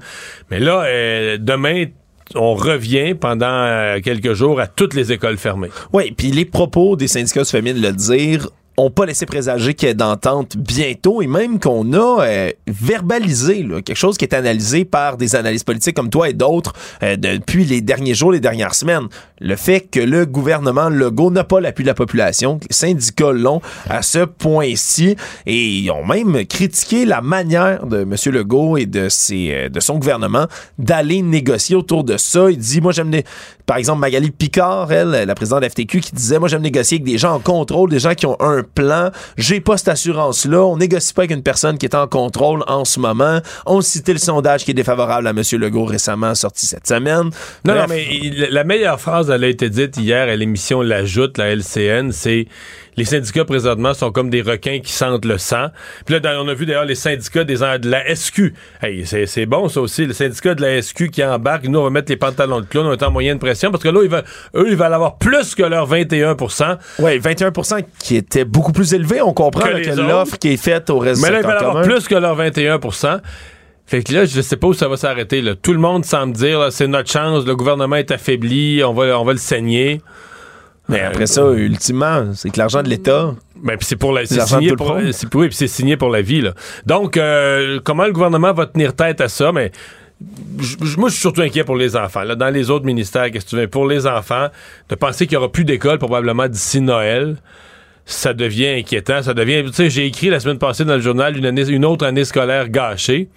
Mais 0.50 0.60
là, 0.60 0.84
euh, 0.84 1.38
demain, 1.40 1.86
on 2.34 2.54
revient 2.54 3.14
pendant 3.14 3.46
euh, 3.46 4.00
quelques 4.00 4.34
jours 4.34 4.60
à 4.60 4.66
toutes 4.66 4.94
les 4.94 5.12
écoles 5.12 5.38
fermées. 5.38 5.70
Oui, 5.92 6.12
puis 6.16 6.30
les 6.30 6.44
propos 6.44 6.96
des 6.96 7.08
syndicats 7.08 7.44
de 7.74 7.80
le 7.80 7.92
dire 7.92 8.48
ont 8.82 8.90
pas 8.90 9.06
laissé 9.06 9.26
présager 9.26 9.74
qu'il 9.74 9.88
y 9.88 9.90
ait 9.90 9.94
d'entente 9.94 10.56
bientôt 10.56 11.22
et 11.22 11.26
même 11.26 11.58
qu'on 11.58 11.92
a 11.92 12.24
euh, 12.24 12.50
verbalisé 12.66 13.66
quelque 13.84 13.94
chose 13.94 14.16
qui 14.16 14.24
est 14.24 14.34
analysé 14.34 14.84
par 14.84 15.16
des 15.16 15.36
analystes 15.36 15.66
politiques 15.66 15.96
comme 15.96 16.10
toi 16.10 16.28
et 16.28 16.32
d'autres 16.32 16.72
euh, 17.02 17.16
depuis 17.16 17.64
les 17.64 17.80
derniers 17.80 18.14
jours, 18.14 18.32
les 18.32 18.40
dernières 18.40 18.74
semaines. 18.74 19.08
Le 19.40 19.56
fait 19.56 19.80
que 19.80 20.00
le 20.00 20.26
gouvernement 20.26 20.88
Legault 20.88 21.30
n'a 21.30 21.44
pas 21.44 21.60
l'appui 21.60 21.84
de 21.84 21.88
la 21.88 21.94
population, 21.94 22.58
les 22.68 22.74
syndicats 22.74 23.32
l'ont 23.32 23.60
à 23.88 24.02
ce 24.02 24.20
point-ci 24.24 25.16
et 25.46 25.66
ils 25.68 25.90
ont 25.90 26.04
même 26.04 26.44
critiqué 26.46 27.04
la 27.04 27.20
manière 27.20 27.86
de 27.86 28.02
M. 28.02 28.14
Legault 28.26 28.76
et 28.76 28.86
de, 28.86 29.08
ses, 29.08 29.52
euh, 29.52 29.68
de 29.68 29.80
son 29.80 29.98
gouvernement 29.98 30.46
d'aller 30.78 31.22
négocier 31.22 31.76
autour 31.76 32.04
de 32.04 32.16
ça. 32.16 32.50
Il 32.50 32.58
dit, 32.58 32.80
moi 32.80 32.92
j'aime, 32.92 33.10
par 33.66 33.76
exemple, 33.76 34.00
Magali 34.00 34.30
Picard, 34.30 34.90
elle, 34.92 35.10
la 35.26 35.34
présidente 35.34 35.62
de 35.62 35.68
FTQ, 35.68 36.00
qui 36.00 36.12
disait, 36.12 36.38
moi 36.38 36.48
j'aime 36.48 36.62
négocier 36.62 36.96
avec 36.96 37.04
des 37.04 37.18
gens 37.18 37.34
en 37.34 37.40
contrôle, 37.40 37.90
des 37.90 37.98
gens 37.98 38.14
qui 38.14 38.26
ont 38.26 38.36
un 38.40 38.62
plan. 38.62 39.10
J'ai 39.36 39.60
pas 39.60 39.76
cette 39.76 39.88
assurance-là. 39.88 40.62
On 40.64 40.76
négocie 40.76 41.14
pas 41.14 41.22
avec 41.22 41.30
une 41.30 41.42
personne 41.42 41.78
qui 41.78 41.86
est 41.86 41.94
en 41.94 42.06
contrôle 42.06 42.64
en 42.66 42.84
ce 42.84 42.98
moment. 43.00 43.40
On 43.66 43.80
citait 43.80 44.12
le 44.12 44.18
sondage 44.18 44.64
qui 44.64 44.72
est 44.72 44.74
défavorable 44.74 45.26
à 45.26 45.30
M. 45.30 45.42
Legault 45.52 45.84
récemment 45.84 46.34
sorti 46.34 46.66
cette 46.66 46.86
semaine. 46.86 47.30
Non, 47.64 47.74
non, 47.74 47.86
mais 47.88 48.06
la 48.50 48.64
meilleure 48.64 49.00
phrase, 49.00 49.30
elle 49.30 49.44
a 49.44 49.48
été 49.48 49.70
dite 49.70 49.96
hier 49.96 50.28
à 50.28 50.36
l'émission 50.36 50.82
L'Ajoute, 50.82 51.38
la 51.38 51.54
LCN, 51.54 52.10
c'est 52.12 52.46
les 52.96 53.04
syndicats 53.04 53.44
présentement 53.44 53.94
sont 53.94 54.10
comme 54.10 54.30
des 54.30 54.42
requins 54.42 54.80
qui 54.80 54.92
sentent 54.92 55.24
le 55.24 55.38
sang. 55.38 55.68
Puis 56.04 56.18
là, 56.18 56.40
on 56.40 56.48
a 56.48 56.54
vu 56.54 56.66
d'ailleurs 56.66 56.84
les 56.84 56.94
syndicats 56.94 57.44
des, 57.44 57.56
de 57.56 57.90
la 57.90 58.14
SQ. 58.14 58.54
Hey, 58.82 59.04
c'est 59.06 59.46
bon 59.46 59.68
ça 59.68 59.80
aussi, 59.80 60.06
le 60.06 60.12
syndicat 60.12 60.54
de 60.54 60.62
la 60.62 60.82
SQ 60.82 61.10
qui 61.10 61.24
embarque. 61.24 61.64
Nous, 61.64 61.78
on 61.78 61.84
va 61.84 61.90
mettre 61.90 62.10
les 62.10 62.16
pantalons 62.16 62.60
de 62.60 62.66
clown, 62.66 62.86
on 62.86 62.92
est 62.92 63.02
en 63.02 63.10
moyenne 63.10 63.38
pression 63.38 63.70
parce 63.70 63.82
que 63.82 63.88
là, 63.88 64.00
ils 64.02 64.10
veulent, 64.10 64.24
eux, 64.54 64.66
ils 64.68 64.76
veulent 64.76 64.92
avoir 64.92 65.16
plus 65.16 65.54
que 65.54 65.62
leur 65.62 65.88
21% 65.90 66.78
Oui, 66.98 67.18
21% 67.18 67.84
qui 67.98 68.16
était 68.16 68.44
beaucoup 68.44 68.72
plus 68.72 68.92
élevé. 68.94 69.22
On 69.22 69.32
comprend 69.32 69.62
que, 69.62 70.00
l'offre 70.00 70.38
qui 70.38 70.48
est 70.48 70.62
faite 70.62 70.90
au 70.90 70.98
réseau. 70.98 71.22
Mais 71.22 71.32
là, 71.32 71.40
ils 71.40 71.46
veulent 71.46 71.56
avoir 71.56 71.82
plus 71.82 72.06
que 72.08 72.14
leur 72.14 72.38
21% 72.38 73.20
fait 73.84 74.02
que 74.02 74.14
là, 74.14 74.24
je 74.24 74.40
sais 74.40 74.56
pas 74.56 74.68
où 74.68 74.72
ça 74.72 74.88
va 74.88 74.96
s'arrêter. 74.96 75.42
Tout 75.60 75.72
le 75.74 75.78
monde 75.78 76.04
semble 76.06 76.32
dire 76.32 76.68
c'est 76.70 76.86
notre 76.86 77.10
chance, 77.10 77.44
le 77.44 77.54
gouvernement 77.54 77.96
est 77.96 78.10
affaibli, 78.10 78.82
on 78.84 78.94
va, 78.94 79.18
on 79.20 79.24
va 79.24 79.32
le 79.32 79.38
saigner. 79.38 80.00
Mais 80.88 81.00
après 81.00 81.26
ça, 81.26 81.48
ultimement, 81.52 82.32
c'est 82.34 82.50
que 82.50 82.58
l'argent 82.58 82.82
de 82.82 82.88
l'État. 82.88 83.34
Ben, 83.62 83.76
c'est 83.80 83.96
pour 83.96 84.12
la, 84.12 84.26
c'est 84.26 84.40
signé 84.40 84.74
pour, 84.74 84.98
oui, 85.34 85.48
c'est 85.52 85.68
signé 85.68 85.96
pour 85.96 86.10
la 86.10 86.20
vie. 86.20 86.40
Là. 86.40 86.54
Donc, 86.84 87.16
euh, 87.16 87.78
comment 87.84 88.04
le 88.04 88.12
gouvernement 88.12 88.52
va 88.52 88.66
tenir 88.66 88.94
tête 88.94 89.20
à 89.20 89.28
ça? 89.28 89.52
Mais 89.52 89.70
moi, 90.96 91.08
je 91.08 91.12
suis 91.12 91.20
surtout 91.20 91.42
inquiet 91.42 91.64
pour 91.64 91.76
les 91.76 91.96
enfants. 91.96 92.22
Là, 92.22 92.34
dans 92.34 92.50
les 92.50 92.70
autres 92.70 92.84
ministères, 92.84 93.30
qu'est-ce 93.30 93.44
que 93.44 93.50
tu 93.50 93.56
veux? 93.56 93.68
Pour 93.68 93.86
les 93.86 94.06
enfants, 94.06 94.48
de 94.88 94.94
penser 94.94 95.26
qu'il 95.26 95.38
n'y 95.38 95.44
aura 95.44 95.52
plus 95.52 95.64
d'école 95.64 95.98
probablement 95.98 96.48
d'ici 96.48 96.80
Noël, 96.80 97.36
ça 98.04 98.34
devient 98.34 98.68
inquiétant. 98.68 99.22
Ça 99.22 99.34
devient. 99.34 99.62
Tu 99.66 99.72
sais, 99.74 99.90
j'ai 99.90 100.06
écrit 100.06 100.28
la 100.28 100.40
semaine 100.40 100.58
passée 100.58 100.84
dans 100.84 100.96
le 100.96 101.00
journal 101.00 101.36
une, 101.36 101.46
année, 101.46 101.68
une 101.68 101.84
autre 101.84 102.04
année 102.04 102.24
scolaire 102.24 102.68
gâchée. 102.68 103.28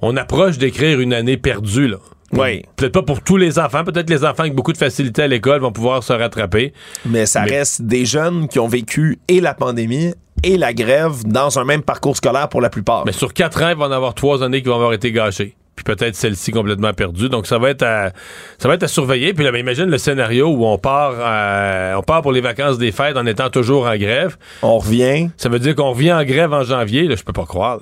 On 0.00 0.16
approche 0.16 0.56
d'écrire 0.56 1.00
une 1.00 1.12
année 1.12 1.36
perdue, 1.36 1.88
là. 1.88 1.98
Oui. 2.32 2.62
Peut-être 2.76 2.92
pas 2.92 3.02
pour 3.02 3.22
tous 3.22 3.36
les 3.36 3.58
enfants. 3.58 3.84
Peut-être 3.84 4.10
les 4.10 4.24
enfants 4.24 4.40
avec 4.40 4.54
beaucoup 4.54 4.72
de 4.72 4.78
facilité 4.78 5.22
à 5.22 5.28
l'école 5.28 5.60
vont 5.60 5.72
pouvoir 5.72 6.02
se 6.02 6.12
rattraper. 6.12 6.72
Mais 7.04 7.26
ça 7.26 7.42
reste 7.42 7.82
des 7.82 8.04
jeunes 8.04 8.48
qui 8.48 8.58
ont 8.58 8.68
vécu 8.68 9.18
et 9.28 9.40
la 9.40 9.54
pandémie 9.54 10.12
et 10.42 10.56
la 10.56 10.74
grève 10.74 11.24
dans 11.24 11.58
un 11.58 11.64
même 11.64 11.82
parcours 11.82 12.16
scolaire 12.16 12.48
pour 12.48 12.60
la 12.60 12.68
plupart. 12.70 13.04
Mais 13.06 13.12
sur 13.12 13.32
quatre 13.32 13.62
ans, 13.62 13.70
il 13.70 13.76
va 13.76 13.86
en 13.86 13.92
avoir 13.92 14.14
trois 14.14 14.42
années 14.42 14.60
qui 14.62 14.68
vont 14.68 14.74
avoir 14.74 14.92
été 14.92 15.12
gâchées. 15.12 15.56
Puis 15.76 15.84
peut-être 15.84 16.16
celle-ci 16.16 16.52
complètement 16.52 16.92
perdue. 16.94 17.28
Donc 17.28 17.46
ça 17.46 17.58
va 17.58 17.70
être 17.70 17.82
à, 17.82 18.10
ça 18.58 18.66
va 18.66 18.74
être 18.74 18.82
à 18.82 18.88
surveiller. 18.88 19.34
Puis 19.34 19.44
là, 19.44 19.52
ben, 19.52 19.58
imagine 19.58 19.84
le 19.84 19.98
scénario 19.98 20.48
où 20.48 20.64
on 20.64 20.78
part, 20.78 21.12
on 21.98 22.02
part 22.02 22.22
pour 22.22 22.32
les 22.32 22.40
vacances 22.40 22.78
des 22.78 22.92
fêtes 22.92 23.16
en 23.16 23.26
étant 23.26 23.50
toujours 23.50 23.86
en 23.86 23.96
grève. 23.96 24.36
On 24.62 24.78
revient. 24.78 25.28
Ça 25.36 25.48
veut 25.50 25.58
dire 25.58 25.74
qu'on 25.74 25.90
revient 25.90 26.12
en 26.12 26.24
grève 26.24 26.52
en 26.54 26.62
janvier. 26.62 27.02
Là, 27.04 27.14
je 27.14 27.22
peux 27.22 27.34
pas 27.34 27.44
croire. 27.44 27.80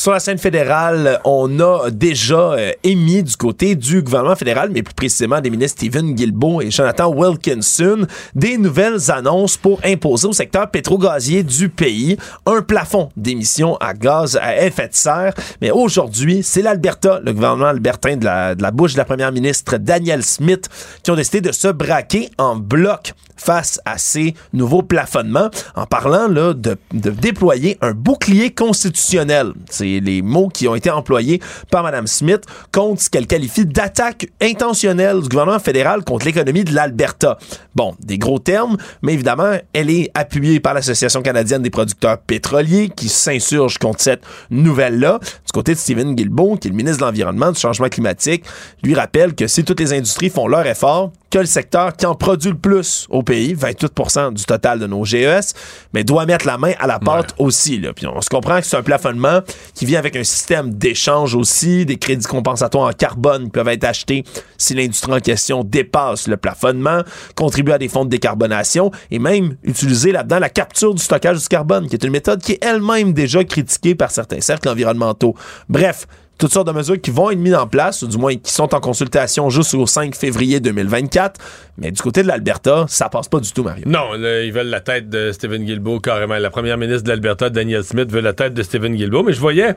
Sur 0.00 0.12
la 0.12 0.18
scène 0.18 0.38
fédérale, 0.38 1.20
on 1.26 1.60
a 1.60 1.90
déjà 1.90 2.52
euh, 2.52 2.72
émis 2.82 3.22
du 3.22 3.36
côté 3.36 3.74
du 3.74 4.00
gouvernement 4.00 4.34
fédéral, 4.34 4.70
mais 4.72 4.82
plus 4.82 4.94
précisément 4.94 5.42
des 5.42 5.50
ministres 5.50 5.78
Stephen 5.78 6.14
Guilbeault 6.14 6.62
et 6.62 6.70
Jonathan 6.70 7.12
Wilkinson, 7.12 8.06
des 8.34 8.56
nouvelles 8.56 9.10
annonces 9.10 9.58
pour 9.58 9.78
imposer 9.84 10.26
au 10.26 10.32
secteur 10.32 10.70
pétro-gazier 10.70 11.42
du 11.42 11.68
pays 11.68 12.16
un 12.46 12.62
plafond 12.62 13.10
d'émissions 13.14 13.76
à 13.76 13.92
gaz 13.92 14.38
à 14.40 14.64
effet 14.64 14.88
de 14.88 14.94
serre. 14.94 15.34
Mais 15.60 15.70
aujourd'hui, 15.70 16.42
c'est 16.42 16.62
l'Alberta, 16.62 17.20
le 17.22 17.34
gouvernement 17.34 17.66
albertain 17.66 18.16
de 18.16 18.24
la, 18.24 18.54
de 18.54 18.62
la 18.62 18.70
bouche 18.70 18.94
de 18.94 18.98
la 18.98 19.04
première 19.04 19.32
ministre 19.32 19.76
Danielle 19.76 20.24
Smith, 20.24 20.70
qui 21.02 21.10
ont 21.10 21.16
décidé 21.16 21.42
de 21.42 21.52
se 21.52 21.68
braquer 21.68 22.30
en 22.38 22.56
bloc 22.56 23.12
face 23.40 23.80
à 23.84 23.98
ces 23.98 24.34
nouveaux 24.52 24.82
plafonnements 24.82 25.50
en 25.74 25.86
parlant 25.86 26.28
là, 26.28 26.52
de, 26.52 26.76
de 26.92 27.10
déployer 27.10 27.78
un 27.80 27.92
bouclier 27.92 28.50
constitutionnel. 28.50 29.52
C'est 29.70 30.00
les 30.00 30.22
mots 30.22 30.48
qui 30.48 30.68
ont 30.68 30.74
été 30.74 30.90
employés 30.90 31.40
par 31.70 31.82
Mme 31.82 32.06
Smith 32.06 32.42
contre 32.72 33.02
ce 33.02 33.10
qu'elle 33.10 33.26
qualifie 33.26 33.66
d'attaque 33.66 34.28
intentionnelle 34.42 35.20
du 35.22 35.28
gouvernement 35.28 35.58
fédéral 35.58 36.04
contre 36.04 36.26
l'économie 36.26 36.64
de 36.64 36.74
l'Alberta. 36.74 37.38
Bon, 37.74 37.94
des 38.00 38.18
gros 38.18 38.38
termes, 38.38 38.76
mais 39.02 39.14
évidemment, 39.14 39.52
elle 39.72 39.90
est 39.90 40.10
appuyée 40.14 40.60
par 40.60 40.74
l'Association 40.74 41.22
canadienne 41.22 41.62
des 41.62 41.70
producteurs 41.70 42.18
pétroliers 42.18 42.90
qui 42.94 43.08
s'insurge 43.08 43.78
contre 43.78 44.00
cette 44.00 44.22
nouvelle-là. 44.50 45.18
Du 45.20 45.52
côté 45.52 45.74
de 45.74 45.78
Stephen 45.78 46.14
Guilbeault, 46.14 46.56
qui 46.56 46.68
est 46.68 46.70
le 46.70 46.76
ministre 46.76 46.98
de 46.98 47.04
l'Environnement, 47.04 47.52
du 47.52 47.58
Changement 47.58 47.88
climatique, 47.88 48.44
lui 48.82 48.94
rappelle 48.94 49.34
que 49.34 49.46
si 49.46 49.64
toutes 49.64 49.80
les 49.80 49.92
industries 49.92 50.30
font 50.30 50.48
leur 50.48 50.66
effort, 50.66 51.12
que 51.30 51.38
le 51.38 51.46
secteur 51.46 51.96
qui 51.96 52.06
en 52.06 52.14
produit 52.14 52.50
le 52.50 52.58
plus 52.58 53.06
au 53.08 53.22
pays, 53.30 53.54
28% 53.54 54.34
du 54.34 54.44
total 54.44 54.80
de 54.80 54.88
nos 54.88 55.04
GES, 55.04 55.54
mais 55.94 56.02
doit 56.02 56.26
mettre 56.26 56.48
la 56.48 56.58
main 56.58 56.72
à 56.80 56.88
la 56.88 56.98
pâte 56.98 57.32
aussi. 57.38 57.78
Là. 57.78 57.92
Puis 57.92 58.04
on 58.08 58.20
se 58.20 58.28
comprend 58.28 58.58
que 58.58 58.66
c'est 58.66 58.76
un 58.76 58.82
plafonnement 58.82 59.38
qui 59.72 59.86
vient 59.86 60.00
avec 60.00 60.16
un 60.16 60.24
système 60.24 60.74
d'échange 60.74 61.36
aussi, 61.36 61.86
des 61.86 61.96
crédits 61.96 62.26
compensatoires 62.26 62.88
en 62.88 62.92
carbone 62.92 63.44
qui 63.44 63.50
peuvent 63.50 63.68
être 63.68 63.84
achetés 63.84 64.24
si 64.58 64.74
l'industrie 64.74 65.12
en 65.12 65.20
question 65.20 65.62
dépasse 65.62 66.26
le 66.26 66.36
plafonnement, 66.38 67.02
contribuer 67.36 67.74
à 67.74 67.78
des 67.78 67.88
fonds 67.88 68.04
de 68.04 68.10
décarbonation 68.10 68.90
et 69.12 69.20
même 69.20 69.54
utiliser 69.62 70.10
là-dedans 70.10 70.40
la 70.40 70.50
capture 70.50 70.92
du 70.92 71.02
stockage 71.02 71.38
du 71.40 71.46
carbone, 71.46 71.86
qui 71.86 71.94
est 71.94 72.02
une 72.02 72.10
méthode 72.10 72.42
qui 72.42 72.52
est 72.52 72.64
elle-même 72.64 73.12
déjà 73.12 73.44
critiquée 73.44 73.94
par 73.94 74.10
certains 74.10 74.40
cercles 74.40 74.68
environnementaux. 74.68 75.36
Bref, 75.68 76.08
toutes 76.40 76.52
sortes 76.52 76.66
de 76.66 76.72
mesures 76.72 77.00
qui 77.00 77.10
vont 77.10 77.30
être 77.30 77.38
mises 77.38 77.54
en 77.54 77.66
place, 77.66 78.02
ou 78.02 78.08
du 78.08 78.16
moins 78.16 78.34
qui 78.34 78.52
sont 78.52 78.74
en 78.74 78.80
consultation 78.80 79.50
jusqu'au 79.50 79.86
5 79.86 80.16
février 80.16 80.58
2024. 80.58 81.38
Mais 81.76 81.90
du 81.90 82.00
côté 82.00 82.22
de 82.22 82.28
l'Alberta, 82.28 82.86
ça 82.88 83.08
passe 83.08 83.28
pas 83.28 83.40
du 83.40 83.52
tout, 83.52 83.62
Mario. 83.62 83.84
Non, 83.86 84.14
ils 84.14 84.52
veulent 84.52 84.68
la 84.68 84.80
tête 84.80 85.08
de 85.10 85.32
Stephen 85.32 85.64
Guilbeault 85.64 86.00
carrément. 86.00 86.38
La 86.38 86.50
première 86.50 86.78
ministre 86.78 87.04
de 87.04 87.10
l'Alberta, 87.10 87.50
Danielle 87.50 87.84
Smith, 87.84 88.10
veut 88.10 88.22
la 88.22 88.32
tête 88.32 88.54
de 88.54 88.62
Stephen 88.62 88.96
Guilbeault. 88.96 89.22
Mais 89.22 89.34
je 89.34 89.40
voyais, 89.40 89.76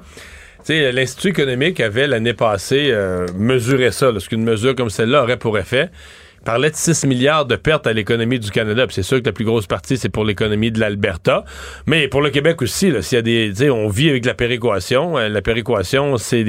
l'Institut 0.70 1.30
économique 1.30 1.82
avait 1.82 2.07
l'année 2.07 2.34
passée 2.34 2.89
euh, 2.91 3.28
mesuré 3.38 3.91
ça, 3.91 4.11
ce 4.18 4.30
qu'une 4.30 4.43
mesure 4.43 4.74
comme 4.76 4.89
celle-là 4.89 5.24
aurait 5.24 5.38
pour 5.38 5.57
effet 5.57 5.91
parlait 6.44 6.70
de 6.70 6.76
6 6.76 7.06
milliards 7.06 7.46
de 7.46 7.56
pertes 7.56 7.88
à 7.88 7.94
l'économie 7.94 8.39
du 8.39 8.52
Canada. 8.52 8.86
C'est 8.89 9.04
sûr 9.04 9.20
que 9.22 9.26
la 9.26 9.32
plus 9.32 9.46
grosse 9.46 9.68
partie, 9.68 9.98
c'est 9.98 10.10
pour 10.10 10.26
l'économie 10.26 10.72
de 10.72 10.80
l'Alberta. 10.80 11.46
Mais 11.88 12.08
pour 12.08 12.22
le 12.22 12.30
Québec 12.30 12.62
aussi, 12.62 12.91
s'il 13.02 13.16
y 13.16 13.20
a 13.20 13.22
des. 13.54 13.70
On 13.70 13.88
vit 13.88 14.10
avec 14.10 14.26
la 14.26 14.34
péréquation. 14.34 15.18
Euh, 15.18 15.30
la 15.30 15.41
péréquation, 15.41 16.18
c'est 16.18 16.44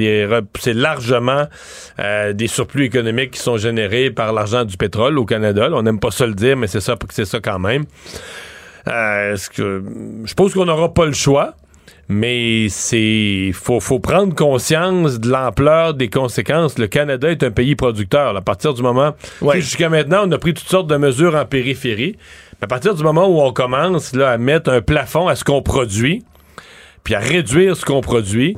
largement 0.67 1.45
euh, 1.99 2.33
des 2.33 2.47
surplus 2.47 2.85
économiques 2.85 3.31
qui 3.31 3.39
sont 3.39 3.57
générés 3.57 4.11
par 4.11 4.33
l'argent 4.33 4.65
du 4.65 4.77
pétrole 4.77 5.17
au 5.17 5.25
Canada. 5.25 5.69
on 5.71 5.81
n'aime 5.81 5.99
pas 5.99 6.11
ça 6.11 6.25
le 6.25 6.33
dire, 6.33 6.57
mais 6.57 6.67
c'est 6.67 6.81
ça, 6.81 6.95
c'est 7.09 7.25
ça 7.25 7.39
quand 7.39 7.59
même. 7.59 7.85
Euh, 8.87 9.35
que, 9.55 9.83
je 10.25 10.33
pense 10.35 10.53
qu'on 10.53 10.65
n'aura 10.65 10.93
pas 10.93 11.05
le 11.05 11.13
choix 11.13 11.55
mais 12.07 12.67
c'est 12.69 13.51
faut, 13.53 13.79
faut 13.79 13.99
prendre 13.99 14.35
conscience 14.35 15.19
de 15.19 15.29
l'ampleur 15.29 15.93
des 15.93 16.09
conséquences. 16.09 16.77
Le 16.77 16.87
Canada 16.87 17.29
est 17.31 17.43
un 17.43 17.51
pays 17.51 17.75
producteur. 17.75 18.35
À 18.35 18.41
partir 18.41 18.73
du 18.73 18.81
moment 18.81 19.15
jusqu'à 19.55 19.89
maintenant, 19.89 20.23
on 20.25 20.31
a 20.31 20.37
pris 20.37 20.53
toutes 20.53 20.67
sortes 20.67 20.87
de 20.87 20.97
mesures 20.97 21.35
en 21.35 21.45
périphérie. 21.45 22.17
À 22.61 22.67
partir 22.67 22.95
du 22.95 23.03
moment 23.03 23.27
où 23.27 23.41
on 23.41 23.51
commence 23.51 24.13
là, 24.13 24.31
à 24.31 24.37
mettre 24.37 24.69
un 24.69 24.81
plafond 24.81 25.27
à 25.27 25.35
ce 25.35 25.43
qu'on 25.43 25.61
produit, 25.61 26.23
puis 27.03 27.15
à 27.15 27.19
réduire 27.19 27.75
ce 27.75 27.85
qu'on 27.85 28.01
produit, 28.01 28.55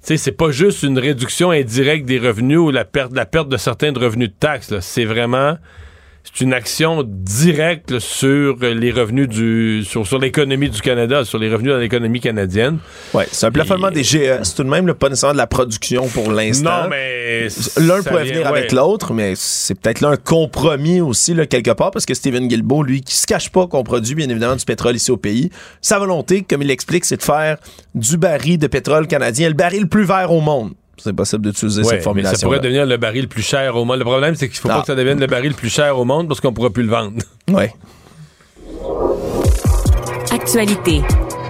c'est 0.00 0.32
pas 0.32 0.50
juste 0.50 0.82
une 0.82 0.98
réduction 0.98 1.50
indirecte 1.50 2.06
des 2.06 2.18
revenus 2.18 2.58
ou 2.58 2.70
la 2.70 2.84
perte, 2.84 3.12
la 3.14 3.26
perte 3.26 3.48
de 3.48 3.56
certains 3.56 3.92
revenus 3.92 4.28
de 4.28 4.34
taxes. 4.38 4.78
C'est 4.80 5.04
vraiment 5.04 5.56
c'est 6.22 6.44
une 6.44 6.52
action 6.52 7.02
directe 7.06 7.98
sur 7.98 8.56
les 8.60 8.90
revenus 8.90 9.28
du 9.28 9.84
sur, 9.84 10.06
sur 10.06 10.18
l'économie 10.18 10.68
du 10.68 10.80
Canada, 10.80 11.24
sur 11.24 11.38
les 11.38 11.50
revenus 11.50 11.72
de 11.72 11.78
l'économie 11.78 12.20
canadienne. 12.20 12.78
Oui, 13.14 13.24
c'est 13.30 13.46
un 13.46 13.50
plafonnement 13.50 13.90
des 13.90 14.04
GES 14.04 14.54
tout 14.54 14.62
de 14.62 14.68
même, 14.68 14.92
pas 14.94 15.08
nécessairement 15.08 15.34
de 15.34 15.38
la 15.38 15.46
production 15.46 16.06
pour 16.08 16.30
l'instant. 16.30 16.84
Non, 16.84 16.88
mais 16.90 17.48
l'un 17.78 18.02
pourrait 18.02 18.24
venir 18.24 18.46
avec 18.46 18.72
l'autre, 18.72 19.12
mais 19.14 19.32
c'est 19.36 19.74
peut-être 19.74 20.00
là 20.00 20.10
un 20.10 20.16
compromis 20.16 21.00
aussi 21.00 21.34
là, 21.34 21.46
quelque 21.46 21.70
part 21.70 21.90
parce 21.90 22.06
que 22.06 22.14
Stephen 22.14 22.48
Guilbeault, 22.48 22.82
lui, 22.82 23.00
qui 23.02 23.16
se 23.16 23.26
cache 23.26 23.50
pas 23.50 23.66
qu'on 23.66 23.82
produit 23.82 24.14
bien 24.14 24.28
évidemment 24.28 24.56
du 24.56 24.64
pétrole 24.64 24.96
ici 24.96 25.10
au 25.10 25.16
pays, 25.16 25.50
sa 25.80 25.98
volonté, 25.98 26.42
comme 26.42 26.62
il 26.62 26.68
l'explique, 26.68 27.04
c'est 27.04 27.16
de 27.16 27.22
faire 27.22 27.56
du 27.94 28.16
baril 28.16 28.58
de 28.58 28.66
pétrole 28.66 29.06
canadien 29.06 29.48
le 29.48 29.54
baril 29.54 29.82
le 29.82 29.88
plus 29.88 30.04
vert 30.04 30.32
au 30.32 30.40
monde 30.40 30.72
c'est 31.02 31.12
possible 31.12 31.46
d'utiliser 31.46 31.84
cette 31.84 32.02
formulation. 32.02 32.32
Mais 32.32 32.38
ça 32.38 32.46
pourrait 32.46 32.60
devenir 32.60 32.86
le 32.86 32.96
baril 32.96 33.22
le 33.22 33.28
plus 33.28 33.42
cher 33.42 33.76
au 33.76 33.84
monde. 33.84 33.98
Le 33.98 34.04
problème, 34.04 34.34
c'est 34.34 34.48
qu'il 34.48 34.56
ne 34.56 34.60
faut 34.60 34.68
pas 34.68 34.78
ah. 34.78 34.80
que 34.80 34.86
ça 34.86 34.94
devienne 34.94 35.20
le 35.20 35.26
baril 35.26 35.50
le 35.50 35.56
plus 35.56 35.70
cher 35.70 35.98
au 35.98 36.04
monde 36.04 36.28
parce 36.28 36.40
qu'on 36.40 36.50
ne 36.50 36.54
pourra 36.54 36.70
plus 36.70 36.82
le 36.82 36.90
vendre. 36.90 37.22
Oui. 37.48 37.64
Actualité. 40.32 41.02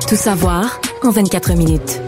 Tout 0.08 0.16
savoir 0.16 0.80
en 1.02 1.10
24 1.10 1.52
minutes. 1.54 2.00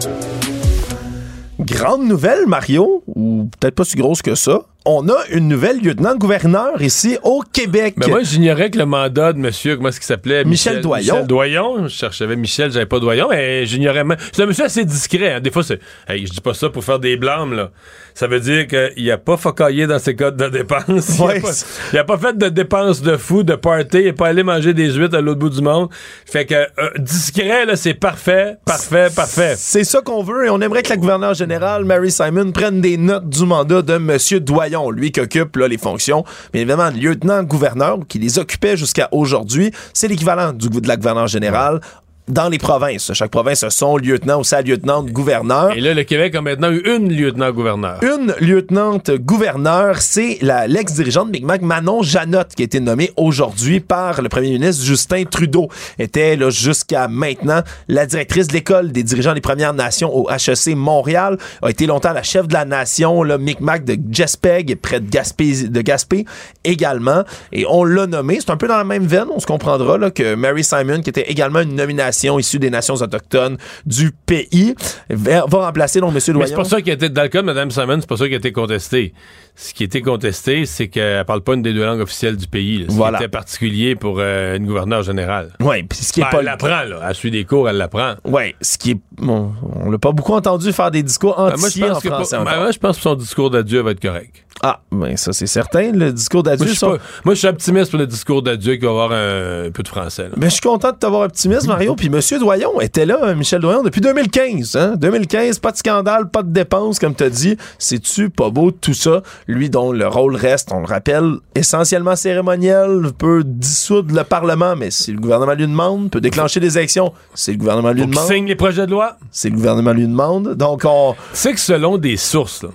Grande 1.59 2.07
nouvelle, 2.07 2.47
Mario, 2.47 3.03
ou 3.07 3.49
peut-être 3.59 3.75
pas 3.75 3.85
si 3.85 3.95
grosse 3.95 4.23
que 4.23 4.33
ça 4.33 4.65
on 4.85 5.07
a 5.07 5.15
une 5.29 5.47
nouvelle 5.47 5.79
lieutenant-gouverneur 5.81 6.81
ici 6.81 7.17
au 7.23 7.41
Québec. 7.41 7.95
Mais 7.97 8.07
moi, 8.07 8.23
j'ignorais 8.23 8.69
que 8.69 8.77
le 8.77 8.85
mandat 8.85 9.31
de 9.31 9.39
monsieur, 9.39 9.77
comment 9.77 9.89
est-ce 9.89 9.99
qu'il 9.99 10.07
s'appelait? 10.07 10.43
Michel, 10.43 10.81
Doyon. 10.81 10.97
Michel 10.97 11.27
Doyon. 11.27 11.87
Je 11.87 11.93
cherchais 11.93 12.35
Michel, 12.35 12.71
j'avais 12.71 12.85
pas 12.85 12.99
Doyon, 12.99 13.27
mais 13.29 13.65
j'ignorais 13.65 14.03
même. 14.03 14.17
C'est 14.31 14.43
un 14.43 14.45
monsieur 14.45 14.65
assez 14.65 14.83
discret. 14.83 15.35
Hein. 15.35 15.39
Des 15.39 15.51
fois, 15.51 15.63
c'est. 15.63 15.79
je 16.09 16.23
dis 16.23 16.41
pas 16.41 16.53
ça 16.53 16.69
pour 16.69 16.83
faire 16.83 16.99
des 16.99 17.15
blâmes, 17.15 17.53
là. 17.53 17.71
Ça 18.13 18.27
veut 18.27 18.39
dire 18.39 18.67
qu'il 18.67 19.09
a 19.09 19.17
pas 19.17 19.37
focaillé 19.37 19.87
dans 19.87 19.97
ses 19.97 20.15
codes 20.15 20.37
de 20.37 20.47
dépenses. 20.49 21.19
il, 21.93 21.97
a 21.97 22.03
pas, 22.03 22.17
fait 22.17 22.37
de 22.37 22.49
dépenses 22.49 23.01
de 23.01 23.17
fou, 23.17 23.41
de 23.43 23.55
party. 23.55 23.99
Il 23.99 24.07
est 24.07 24.13
pas 24.13 24.27
allé 24.27 24.43
manger 24.43 24.73
des 24.73 24.91
huîtres 24.91 25.17
à 25.17 25.21
l'autre 25.21 25.39
bout 25.39 25.49
du 25.49 25.61
monde. 25.61 25.89
Fait 26.25 26.45
que, 26.45 26.53
euh, 26.53 26.89
discret, 26.99 27.65
là, 27.65 27.75
c'est 27.75 27.95
parfait, 27.95 28.57
parfait, 28.65 29.07
parfait. 29.15 29.55
C'est 29.57 29.83
ça 29.83 30.01
qu'on 30.01 30.21
veut 30.21 30.45
et 30.45 30.49
on 30.49 30.61
aimerait 30.61 30.83
que 30.83 30.89
la 30.89 30.97
gouverneure 30.97 31.33
générale, 31.33 31.85
Mary 31.85 32.11
Simon, 32.11 32.51
prenne 32.51 32.81
des 32.81 32.97
notes 32.97 33.29
du 33.29 33.45
mandat 33.45 33.81
de 33.81 33.97
monsieur 33.97 34.39
Doyon 34.39 34.72
Lui 34.91 35.11
qui 35.11 35.19
occupe 35.19 35.55
là, 35.55 35.67
les 35.67 35.77
fonctions, 35.77 36.23
bien 36.51 36.61
évidemment, 36.61 36.89
lieutenant-gouverneur, 36.89 37.99
qui 38.07 38.19
les 38.19 38.39
occupait 38.39 38.77
jusqu'à 38.77 39.09
aujourd'hui, 39.11 39.71
c'est 39.93 40.07
l'équivalent 40.07 40.53
de 40.53 40.87
la 40.87 40.97
gouverneure 40.97 41.27
générale 41.27 41.79
dans 42.27 42.47
les 42.47 42.57
provinces. 42.57 43.11
Chaque 43.13 43.31
province 43.31 43.63
a 43.63 43.69
son 43.69 43.97
lieutenant 43.97 44.39
ou 44.39 44.43
sa 44.43 44.61
lieutenante 44.61 45.07
gouverneur. 45.07 45.73
Et 45.75 45.81
là, 45.81 45.93
le 45.93 46.03
Québec 46.03 46.35
a 46.35 46.41
maintenant 46.41 46.71
eu 46.71 46.81
une 46.85 47.11
lieutenant-gouverneur. 47.11 47.99
Une 48.01 48.33
lieutenante-gouverneur, 48.39 49.97
c'est 50.01 50.37
la, 50.41 50.67
l'ex-dirigeante 50.67 51.31
Big 51.31 51.43
Mac 51.43 51.61
Manon 51.61 52.01
Janotte 52.01 52.55
qui 52.55 52.61
a 52.61 52.65
été 52.65 52.79
nommée 52.79 53.11
aujourd'hui 53.17 53.81
par 53.81 54.21
le 54.21 54.29
premier 54.29 54.51
ministre 54.51 54.85
Justin 54.85 55.25
Trudeau. 55.25 55.67
Était 55.99 56.35
là 56.35 56.49
jusqu'à 56.49 57.07
maintenant 57.07 57.61
la 57.89 58.05
directrice 58.05 58.47
de 58.47 58.53
l'école 58.53 58.91
des 58.91 59.03
dirigeants 59.03 59.33
des 59.33 59.41
Premières 59.41 59.73
Nations 59.73 60.15
au 60.15 60.29
HEC 60.29 60.75
Montréal. 60.75 61.37
A 61.61 61.69
été 61.69 61.85
longtemps 61.85 62.13
la 62.13 62.23
chef 62.23 62.47
de 62.47 62.53
la 62.53 62.63
nation, 62.63 63.23
le 63.23 63.37
Micmac 63.37 63.83
de 63.83 63.97
Jespeg, 64.11 64.77
près 64.79 65.01
de 65.01 65.09
Gaspé, 65.09 65.67
de 65.67 65.81
Gaspé 65.81 66.25
également. 66.63 67.23
Et 67.51 67.65
on 67.69 67.83
l'a 67.83 68.07
nommé. 68.07 68.39
C'est 68.39 68.51
un 68.51 68.57
peu 68.57 68.67
dans 68.67 68.77
la 68.77 68.83
même 68.85 69.05
veine, 69.05 69.27
on 69.35 69.39
se 69.39 69.45
comprendra, 69.45 69.97
là, 69.97 70.09
que 70.09 70.35
Mary 70.35 70.63
Simon, 70.63 71.01
qui 71.01 71.09
était 71.09 71.29
également 71.29 71.59
une 71.59 71.75
nomination 71.75 72.12
issus 72.39 72.59
des 72.59 72.69
nations 72.69 72.95
autochtones 72.95 73.57
du 73.85 74.11
pays. 74.11 74.75
Va, 75.09 75.43
remplacer 75.43 75.99
donc 75.99 76.13
M. 76.13 76.19
Doyon. 76.25 76.39
Mais 76.39 76.47
c'est 76.47 76.55
pas 76.55 76.63
ça 76.63 76.81
qui 76.81 76.89
a 76.89 76.93
été, 76.93 77.09
dans 77.09 77.23
le 77.23 77.27
cas 77.29 77.41
de 77.41 77.47
Mme 77.47 77.71
Simon, 77.71 77.97
c'est 77.99 78.09
pas 78.09 78.17
ça 78.17 78.27
qui 78.27 78.33
a 78.33 78.37
été 78.37 78.51
contesté. 78.51 79.13
Ce 79.55 79.73
qui 79.73 79.83
a 79.83 79.85
été 79.85 80.01
contesté, 80.01 80.65
c'est 80.65 80.87
qu'elle 80.87 81.23
parle 81.25 81.41
pas 81.41 81.53
une 81.53 81.61
des 81.61 81.73
deux 81.73 81.85
langues 81.85 82.01
officielles 82.01 82.37
du 82.37 82.47
pays. 82.47 82.85
Ce 82.89 82.93
voilà. 82.93 83.19
qui 83.19 83.23
était 83.23 83.31
particulier 83.31 83.95
pour 83.95 84.17
euh, 84.19 84.57
une 84.57 84.65
gouverneure 84.65 85.03
générale. 85.03 85.53
Oui, 85.59 85.83
puis 85.83 85.99
ce 85.99 86.11
qui 86.11 86.21
ben, 86.21 86.27
est 86.27 86.31
pas... 86.31 86.39
Elle 86.39 86.45
l'apprend, 86.45 86.67
là. 86.67 86.99
Elle 87.07 87.15
suit 87.15 87.29
des 87.29 87.45
cours, 87.45 87.69
elle 87.69 87.77
l'apprend. 87.77 88.15
Oui, 88.25 88.55
ce 88.61 88.77
qui 88.77 88.91
est... 88.91 88.97
Bon, 89.17 89.53
on 89.75 89.91
l'a 89.91 89.99
pas 89.99 90.11
beaucoup 90.11 90.33
entendu 90.33 90.73
faire 90.73 90.89
des 90.89 91.03
discours 91.03 91.37
entiers 91.39 91.53
ben, 91.55 91.59
moi, 91.59 91.69
je 91.69 91.79
pense 91.79 92.05
en 92.05 92.09
français. 92.09 92.37
ben, 92.37 92.57
moi, 92.57 92.71
je 92.71 92.79
pense 92.79 92.95
que 92.97 93.03
son 93.03 93.15
discours 93.15 93.51
d'adieu 93.51 93.81
va 93.81 93.91
être 93.91 94.01
correct. 94.01 94.43
Ah, 94.61 94.79
ben 94.91 95.17
ça, 95.17 95.33
c'est 95.33 95.47
certain. 95.47 95.91
Le 95.91 96.11
discours 96.13 96.41
d'adieu... 96.41 96.65
Moi, 96.65 96.75
sont... 96.75 96.97
moi, 97.25 97.33
je 97.33 97.39
suis 97.39 97.47
optimiste 97.47 97.91
pour 97.91 97.99
le 97.99 98.07
discours 98.07 98.41
d'adieu 98.41 98.75
qui 98.75 98.85
va 98.85 98.91
avoir 98.91 99.11
un, 99.11 99.65
un, 99.65 99.71
peu 99.71 99.83
de 99.83 99.87
français. 99.87 100.29
Mais 100.37 100.47
je 100.47 100.53
suis 100.53 100.61
content 100.61 100.91
de 100.91 100.97
t'avoir 100.97 101.23
optimiste, 101.23 101.67
Mario. 101.67 101.95
Puis 102.03 102.11
M. 102.13 102.39
Doyon 102.41 102.81
était 102.81 103.05
là, 103.05 103.33
Michel 103.33 103.61
Doyon, 103.61 103.81
depuis 103.81 104.01
2015. 104.01 104.75
Hein? 104.75 104.95
2015, 104.97 105.59
pas 105.59 105.71
de 105.71 105.77
scandale, 105.77 106.29
pas 106.29 106.43
de 106.43 106.51
dépenses, 106.51 106.99
comme 106.99 107.15
tu 107.15 107.23
as 107.23 107.29
dit. 107.29 107.55
C'est-tu 107.77 108.29
pas 108.29 108.49
beau 108.49 108.71
tout 108.71 108.93
ça? 108.93 109.21
Lui 109.47 109.69
dont 109.69 109.93
le 109.93 110.05
rôle 110.05 110.35
reste, 110.35 110.73
on 110.73 110.81
le 110.81 110.85
rappelle, 110.85 111.35
essentiellement 111.55 112.17
cérémoniel, 112.17 113.13
peut 113.17 113.45
dissoudre 113.45 114.13
le 114.13 114.25
Parlement, 114.25 114.75
mais 114.75 114.91
si 114.91 115.13
le 115.13 115.21
gouvernement 115.21 115.53
lui 115.53 115.65
demande, 115.65 116.11
peut 116.11 116.19
déclencher 116.19 116.59
des 116.59 116.77
élections, 116.77 117.13
c'est 117.35 117.53
le 117.53 117.57
gouvernement 117.57 117.93
lui 117.93 118.05
demande. 118.05 118.27
signe 118.27 118.47
les 118.47 118.55
projets 118.55 118.85
de 118.85 118.91
loi. 118.91 119.15
C'est 119.31 119.47
le 119.49 119.55
gouvernement 119.55 119.93
lui 119.93 120.05
demande. 120.05 120.55
Donc 120.55 120.81
on... 120.83 121.15
C'est 121.31 121.53
que 121.53 121.59
selon 121.61 121.97
des 121.97 122.17
sources, 122.17 122.63
là, 122.63 122.71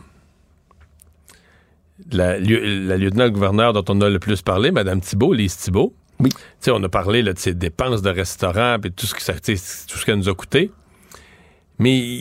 la, 2.12 2.40
la 2.40 2.96
lieutenant-gouverneur 2.96 3.74
dont 3.74 3.84
on 3.90 4.00
a 4.00 4.08
le 4.08 4.20
plus 4.20 4.40
parlé, 4.40 4.70
Mme 4.70 5.02
Thibault, 5.02 5.34
Lise 5.34 5.58
Thibault, 5.58 5.92
oui. 6.20 6.30
on 6.68 6.82
a 6.82 6.88
parlé 6.88 7.22
de 7.22 7.32
ses 7.36 7.54
dépenses 7.54 8.02
de 8.02 8.10
restaurant 8.10 8.78
et 8.82 8.90
tout 8.90 9.06
ce 9.06 9.14
que 9.14 9.22
ça, 9.22 9.34
tout 9.34 9.98
ce 9.98 10.04
qu'elle 10.04 10.16
nous 10.16 10.28
a 10.28 10.34
coûté. 10.34 10.70
Mais 11.78 12.18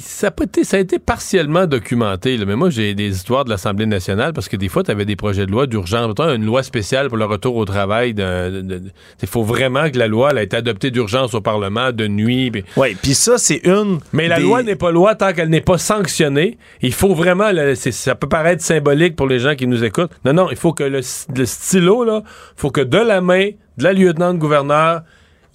ça 0.00 0.26
a, 0.26 0.30
pas 0.30 0.44
été, 0.44 0.62
ça 0.62 0.76
a 0.76 0.80
été 0.80 0.98
partiellement 0.98 1.66
documenté. 1.66 2.36
Là. 2.36 2.44
Mais 2.44 2.56
moi, 2.56 2.68
j'ai 2.68 2.94
des 2.94 3.08
histoires 3.08 3.44
de 3.44 3.50
l'Assemblée 3.50 3.86
nationale 3.86 4.32
parce 4.34 4.48
que 4.48 4.56
des 4.56 4.68
fois, 4.68 4.82
tu 4.82 4.90
avais 4.90 5.06
des 5.06 5.16
projets 5.16 5.46
de 5.46 5.50
loi 5.50 5.66
d'urgence. 5.66 6.14
Une 6.18 6.44
loi 6.44 6.62
spéciale 6.62 7.08
pour 7.08 7.16
le 7.16 7.24
retour 7.24 7.56
au 7.56 7.64
travail. 7.64 8.14
Il 8.18 9.28
faut 9.28 9.42
vraiment 9.42 9.90
que 9.90 9.98
la 9.98 10.06
loi 10.06 10.30
elle, 10.32 10.38
ait 10.38 10.44
été 10.44 10.56
adoptée 10.56 10.90
d'urgence 10.90 11.34
au 11.34 11.40
Parlement 11.40 11.92
de 11.92 12.06
nuit. 12.06 12.50
Pis... 12.50 12.64
Oui, 12.76 12.94
puis 13.00 13.14
ça, 13.14 13.38
c'est 13.38 13.62
une. 13.64 14.00
Mais 14.12 14.28
la 14.28 14.36
des... 14.36 14.42
loi 14.42 14.62
n'est 14.62 14.76
pas 14.76 14.90
loi 14.90 15.14
tant 15.14 15.32
qu'elle 15.32 15.48
n'est 15.48 15.60
pas 15.60 15.78
sanctionnée. 15.78 16.58
Il 16.82 16.92
faut 16.92 17.14
vraiment. 17.14 17.50
Là, 17.50 17.74
ça 17.74 18.14
peut 18.14 18.28
paraître 18.28 18.62
symbolique 18.62 19.16
pour 19.16 19.26
les 19.26 19.38
gens 19.38 19.54
qui 19.54 19.66
nous 19.66 19.82
écoutent. 19.82 20.12
Non, 20.24 20.34
non, 20.34 20.50
il 20.50 20.56
faut 20.56 20.72
que 20.72 20.84
le, 20.84 21.00
le 21.34 21.46
stylo, 21.46 22.04
là, 22.04 22.22
faut 22.56 22.70
que 22.70 22.82
de 22.82 22.98
la 22.98 23.20
main 23.20 23.50
de 23.78 23.84
la 23.84 23.92
lieutenant-gouverneur, 23.92 25.02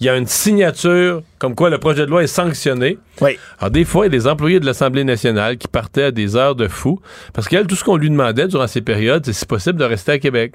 il 0.00 0.06
y 0.06 0.08
a 0.08 0.16
une 0.16 0.26
signature 0.26 1.22
comme 1.38 1.54
quoi 1.54 1.68
le 1.68 1.78
projet 1.78 2.06
de 2.06 2.10
loi 2.10 2.22
est 2.22 2.26
sanctionné. 2.26 2.98
Oui. 3.20 3.38
Alors, 3.58 3.70
des 3.70 3.84
fois, 3.84 4.06
il 4.06 4.12
y 4.12 4.16
a 4.16 4.18
des 4.18 4.26
employés 4.26 4.58
de 4.58 4.64
l'Assemblée 4.64 5.04
nationale 5.04 5.58
qui 5.58 5.68
partaient 5.68 6.04
à 6.04 6.10
des 6.10 6.36
heures 6.36 6.54
de 6.54 6.68
fou 6.68 7.00
parce 7.34 7.48
qu'elle, 7.48 7.66
tout 7.66 7.76
ce 7.76 7.84
qu'on 7.84 7.96
lui 7.96 8.08
demandait 8.08 8.48
durant 8.48 8.66
ces 8.66 8.80
périodes, 8.80 9.26
c'est 9.26 9.34
si 9.34 9.44
possible 9.44 9.78
de 9.78 9.84
rester 9.84 10.12
à 10.12 10.18
Québec. 10.18 10.54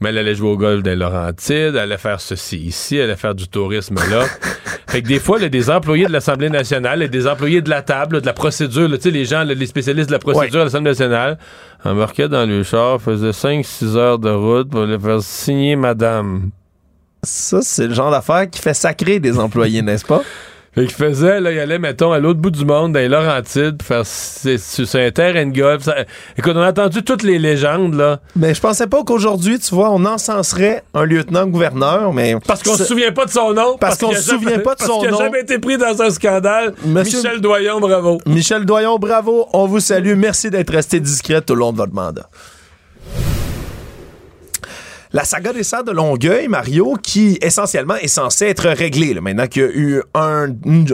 Mais 0.00 0.10
elle 0.10 0.18
allait 0.18 0.34
jouer 0.34 0.50
au 0.50 0.56
golf 0.58 0.82
des 0.82 0.96
Laurentides, 0.96 1.74
elle 1.74 1.78
allait 1.78 1.96
faire 1.96 2.20
ceci 2.20 2.58
ici, 2.58 2.96
elle 2.96 3.04
allait 3.04 3.16
faire 3.16 3.34
du 3.34 3.48
tourisme 3.48 3.94
là. 4.10 4.24
fait 4.88 5.00
que 5.00 5.08
des 5.08 5.20
fois, 5.20 5.38
il 5.38 5.42
y 5.42 5.46
a 5.46 5.48
des 5.48 5.70
employés 5.70 6.06
de 6.06 6.12
l'Assemblée 6.12 6.50
nationale 6.50 7.02
et 7.02 7.08
des 7.08 7.26
employés 7.26 7.62
de 7.62 7.70
la 7.70 7.82
table, 7.82 8.20
de 8.20 8.26
la 8.26 8.32
procédure, 8.32 8.90
tu 8.90 9.00
sais, 9.00 9.10
les 9.10 9.24
gens, 9.24 9.44
les 9.44 9.66
spécialistes 9.66 10.08
de 10.08 10.14
la 10.14 10.18
procédure 10.18 10.56
ouais. 10.56 10.60
à 10.62 10.64
l'Assemblée 10.64 10.90
nationale, 10.90 11.38
embarquaient 11.84 12.28
dans 12.28 12.46
le 12.46 12.62
char, 12.64 13.00
faisaient 13.00 13.30
5-6 13.30 13.96
heures 13.96 14.18
de 14.18 14.30
route 14.30 14.68
pour 14.68 14.84
les 14.84 14.98
faire 14.98 15.22
signer 15.22 15.76
madame. 15.76 16.50
Ça, 17.24 17.62
c'est 17.62 17.86
le 17.86 17.94
genre 17.94 18.10
d'affaire 18.10 18.50
qui 18.50 18.60
fait 18.60 18.74
sacrer 18.74 19.20
des 19.20 19.38
employés, 19.38 19.80
n'est-ce 19.80 20.04
pas? 20.04 20.22
Fait 20.74 20.86
qu'il 20.86 20.96
faisait, 20.96 21.40
là, 21.40 21.52
il 21.52 21.58
allait, 21.60 21.78
mettons, 21.78 22.10
à 22.10 22.18
l'autre 22.18 22.40
bout 22.40 22.50
du 22.50 22.64
monde, 22.64 22.94
dans 22.94 22.98
les 22.98 23.06
Laurentides, 23.06 23.76
pour 23.76 23.86
faire 23.86 24.04
sur 24.04 24.98
un 24.98 25.10
terrain 25.12 25.46
de 25.46 25.56
golf. 25.56 25.84
Ça, 25.84 25.94
écoute, 26.36 26.54
on 26.56 26.60
a 26.60 26.70
entendu 26.70 27.04
toutes 27.04 27.22
les 27.22 27.38
légendes, 27.38 27.94
là. 27.94 28.18
Mais 28.34 28.54
je 28.54 28.60
pensais 28.60 28.88
pas 28.88 29.04
qu'aujourd'hui, 29.04 29.60
tu 29.60 29.72
vois, 29.72 29.90
on 29.90 30.04
encenserait 30.04 30.82
un 30.94 31.04
lieutenant-gouverneur, 31.04 32.12
mais... 32.12 32.34
Parce 32.44 32.64
qu'on 32.64 32.74
se 32.74 32.84
souvient 32.84 33.12
pas 33.12 33.26
de 33.26 33.30
son 33.30 33.52
nom. 33.52 33.76
Parce, 33.78 33.98
parce 33.98 33.98
qu'on 33.98 34.12
se 34.14 34.30
souvient 34.30 34.58
pas 34.58 34.74
de 34.74 34.80
son 34.80 34.88
nom. 34.88 35.02
Parce 35.02 35.12
qu'il 35.12 35.14
a 35.14 35.24
jamais 35.26 35.40
été 35.42 35.60
pris 35.60 35.78
dans 35.78 36.02
un 36.02 36.10
scandale. 36.10 36.74
Monsieur... 36.84 37.18
Michel 37.18 37.40
Doyon, 37.40 37.78
bravo. 37.78 38.18
Michel 38.26 38.64
Doyon, 38.64 38.98
bravo. 38.98 39.46
On 39.52 39.68
vous 39.68 39.78
salue. 39.78 40.14
Merci 40.16 40.50
d'être 40.50 40.72
resté 40.72 40.98
discret 40.98 41.40
tout 41.40 41.52
au 41.52 41.56
long 41.56 41.70
de 41.70 41.76
votre 41.76 41.94
mandat. 41.94 42.28
La 45.14 45.24
saga 45.24 45.52
des 45.52 45.62
serres 45.62 45.84
de 45.84 45.92
Longueuil, 45.92 46.48
Mario, 46.48 46.96
qui 47.02 47.36
essentiellement 47.42 47.96
est 47.96 48.08
censée 48.08 48.46
être 48.46 48.66
réglée. 48.70 49.12
Là, 49.12 49.20
maintenant 49.20 49.46
qu'il 49.46 49.60
y 49.60 49.64
a 49.66 49.68
eu 49.68 50.02
un, 50.14 50.46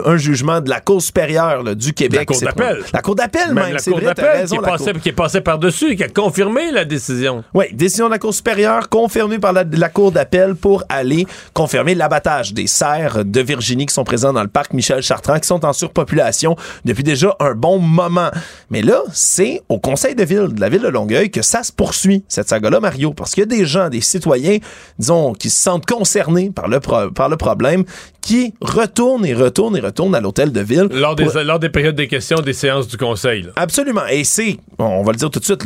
un, 0.05 0.17
jugement 0.17 0.59
de 0.59 0.69
la 0.69 0.81
Cour 0.81 1.01
supérieure 1.01 1.63
là, 1.63 1.73
du 1.73 1.93
Québec. 1.93 2.19
La 2.19 2.25
Cour 2.25 2.41
d'appel. 2.41 2.83
La 2.91 3.01
Cour 3.01 3.15
d'appel, 3.15 3.53
même. 3.53 3.71
La 3.71 3.79
c'est 3.79 3.91
Cour 3.91 4.01
vrai, 4.01 4.07
d'appel 4.07 4.41
raison, 4.41 4.57
qui, 4.57 4.63
cour... 4.63 5.01
qui 5.01 5.09
est 5.09 5.13
passée 5.13 5.39
par-dessus, 5.39 5.95
qui 5.95 6.03
a 6.03 6.09
confirmé 6.09 6.69
la 6.69 6.83
décision. 6.83 7.45
Oui, 7.53 7.67
décision 7.71 8.07
de 8.07 8.11
la 8.11 8.19
Cour 8.19 8.33
supérieure 8.33 8.89
confirmée 8.89 9.39
par 9.39 9.53
la, 9.53 9.63
la 9.63 9.87
Cour 9.87 10.11
d'appel 10.11 10.55
pour 10.55 10.83
aller 10.89 11.25
confirmer 11.53 11.95
l'abattage 11.95 12.53
des 12.53 12.67
cerfs 12.67 13.23
de 13.23 13.39
Virginie 13.39 13.85
qui 13.85 13.93
sont 13.93 14.03
présents 14.03 14.33
dans 14.33 14.43
le 14.43 14.49
parc 14.49 14.73
Michel 14.73 15.01
Chartrand, 15.01 15.39
qui 15.39 15.47
sont 15.47 15.63
en 15.63 15.71
surpopulation 15.71 16.57
depuis 16.83 17.03
déjà 17.03 17.37
un 17.39 17.53
bon 17.53 17.79
moment. 17.79 18.31
Mais 18.69 18.81
là, 18.81 19.01
c'est 19.13 19.61
au 19.69 19.79
conseil 19.79 20.13
de 20.13 20.25
ville 20.25 20.49
de 20.49 20.59
la 20.59 20.67
ville 20.67 20.81
de 20.81 20.89
Longueuil 20.89 21.31
que 21.31 21.41
ça 21.41 21.63
se 21.63 21.71
poursuit, 21.71 22.25
cette 22.27 22.49
saga-là, 22.49 22.81
Mario, 22.81 23.13
parce 23.13 23.31
qu'il 23.31 23.43
y 23.43 23.43
a 23.43 23.57
des 23.57 23.65
gens, 23.65 23.87
des 23.87 24.08
citoyens, 24.09 24.57
disons, 24.97 25.33
qui 25.33 25.49
se 25.49 25.61
sentent 25.61 25.85
concernés 25.85 26.51
par 26.51 26.67
le, 26.67 26.79
pro 26.79 27.09
par 27.11 27.29
le 27.29 27.37
problème, 27.37 27.83
qui 28.21 28.53
retournent 28.61 29.25
et 29.25 29.33
retournent 29.33 29.77
et 29.77 29.79
retournent 29.79 30.15
à 30.15 30.21
l'hôtel 30.21 30.51
de 30.51 30.61
ville. 30.61 30.87
Lors 30.91 31.15
des, 31.15 31.25
pour... 31.25 31.33
lors 31.41 31.59
des 31.59 31.69
périodes 31.69 31.95
des 31.95 32.07
questions, 32.07 32.37
des 32.37 32.53
séances 32.53 32.87
du 32.87 32.97
conseil. 32.97 33.43
Là. 33.43 33.51
Absolument. 33.55 34.05
Et 34.09 34.23
c'est, 34.23 34.57
on 34.77 35.03
va 35.03 35.11
le 35.11 35.17
dire 35.17 35.29
tout 35.29 35.39
de 35.39 35.45
suite, 35.45 35.63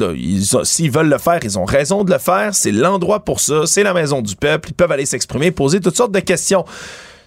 s'ils 0.63 0.91
veulent 0.91 1.09
le 1.09 1.17
faire, 1.17 1.39
ils 1.43 1.57
ont 1.57 1.65
raison 1.65 2.03
de 2.03 2.11
le 2.11 2.19
faire. 2.19 2.53
C'est 2.53 2.71
l'endroit 2.71 3.21
pour 3.21 3.39
ça. 3.39 3.65
C'est 3.65 3.83
la 3.83 3.93
maison 3.93 4.21
du 4.21 4.35
peuple. 4.35 4.69
Ils 4.69 4.73
peuvent 4.75 4.91
aller 4.91 5.05
s'exprimer, 5.05 5.51
poser 5.51 5.79
toutes 5.79 5.97
sortes 5.97 6.11
de 6.11 6.19
questions. 6.19 6.65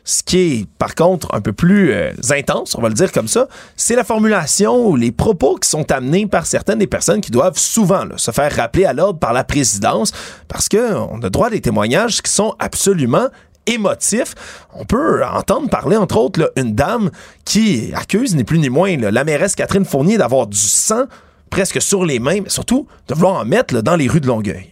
Ce 0.08 0.22
qui 0.22 0.38
est, 0.38 0.66
par 0.78 0.94
contre, 0.94 1.34
un 1.34 1.40
peu 1.40 1.52
plus 1.52 1.92
euh, 1.92 2.12
intense, 2.30 2.76
on 2.76 2.80
va 2.80 2.88
le 2.88 2.94
dire 2.94 3.10
comme 3.10 3.26
ça, 3.26 3.48
c'est 3.74 3.96
la 3.96 4.04
formulation 4.04 4.86
ou 4.86 4.94
les 4.94 5.10
propos 5.10 5.56
qui 5.56 5.68
sont 5.68 5.90
amenés 5.90 6.28
par 6.28 6.46
certaines 6.46 6.78
des 6.78 6.86
personnes 6.86 7.20
qui 7.20 7.32
doivent 7.32 7.58
souvent 7.58 8.04
se 8.16 8.30
faire 8.30 8.54
rappeler 8.54 8.84
à 8.84 8.92
l'ordre 8.92 9.18
par 9.18 9.32
la 9.32 9.42
présidence 9.42 10.12
parce 10.46 10.68
qu'on 10.68 11.20
a 11.20 11.28
droit 11.28 11.48
à 11.48 11.50
des 11.50 11.60
témoignages 11.60 12.22
qui 12.22 12.30
sont 12.30 12.54
absolument 12.60 13.26
émotifs. 13.66 14.36
On 14.78 14.84
peut 14.84 15.24
entendre 15.24 15.68
parler, 15.68 15.96
entre 15.96 16.18
autres, 16.18 16.52
une 16.54 16.76
dame 16.76 17.10
qui 17.44 17.90
accuse, 17.92 18.36
ni 18.36 18.44
plus 18.44 18.60
ni 18.60 18.70
moins, 18.70 18.96
la 18.96 19.24
mairesse 19.24 19.56
Catherine 19.56 19.84
Fournier 19.84 20.18
d'avoir 20.18 20.46
du 20.46 20.56
sang 20.56 21.06
presque 21.50 21.82
sur 21.82 22.04
les 22.04 22.20
mains, 22.20 22.42
mais 22.44 22.48
surtout 22.48 22.86
de 23.08 23.14
vouloir 23.14 23.40
en 23.40 23.44
mettre 23.44 23.82
dans 23.82 23.96
les 23.96 24.06
rues 24.06 24.20
de 24.20 24.28
Longueuil. 24.28 24.70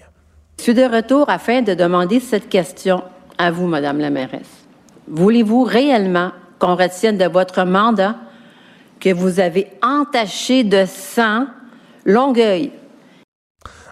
Je 0.58 0.62
suis 0.62 0.74
de 0.74 0.84
retour 0.84 1.28
afin 1.28 1.62
de 1.62 1.74
demander 1.74 2.20
cette 2.20 2.48
question 2.48 3.02
à 3.36 3.50
vous, 3.50 3.66
Madame 3.66 3.98
la 3.98 4.10
mairesse. 4.10 4.63
Voulez-vous 5.08 5.62
réellement 5.62 6.32
qu'on 6.58 6.76
retienne 6.76 7.18
de 7.18 7.26
votre 7.26 7.64
mandat 7.64 8.16
que 9.00 9.12
vous 9.12 9.40
avez 9.40 9.68
entaché 9.82 10.64
de 10.64 10.84
sang 10.86 11.46
Longueuil? 12.04 12.70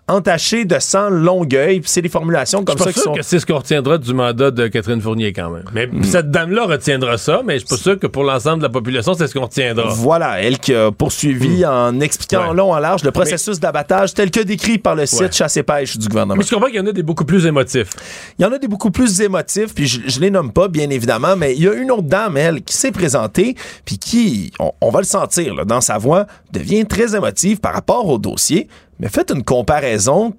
Entaché 0.08 0.64
de 0.64 0.78
sang 0.80 1.10
Longueuil, 1.10 1.80
puis 1.80 1.88
c'est 1.88 2.02
des 2.02 2.08
formulations 2.08 2.64
comme 2.64 2.76
je 2.76 2.82
ça 2.82 2.90
suis 2.90 2.94
qui 2.94 2.98
pas 2.98 3.02
sûr 3.02 3.12
sont... 3.12 3.16
que 3.16 3.22
c'est 3.22 3.38
ce 3.38 3.46
qu'on 3.46 3.58
retiendra 3.58 3.98
du 3.98 4.12
mandat 4.12 4.50
de 4.50 4.66
Catherine 4.66 5.00
Fournier 5.00 5.32
quand 5.32 5.48
même. 5.50 5.64
Mais 5.72 5.86
mm. 5.86 6.02
cette 6.04 6.30
dame-là 6.30 6.64
retiendra 6.66 7.16
ça, 7.18 7.42
mais 7.44 7.54
je 7.54 7.58
suis 7.60 7.68
pas 7.68 7.76
sûr 7.76 7.98
que 7.98 8.08
pour 8.08 8.24
l'ensemble 8.24 8.58
de 8.58 8.64
la 8.64 8.68
population, 8.68 9.14
c'est 9.14 9.28
ce 9.28 9.34
qu'on 9.34 9.44
retiendra. 9.44 9.88
Voilà, 9.94 10.40
elle 10.42 10.58
qui 10.58 10.74
a 10.74 10.90
poursuivi 10.90 11.62
mm. 11.62 11.68
en 11.68 12.00
expliquant 12.00 12.32
Ouais. 12.42 12.48
en 12.48 12.52
long 12.52 12.72
en 12.72 12.78
large 12.78 13.04
le 13.04 13.12
processus 13.12 13.60
d'abattage 13.60 14.14
tel 14.14 14.30
que 14.30 14.40
décrit 14.40 14.78
par 14.78 14.96
le 14.96 15.06
site 15.06 15.20
Ouais. 15.20 15.32
Chasse 15.32 15.56
et 15.56 15.62
Pêche 15.62 15.96
du 15.96 16.08
gouvernement. 16.08 16.34
Mais 16.36 16.44
je 16.44 16.50
comprends 16.50 16.66
qu'il 16.66 16.76
y 16.76 16.80
en 16.80 16.86
a 16.86 16.92
des 16.92 17.02
beaucoup 17.02 17.24
plus 17.24 17.46
émotifs. 17.46 17.90
Il 18.38 18.42
y 18.42 18.44
en 18.44 18.52
a 18.52 18.58
des 18.58 18.68
beaucoup 18.68 18.90
plus 18.90 19.20
émotifs, 19.20 19.74
puis 19.74 19.86
je, 19.86 20.00
je 20.06 20.18
les 20.20 20.30
nomme 20.30 20.50
pas, 20.52 20.66
bien 20.68 20.90
évidemment, 20.90 21.36
mais 21.36 21.54
il 21.54 21.62
y 21.62 21.68
a 21.68 21.74
une 21.74 21.90
autre 21.90 22.02
dame, 22.02 22.36
elle, 22.36 22.62
qui 22.62 22.74
s'est 22.74 22.90
présentée, 22.92 23.54
puis 23.84 23.98
qui, 23.98 24.52
on, 24.58 24.72
on 24.80 24.90
va 24.90 24.98
le 25.00 25.06
sentir 25.06 25.54
là, 25.54 25.64
dans 25.64 25.80
sa 25.80 25.98
voix, 25.98 26.26
devient 26.52 26.84
très 26.86 27.14
émotive 27.14 27.60
par 27.60 27.72
rapport 27.74 28.08
au 28.08 28.18
dossier, 28.18 28.68
Mais 29.02 29.08
faites 29.08 29.32
une 29.32 29.42
comparaison, 29.42 30.32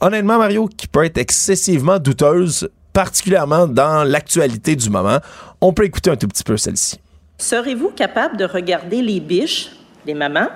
honnêtement, 0.00 0.38
Mario, 0.38 0.66
qui 0.66 0.88
peut 0.88 1.04
être 1.04 1.18
excessivement 1.18 2.00
douteuse, 2.00 2.68
particulièrement 2.92 3.68
dans 3.68 4.02
l'actualité 4.02 4.74
du 4.74 4.90
moment. 4.90 5.18
On 5.60 5.72
peut 5.72 5.84
écouter 5.84 6.10
un 6.10 6.16
tout 6.16 6.26
petit 6.26 6.42
peu 6.42 6.56
celle-ci. 6.56 6.98
Serez-vous 7.38 7.90
capable 7.90 8.36
de 8.36 8.44
regarder 8.44 9.02
les 9.02 9.20
biches, 9.20 9.70
les 10.04 10.14
mamans, 10.14 10.48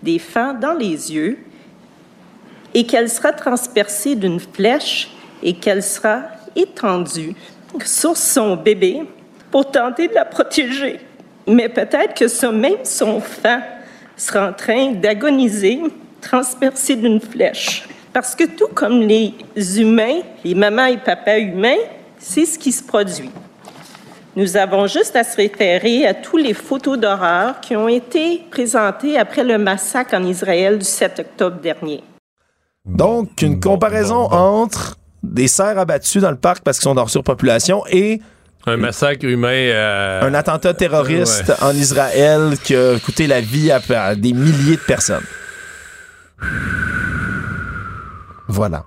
des 0.00 0.20
fans 0.20 0.54
dans 0.54 0.74
les 0.74 1.12
yeux 1.12 1.38
et 2.74 2.86
qu'elle 2.86 3.10
sera 3.10 3.32
transpercée 3.32 4.14
d'une 4.14 4.38
flèche 4.38 5.10
et 5.42 5.54
qu'elle 5.54 5.82
sera 5.82 6.22
étendue 6.54 7.34
sur 7.84 8.16
son 8.16 8.54
bébé 8.54 9.02
pour 9.50 9.68
tenter 9.68 10.06
de 10.06 10.14
la 10.14 10.26
protéger? 10.26 11.00
Mais 11.48 11.68
peut-être 11.68 12.14
que 12.14 12.28
ce 12.28 12.46
même 12.46 12.84
son 12.84 13.20
fan 13.20 13.64
sera 14.16 14.50
en 14.50 14.52
train 14.52 14.92
d'agoniser, 14.92 15.80
transpercé 16.20 16.96
d'une 16.96 17.20
flèche. 17.20 17.88
Parce 18.12 18.34
que 18.34 18.44
tout 18.44 18.68
comme 18.74 19.00
les 19.00 19.34
humains, 19.78 20.20
les 20.44 20.54
mamans 20.54 20.86
et 20.86 20.98
papas 20.98 21.38
humains, 21.38 21.78
c'est 22.18 22.44
ce 22.44 22.58
qui 22.58 22.72
se 22.72 22.82
produit. 22.82 23.30
Nous 24.36 24.56
avons 24.56 24.86
juste 24.86 25.16
à 25.16 25.24
se 25.24 25.36
référer 25.36 26.06
à 26.06 26.14
tous 26.14 26.36
les 26.36 26.54
photos 26.54 26.98
d'horreur 26.98 27.60
qui 27.60 27.74
ont 27.74 27.88
été 27.88 28.42
présentées 28.50 29.18
après 29.18 29.42
le 29.42 29.58
massacre 29.58 30.14
en 30.14 30.24
Israël 30.24 30.78
du 30.78 30.84
7 30.84 31.18
octobre 31.20 31.60
dernier. 31.60 32.02
Donc, 32.84 33.42
une 33.42 33.60
comparaison 33.60 34.30
entre 34.30 34.96
des 35.22 35.48
cerfs 35.48 35.78
abattus 35.78 36.22
dans 36.22 36.30
le 36.30 36.36
parc 36.36 36.62
parce 36.62 36.78
qu'ils 36.78 36.84
sont 36.84 36.94
dans 36.94 37.06
surpopulation 37.06 37.82
et 37.90 38.20
un 38.66 38.76
massacre 38.76 39.24
humain. 39.24 39.48
Euh, 39.48 40.22
un 40.22 40.34
attentat 40.34 40.74
terroriste 40.74 41.52
en 41.62 41.72
Israël 41.72 42.56
qui 42.62 42.76
a 42.76 42.98
coûté 42.98 43.26
la 43.26 43.40
vie 43.40 43.70
à 43.72 44.14
des 44.14 44.32
milliers 44.32 44.76
de 44.76 44.82
personnes. 44.86 45.24
Voilà. 48.48 48.84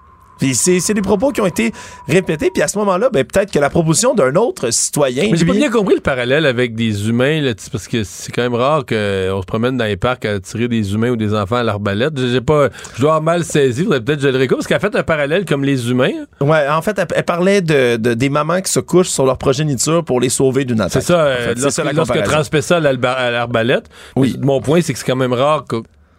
C'est 0.52 0.94
des 0.94 1.02
propos 1.02 1.32
qui 1.32 1.42
ont 1.42 1.46
été 1.46 1.72
répétés, 2.08 2.52
puis 2.52 2.62
à 2.62 2.68
ce 2.68 2.78
moment-là, 2.80 3.10
ben, 3.12 3.24
peut-être 3.24 3.52
que 3.52 3.60
la 3.60 3.70
proposition 3.70 4.14
d'un 4.14 4.36
autre 4.36 4.72
citoyen. 4.72 5.30
Mais 5.32 5.38
j'ai 5.38 5.46
pas 5.46 5.54
bien 5.54 5.70
compris 5.70 5.96
le 5.96 6.02
parallèle 6.02 6.46
avec 6.46 6.76
des 6.76 7.08
humains, 7.08 7.40
là, 7.40 7.54
parce 7.72 7.88
que 7.88 8.04
c'est 8.04 8.32
quand 8.32 8.42
même 8.42 8.56
rare 8.56 8.86
qu'on 8.86 9.42
se 9.42 9.46
promène 9.46 9.78
dans 9.78 9.86
les 9.86 9.96
parcs 9.96 10.26
à 10.26 10.40
tirer 10.40 10.68
des 10.68 10.94
humains 10.94 11.12
ou 11.12 11.16
des 11.16 11.34
enfants 11.34 11.58
à 11.58 11.64
l'arbalète. 11.64 12.14
J'ai 12.18 12.42
pas, 12.42 12.70
je 12.96 13.02
dois 13.02 13.16
avoir 13.16 13.22
mal 13.22 13.44
saisi, 13.44 13.86
peut-être 13.86 14.20
je 14.20 14.28
le 14.28 14.38
réécoute, 14.38 14.58
parce 14.58 14.68
qu'elle 14.68 14.78
a 14.78 14.82
fait 14.82 14.96
un 14.96 15.04
parallèle 15.04 15.46
comme 15.46 15.64
les 15.64 15.90
humains. 15.90 16.12
Ouais, 16.42 16.68
en 16.68 16.82
fait, 16.82 17.00
elle, 17.16 17.24
parlait 17.24 17.62
de, 17.62 17.96
des 17.96 18.30
mamans 18.30 18.62
qui 18.62 18.72
se 18.72 18.80
couchent 18.80 19.10
sur 19.10 19.26
leur 19.26 19.38
progéniture 19.38 20.04
pour 20.04 20.20
les 20.20 20.30
sauver 20.30 20.66
d'une 20.66 20.82
attaque. 20.82 21.02
C'est 21.04 21.08
ça, 21.08 21.22
euh, 21.22 21.54
lorsque, 21.56 22.16
lorsque 22.30 22.64
ça 22.64 22.78
à 22.78 23.32
l'arbalète. 23.32 23.90
Oui. 24.16 24.38
Mon 24.42 24.60
point, 24.60 24.82
c'est 24.82 24.94
que 24.94 25.00
c'est 25.00 25.06
quand 25.06 25.16
même 25.16 25.34
rare 25.34 25.66
que 25.66 25.78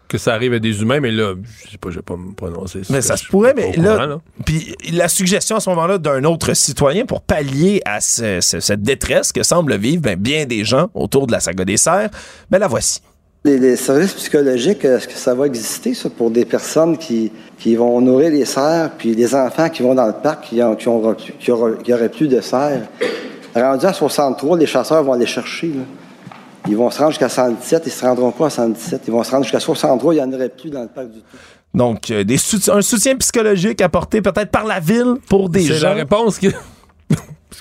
que 0.09 0.18
ça 0.18 0.34
arrive 0.34 0.52
à 0.52 0.59
des 0.59 0.82
humains, 0.82 1.00
mais 1.00 1.11
là, 1.11 1.34
je 1.64 1.70
sais 1.72 1.78
pas, 1.78 1.90
je 1.90 1.96
vais 1.96 2.02
pas 2.02 2.16
me 2.16 2.32
prononcer. 2.32 2.82
Mais 2.90 3.02
ça 3.02 3.16
se 3.16 3.26
pourrait, 3.26 3.55
mais 3.57 3.72
là, 3.72 4.18
puis 4.44 4.74
la 4.92 5.09
suggestion 5.09 5.57
à 5.57 5.61
ce 5.61 5.70
moment-là 5.70 5.98
d'un 5.98 6.24
autre 6.24 6.55
citoyen 6.55 7.07
pour 7.07 7.22
pallier 7.22 7.80
à 7.84 8.00
cette 8.00 8.82
détresse 8.82 9.32
que 9.32 9.42
semblent 9.42 9.76
vivre 9.76 10.02
ben, 10.02 10.18
bien 10.18 10.46
des 10.46 10.64
gens 10.64 10.88
autour 10.94 11.26
de 11.26 11.32
la 11.32 11.40
saga 11.40 11.64
des 11.64 11.76
serres, 11.76 12.11
ben 12.50 12.59
la 12.59 12.68
voici. 12.68 13.00
Les, 13.46 13.76
services 13.76 14.14
psychologiques, 14.14 14.86
est-ce 14.86 15.07
que 15.07 15.14
ça 15.14 15.34
va 15.34 15.46
exister, 15.46 15.92
ça, 15.92 16.09
pour 16.09 16.30
des 16.30 16.46
personnes 16.46 16.96
qui, 16.96 17.30
qui 17.59 17.76
vont 17.76 18.00
nourrir 18.00 18.30
les 18.30 18.46
cerfs, 18.46 18.92
puis 18.96 19.14
les 19.14 19.34
enfants 19.34 19.68
qui 19.68 19.82
vont 19.82 19.94
dans 19.94 20.07
le 20.07 20.14
parc, 20.14 20.44
qui, 20.44 20.62
ont, 20.62 20.74
qui, 20.74 21.52
auraient 21.52 22.09
plus 22.09 22.28
de 22.28 22.40
cerfs? 22.40 22.88
Rendu 23.55 23.84
à 23.84 23.92
63, 23.92 24.57
les 24.57 24.66
chasseurs 24.66 25.05
vont 25.05 25.12
aller 25.12 25.26
chercher. 25.26 25.68
Là. 25.68 25.82
Ils 26.66 26.76
vont 26.76 26.90
se 26.90 26.98
rendre 26.98 27.10
jusqu'à 27.10 27.28
117, 27.28 27.82
ils 27.86 27.92
se 27.92 28.04
rendront 28.04 28.30
pas 28.30 28.46
à 28.46 28.50
117. 28.50 29.02
Ils 29.06 29.10
vont 29.12 29.22
se 29.22 29.30
rendre 29.30 29.44
jusqu'à 29.44 29.60
63, 29.60 30.14
il 30.14 30.16
n'y 30.16 30.22
en 30.22 30.32
aurait 30.32 30.48
plus 30.48 30.70
dans 30.70 30.82
le 30.82 30.88
parc 30.88 31.08
du 31.08 31.20
tout. 31.20 31.36
Donc, 31.74 32.10
euh, 32.10 32.24
des 32.24 32.36
un 32.68 32.82
soutien 32.82 33.16
psychologique 33.16 33.80
apporté 33.80 34.22
peut-être 34.22 34.50
par 34.50 34.64
la 34.64 34.80
ville 34.80 35.16
pour 35.28 35.48
des 35.48 35.62
gens. 35.62 35.74
C'est 35.74 35.80
la 35.80 35.94
réponse 35.94 36.38
qui... 36.38 36.50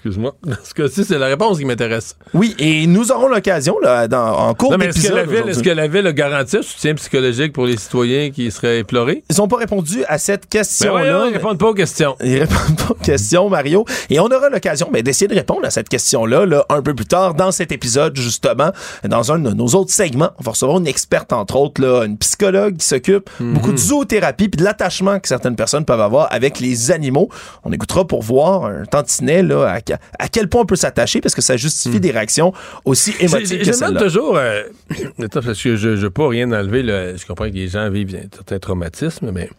Excuse-moi. 0.05 0.35
Parce 0.45 0.73
que 0.73 0.87
si 0.89 1.05
c'est 1.05 1.17
la 1.17 1.27
réponse 1.27 1.57
qui 1.59 1.63
m'intéresse. 1.65 2.17
Oui, 2.33 2.55
et 2.59 2.85
nous 2.87 3.09
aurons 3.13 3.29
l'occasion, 3.29 3.77
là, 3.81 4.09
dans, 4.09 4.37
en 4.37 4.53
cours 4.53 4.77
d'épisode. 4.77 4.97
Est-ce 4.97 5.07
que, 5.09 5.13
la 5.15 5.23
ville, 5.25 5.49
est-ce 5.49 5.63
que 5.63 5.69
la 5.69 5.87
ville 5.87 6.07
a 6.07 6.11
garanti 6.11 6.57
un 6.57 6.61
soutien 6.61 6.93
psychologique 6.95 7.53
pour 7.53 7.65
les 7.65 7.77
citoyens 7.77 8.29
qui 8.31 8.51
seraient 8.51 8.79
éplorés? 8.79 9.23
Ils 9.29 9.37
n'ont 9.37 9.47
pas 9.47 9.55
répondu 9.57 10.03
à 10.09 10.17
cette 10.17 10.49
question-là. 10.49 11.19
Ben 11.19 11.27
ils 11.29 11.33
répondent 11.33 11.57
pas 11.57 11.67
aux 11.69 11.73
questions. 11.73 12.17
Ils 12.21 12.39
répondent 12.39 12.77
pas 12.77 12.91
aux 12.91 13.03
questions, 13.03 13.47
Mario. 13.49 13.85
Et 14.09 14.19
on 14.19 14.25
aura 14.25 14.49
l'occasion 14.49 14.89
ben, 14.91 15.01
d'essayer 15.01 15.27
de 15.29 15.35
répondre 15.35 15.61
à 15.63 15.69
cette 15.69 15.87
question-là 15.87 16.45
là, 16.45 16.65
un 16.69 16.81
peu 16.81 16.93
plus 16.93 17.05
tard 17.05 17.33
dans 17.33 17.51
cet 17.53 17.71
épisode, 17.71 18.15
justement, 18.17 18.71
dans 19.07 19.31
un 19.31 19.39
de 19.39 19.51
nos 19.53 19.67
autres 19.67 19.91
segments. 19.93 20.31
On 20.39 20.43
va 20.43 20.51
recevoir 20.51 20.79
une 20.79 20.87
experte, 20.87 21.31
entre 21.31 21.55
autres, 21.55 21.81
là, 21.81 22.03
une 22.03 22.17
psychologue 22.17 22.75
qui 22.77 22.85
s'occupe 22.85 23.29
Mhm. 23.39 23.53
beaucoup 23.53 23.71
de 23.71 23.77
zoothérapie 23.77 24.49
puis 24.49 24.57
de 24.57 24.63
l'attachement 24.63 25.19
que 25.19 25.27
certaines 25.27 25.55
personnes 25.55 25.85
peuvent 25.85 26.01
avoir 26.01 26.27
avec 26.33 26.59
les 26.59 26.91
animaux. 26.91 27.29
On 27.63 27.71
écoutera 27.71 28.05
pour 28.05 28.21
voir 28.21 28.65
un 28.65 28.83
tantinet 28.85 29.43
là, 29.43 29.65
à, 29.92 29.92
à 30.19 30.27
quel 30.27 30.47
point 30.47 30.61
on 30.61 30.65
peut 30.65 30.75
s'attacher 30.75 31.21
parce 31.21 31.35
que 31.35 31.41
ça 31.41 31.57
justifie 31.57 31.99
des 31.99 32.11
réactions 32.11 32.53
aussi 32.85 33.13
émotives 33.19 33.59
que 33.59 33.63
Je 33.65 33.71
celle-là. 33.71 33.87
demande 33.89 34.03
toujours, 34.03 34.37
euh, 34.37 34.63
attends, 35.21 35.41
parce 35.41 35.61
que 35.61 35.75
je 35.75 35.89
ne 35.89 35.95
veux 35.95 36.09
pas 36.09 36.27
rien 36.27 36.51
enlever, 36.51 36.83
là, 36.83 37.15
je 37.15 37.25
comprends 37.25 37.49
que 37.49 37.55
les 37.55 37.67
gens 37.67 37.89
vivent 37.89 38.15
un 38.15 38.27
certain 38.35 38.59
traumatisme, 38.59 39.31
mais 39.31 39.49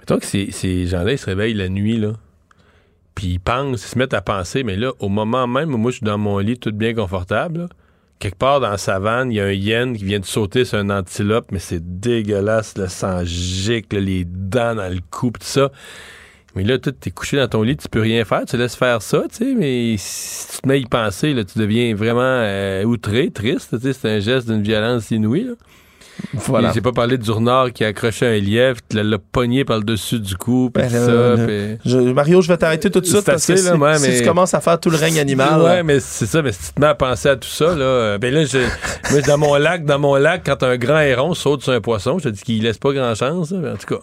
mettons 0.00 0.18
que 0.18 0.26
ces, 0.26 0.50
ces 0.50 0.86
gens-là, 0.86 1.12
ils 1.12 1.18
se 1.18 1.26
réveillent 1.26 1.54
la 1.54 1.68
nuit, 1.68 1.98
là, 1.98 2.12
puis 3.14 3.26
ils 3.26 3.40
pensent, 3.40 3.84
ils 3.84 3.88
se 3.88 3.98
mettent 3.98 4.14
à 4.14 4.22
penser, 4.22 4.62
mais 4.64 4.76
là, 4.76 4.92
au 5.00 5.08
moment 5.08 5.46
même 5.46 5.74
où 5.74 5.76
moi, 5.78 5.90
je 5.90 5.96
suis 5.98 6.06
dans 6.06 6.18
mon 6.18 6.38
lit, 6.38 6.58
tout 6.58 6.72
bien 6.72 6.94
confortable, 6.94 7.60
là, 7.60 7.68
quelque 8.18 8.38
part 8.38 8.60
dans 8.60 8.70
la 8.70 8.78
savane, 8.78 9.32
il 9.32 9.34
y 9.34 9.40
a 9.40 9.46
un 9.46 9.52
hyène 9.52 9.96
qui 9.96 10.04
vient 10.04 10.20
de 10.20 10.24
sauter 10.24 10.64
sur 10.64 10.78
un 10.78 10.90
antilope, 10.90 11.46
mais 11.50 11.58
c'est 11.58 12.00
dégueulasse, 12.00 12.78
le 12.78 12.86
sang 12.88 13.22
gicle, 13.24 13.98
les 13.98 14.24
dents 14.24 14.76
dans 14.76 14.92
le 14.92 15.00
cou, 15.10 15.30
tout 15.30 15.40
ça. 15.40 15.72
Mais 16.54 16.64
là, 16.64 16.78
tu 16.78 16.90
es 17.06 17.10
couché 17.10 17.38
dans 17.38 17.48
ton 17.48 17.62
lit, 17.62 17.76
tu 17.76 17.88
peux 17.88 18.00
rien 18.00 18.24
faire, 18.24 18.42
tu 18.46 18.56
laisses 18.58 18.76
faire 18.76 19.00
ça, 19.00 19.22
tu 19.30 19.36
sais, 19.36 19.54
mais 19.56 19.94
si 19.98 20.48
tu 20.56 20.58
te 20.62 20.68
mets 20.68 20.74
à 20.74 20.76
y 20.76 20.84
penser, 20.84 21.32
là, 21.32 21.44
tu 21.44 21.58
deviens 21.58 21.94
vraiment 21.94 22.20
euh, 22.22 22.84
outré, 22.84 23.30
triste, 23.30 23.70
tu 23.80 23.80
sais, 23.80 23.92
c'est 23.98 24.10
un 24.10 24.20
geste 24.20 24.50
d'une 24.50 24.62
violence 24.62 25.10
inouïe, 25.10 25.44
là. 25.44 25.52
Voilà. 26.34 26.70
J'ai 26.74 26.82
pas 26.82 26.92
parlé 26.92 27.16
du 27.16 27.30
renard 27.30 27.72
qui 27.72 27.84
a 27.84 27.88
accroché 27.88 28.26
un 28.26 28.36
lièvre, 28.38 28.78
qui 28.86 28.96
l'a- 29.02 29.16
pogné 29.18 29.64
par 29.64 29.78
le 29.78 29.82
dessus 29.84 30.20
du 30.20 30.36
cou, 30.36 30.70
pis 30.72 30.82
Ben, 30.82 30.88
tout 30.88 30.94
ça, 30.94 31.10
là, 31.36 31.46
pis- 31.46 31.78
je- 31.86 31.98
Mario, 32.12 32.42
je 32.42 32.48
vais 32.48 32.58
t'arrêter 32.58 32.90
tout 32.90 33.00
de 33.00 33.06
suite 33.06 33.24
parce 33.24 33.46
que 33.46 33.52
assez, 33.54 33.62
si, 33.62 33.68
là, 33.70 33.76
ouais, 33.76 33.98
si 33.98 34.10
mais- 34.10 34.18
tu 34.18 34.24
commences 34.26 34.52
à 34.52 34.60
faire 34.60 34.78
tout 34.78 34.90
le 34.90 34.98
règne 34.98 35.18
animal. 35.18 35.60
Ouais, 35.62 35.82
mais 35.82 36.00
c'est 36.00 36.26
ça, 36.26 36.42
mais 36.42 36.52
si 36.52 36.66
tu 36.68 36.74
te 36.74 36.80
mets 36.80 36.86
à 36.88 36.94
penser 36.94 37.30
à 37.30 37.36
tout 37.36 37.48
ça, 37.48 37.74
là, 37.74 37.82
euh, 37.84 38.18
ben 38.18 38.32
là, 38.32 38.44
je, 38.44 38.58
moi, 39.10 39.22
dans 39.26 39.38
mon 39.38 39.54
lac, 39.56 39.86
dans 39.86 39.98
mon 39.98 40.14
lac, 40.16 40.42
quand 40.44 40.62
un 40.62 40.76
grand 40.76 41.00
héron 41.00 41.32
saute 41.32 41.62
sur 41.62 41.72
un 41.72 41.80
poisson, 41.80 42.18
je 42.18 42.24
te 42.24 42.28
dis 42.28 42.42
qu'il 42.42 42.62
laisse 42.62 42.78
pas 42.78 42.92
grand 42.92 43.14
chance, 43.14 43.50
là, 43.50 43.72
en 43.72 43.76
tout 43.76 43.94
cas. 43.96 44.02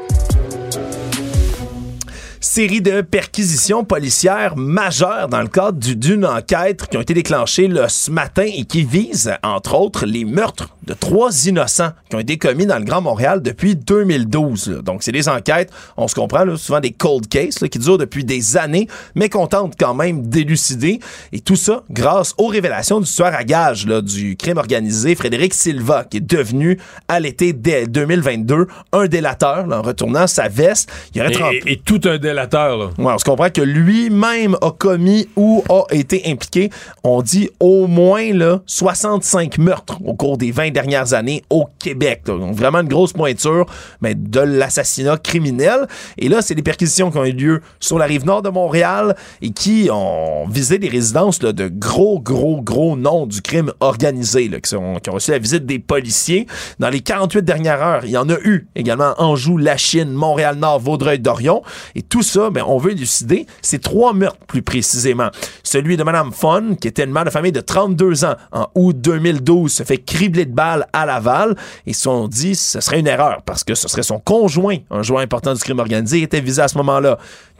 Série 2.41 2.81
de 2.81 3.01
perquisitions 3.01 3.83
policières 3.83 4.57
majeures 4.57 5.27
dans 5.29 5.41
le 5.41 5.47
cadre 5.47 5.77
du- 5.77 5.95
d'une 5.95 6.25
enquête 6.25 6.87
qui 6.89 6.97
ont 6.97 7.01
été 7.01 7.13
déclenchées 7.13 7.67
là, 7.67 7.87
ce 7.87 8.09
matin 8.11 8.43
et 8.45 8.65
qui 8.65 8.83
visent, 8.83 9.31
entre 9.43 9.75
autres, 9.75 10.05
les 10.05 10.25
meurtres 10.25 10.69
de 10.87 10.93
trois 10.95 11.45
innocents 11.45 11.91
qui 12.09 12.15
ont 12.15 12.19
été 12.19 12.37
commis 12.39 12.65
dans 12.65 12.79
le 12.79 12.83
Grand 12.83 13.01
Montréal 13.01 13.41
depuis 13.43 13.75
2012. 13.75 14.69
là. 14.69 14.81
Donc, 14.81 15.03
c'est 15.03 15.11
des 15.11 15.29
enquêtes, 15.29 15.69
on 15.97 16.07
se 16.07 16.15
comprend, 16.15 16.43
là, 16.43 16.57
souvent 16.57 16.79
des 16.79 16.91
cold 16.91 17.27
cases 17.27 17.59
qui 17.71 17.77
durent 17.77 17.99
depuis 17.99 18.23
des 18.25 18.57
années, 18.57 18.87
mais 19.13 19.29
qu'on 19.29 19.45
tente 19.45 19.75
quand 19.79 19.93
même 19.93 20.27
d'élucider. 20.27 20.99
Et 21.31 21.39
tout 21.39 21.55
ça 21.55 21.83
grâce 21.91 22.33
aux 22.39 22.47
révélations 22.47 22.99
du 22.99 23.09
tueur 23.09 23.33
à 23.35 23.43
gage 23.43 23.85
là, 23.85 24.01
du 24.01 24.35
crime 24.35 24.57
organisé, 24.57 25.13
Frédéric 25.13 25.53
Silva, 25.53 26.05
qui 26.09 26.17
est 26.17 26.21
devenu, 26.21 26.79
à 27.07 27.19
l'été 27.19 27.53
dé- 27.53 27.85
2022, 27.87 28.65
un 28.91 29.05
délateur 29.05 29.67
en 29.71 29.81
retournant 29.83 30.25
sa 30.25 30.47
veste. 30.49 30.91
Il 31.13 31.21
aurait 31.21 31.31
Et, 31.31 31.35
trempé- 31.35 31.61
et- 31.67 31.73
et 31.73 31.77
tout 31.77 32.01
un 32.05 32.17
délateur, 32.17 32.30
là. 32.77 32.89
Ouais, 32.97 33.13
on 33.13 33.17
se 33.17 33.25
comprend 33.25 33.49
que 33.49 33.61
lui-même 33.61 34.55
a 34.61 34.71
commis 34.71 35.27
ou 35.35 35.63
a 35.69 35.83
été 35.91 36.23
impliqué, 36.25 36.69
on 37.03 37.21
dit 37.21 37.49
au 37.59 37.87
moins 37.87 38.33
là, 38.33 38.61
65 38.65 39.57
meurtres 39.57 39.97
au 40.05 40.13
cours 40.13 40.37
des 40.37 40.51
20 40.51 40.71
dernières 40.71 41.13
années 41.13 41.43
au 41.49 41.67
Québec. 41.79 42.21
là. 42.27 42.37
Donc 42.37 42.55
vraiment 42.55 42.79
une 42.79 42.87
grosse 42.87 43.13
pointure 43.13 43.65
mais 44.01 44.15
de 44.15 44.39
l'assassinat 44.39 45.17
criminel. 45.17 45.87
Et 46.17 46.29
là, 46.29 46.41
c'est 46.41 46.55
des 46.55 46.63
perquisitions 46.63 47.11
qui 47.11 47.17
ont 47.17 47.25
eu 47.25 47.31
lieu 47.31 47.61
sur 47.79 47.97
la 47.97 48.05
rive 48.05 48.25
nord 48.25 48.41
de 48.41 48.49
Montréal 48.49 49.15
et 49.41 49.51
qui 49.51 49.89
ont 49.91 50.47
visé 50.47 50.77
des 50.77 50.89
résidences 50.89 51.41
là, 51.43 51.53
de 51.53 51.67
gros, 51.67 52.19
gros, 52.19 52.61
gros 52.61 52.95
noms 52.95 53.25
du 53.25 53.41
crime 53.41 53.71
organisé, 53.79 54.47
là, 54.47 54.59
qui, 54.59 54.75
ont 54.75 54.99
reçu 55.09 55.31
la 55.31 55.39
visite 55.39 55.65
des 55.65 55.79
policiers. 55.79 56.47
Dans 56.79 56.89
les 56.89 57.01
48 57.01 57.43
dernières 57.43 57.81
heures, 57.81 58.05
il 58.05 58.11
y 58.11 58.17
en 58.17 58.29
a 58.29 58.37
eu 58.43 58.67
également 58.75 59.13
Anjou, 59.17 59.57
Lachine, 59.57 60.11
Montréal-Nord, 60.11 60.79
Vaudreuil-Dorion. 60.79 61.61
Et 61.95 62.01
tout 62.01 62.20
ben, 62.51 62.63
on 62.65 62.77
veut 62.77 62.91
élucider 62.91 63.45
ces 63.61 63.79
trois 63.79 64.13
meurtres 64.13 64.45
plus 64.47 64.61
précisément. 64.61 65.29
Celui 65.63 65.97
de 65.97 66.03
Madame 66.03 66.31
Fon, 66.31 66.75
qui 66.79 66.87
était 66.87 67.03
une 67.03 67.11
mère 67.11 67.25
de 67.25 67.29
famille 67.29 67.51
de 67.51 67.61
32 67.61 68.25
ans 68.25 68.35
en 68.51 68.67
août 68.75 68.95
2012, 68.99 69.71
se 69.71 69.83
fait 69.83 69.97
cribler 69.97 70.45
de 70.45 70.53
balles 70.53 70.87
à 70.93 71.05
Laval. 71.05 71.55
Et 71.85 71.93
si 71.93 72.07
on 72.07 72.27
dit, 72.27 72.55
ce 72.55 72.81
serait 72.81 72.99
une 72.99 73.07
erreur 73.07 73.41
parce 73.45 73.63
que 73.63 73.75
ce 73.75 73.87
serait 73.87 74.03
son 74.03 74.19
conjoint, 74.19 74.77
un 74.89 75.03
joueur 75.03 75.21
important 75.21 75.53
du 75.53 75.59
crime 75.59 75.79
organisé, 75.79 76.21
était 76.21 76.41
visé 76.41 76.61
à 76.61 76.67
ce 76.67 76.77
moment-là. 76.77 77.17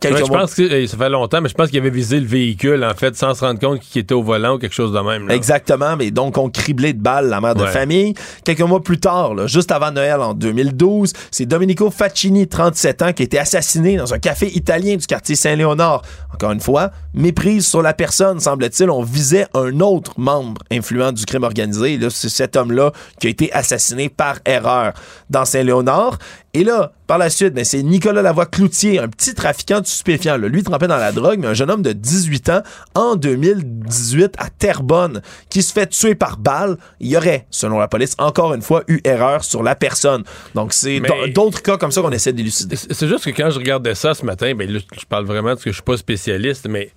Ouais, 0.10 0.18
je 0.18 0.24
pense 0.26 0.56
que 0.56 0.88
ça 0.88 0.98
fait 0.98 1.10
longtemps, 1.10 1.42
mais 1.42 1.50
je 1.50 1.54
pense 1.54 1.70
qu'il 1.70 1.80
avait 1.80 1.90
visé 1.90 2.20
le 2.20 2.26
véhicule, 2.26 2.84
en 2.84 2.94
fait, 2.96 3.16
sans 3.16 3.34
se 3.34 3.42
rendre 3.46 3.60
compte 3.60 3.80
qu'il 3.82 4.02
était 4.02 4.14
au 4.14 4.24
volant 4.24 4.56
ou 4.56 4.58
quelque 4.58 4.74
chose 4.74 4.92
de 4.92 5.00
même. 5.00 5.28
là. 5.28 5.36
Exactement, 5.36 5.96
mais 5.98 6.10
donc 6.12 6.38
on 6.38 6.50
criblé 6.50 6.94
de 6.94 7.02
balles 7.02 7.30
la 7.30 7.40
mère 7.42 7.56
de 7.56 7.64
Ouais. 7.64 7.72
famille. 7.72 8.14
Quelques 8.44 8.62
mois 8.62 8.82
plus 8.82 9.00
tard, 9.00 9.36
là, 9.36 9.48
juste 9.48 9.72
avant 9.72 9.92
Noël 9.92 10.20
en 10.22 10.34
2012, 10.34 11.14
c'est 11.30 11.46
Domenico 11.46 11.92
Faccini, 11.92 12.48
37 12.48 13.02
ans, 13.02 13.14
qui 13.14 13.24
a 13.24 13.26
été 13.26 13.38
assassiné 13.40 13.98
dans 13.98 14.14
un 14.14 14.20
café 14.20 14.48
italien 14.56 14.96
du 14.96 15.06
quartier 15.06 15.36
Saint-Léonard. 15.36 16.02
Encore 16.34 16.52
une 16.52 16.62
fois, 16.62 16.92
méprise 17.14 17.68
sur 17.68 17.82
la 17.82 17.94
personne, 17.94 18.40
semble-t-il. 18.40 18.90
On 18.90 19.04
visait 19.04 19.46
un 19.54 19.80
autre 19.82 20.14
membre 20.18 20.62
influent 20.72 21.12
du 21.12 21.26
crime 21.26 21.44
organisé. 21.44 22.00
C'est 22.10 22.30
cet 22.30 22.56
homme-là 22.56 22.92
qui 23.20 23.28
a 23.28 23.30
été 23.30 23.52
assassiné 23.54 24.10
par 24.10 24.38
erreur 24.46 24.94
dans 25.30 25.46
Saint-Léonard. 25.46 26.18
Et 26.54 26.66
là, 26.66 26.92
par 27.08 27.18
la 27.18 27.30
suite, 27.30 27.54
ben, 27.54 27.64
c'est 27.64 27.82
Nicolas 27.82 28.22
Lavoie-Cloutier, 28.22 29.00
un 29.00 29.08
petit 29.08 29.34
trafiquant 29.34 29.80
de 29.80 29.86
stupéfiants. 29.88 30.36
là. 30.38 30.50
Lui 30.50 30.64
trempé 30.64 30.86
dans 30.88 30.98
la 30.98 31.14
drogue, 31.14 31.40
mais 31.40 31.48
un 31.48 31.54
jeune 31.54 31.72
homme 31.72 31.82
de 31.82 31.94
18 31.94 32.50
ans 32.50 32.62
en 32.94 33.16
2018 33.16 34.36
à 34.38 34.50
Terrebonne 34.50 35.22
qui 35.50 35.62
se 35.62 35.72
fait 35.72 35.88
tuer 35.88 36.14
par 36.14 36.38
balle. 36.38 36.78
Il 37.00 37.08
y 37.08 37.16
aurait, 37.16 37.48
selon 37.52 37.80
la 37.80 37.88
police, 37.88 38.16
encore 38.18 38.54
une 38.54 38.62
fois, 38.62 38.84
eu 38.90 39.00
erreur 39.06 39.46
sur 39.46 39.64
la 39.64 39.76
personne. 39.76 40.24
Donc, 40.54 40.74
c'est 40.74 41.00
Mais- 41.00 41.30
d'autres 41.30 41.62
cas 41.62 41.78
comme 41.78 41.92
ça 41.92 42.02
qu'on 42.02 42.12
essaie 42.12 42.34
d'élucider. 42.34 42.76
C'est 42.76 43.08
juste 43.08 43.24
que 43.24 43.30
quand 43.30 43.50
je 43.50 43.60
regardais 43.60 43.96
ça 43.96 44.14
ce 44.14 44.26
matin, 44.26 44.54
ben 44.54 44.70
là, 44.70 44.80
je 45.00 45.06
parle 45.06 45.26
vraiment 45.26 45.50
parce 45.50 45.64
que 45.64 45.70
je 45.72 45.76
suis 45.76 45.84
pas 45.84 45.96
spécialiste, 45.96 46.68
mais 46.68 46.92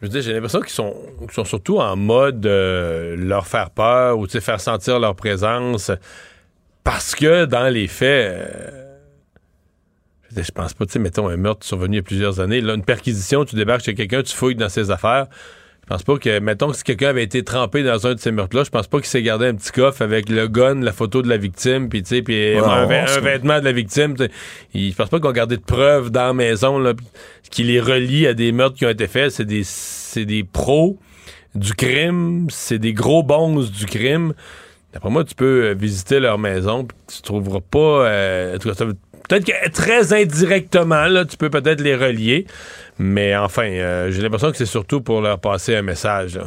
je 0.00 0.06
me 0.06 0.10
dis, 0.10 0.22
j'ai 0.22 0.32
l'impression 0.32 0.60
qu'ils 0.60 0.70
sont, 0.70 0.94
sont 1.32 1.44
surtout 1.44 1.78
en 1.78 1.96
mode 1.96 2.46
euh, 2.46 3.16
leur 3.16 3.48
faire 3.48 3.70
peur 3.70 4.18
ou 4.18 4.28
faire 4.28 4.60
sentir 4.60 5.00
leur 5.00 5.16
présence. 5.16 5.90
Parce 6.86 7.16
que 7.16 7.46
dans 7.46 7.68
les 7.68 7.88
faits, 7.88 8.32
euh, 8.32 8.96
je 10.36 10.50
pense 10.52 10.72
pas, 10.72 10.86
tu 10.86 10.92
sais, 10.92 10.98
mettons 11.00 11.28
un 11.28 11.36
meurtre 11.36 11.66
survenu 11.66 11.94
il 11.94 11.96
y 11.96 11.98
a 11.98 12.02
plusieurs 12.04 12.38
années, 12.38 12.60
là, 12.60 12.74
une 12.74 12.84
perquisition, 12.84 13.44
tu 13.44 13.56
débarques 13.56 13.84
chez 13.84 13.94
quelqu'un, 13.96 14.22
tu 14.22 14.32
fouilles 14.36 14.54
dans 14.54 14.68
ses 14.68 14.92
affaires. 14.92 15.26
Je 15.82 15.88
pense 15.88 16.04
pas 16.04 16.16
que, 16.18 16.38
mettons 16.38 16.70
que 16.70 16.76
si 16.76 16.84
quelqu'un 16.84 17.08
avait 17.08 17.24
été 17.24 17.42
trempé 17.42 17.82
dans 17.82 18.06
un 18.06 18.14
de 18.14 18.20
ces 18.20 18.30
meurtres-là, 18.30 18.62
je 18.62 18.70
pense 18.70 18.86
pas 18.86 18.98
qu'il 18.98 19.06
s'est 19.08 19.22
gardé 19.22 19.46
un 19.46 19.54
petit 19.56 19.72
coffre 19.72 20.00
avec 20.02 20.28
le 20.28 20.46
gun, 20.46 20.80
la 20.80 20.92
photo 20.92 21.22
de 21.22 21.28
la 21.28 21.38
victime, 21.38 21.88
puis 21.88 22.04
tu 22.04 22.08
sais, 22.08 22.22
puis 22.22 22.54
Ouais, 22.54 22.60
un, 23.18 23.20
vêtement 23.20 23.58
de 23.58 23.64
la 23.64 23.72
victime. 23.72 24.14
Il- 24.72 24.92
Je 24.92 24.96
pense 24.96 25.08
pas 25.08 25.18
qu'on 25.18 25.32
gardé 25.32 25.56
de 25.56 25.62
preuves 25.62 26.10
dans 26.10 26.26
la 26.28 26.32
maison 26.34 26.78
là, 26.78 26.92
qui 27.50 27.64
les 27.64 27.80
relie 27.80 28.28
à 28.28 28.34
des 28.34 28.52
meurtres 28.52 28.76
qui 28.76 28.86
ont 28.86 28.90
été 28.90 29.08
faits. 29.08 29.32
C'est 29.32 29.44
des, 29.44 29.62
c'est 29.64 30.24
des 30.24 30.44
pros 30.44 30.98
du 31.56 31.74
crime, 31.74 32.46
c'est 32.50 32.78
des 32.78 32.92
gros 32.92 33.24
bons 33.24 33.68
du 33.68 33.86
crime. 33.86 34.34
D'après 34.96 35.10
moi, 35.10 35.24
tu 35.24 35.34
peux 35.34 35.64
euh, 35.64 35.74
visiter 35.74 36.20
leur 36.20 36.38
maison, 36.38 36.84
puis 36.84 36.96
tu 37.14 37.20
trouveras 37.20 37.60
pas. 37.60 38.08
euh, 38.08 38.56
Peut-être 38.58 39.44
que 39.44 39.68
très 39.70 40.14
indirectement, 40.14 41.04
là, 41.04 41.26
tu 41.26 41.36
peux 41.36 41.50
peut-être 41.50 41.82
les 41.82 41.94
relier. 41.94 42.46
Mais 42.98 43.36
enfin, 43.36 43.68
euh, 43.68 44.10
j'ai 44.10 44.22
l'impression 44.22 44.50
que 44.50 44.56
c'est 44.56 44.64
surtout 44.64 45.02
pour 45.02 45.20
leur 45.20 45.38
passer 45.38 45.76
un 45.76 45.82
message. 45.82 46.36
là. 46.38 46.44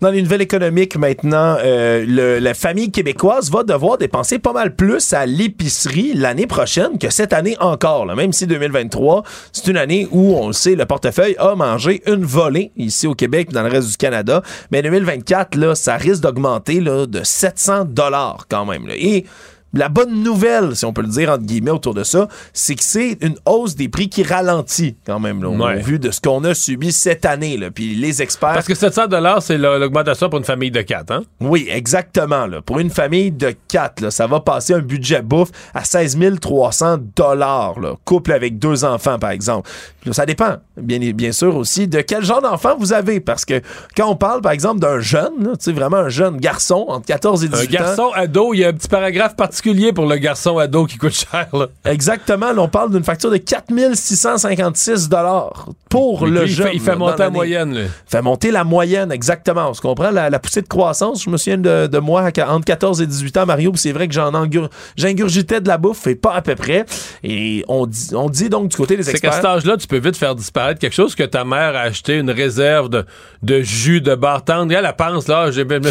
Dans 0.00 0.10
les 0.10 0.22
nouvelles 0.22 0.40
économiques 0.40 0.96
maintenant, 0.96 1.56
euh, 1.62 2.04
le- 2.08 2.38
la 2.38 2.54
famille 2.54 2.90
québécoise 2.90 3.50
va 3.50 3.64
devoir 3.64 3.98
dépenser 3.98 4.38
pas 4.38 4.54
mal 4.54 4.74
plus 4.74 5.12
à 5.12 5.26
l'épicerie 5.26 6.12
l'année 6.14 6.46
prochaine 6.46 6.96
que 6.98 7.10
cette 7.10 7.34
année 7.34 7.54
encore. 7.60 8.06
là. 8.06 8.14
Même 8.14 8.32
si 8.32 8.46
2023, 8.46 9.24
c'est 9.52 9.66
une 9.66 9.76
année 9.76 10.08
où, 10.10 10.34
on 10.36 10.46
le 10.46 10.52
sait, 10.54 10.74
le 10.74 10.86
portefeuille 10.86 11.36
a 11.38 11.54
mangé 11.54 12.02
une 12.06 12.24
volée 12.24 12.72
ici 12.78 13.06
au 13.06 13.14
Québec 13.14 13.48
et 13.50 13.54
dans 13.54 13.62
le 13.62 13.68
reste 13.68 13.90
du 13.90 13.96
Canada. 13.98 14.42
Mais 14.70 14.80
2024, 14.80 15.54
là, 15.56 15.74
ça 15.74 15.96
risque 15.96 16.22
d'augmenter 16.22 16.80
de 16.80 17.20
700 17.22 17.84
dollars 17.84 18.46
quand 18.48 18.64
même. 18.64 18.86
là. 18.86 18.94
Et 18.96 19.26
la 19.72 19.88
bonne 19.88 20.22
nouvelle, 20.22 20.74
si 20.74 20.84
on 20.84 20.92
peut 20.92 21.02
le 21.02 21.08
dire 21.08 21.30
entre 21.30 21.44
guillemets 21.44 21.70
autour 21.70 21.94
de 21.94 22.02
ça, 22.04 22.28
c'est 22.52 22.74
que 22.74 22.82
c'est 22.82 23.18
une 23.20 23.36
hausse 23.46 23.76
des 23.76 23.88
prix 23.88 24.08
qui 24.08 24.22
ralentit 24.22 24.96
quand 25.06 25.20
même, 25.20 25.42
là, 25.42 25.48
au 25.50 25.56
Ouais. 25.60 25.80
vu 25.80 25.98
de 25.98 26.10
ce 26.10 26.20
qu'on 26.20 26.42
a 26.44 26.54
subi 26.54 26.90
cette 26.92 27.24
année. 27.24 27.56
Là. 27.56 27.70
Puis 27.70 27.94
les 27.94 28.22
experts... 28.22 28.54
Parce 28.54 28.66
que 28.66 28.74
700 28.74 29.02
c'est 29.40 29.58
la- 29.58 29.78
l'augmentation 29.78 30.28
pour 30.28 30.38
une 30.38 30.44
famille 30.44 30.70
de 30.70 30.80
4, 30.82 31.10
hein? 31.12 31.22
Oui, 31.40 31.68
exactement. 31.70 32.46
Là. 32.46 32.60
Pour 32.62 32.78
une 32.80 32.90
famille 32.90 33.30
de 33.30 33.54
4, 33.68 34.10
ça 34.10 34.26
va 34.26 34.40
passer 34.40 34.74
un 34.74 34.80
budget 34.80 35.22
bouffe 35.22 35.50
à 35.74 35.84
16 35.84 36.18
300 36.40 36.98
dollars. 37.14 37.76
Couple 38.04 38.32
avec 38.32 38.58
deux 38.58 38.84
enfants, 38.84 39.18
par 39.18 39.30
exemple. 39.30 39.68
Là, 40.06 40.12
ça 40.12 40.26
dépend, 40.26 40.56
bien, 40.76 40.98
bien 41.12 41.32
sûr 41.32 41.54
aussi, 41.56 41.86
de 41.86 42.00
quel 42.00 42.24
genre 42.24 42.40
d'enfant 42.42 42.74
vous 42.78 42.92
avez. 42.92 43.20
Parce 43.20 43.44
que 43.44 43.60
quand 43.96 44.08
on 44.08 44.16
parle, 44.16 44.40
par 44.40 44.52
exemple, 44.52 44.80
d'un 44.80 44.98
jeune, 45.00 45.42
là, 45.44 45.50
tu 45.50 45.56
sais, 45.64 45.72
vraiment 45.72 45.98
un 45.98 46.08
jeune 46.08 46.38
garçon 46.38 46.86
entre 46.88 47.06
14 47.06 47.44
et 47.44 47.46
Un 47.48 47.50
18 47.50 47.66
ans... 47.68 47.70
garçon 47.84 48.10
ado, 48.14 48.54
il 48.54 48.60
y 48.60 48.64
a 48.64 48.68
un 48.68 48.72
petit 48.72 48.88
paragraphe 48.88 49.36
particulier 49.36 49.59
pour 49.94 50.06
le 50.06 50.16
garçon 50.16 50.58
ado 50.58 50.86
qui 50.86 50.96
coûte 50.98 51.12
cher. 51.30 51.46
Là. 51.52 51.66
Exactement, 51.84 52.52
là, 52.52 52.62
on 52.62 52.68
parle 52.68 52.90
d'une 52.92 53.04
facture 53.04 53.30
de 53.30 53.36
4656 53.36 55.08
dollars 55.08 55.66
pour 55.88 56.22
Puis 56.22 56.30
le 56.30 56.42
il 56.42 56.48
jeune. 56.48 56.66
fait, 56.68 56.74
il 56.74 56.80
fait 56.80 56.90
là, 56.92 56.96
dans 56.96 57.06
monter 57.06 57.22
la 57.22 57.30
moyenne. 57.30 57.74
là. 57.74 57.80
fait 58.06 58.22
monter 58.22 58.50
la 58.50 58.64
moyenne, 58.64 59.12
exactement. 59.12 59.70
On 59.70 59.74
se 59.74 59.80
comprend, 59.80 60.10
la, 60.10 60.30
la 60.30 60.38
poussée 60.38 60.62
de 60.62 60.68
croissance, 60.68 61.24
je 61.24 61.30
me 61.30 61.36
souviens 61.36 61.58
de, 61.58 61.86
de 61.86 61.98
moi 61.98 62.22
entre 62.46 62.64
14 62.64 63.00
et 63.02 63.06
18 63.06 63.36
ans, 63.38 63.46
Mario, 63.46 63.72
c'est 63.74 63.92
vrai 63.92 64.08
que 64.08 64.14
j'en 64.14 64.30
j'ingurgitais 64.96 65.60
de 65.60 65.68
la 65.68 65.78
bouffe, 65.78 66.06
et 66.06 66.14
pas 66.14 66.32
à 66.34 66.42
peu 66.42 66.54
près. 66.54 66.84
Et 67.22 67.64
on 67.68 67.86
dit, 67.86 68.10
on 68.14 68.28
dit 68.30 68.48
donc 68.48 68.68
du 68.68 68.76
côté 68.76 68.96
des 68.96 69.02
C'est 69.02 69.12
qu'à 69.12 69.28
experts... 69.28 69.34
cet 69.34 69.44
âge-là, 69.44 69.76
tu 69.76 69.86
peux 69.86 69.98
vite 69.98 70.16
faire 70.16 70.34
disparaître 70.34 70.78
quelque 70.80 70.94
chose 70.94 71.14
que 71.14 71.24
ta 71.24 71.44
mère 71.44 71.74
a 71.76 71.80
acheté, 71.80 72.16
une 72.18 72.30
réserve 72.30 72.88
de, 72.88 73.04
de 73.42 73.60
jus, 73.62 74.00
de 74.00 74.14
bar 74.14 74.44
tendre. 74.44 74.72
Elle, 74.72 74.84
elle 74.84 74.96
pense, 74.96 75.28
là, 75.28 75.50
j'ai 75.50 75.64
fait, 75.66 75.84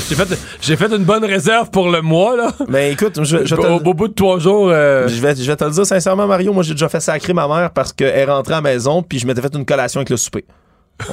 fait 0.78 0.96
une 0.96 1.04
bonne 1.04 1.26
réserve 1.26 1.70
pour 1.72 1.90
le 1.90 2.02
mois, 2.02 2.36
là. 2.36 2.52
Ben 2.68 2.92
écoute, 2.92 3.20
je, 3.24 3.46
je 3.46 3.56
te- 3.56 3.59
au, 3.60 3.90
au 3.90 3.94
bout 3.94 4.08
de 4.08 4.14
trois 4.14 4.40
jours, 4.40 4.70
euh, 4.70 5.08
je 5.08 5.22
vais, 5.22 5.36
je 5.36 5.44
vais 5.50 5.56
te 5.56 5.64
le 5.64 5.72
dire 5.72 5.86
sincèrement, 5.86 6.28
Mario, 6.28 6.54
moi 6.54 6.64
j'ai 6.64 6.74
déjà 6.74 6.90
fait 6.90 7.00
sacrer 7.00 7.34
ma 7.34 7.48
mère 7.48 7.72
parce 7.72 7.94
qu'elle 7.94 8.16
est 8.16 8.26
rentrée 8.26 8.54
à 8.54 8.58
la 8.58 8.62
maison, 8.62 9.02
puis 9.04 9.20
je 9.20 9.28
m'étais 9.28 9.42
fait 9.42 9.54
une 9.56 9.66
collation 9.66 10.00
avec 10.00 10.10
le 10.10 10.18
souper. 10.18 10.46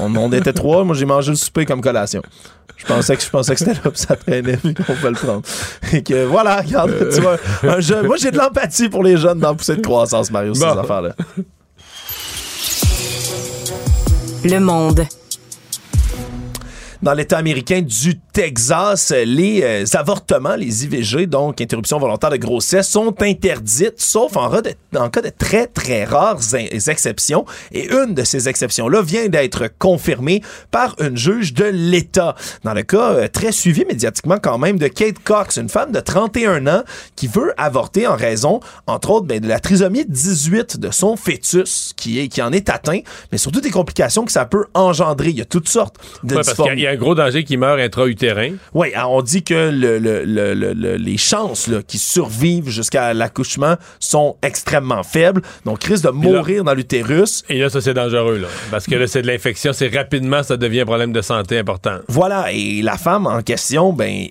On, 0.01 0.15
on 0.17 0.33
était 0.33 0.53
trois, 0.53 0.83
moi 0.85 0.97
j'ai 0.97 1.05
mangé 1.07 1.31
le 1.31 1.37
souper 1.37 1.65
comme 1.65 1.81
collation. 1.81 2.21
Je 2.77 2.85
pensais 2.85 3.17
que 3.17 3.23
je 3.23 3.31
pensais 3.31 3.55
que 3.55 3.59
c'était 3.61 3.73
là, 3.75 3.81
puis 3.91 3.93
ça 3.95 4.17
traînait, 4.17 4.57
puis 4.59 4.75
qu'on 4.75 4.83
pouvait 4.83 5.11
le 5.11 5.15
prendre. 5.17 5.43
Et 5.93 6.03
que 6.03 6.25
voilà, 6.25 6.61
regarde, 6.61 6.93
tu 7.15 7.21
vois, 7.21 7.37
un 7.63 7.81
jeune, 7.81 8.07
moi 8.07 8.17
j'ai 8.19 8.31
de 8.31 8.37
l'empathie 8.37 8.89
pour 8.89 9.03
les 9.03 9.17
jeunes 9.17 9.39
dans 9.39 9.51
la 9.51 9.55
poussée 9.55 9.77
de 9.77 9.81
croissance, 9.83 10.31
Mario, 10.31 10.53
ces 10.55 10.61
Bon. 10.61 10.79
affaires-là. 10.79 11.15
Le 14.45 14.59
monde. 14.61 15.05
Dans 17.03 17.13
l'État 17.13 17.37
américain 17.37 17.83
du 17.83 18.19
Texas, 18.33 19.13
les 19.25 19.63
euh, 19.63 19.85
avortements, 19.95 20.57
les 20.57 20.85
IVG, 20.85 21.27
donc 21.27 21.61
interruption 21.61 21.99
volontaire 21.99 22.31
de 22.31 22.37
grossesse, 22.37 22.89
sont 22.89 23.15
interdites, 23.23 24.01
sauf 24.01 24.37
en, 24.37 24.51
cas 24.51 25.23
de 25.23 25.31
très, 25.31 25.67
très 25.67 26.05
rares 26.05 26.55
exceptions. 26.55 27.45
Et 27.73 27.93
une 27.93 28.15
de 28.15 28.25
ces 28.25 28.49
exceptions-là 28.49 29.03
vient 29.03 29.29
d'être 29.29 29.71
confirmée 29.79 30.43
par 30.71 30.97
une 31.01 31.17
juge 31.17 31.53
de 31.55 31.65
l'État. 31.65 32.35
Dans 32.65 32.75
le 32.75 32.83
cas 32.83 33.13
euh, 33.13 33.29
très 33.29 33.53
suivi 33.53 33.85
médiatiquement 33.85 34.39
quand 34.41 34.59
même 34.59 34.79
de 34.79 34.89
Kate 34.89 35.19
Cox, 35.23 35.57
une 35.59 35.69
femme 35.69 35.93
de 35.93 36.01
31 36.01 36.67
ans 36.67 36.83
qui 37.15 37.27
veut 37.27 37.53
avorter 37.59 38.07
en 38.07 38.17
raison, 38.17 38.61
entre 38.87 39.11
autres, 39.11 39.27
ben, 39.27 39.41
de 39.41 39.49
la 39.49 39.61
trisomie 39.61 40.05
18 40.07 40.79
de 40.79 40.91
son 40.91 41.17
fœtus 41.17 41.93
qui, 41.97 42.21
est, 42.21 42.29
qui 42.29 42.41
en 42.43 42.53
est 42.53 42.71
atteint, 42.71 43.01
mais 43.33 43.39
surtout 43.39 43.61
des 43.61 43.71
complications 43.71 44.25
que 44.25 44.33
ça 44.33 44.47
peut 44.47 44.67
engendrer. 44.75 45.31
Il 45.31 45.39
y 45.39 45.43
a 45.43 45.47
toutes 45.47 45.69
sortes 45.69 45.97
de 46.25 46.37
ouais, 46.37 46.43
y 46.87 46.89
a- 46.89 46.93
un 46.93 46.97
gros 46.97 47.15
danger 47.15 47.45
qui 47.45 47.57
meurt 47.57 47.79
intra-utérin. 47.81 48.53
oui, 48.75 48.89
on 49.09 49.23
dit 49.23 49.43
que 49.43 49.71
le- 49.71 49.99
le- 49.99 50.25
le- 50.25 50.55
le- 50.55 50.73
le- 50.73 50.97
les 50.97 51.17
chances 51.17 51.71
qu'ils 51.87 52.01
survivent 52.01 52.69
jusqu'à 52.69 53.13
l'accouchement 53.15 53.75
sont 54.01 54.37
extrêmement 54.43 55.03
faibles. 55.03 55.43
Donc, 55.65 55.85
risque 55.85 56.05
de 56.05 56.09
là- 56.09 56.13
mourir 56.13 56.65
dans 56.65 56.75
l'utérus. 56.75 57.43
Et 57.49 57.59
là, 57.59 57.69
ça, 57.69 57.81
c'est 57.81 57.95
dangereux, 57.95 58.39
là. 58.39 58.49
Parce 58.71 58.87
que 58.87 58.95
là, 58.95 59.07
c'est 59.07 59.23
de 59.23 59.27
l'infection. 59.27 59.73
C'est 59.73 59.95
rapidement, 59.95 60.43
ça 60.43 60.57
devient 60.57 60.81
un 60.81 60.87
problème 60.87 61.13
de 61.13 61.21
santé 61.23 61.59
important. 61.59 61.99
Voilà, 62.09 62.53
et 62.53 62.83
la 62.83 62.97
femme 62.97 63.27
en 63.27 63.43
question, 63.43 63.93
ben, 63.93 64.27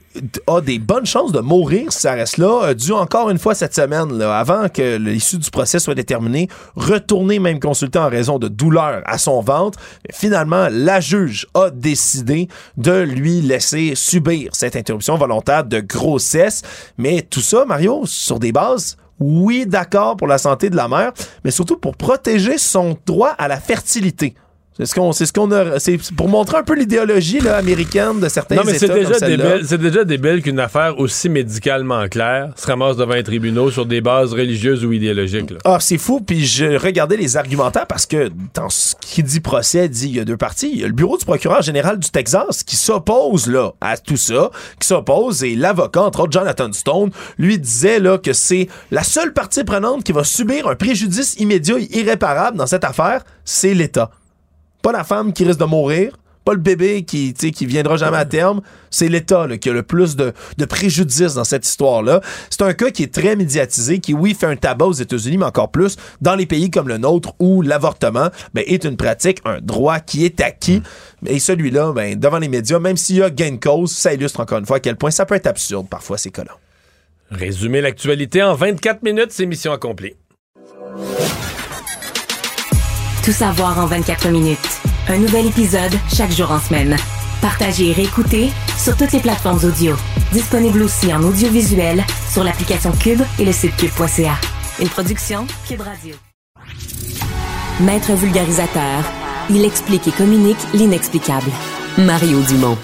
a 0.47 0.61
des 0.61 0.79
bonnes 0.79 1.05
chances 1.05 1.31
de 1.31 1.39
mourir 1.41 1.91
si 1.91 1.99
ça 2.01 2.13
reste 2.13 2.37
là, 2.37 2.61
euh, 2.69 2.73
dû 2.73 2.91
encore 2.91 3.29
une 3.29 3.37
fois 3.39 3.53
cette 3.55 3.75
semaine, 3.75 4.17
là, 4.17 4.37
avant 4.37 4.69
que 4.69 4.97
l'issue 4.97 5.37
du 5.37 5.49
procès 5.51 5.79
soit 5.79 5.95
déterminée, 5.95 6.47
retourner 6.75 7.39
même 7.39 7.59
consulter 7.59 7.99
en 7.99 8.09
raison 8.09 8.39
de 8.39 8.47
douleurs 8.47 9.01
à 9.05 9.17
son 9.17 9.41
ventre. 9.41 9.79
Mais 10.07 10.13
finalement, 10.15 10.67
la 10.71 10.99
juge 10.99 11.47
a 11.53 11.69
décidé 11.69 12.44
de 12.77 13.01
lui 13.01 13.41
laisser 13.41 13.93
subir 13.95 14.51
cette 14.53 14.75
interruption 14.75 15.17
volontaire 15.17 15.63
de 15.63 15.79
grossesse. 15.79 16.61
Mais 16.97 17.21
tout 17.21 17.41
ça, 17.41 17.65
Mario, 17.65 18.03
sur 18.05 18.39
des 18.39 18.51
bases 18.51 18.97
oui, 19.19 19.65
d'accord 19.65 20.17
pour 20.17 20.27
la 20.27 20.37
santé 20.37 20.69
de 20.69 20.75
la 20.75 20.89
mère, 20.89 21.13
mais 21.43 21.51
surtout 21.51 21.77
pour 21.77 21.95
protéger 21.95 22.57
son 22.57 22.97
droit 23.05 23.29
à 23.29 23.47
la 23.47 23.59
fertilité. 23.59 24.35
C'est 24.77 24.85
ce 24.87 24.93
qu'on, 24.93 25.13
c'est 25.13 25.25
ce 25.25 25.31
qu'on 25.31 25.49
a, 25.53 25.79
c'est 25.79 25.97
pour 26.17 26.27
montrer 26.27 26.57
un 26.57 26.63
peu 26.63 26.75
l'idéologie 26.75 27.39
là, 27.39 27.55
américaine 27.55 28.19
de 28.19 28.27
certains 28.27 28.55
Non, 28.55 28.63
mais 28.65 28.77
c'est 28.77 28.89
déjà, 28.89 29.19
comme 29.19 29.29
débile, 29.29 29.61
c'est 29.63 29.77
déjà 29.77 30.03
débile 30.03 30.41
qu'une 30.41 30.59
affaire 30.59 30.99
aussi 30.99 31.29
médicalement 31.29 32.05
claire 32.09 32.49
se 32.57 32.67
ramasse 32.67 32.97
devant 32.97 33.13
un 33.13 33.23
tribunal 33.23 33.71
sur 33.71 33.85
des 33.85 34.01
bases 34.01 34.33
religieuses 34.33 34.83
ou 34.83 34.91
idéologiques. 34.91 35.51
là. 35.51 35.57
Ah, 35.63 35.77
c'est 35.79 35.97
fou. 35.97 36.19
Puis 36.19 36.45
je 36.45 36.77
regardais 36.77 37.15
les 37.15 37.37
argumentaires 37.37 37.87
parce 37.87 38.05
que 38.05 38.29
dans 38.53 38.69
ce 38.69 38.95
qui 38.99 39.23
dit 39.23 39.39
procès, 39.39 39.87
dit 39.87 40.09
il 40.09 40.15
y 40.17 40.19
a 40.19 40.25
deux 40.25 40.35
parties. 40.35 40.71
Il 40.73 40.81
y 40.81 40.83
a 40.83 40.87
le 40.87 40.93
bureau 40.93 41.17
du 41.17 41.23
procureur 41.23 41.61
général 41.61 41.97
du 41.97 42.09
Texas 42.09 42.61
qui 42.61 42.75
s'oppose 42.75 43.47
là 43.47 43.71
à 43.79 43.95
tout 43.95 44.17
ça, 44.17 44.51
qui 44.77 44.87
s'oppose 44.87 45.45
et 45.45 45.55
l'avocat, 45.55 46.01
entre 46.01 46.19
autres 46.19 46.33
Jonathan 46.33 46.73
Stone, 46.73 47.11
lui 47.37 47.57
disait 47.59 47.99
là 47.99 48.17
que 48.17 48.33
c'est 48.33 48.67
la 48.91 49.03
seule 49.03 49.31
partie 49.31 49.63
prenante 49.63 50.03
qui 50.03 50.11
va 50.11 50.25
subir 50.25 50.67
un 50.67 50.75
préjudice 50.75 51.35
immédiat 51.39 51.77
et 51.79 51.99
irréparable 51.99 52.57
dans 52.57 52.67
cette 52.67 52.83
affaire, 52.83 53.23
c'est 53.45 53.73
l'État. 53.73 54.11
Pas 54.85 54.91
la 54.91 55.03
femme 55.03 55.33
qui 55.33 55.43
risque 55.43 55.59
de 55.59 55.65
mourir. 55.65 56.15
Pas 56.43 56.53
le 56.53 56.59
bébé 56.59 57.05
qui, 57.05 57.33
qui 57.33 57.65
viendra 57.65 57.97
jamais 57.97 58.17
à 58.17 58.25
terme. 58.25 58.61
C'est 58.91 59.07
l'État 59.07 59.47
qui 59.59 59.71
a 59.71 59.73
le 59.73 59.81
plus 59.81 60.15
de, 60.15 60.31
de 60.59 60.65
préjudice 60.65 61.33
dans 61.33 61.43
cette 61.43 61.65
histoire-là. 61.65 62.21
C'est 62.51 62.61
un 62.61 62.71
cas 62.73 62.91
qui 62.91 63.01
est 63.01 63.11
très 63.11 63.35
médiatisé, 63.35 63.97
qui, 63.97 64.13
oui, 64.13 64.35
fait 64.35 64.45
un 64.45 64.55
tabac 64.55 64.85
aux 64.85 64.93
États-Unis, 64.93 65.39
mais 65.39 65.45
encore 65.45 65.71
plus 65.71 65.97
dans 66.21 66.35
les 66.35 66.45
pays 66.45 66.69
comme 66.69 66.87
le 66.87 66.99
nôtre 66.99 67.33
où 67.39 67.63
l'avortement 67.63 68.29
ben, 68.53 68.63
est 68.67 68.83
une 68.83 68.95
pratique, 68.95 69.39
un 69.43 69.59
droit 69.59 69.99
qui 69.99 70.23
est 70.23 70.39
acquis. 70.39 70.83
Et 71.25 71.39
celui-là, 71.39 71.91
ben, 71.91 72.19
devant 72.19 72.37
les 72.37 72.47
médias, 72.47 72.77
même 72.77 72.95
s'il 72.95 73.15
y 73.15 73.23
a 73.23 73.31
gain 73.31 73.53
de 73.53 73.57
cause, 73.57 73.91
ça 73.91 74.13
illustre 74.13 74.39
encore 74.39 74.59
une 74.59 74.67
fois 74.67 74.77
à 74.77 74.81
quel 74.81 74.97
point 74.97 75.09
ça 75.09 75.25
peut 75.25 75.33
être 75.33 75.47
absurde 75.47 75.87
parfois 75.89 76.19
ces 76.19 76.29
cas-là. 76.29 76.59
Résumer 77.31 77.81
l'actualité 77.81 78.43
en 78.43 78.53
24 78.53 79.01
minutes, 79.01 79.31
c'est 79.31 79.47
mission 79.47 79.71
accomplie. 79.71 80.13
Tout 83.25 83.31
savoir 83.31 83.79
en 83.79 83.87
24 83.87 84.29
minutes. 84.29 84.81
Un 85.07 85.17
nouvel 85.17 85.47
épisode 85.47 85.91
chaque 86.15 86.31
jour 86.31 86.51
en 86.51 86.59
semaine. 86.59 86.95
Partagez 87.41 87.89
et 87.89 87.93
réécoutez 87.93 88.51
sur 88.77 88.95
toutes 88.95 89.13
les 89.13 89.19
plateformes 89.19 89.57
audio. 89.63 89.95
Disponible 90.31 90.83
aussi 90.83 91.11
en 91.11 91.23
audiovisuel 91.23 92.03
sur 92.31 92.43
l'application 92.43 92.91
Cube 92.91 93.23
et 93.39 93.45
le 93.45 93.51
site 93.51 93.75
cube.ca. 93.77 94.35
Une 94.79 94.89
production 94.89 95.47
Cube 95.67 95.81
Radio. 95.81 96.13
Maître 97.79 98.13
vulgarisateur, 98.13 99.03
il 99.49 99.65
explique 99.65 100.07
et 100.07 100.11
communique 100.11 100.63
l'inexplicable. 100.75 101.49
Mario 101.97 102.41
Dumont. 102.41 102.77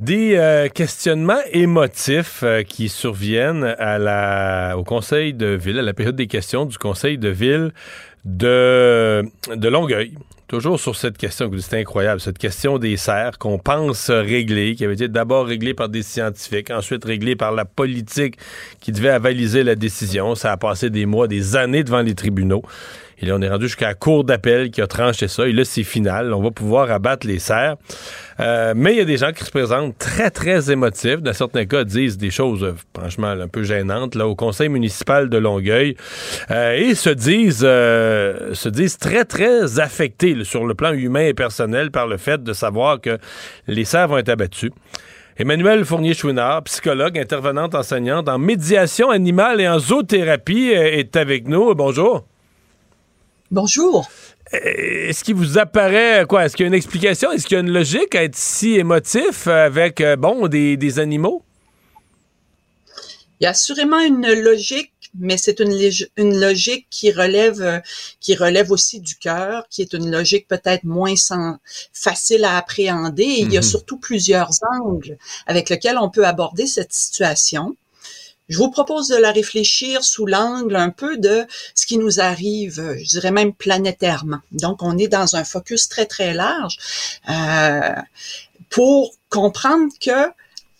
Des 0.00 0.34
euh, 0.36 0.68
questionnements 0.68 1.42
émotifs 1.52 2.40
euh, 2.42 2.62
qui 2.62 2.88
surviennent 2.88 3.64
à 3.78 3.98
la, 3.98 4.78
au 4.78 4.82
conseil 4.82 5.34
de 5.34 5.48
ville, 5.48 5.78
à 5.78 5.82
la 5.82 5.92
période 5.92 6.16
des 6.16 6.26
questions 6.26 6.64
du 6.64 6.78
conseil 6.78 7.18
de 7.18 7.28
ville 7.28 7.74
de, 8.24 9.22
de 9.54 9.68
Longueuil. 9.68 10.14
Toujours 10.48 10.80
sur 10.80 10.96
cette 10.96 11.18
question, 11.18 11.50
c'est 11.58 11.78
incroyable, 11.78 12.18
cette 12.18 12.38
question 12.38 12.78
des 12.78 12.96
serres 12.96 13.36
qu'on 13.36 13.58
pense 13.58 14.08
régler, 14.08 14.74
qui 14.74 14.86
avait 14.86 14.94
été 14.94 15.08
d'abord 15.08 15.44
réglée 15.44 15.74
par 15.74 15.90
des 15.90 16.02
scientifiques, 16.02 16.70
ensuite 16.70 17.04
réglée 17.04 17.36
par 17.36 17.52
la 17.52 17.66
politique 17.66 18.36
qui 18.80 18.92
devait 18.92 19.10
avaliser 19.10 19.64
la 19.64 19.74
décision. 19.74 20.34
Ça 20.34 20.50
a 20.50 20.56
passé 20.56 20.88
des 20.88 21.04
mois, 21.04 21.28
des 21.28 21.56
années 21.56 21.84
devant 21.84 22.00
les 22.00 22.14
tribunaux. 22.14 22.62
Et 23.22 23.26
là, 23.26 23.34
on 23.36 23.42
est 23.42 23.48
rendu 23.48 23.66
jusqu'à 23.66 23.88
la 23.88 23.94
cour 23.94 24.24
d'appel 24.24 24.70
qui 24.70 24.80
a 24.80 24.86
tranché 24.86 25.28
ça. 25.28 25.46
Et 25.46 25.52
là, 25.52 25.64
c'est 25.64 25.82
final. 25.82 26.32
On 26.32 26.42
va 26.42 26.50
pouvoir 26.50 26.90
abattre 26.90 27.26
les 27.26 27.38
serres. 27.38 27.76
Euh, 28.40 28.72
mais 28.74 28.92
il 28.92 28.98
y 28.98 29.02
a 29.02 29.04
des 29.04 29.18
gens 29.18 29.32
qui 29.32 29.44
se 29.44 29.50
présentent 29.50 29.98
très, 29.98 30.30
très 30.30 30.70
émotifs. 30.70 31.20
Dans 31.20 31.34
certains 31.34 31.66
cas, 31.66 31.84
disent 31.84 32.16
des 32.16 32.30
choses, 32.30 32.64
euh, 32.64 32.74
franchement, 32.96 33.28
un 33.28 33.48
peu 33.48 33.62
gênantes, 33.62 34.14
là, 34.14 34.26
au 34.26 34.34
conseil 34.34 34.70
municipal 34.70 35.28
de 35.28 35.36
Longueuil. 35.36 35.96
Euh, 36.50 36.72
et 36.72 36.94
se 36.94 37.10
disent, 37.10 37.62
euh, 37.62 38.54
se 38.54 38.70
disent 38.70 38.96
très, 38.96 39.26
très 39.26 39.80
affectés 39.80 40.42
sur 40.44 40.66
le 40.66 40.74
plan 40.74 40.92
humain 40.92 41.26
et 41.26 41.34
personnel 41.34 41.90
par 41.90 42.06
le 42.06 42.16
fait 42.16 42.42
de 42.42 42.54
savoir 42.54 43.02
que 43.02 43.18
les 43.66 43.84
serres 43.84 44.08
vont 44.08 44.18
être 44.18 44.30
abattues. 44.30 44.72
Emmanuel 45.36 45.84
Fournier-Chouinard, 45.84 46.62
psychologue, 46.64 47.18
intervenante 47.18 47.74
enseignante 47.74 48.28
en 48.28 48.38
médiation 48.38 49.10
animale 49.10 49.60
et 49.60 49.68
en 49.68 49.78
zoothérapie, 49.78 50.70
est 50.70 51.16
avec 51.16 51.48
nous. 51.48 51.74
Bonjour. 51.74 52.24
Bonjour. 53.50 54.08
Est-ce 54.52 55.22
qu'il 55.24 55.34
vous 55.34 55.58
apparaît 55.58 56.24
quoi? 56.28 56.44
Est-ce 56.44 56.56
qu'il 56.56 56.64
y 56.64 56.66
a 56.66 56.68
une 56.68 56.74
explication? 56.74 57.30
Est-ce 57.30 57.46
qu'il 57.46 57.54
y 57.56 57.58
a 57.58 57.60
une 57.62 57.72
logique 57.72 58.14
à 58.14 58.24
être 58.24 58.36
si 58.36 58.74
émotif 58.74 59.46
avec 59.46 60.00
euh, 60.00 60.16
bon 60.16 60.48
des, 60.48 60.76
des 60.76 60.98
animaux? 60.98 61.42
Il 63.40 63.44
y 63.44 63.46
a 63.46 63.50
assurément 63.50 64.00
une 64.00 64.26
logique, 64.34 64.92
mais 65.18 65.36
c'est 65.38 65.60
une, 65.60 65.72
une 66.16 66.38
logique 66.40 66.86
qui 66.90 67.10
relève, 67.10 67.62
euh, 67.62 67.78
qui 68.20 68.34
relève 68.36 68.70
aussi 68.70 69.00
du 69.00 69.16
cœur, 69.16 69.66
qui 69.70 69.82
est 69.82 69.92
une 69.94 70.10
logique 70.10 70.46
peut-être 70.46 70.84
moins 70.84 71.16
sans, 71.16 71.56
facile 71.92 72.44
à 72.44 72.56
appréhender. 72.58 73.22
Et 73.24 73.40
Il 73.42 73.52
y 73.52 73.56
a 73.56 73.60
Mhm. 73.60 73.66
surtout 73.66 73.98
plusieurs 73.98 74.50
angles 74.80 75.16
avec 75.46 75.70
lesquels 75.70 75.96
on 75.98 76.10
peut 76.10 76.26
aborder 76.26 76.66
cette 76.66 76.92
situation. 76.92 77.76
Je 78.50 78.58
vous 78.58 78.70
propose 78.70 79.08
de 79.08 79.16
la 79.16 79.30
réfléchir 79.32 80.04
sous 80.04 80.26
l'angle 80.26 80.76
un 80.76 80.90
peu 80.90 81.16
de 81.16 81.46
ce 81.74 81.86
qui 81.86 81.96
nous 81.96 82.20
arrive, 82.20 82.96
je 82.98 83.08
dirais 83.08 83.30
même 83.30 83.54
planétairement. 83.54 84.40
Donc, 84.52 84.82
on 84.82 84.98
est 84.98 85.08
dans 85.08 85.36
un 85.36 85.44
focus 85.44 85.88
très, 85.88 86.04
très 86.04 86.34
large 86.34 86.76
euh, 87.30 87.94
pour 88.68 89.14
comprendre 89.30 89.90
que 90.00 90.28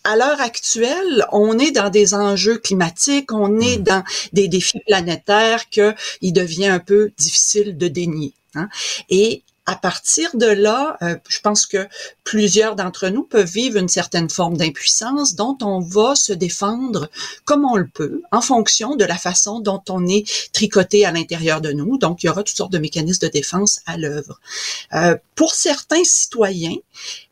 à 0.03 0.15
l'heure 0.15 0.41
actuelle, 0.41 1.25
on 1.31 1.59
est 1.59 1.71
dans 1.71 1.89
des 1.89 2.13
enjeux 2.13 2.57
climatiques, 2.57 3.31
on 3.31 3.59
est 3.59 3.77
dans 3.77 4.03
des 4.33 4.47
défis 4.47 4.81
planétaires 4.87 5.69
que 5.69 5.93
il 6.21 6.33
devient 6.33 6.67
un 6.67 6.79
peu 6.79 7.11
difficile 7.17 7.77
de 7.77 7.87
dénier. 7.87 8.33
hein. 8.55 8.67
Et 9.09 9.43
à 9.71 9.77
partir 9.77 10.35
de 10.35 10.47
là, 10.47 10.97
euh, 11.01 11.15
je 11.29 11.39
pense 11.39 11.65
que 11.65 11.87
plusieurs 12.25 12.75
d'entre 12.75 13.07
nous 13.07 13.23
peuvent 13.23 13.47
vivre 13.47 13.77
une 13.77 13.87
certaine 13.87 14.29
forme 14.29 14.57
d'impuissance 14.57 15.35
dont 15.35 15.57
on 15.61 15.79
va 15.79 16.13
se 16.13 16.33
défendre 16.33 17.09
comme 17.45 17.63
on 17.63 17.77
le 17.77 17.87
peut 17.87 18.21
en 18.33 18.41
fonction 18.41 18.97
de 18.97 19.05
la 19.05 19.17
façon 19.17 19.61
dont 19.61 19.81
on 19.87 20.05
est 20.07 20.29
tricoté 20.51 21.05
à 21.05 21.13
l'intérieur 21.13 21.61
de 21.61 21.71
nous. 21.71 21.97
Donc, 21.97 22.21
il 22.21 22.25
y 22.25 22.29
aura 22.29 22.43
toutes 22.43 22.57
sortes 22.57 22.73
de 22.73 22.79
mécanismes 22.79 23.25
de 23.27 23.31
défense 23.31 23.79
à 23.85 23.95
l'œuvre. 23.95 24.41
Euh, 24.93 25.15
pour 25.35 25.55
certains 25.55 26.03
citoyens, 26.03 26.75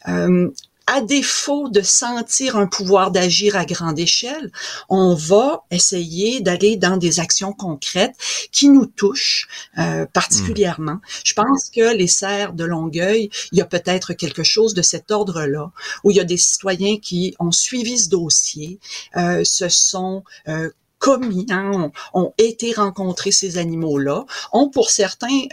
euh, 0.07 0.49
à 0.89 1.01
défaut 1.01 1.69
de 1.69 1.81
sentir 1.81 2.57
un 2.57 2.65
pouvoir 2.65 3.11
d'agir 3.11 3.55
à 3.55 3.63
grande 3.63 3.99
échelle, 3.99 4.51
on 4.89 5.13
va 5.13 5.63
essayer 5.69 6.41
d'aller 6.41 6.77
dans 6.77 6.97
des 6.97 7.19
actions 7.19 7.53
concrètes 7.53 8.15
qui 8.51 8.69
nous 8.69 8.87
touchent 8.87 9.47
euh, 9.77 10.07
particulièrement. 10.07 10.97
Je 11.23 11.35
pense 11.35 11.69
que 11.69 11.95
les 11.95 12.07
serres 12.07 12.53
de 12.53 12.63
Longueuil, 12.63 13.29
il 13.51 13.59
y 13.59 13.61
a 13.61 13.65
peut-être 13.65 14.13
quelque 14.13 14.41
chose 14.41 14.73
de 14.73 14.81
cet 14.81 15.11
ordre-là, 15.11 15.71
où 16.03 16.09
il 16.09 16.17
y 16.17 16.19
a 16.19 16.23
des 16.23 16.37
citoyens 16.37 16.97
qui 16.97 17.35
ont 17.39 17.51
suivi 17.51 17.99
ce 17.99 18.09
dossier, 18.09 18.79
euh, 19.15 19.43
se 19.43 19.69
sont 19.69 20.23
euh, 20.47 20.71
commis, 20.97 21.45
hein, 21.51 21.71
ont, 21.71 21.91
ont 22.19 22.33
été 22.39 22.73
rencontrer 22.73 23.31
ces 23.31 23.59
animaux-là, 23.59 24.25
ont 24.53 24.69
pour 24.69 24.89
certains 24.89 25.43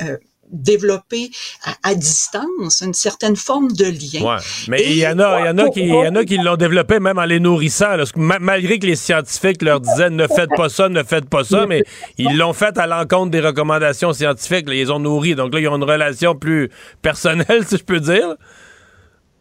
développé 0.51 1.31
à, 1.65 1.91
à 1.91 1.95
distance 1.95 2.81
une 2.81 2.95
certaine 2.95 3.37
forme 3.37 3.73
de 3.73 3.85
lien. 3.85 4.25
Ouais. 4.25 4.41
Mais 4.69 4.83
il 4.85 4.97
y 4.97 5.07
en 5.07 5.19
a, 5.19 5.41
il 5.41 5.47
y 5.47 5.49
en 5.49 5.59
a 5.59 5.71
qui, 5.71 5.81
il 5.81 5.89
y 5.89 5.93
en 6.09 6.15
a 6.15 6.25
qui 6.25 6.39
l'ont 6.39 6.57
développé 6.57 7.01
même 7.01 7.19
en 7.19 7.25
les 7.25 7.41
nourrissant. 7.41 7.97
là. 7.97 8.05
Malgré 8.17 8.79
que 8.79 8.87
les 8.87 8.97
scientifiques 8.97 9.63
leur 9.63 9.81
disaient 9.81 10.11
ne 10.11 10.27
faites 10.27 10.51
pas 10.57 10.69
ça, 10.69 10.89
ne 10.89 11.03
faites 11.03 11.29
pas 11.29 11.45
ça, 11.45 11.67
mais 11.67 11.83
ils 12.19 12.37
l'ont 12.37 12.53
fait 12.53 12.77
à 12.79 12.87
l'encontre 12.87 13.31
des 13.31 13.41
recommandations 13.41 14.13
scientifiques. 14.13 14.69
là. 14.69 14.75
Ils 14.75 14.79
les 14.79 14.91
ont 14.91 14.99
nourris. 15.01 15.35
Donc 15.35 15.53
là, 15.55 15.61
ils 15.61 15.69
ont 15.69 15.77
une 15.77 15.85
relation 15.85 16.35
plus 16.35 16.71
personnelle, 17.03 17.65
si 17.67 17.77
je 17.77 17.85
peux 17.85 18.01
dire. 18.01 18.35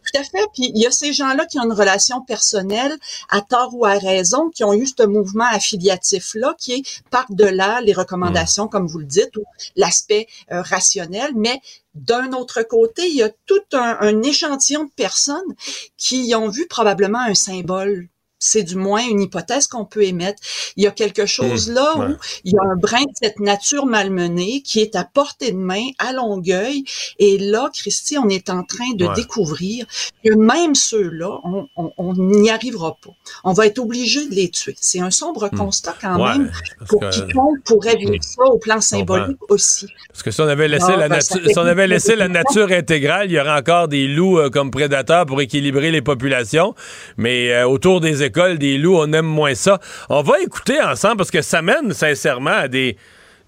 Tout 0.06 0.20
à 0.20 0.24
fait. 0.24 0.46
Puis 0.54 0.70
il 0.74 0.80
y 0.80 0.86
a 0.86 0.90
ces 0.90 1.12
gens-là 1.12 1.46
qui 1.46 1.58
ont 1.58 1.64
une 1.64 1.72
relation 1.72 2.20
personnelle, 2.22 2.96
à 3.28 3.40
tort 3.40 3.74
ou 3.74 3.84
à 3.84 3.98
raison, 3.98 4.50
qui 4.50 4.62
ont 4.64 4.72
eu 4.72 4.86
ce 4.86 5.04
mouvement 5.04 5.46
affiliatif-là, 5.50 6.54
qui 6.58 6.74
est 6.74 7.02
par-delà 7.10 7.80
les 7.80 7.92
recommandations, 7.92 8.68
comme 8.68 8.86
vous 8.86 8.98
le 8.98 9.04
dites, 9.06 9.36
ou 9.36 9.44
l'aspect 9.74 10.26
euh, 10.52 10.62
rationnel. 10.62 11.32
Mais 11.34 11.60
d'un 11.94 12.32
autre 12.32 12.62
côté, 12.62 13.08
il 13.08 13.16
y 13.16 13.22
a 13.22 13.30
tout 13.46 13.62
un, 13.72 13.96
un 14.00 14.22
échantillon 14.22 14.84
de 14.84 14.90
personnes 14.90 15.54
qui 15.96 16.34
ont 16.34 16.48
vu 16.48 16.66
probablement 16.68 17.20
un 17.20 17.34
symbole. 17.34 18.08
C'est 18.48 18.62
du 18.62 18.76
moins 18.76 19.02
une 19.08 19.20
hypothèse 19.20 19.66
qu'on 19.66 19.84
peut 19.84 20.04
émettre. 20.04 20.40
Il 20.76 20.84
y 20.84 20.86
a 20.86 20.90
quelque 20.90 21.26
chose 21.26 21.68
Mmh, 21.70 21.74
là 21.74 21.98
ouais. 21.98 22.06
où 22.06 22.16
il 22.44 22.52
y 22.52 22.56
a 22.56 22.62
un 22.62 22.76
brin 22.76 23.02
de 23.02 23.12
cette 23.20 23.40
nature 23.40 23.86
malmenée 23.86 24.62
qui 24.62 24.80
est 24.80 24.94
à 24.96 25.04
portée 25.04 25.52
de 25.52 25.56
main, 25.56 25.84
à 25.98 26.12
Longueuil. 26.12 26.84
Et 27.18 27.38
là, 27.38 27.70
Christy, 27.74 28.18
on 28.18 28.28
est 28.28 28.50
en 28.50 28.62
train 28.62 28.92
de 28.94 29.06
Ouais. 29.06 29.14
découvrir 29.14 29.86
que 30.24 30.34
même 30.34 30.74
ceux-là, 30.74 31.40
on- 31.76 32.14
n'y 32.16 32.50
arrivera 32.50 32.96
pas. 33.02 33.10
On 33.44 33.52
va 33.52 33.66
être 33.66 33.78
obligé 33.78 34.26
de 34.28 34.34
les 34.34 34.48
tuer. 34.50 34.74
C'est 34.80 35.00
un 35.00 35.10
sombre 35.10 35.48
constat 35.48 35.94
quand. 36.00 36.16
Ouais, 36.22 36.38
même 36.38 36.50
pour 36.88 37.00
que- 37.00 37.10
quiconque 37.10 37.62
pourrait 37.64 37.96
vivre 37.96 38.14
ça 38.22 38.42
au 38.44 38.58
plan 38.58 38.80
symbolique 38.80 39.38
aussi. 39.48 39.86
Parce 40.10 40.22
que 40.22 40.30
si 40.30 40.40
on 40.40 40.48
avait 40.48 40.68
laissé, 40.68 40.86
Ah, 40.88 40.96
la, 40.96 41.08
ben, 41.08 41.18
natu- 41.18 41.48
si 41.52 41.58
on 41.58 41.62
avait 41.66 41.86
laissé 41.86 42.16
la 42.16 42.28
nature 42.28 42.70
intégrale, 42.70 43.26
il 43.30 43.34
y 43.34 43.40
aurait 43.40 43.58
encore 43.58 43.88
des 43.88 44.06
loups 44.06 44.38
euh, 44.38 44.50
comme 44.50 44.70
prédateurs 44.70 45.26
pour 45.26 45.40
équilibrer 45.40 45.90
les 45.90 46.02
populations. 46.02 46.74
Mais 47.16 47.52
euh, 47.52 47.66
autour 47.68 48.00
des 48.00 48.22
écoles, 48.22 48.35
des 48.58 48.78
loups, 48.78 48.96
on 48.98 49.12
aime 49.12 49.26
moins 49.26 49.54
ça. 49.54 49.80
On 50.08 50.22
va 50.22 50.40
écouter 50.40 50.80
ensemble 50.80 51.18
parce 51.18 51.30
que 51.30 51.42
ça 51.42 51.62
mène 51.62 51.92
sincèrement 51.92 52.50
à 52.50 52.68
des, 52.68 52.96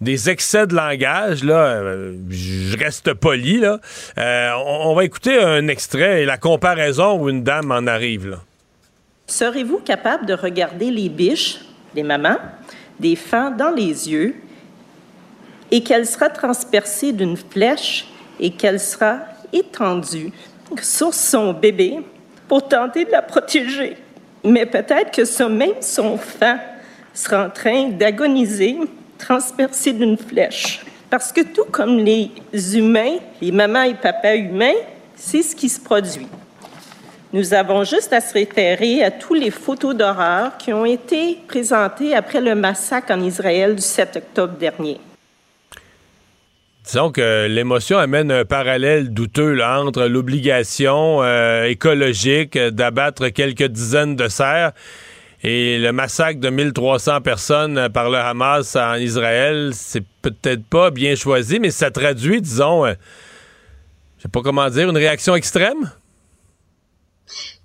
des 0.00 0.30
excès 0.30 0.66
de 0.66 0.74
langage, 0.74 1.42
là, 1.42 1.82
je 2.30 2.76
reste 2.78 3.14
poli, 3.14 3.58
là. 3.58 3.80
on, 4.64 4.94
va 4.94 5.04
écouter 5.04 5.38
un 5.40 5.66
extrait 5.68 6.22
et 6.22 6.24
la 6.24 6.36
comparaison 6.36 7.20
où 7.20 7.28
une 7.28 7.42
dame 7.42 7.72
en 7.72 7.86
arrive. 7.86 8.38
Serez-vous 9.26 9.78
capable 9.78 10.26
de 10.26 10.34
regarder 10.34 10.90
les 10.90 11.08
biches, 11.08 11.60
les 11.94 12.02
mamans, 12.02 12.38
des 12.98 13.16
fans 13.16 13.50
dans 13.50 13.70
les 13.70 14.08
yeux 14.10 14.34
et 15.70 15.82
qu'elle 15.82 16.06
sera 16.06 16.30
transpercée 16.30 17.12
d'une 17.12 17.36
flèche 17.36 18.06
et 18.40 18.50
qu'elle 18.50 18.80
sera 18.80 19.18
étendue 19.52 20.32
sur 20.80 21.12
son 21.12 21.52
bébé 21.52 21.98
pour 22.46 22.66
tenter 22.66 23.04
de 23.04 23.10
la 23.10 23.22
protéger? 23.22 23.96
Mais 24.44 24.66
peut-être 24.66 25.10
que 25.10 25.24
ce 25.24 25.42
même 25.44 25.80
son 25.80 26.16
fan 26.16 26.60
sera 27.12 27.46
en 27.46 27.50
train 27.50 27.88
d'agoniser, 27.88 28.76
transpercé 29.18 29.92
d'une 29.92 30.16
flèche. 30.16 30.84
Parce 31.10 31.32
que 31.32 31.40
tout 31.40 31.64
comme 31.70 31.98
les 31.98 32.30
humains, 32.76 33.16
les 33.40 33.50
mamans 33.50 33.82
et 33.82 33.94
papas 33.94 34.36
humains, 34.36 34.76
c'est 35.16 35.42
ce 35.42 35.56
qui 35.56 35.68
se 35.68 35.80
produit. 35.80 36.28
Nous 37.32 37.52
avons 37.52 37.84
juste 37.84 38.12
à 38.12 38.20
se 38.20 38.32
référer 38.32 39.02
à 39.02 39.10
tous 39.10 39.34
les 39.34 39.50
photos 39.50 39.94
d'horreur 39.94 40.56
qui 40.56 40.72
ont 40.72 40.86
été 40.86 41.38
présentées 41.46 42.14
après 42.14 42.40
le 42.40 42.54
massacre 42.54 43.12
en 43.12 43.20
Israël 43.20 43.74
du 43.74 43.82
7 43.82 44.16
octobre 44.16 44.54
dernier. 44.58 44.98
Disons 46.88 47.12
que 47.12 47.46
l'émotion 47.48 47.98
amène 47.98 48.32
un 48.32 48.46
parallèle 48.46 49.12
douteux 49.12 49.62
entre 49.62 50.04
l'obligation 50.04 51.22
euh, 51.22 51.64
écologique 51.64 52.56
d'abattre 52.56 53.28
quelques 53.28 53.64
dizaines 53.64 54.16
de 54.16 54.26
cerfs 54.28 54.72
et 55.42 55.78
le 55.78 55.92
massacre 55.92 56.40
de 56.40 56.48
1300 56.48 57.20
personnes 57.20 57.90
par 57.90 58.08
le 58.08 58.16
Hamas 58.16 58.74
en 58.74 58.94
Israël. 58.94 59.72
C'est 59.74 60.02
peut-être 60.22 60.64
pas 60.64 60.90
bien 60.90 61.14
choisi, 61.14 61.60
mais 61.60 61.70
ça 61.70 61.90
traduit, 61.90 62.40
disons, 62.40 62.86
euh, 62.86 62.94
je 64.16 64.22
sais 64.22 64.28
pas 64.30 64.40
comment 64.40 64.70
dire, 64.70 64.88
une 64.88 64.96
réaction 64.96 65.34
extrême? 65.34 65.92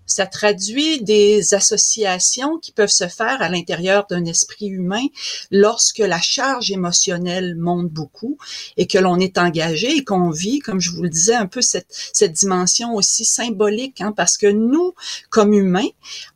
Ça 0.06 0.26
traduit 0.26 1.02
des 1.02 1.54
associations 1.54 2.58
qui 2.60 2.72
peuvent 2.72 2.90
se 2.90 3.08
faire 3.08 3.42
à 3.42 3.50
l'intérieur 3.50 4.06
d'un 4.10 4.26
esprit 4.26 4.68
humain 4.68 5.06
lorsque 5.52 6.00
la 6.00 6.20
charge 6.20 6.72
émotionnelle 6.72 7.56
monte 7.56 7.90
beaucoup 7.90 8.38
et 8.78 8.88
que 8.88 8.98
l'on 8.98 9.20
est 9.20 9.38
engagé 9.38 9.98
et 9.98 10.04
qu'on 10.04 10.30
vit, 10.30 10.60
comme 10.60 10.80
je 10.80 10.92
vous 10.92 11.04
le 11.04 11.10
disais, 11.10 11.36
un 11.36 11.48
peu 11.48 11.62
cette, 11.62 11.88
cette 12.14 12.34
dimension 12.34 12.94
aussi 12.96 13.26
symbolique, 13.26 14.02
hein, 14.02 14.14
parce 14.16 14.38
que 14.38 14.48
nous, 14.48 14.94
comme 15.30 15.54
humains, 15.54 15.90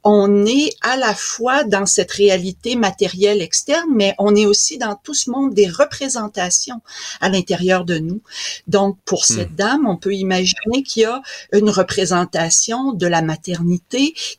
on 0.03 0.45
est 0.45 0.69
à 0.81 0.98
la 0.98 1.14
fois 1.14 1.64
dans 1.64 1.85
cette 1.85 2.11
réalité 2.11 2.76
matérielle 2.76 3.41
externe, 3.41 3.89
mais 3.94 4.15
on 4.19 4.35
est 4.35 4.45
aussi 4.45 4.77
dans 4.77 4.95
tout 4.95 5.14
ce 5.14 5.30
monde 5.30 5.53
des 5.53 5.68
représentations 5.68 6.81
à 7.22 7.30
l'intérieur 7.30 7.85
de 7.85 7.98
nous. 7.98 8.22
Donc, 8.68 8.98
pour 9.06 9.22
hmm. 9.22 9.34
cette 9.34 9.56
dame, 9.56 9.88
on 9.88 9.98
peut 9.98 10.14
imaginer 10.14 10.84
qu'il 10.84 11.03
y 11.03 11.06
a 11.06 11.22
une 11.52 11.69
représentation 11.69 12.94
de 12.94 13.07
la 13.07 13.22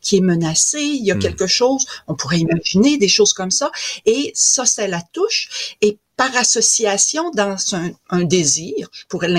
qui 0.01 0.17
est 0.17 0.21
menacée, 0.21 0.81
il 0.81 1.05
y 1.05 1.11
a 1.11 1.15
hmm. 1.15 1.19
quelque 1.19 1.47
chose, 1.47 1.85
on 2.07 2.15
pourrait 2.15 2.39
imaginer 2.39 2.97
des 2.97 3.07
choses 3.07 3.33
comme 3.33 3.51
ça, 3.51 3.71
et 4.05 4.31
ça, 4.35 4.65
ça 4.65 4.87
la 4.87 5.01
touche, 5.01 5.75
et 5.81 5.97
par 6.17 6.35
association 6.35 7.31
dans 7.31 7.55
un, 8.09 8.23
désir, 8.23 8.89
je 8.91 9.05
pourrais 9.07 9.29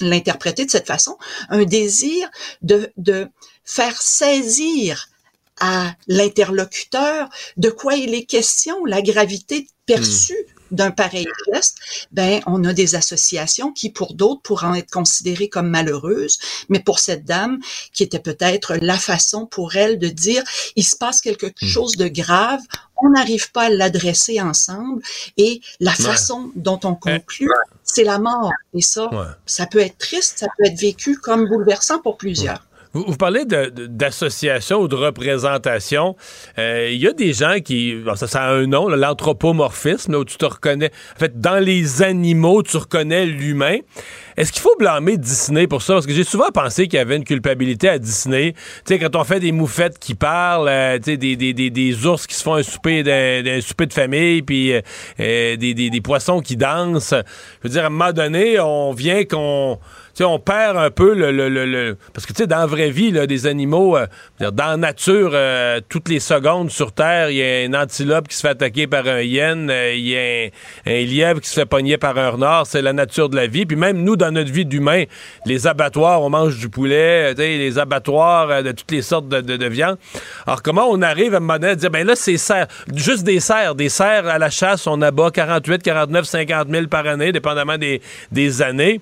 l'interpréter 0.00 0.64
de 0.64 0.70
cette 0.70 0.86
façon, 0.86 1.18
un 1.48 1.64
désir 1.64 2.30
de, 2.62 2.92
de 2.96 3.28
faire 3.64 4.00
saisir 4.00 5.08
à 5.58 5.94
l'interlocuteur 6.06 7.28
de 7.56 7.68
quoi 7.68 7.94
il 7.96 8.14
est 8.14 8.24
question, 8.24 8.84
la 8.84 9.02
gravité 9.02 9.66
perçue 9.86 10.46
d'un 10.70 10.90
pareil 10.90 11.26
geste, 11.52 11.78
ben 12.12 12.40
on 12.46 12.64
a 12.64 12.72
des 12.72 12.94
associations 12.94 13.72
qui 13.72 13.90
pour 13.90 14.14
d'autres 14.14 14.42
pourront 14.42 14.74
être 14.74 14.90
considérées 14.90 15.48
comme 15.48 15.68
malheureuses, 15.68 16.38
mais 16.68 16.80
pour 16.80 16.98
cette 16.98 17.24
dame 17.24 17.60
qui 17.92 18.02
était 18.02 18.18
peut-être 18.18 18.76
la 18.80 18.98
façon 18.98 19.46
pour 19.46 19.76
elle 19.76 19.98
de 19.98 20.08
dire 20.08 20.42
il 20.76 20.84
se 20.84 20.96
passe 20.96 21.20
quelque 21.20 21.46
hmm. 21.46 21.66
chose 21.66 21.96
de 21.96 22.08
grave, 22.08 22.60
on 23.02 23.10
n'arrive 23.10 23.50
pas 23.52 23.64
à 23.64 23.70
l'adresser 23.70 24.40
ensemble 24.40 25.02
et 25.36 25.60
la 25.80 25.92
façon 25.92 26.50
dont 26.54 26.80
on 26.84 26.94
conclut, 26.94 27.48
c'est 27.82 28.04
la 28.04 28.18
mort. 28.18 28.52
Et 28.74 28.82
ça 28.82 29.08
ça 29.46 29.66
peut 29.66 29.80
être 29.80 29.98
triste, 29.98 30.38
ça 30.38 30.46
peut 30.56 30.66
être 30.66 30.78
vécu 30.78 31.16
comme 31.18 31.48
bouleversant 31.48 32.00
pour 32.00 32.16
plusieurs. 32.16 32.62
Vous, 32.92 33.16
parlez 33.16 33.44
d'association 33.44 34.80
ou 34.80 34.88
de 34.88 34.96
représentation. 34.96 36.16
Euh, 36.58 36.88
il 36.90 36.98
y 36.98 37.06
a 37.06 37.12
des 37.12 37.32
gens 37.32 37.60
qui. 37.64 38.02
ça, 38.16 38.26
ça 38.26 38.42
a 38.42 38.52
un 38.52 38.66
nom, 38.66 38.88
l'anthropomorphisme, 38.88 40.14
où 40.16 40.24
tu 40.24 40.36
te 40.36 40.44
reconnais. 40.44 40.90
En 41.14 41.18
fait, 41.20 41.40
dans 41.40 41.62
les 41.62 42.02
animaux, 42.02 42.64
tu 42.64 42.76
reconnais 42.76 43.26
l'humain. 43.26 43.78
Est-ce 44.40 44.52
qu'il 44.52 44.62
faut 44.62 44.74
blâmer 44.78 45.18
Disney 45.18 45.66
pour 45.66 45.82
ça? 45.82 45.92
Parce 45.92 46.06
que 46.06 46.14
j'ai 46.14 46.24
souvent 46.24 46.48
pensé 46.48 46.88
qu'il 46.88 46.96
y 46.96 47.02
avait 47.02 47.16
une 47.16 47.24
culpabilité 47.24 47.90
à 47.90 47.98
Disney. 47.98 48.54
Tu 48.54 48.94
sais, 48.94 48.98
quand 48.98 49.14
on 49.14 49.22
fait 49.22 49.38
des 49.38 49.52
moufettes 49.52 49.98
qui 49.98 50.14
parlent, 50.14 50.66
euh, 50.66 50.96
tu 50.96 51.10
sais, 51.10 51.16
des, 51.18 51.36
des, 51.36 51.52
des, 51.52 51.68
des, 51.68 52.06
ours 52.06 52.26
qui 52.26 52.34
se 52.34 52.42
font 52.42 52.54
un 52.54 52.62
souper, 52.62 53.02
souper 53.60 53.84
de 53.84 53.92
famille, 53.92 54.40
puis 54.40 54.72
euh, 54.72 54.80
des, 55.18 55.74
des, 55.74 56.00
poissons 56.00 56.40
qui 56.40 56.56
dansent. 56.56 57.12
Je 57.62 57.68
veux 57.68 57.68
dire, 57.68 57.82
à 57.82 57.88
un 57.88 57.90
moment 57.90 58.14
donné, 58.14 58.58
on 58.58 58.94
vient 58.94 59.24
qu'on 59.24 59.78
on 60.24 60.38
perd 60.38 60.76
un 60.76 60.90
peu 60.90 61.14
le, 61.14 61.30
le, 61.32 61.48
le, 61.48 61.96
parce 62.12 62.26
que 62.26 62.32
tu 62.32 62.42
sais 62.42 62.46
dans 62.46 62.58
la 62.58 62.66
vraie 62.66 62.90
vie 62.90 63.10
là, 63.10 63.26
des 63.26 63.46
animaux 63.46 63.96
euh, 63.96 64.06
dans 64.40 64.66
la 64.66 64.76
nature 64.76 65.30
euh, 65.32 65.80
toutes 65.88 66.08
les 66.08 66.20
secondes 66.20 66.70
sur 66.70 66.92
terre 66.92 67.30
il 67.30 67.36
y 67.36 67.42
a 67.42 67.68
un 67.68 67.82
antilope 67.82 68.28
qui 68.28 68.36
se 68.36 68.42
fait 68.42 68.48
attaquer 68.48 68.86
par 68.86 69.06
un 69.06 69.22
hyène 69.22 69.70
euh, 69.70 69.94
il 69.94 70.08
y 70.08 70.16
a 70.16 70.50
un, 70.86 71.04
lièvre 71.04 71.40
qui 71.40 71.48
se 71.48 71.54
fait 71.54 71.66
pogner 71.66 71.96
par 71.96 72.18
un 72.18 72.30
renard 72.30 72.66
c'est 72.66 72.82
la 72.82 72.92
nature 72.92 73.28
de 73.28 73.36
la 73.36 73.46
vie 73.46 73.66
puis 73.66 73.76
même 73.76 74.02
nous 74.02 74.16
dans 74.16 74.29
notre 74.30 74.50
vie 74.50 74.66
d'humain. 74.66 75.04
Les 75.46 75.66
abattoirs 75.66 76.22
on 76.22 76.30
mange 76.30 76.58
du 76.58 76.68
poulet 76.68 77.34
les 77.34 77.78
abattoirs 77.78 78.62
de 78.62 78.72
toutes 78.72 78.90
les 78.90 79.02
sortes 79.02 79.28
de, 79.28 79.40
de, 79.40 79.66
viande 79.66 79.98
alors 80.46 80.62
comment 80.62 80.86
on 80.88 81.02
arrive 81.02 81.34
à 81.34 81.38
un 81.38 81.40
moment 81.40 81.54
à 81.54 81.74
dire 81.74 81.90
ben 81.90 82.06
là 82.06 82.14
c'est 82.16 82.36
juste 82.94 83.24
des 83.24 83.40
cerfs 83.40 83.74
des 83.74 83.88
cerfs 83.88 84.26
à 84.26 84.38
la 84.38 84.50
chasse 84.50 84.86
on 84.86 85.00
abat 85.02 85.30
48 85.30 85.82
49 85.82 86.24
50 86.24 86.68
000 86.68 86.86
par 86.86 87.06
année 87.06 87.32
dépendamment 87.32 87.78
des, 87.78 88.00
des 88.32 88.62
années. 88.62 89.00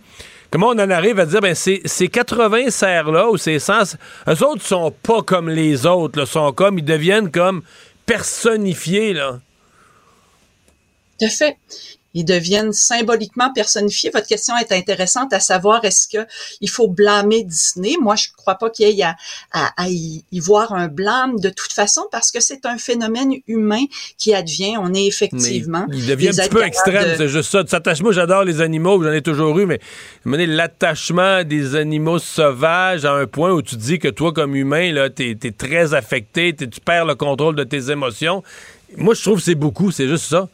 Comment 0.51 0.69
on 0.69 0.79
en 0.79 0.91
arrive 0.91 1.21
à 1.21 1.27
dire, 1.27 1.41
ben, 1.41 1.55
ces, 1.55 1.83
ces 1.85 2.09
80 2.09 2.71
serres-là, 2.71 3.29
ou 3.29 3.37
ces 3.37 3.59
100, 3.59 3.97
eux 4.29 4.45
autres 4.45 4.63
sont 4.63 4.91
pas 4.91 5.23
comme 5.23 5.51
les 5.51 5.85
autres, 5.85 6.25
sont 6.25 6.53
comme, 6.53 6.79
ils 6.79 6.85
deviennent 6.85 7.31
comme 7.31 7.63
personnifiés, 8.07 9.13
là. 9.13 9.41
À 11.21 11.29
fait 11.29 11.57
ils 12.15 12.25
deviennent 12.25 12.73
symboliquement 12.73 13.53
personnifiés. 13.53 14.11
Votre 14.13 14.27
question 14.27 14.55
est 14.57 14.73
intéressante 14.73 15.33
à 15.33 15.41
savoir 15.41 15.85
est-ce 15.85 16.09
que 16.09 16.27
il 16.61 16.71
faut 16.71 16.89
blâmer 16.89 17.45
Disney? 17.45 17.97
Moi, 18.01 18.17
je 18.17 18.29
crois 18.37 18.57
pas 18.57 18.71
qu'il 18.71 18.89
y 18.89 19.01
ait 19.01 19.05
à, 19.53 19.89
y, 19.89 20.23
voir 20.41 20.73
un 20.73 20.89
blâme 20.89 21.39
de 21.39 21.51
toute 21.51 21.73
façon 21.73 22.07
parce 22.11 22.31
que 22.31 22.41
c'est 22.41 22.65
un 22.67 22.79
phénomène 22.79 23.35
humain 23.47 23.85
qui 24.17 24.35
advient. 24.35 24.77
On 24.79 24.95
est 24.95 25.07
effectivement. 25.07 25.87
il 25.93 26.07
devient 26.07 26.29
un 26.29 26.33
petit 26.33 26.49
peu 26.49 26.65
extrême, 26.65 27.15
c'est 27.17 27.29
juste 27.29 27.51
ça. 27.51 27.65
Moi, 28.01 28.13
j'adore 28.13 28.45
les 28.45 28.61
animaux, 28.61 29.03
j'en 29.03 29.13
ai 29.13 29.23
toujours 29.23 29.59
eu, 29.59 29.67
mais 29.67 29.81
l'attachement 30.47 31.45
des 31.45 31.75
animaux 31.75 32.19
sauvages 32.19 33.05
à 33.05 33.13
un 33.13 33.27
point 33.27 33.53
où 33.53 33.63
tu 33.63 33.77
dis 33.77 33.99
que 33.99 34.09
toi, 34.09 34.33
comme 34.33 34.55
humain, 34.55 34.93
là, 34.93 35.11
t'es 35.11 35.37
es 35.43 35.51
très 35.51 35.95
affecté, 35.95 36.55
tu 36.55 36.69
perds 36.85 37.07
le 37.07 37.15
contrôle 37.15 37.57
de 37.57 37.65
tes 37.65 37.91
émotions. 37.91 38.43
Moi, 38.97 39.15
je 39.15 39.23
trouve 39.23 39.39
que 39.39 39.45
c'est 39.45 39.55
beaucoup, 39.55 39.91
c'est 39.91 40.09
juste 40.09 40.25
ça. 40.25 40.49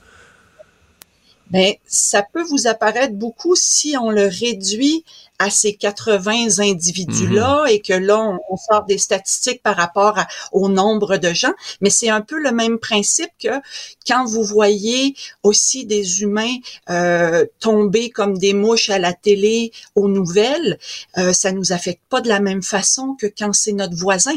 Mais 1.55 1.81
ça 1.87 2.25
peut 2.25 2.43
vous 2.43 2.67
apparaître 2.67 3.15
beaucoup 3.15 3.55
si 3.55 3.97
on 3.97 4.11
le 4.11 4.27
réduit 4.27 5.05
à 5.39 5.51
ces 5.51 5.75
80 5.75 6.59
individus-là 6.59 7.63
mhm. 7.63 7.69
et 7.69 7.81
que 7.81 7.93
là, 7.93 8.39
on, 8.51 8.57
sort 8.57 8.85
des 8.85 8.99
statistiques 8.99 9.63
par 9.63 9.77
rapport 9.77 10.19
au 10.51 10.69
nombre 10.69 11.17
de 11.17 11.33
gens. 11.33 11.53
Mais 11.81 11.91
c'est 11.91 12.09
un 12.09 12.23
peu 12.23 12.41
le 12.41 12.51
même 12.51 12.81
principe 12.81 13.31
que 13.41 13.61
quand 14.05 14.25
vous 14.25 14.43
voyez 14.43 15.15
aussi 15.45 15.87
des 15.87 16.23
humains 16.23 16.57
euh, 16.91 17.47
tomber 17.61 18.11
comme 18.11 18.37
des 18.37 18.53
mouches 18.53 18.91
à 18.91 18.99
la 18.99 19.13
télé, 19.13 19.71
aux 19.95 20.09
nouvelles, 20.09 20.79
euh, 21.19 21.33
ça 21.33 21.53
nous 21.53 21.73
affecte 21.73 22.03
pas 22.09 22.21
de 22.21 22.29
la 22.29 22.41
même 22.41 22.63
façon 22.65 23.17
que 23.21 23.27
quand 23.27 23.53
c'est 23.53 23.73
notre 23.73 23.97
voisin. 23.97 24.35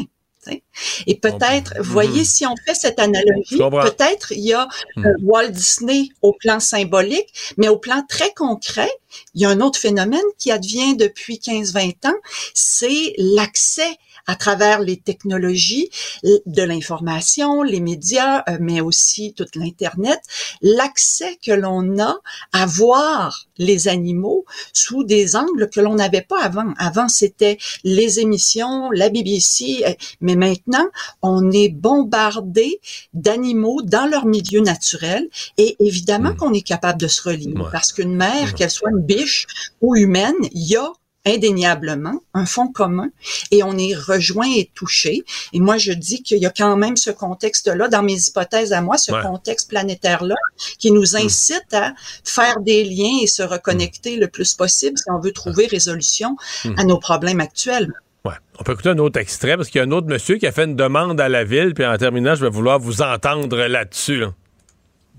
Et 1.06 1.16
peut-être, 1.16 1.74
vous 1.78 1.92
voyez, 1.92 2.24
si 2.24 2.46
on 2.46 2.54
fait 2.64 2.74
cette 2.74 2.98
analogie, 2.98 3.58
peut-être 3.58 4.32
il 4.32 4.40
y 4.40 4.52
a 4.52 4.68
mhm. 4.96 5.06
euh, 5.06 5.12
Walt 5.22 5.50
Disney 5.50 6.08
au 6.22 6.32
plan 6.32 6.60
symbolique, 6.60 7.54
mais 7.56 7.68
au 7.68 7.78
plan 7.78 8.02
très 8.08 8.32
concret, 8.34 8.90
il 9.34 9.42
y 9.42 9.44
a 9.44 9.50
un 9.50 9.60
autre 9.60 9.78
phénomène 9.78 10.20
qui 10.38 10.50
advient 10.50 10.96
depuis 10.96 11.36
15-20 11.36 12.08
ans, 12.08 12.16
c'est 12.54 13.14
l'accès 13.18 13.96
à 14.28 14.36
travers 14.36 14.80
les 14.80 14.98
technologies 14.98 15.90
de 16.22 16.62
l'information, 16.62 17.62
les 17.62 17.80
médias, 17.80 18.44
euh, 18.48 18.58
mais 18.60 18.80
aussi 18.80 19.32
toute 19.34 19.56
l'Internet, 19.56 20.20
l'accès 20.62 21.38
que 21.42 21.50
l'on 21.52 21.98
a 21.98 22.14
à 22.52 22.66
voir 22.66 23.46
les 23.56 23.88
animaux 23.88 24.44
sous 24.72 25.02
des 25.02 25.34
angles 25.34 25.70
que 25.70 25.80
l'on 25.80 25.94
n'avait 25.94 26.22
pas 26.22 26.42
avant. 26.42 26.74
Avant, 26.78 27.08
c'était 27.08 27.58
les 27.84 28.20
émissions, 28.20 28.90
la 28.90 29.08
BBC, 29.08 29.82
euh, 29.86 29.94
mais 30.20 30.36
maintenant, 30.36 30.86
on 31.22 31.50
est 31.50 31.70
bombardé 31.70 32.80
d'animaux 33.14 33.80
dans 33.82 34.06
leur 34.06 34.26
milieu 34.26 34.60
naturel 34.60 35.26
et 35.56 35.74
évidemment 35.80 36.34
qu'on 36.34 36.52
est 36.52 36.62
capable 36.62 37.00
de 37.00 37.08
se 37.08 37.22
relier 37.22 37.54
parce 37.72 37.92
qu'une 37.92 38.14
mère, 38.14 38.54
qu'elle 38.54 38.70
soit 38.70 38.90
une 38.90 39.02
biche 39.02 39.46
ou 39.80 39.96
humaine, 39.96 40.34
il 40.52 40.68
y 40.68 40.76
a 40.76 40.92
indéniablement 41.26 42.20
un 42.34 42.46
fond 42.46 42.68
commun 42.68 43.08
et 43.50 43.62
on 43.62 43.76
est 43.76 43.94
rejoint 43.94 44.50
et 44.50 44.70
touché. 44.74 45.24
Et 45.52 45.60
moi, 45.60 45.76
je 45.78 45.92
dis 45.92 46.22
qu'il 46.22 46.38
y 46.38 46.46
a 46.46 46.50
quand 46.50 46.76
même 46.76 46.96
ce 46.96 47.10
contexte-là, 47.10 47.88
dans 47.88 48.02
mes 48.02 48.18
hypothèses 48.18 48.72
à 48.72 48.80
moi, 48.80 48.98
ce 48.98 49.12
contexte 49.22 49.68
planétaire-là, 49.68 50.36
qui 50.78 50.90
nous 50.90 51.12
hmm. 51.12 51.24
incite 51.24 51.74
à 51.74 51.94
faire 52.24 52.60
des 52.60 52.84
liens 52.84 53.18
et 53.22 53.26
se 53.26 53.42
reconnecter 53.42 54.16
le 54.16 54.28
plus 54.28 54.54
possible 54.54 54.96
si 54.98 55.04
on 55.10 55.18
veut 55.18 55.32
trouver 55.32 55.66
résolution 55.66 56.36
hmm. 56.64 56.74
à 56.78 56.84
nos 56.84 56.98
problèmes 56.98 57.40
actuels. 57.40 57.92
Ouais. 58.24 58.34
On 58.58 58.64
peut 58.64 58.72
écouter 58.72 58.90
un 58.90 58.98
autre 58.98 59.20
extrait 59.20 59.56
parce 59.56 59.68
qu'il 59.68 59.78
y 59.78 59.82
a 59.82 59.86
un 59.86 59.92
autre 59.92 60.08
monsieur 60.08 60.36
qui 60.36 60.46
a 60.46 60.52
fait 60.52 60.64
une 60.64 60.76
demande 60.76 61.20
à 61.20 61.28
la 61.28 61.44
ville, 61.44 61.74
puis 61.74 61.86
en 61.86 61.96
terminant, 61.96 62.34
je 62.34 62.44
vais 62.44 62.50
vouloir 62.50 62.78
vous 62.78 63.02
entendre 63.02 63.56
là-dessus. 63.56 64.24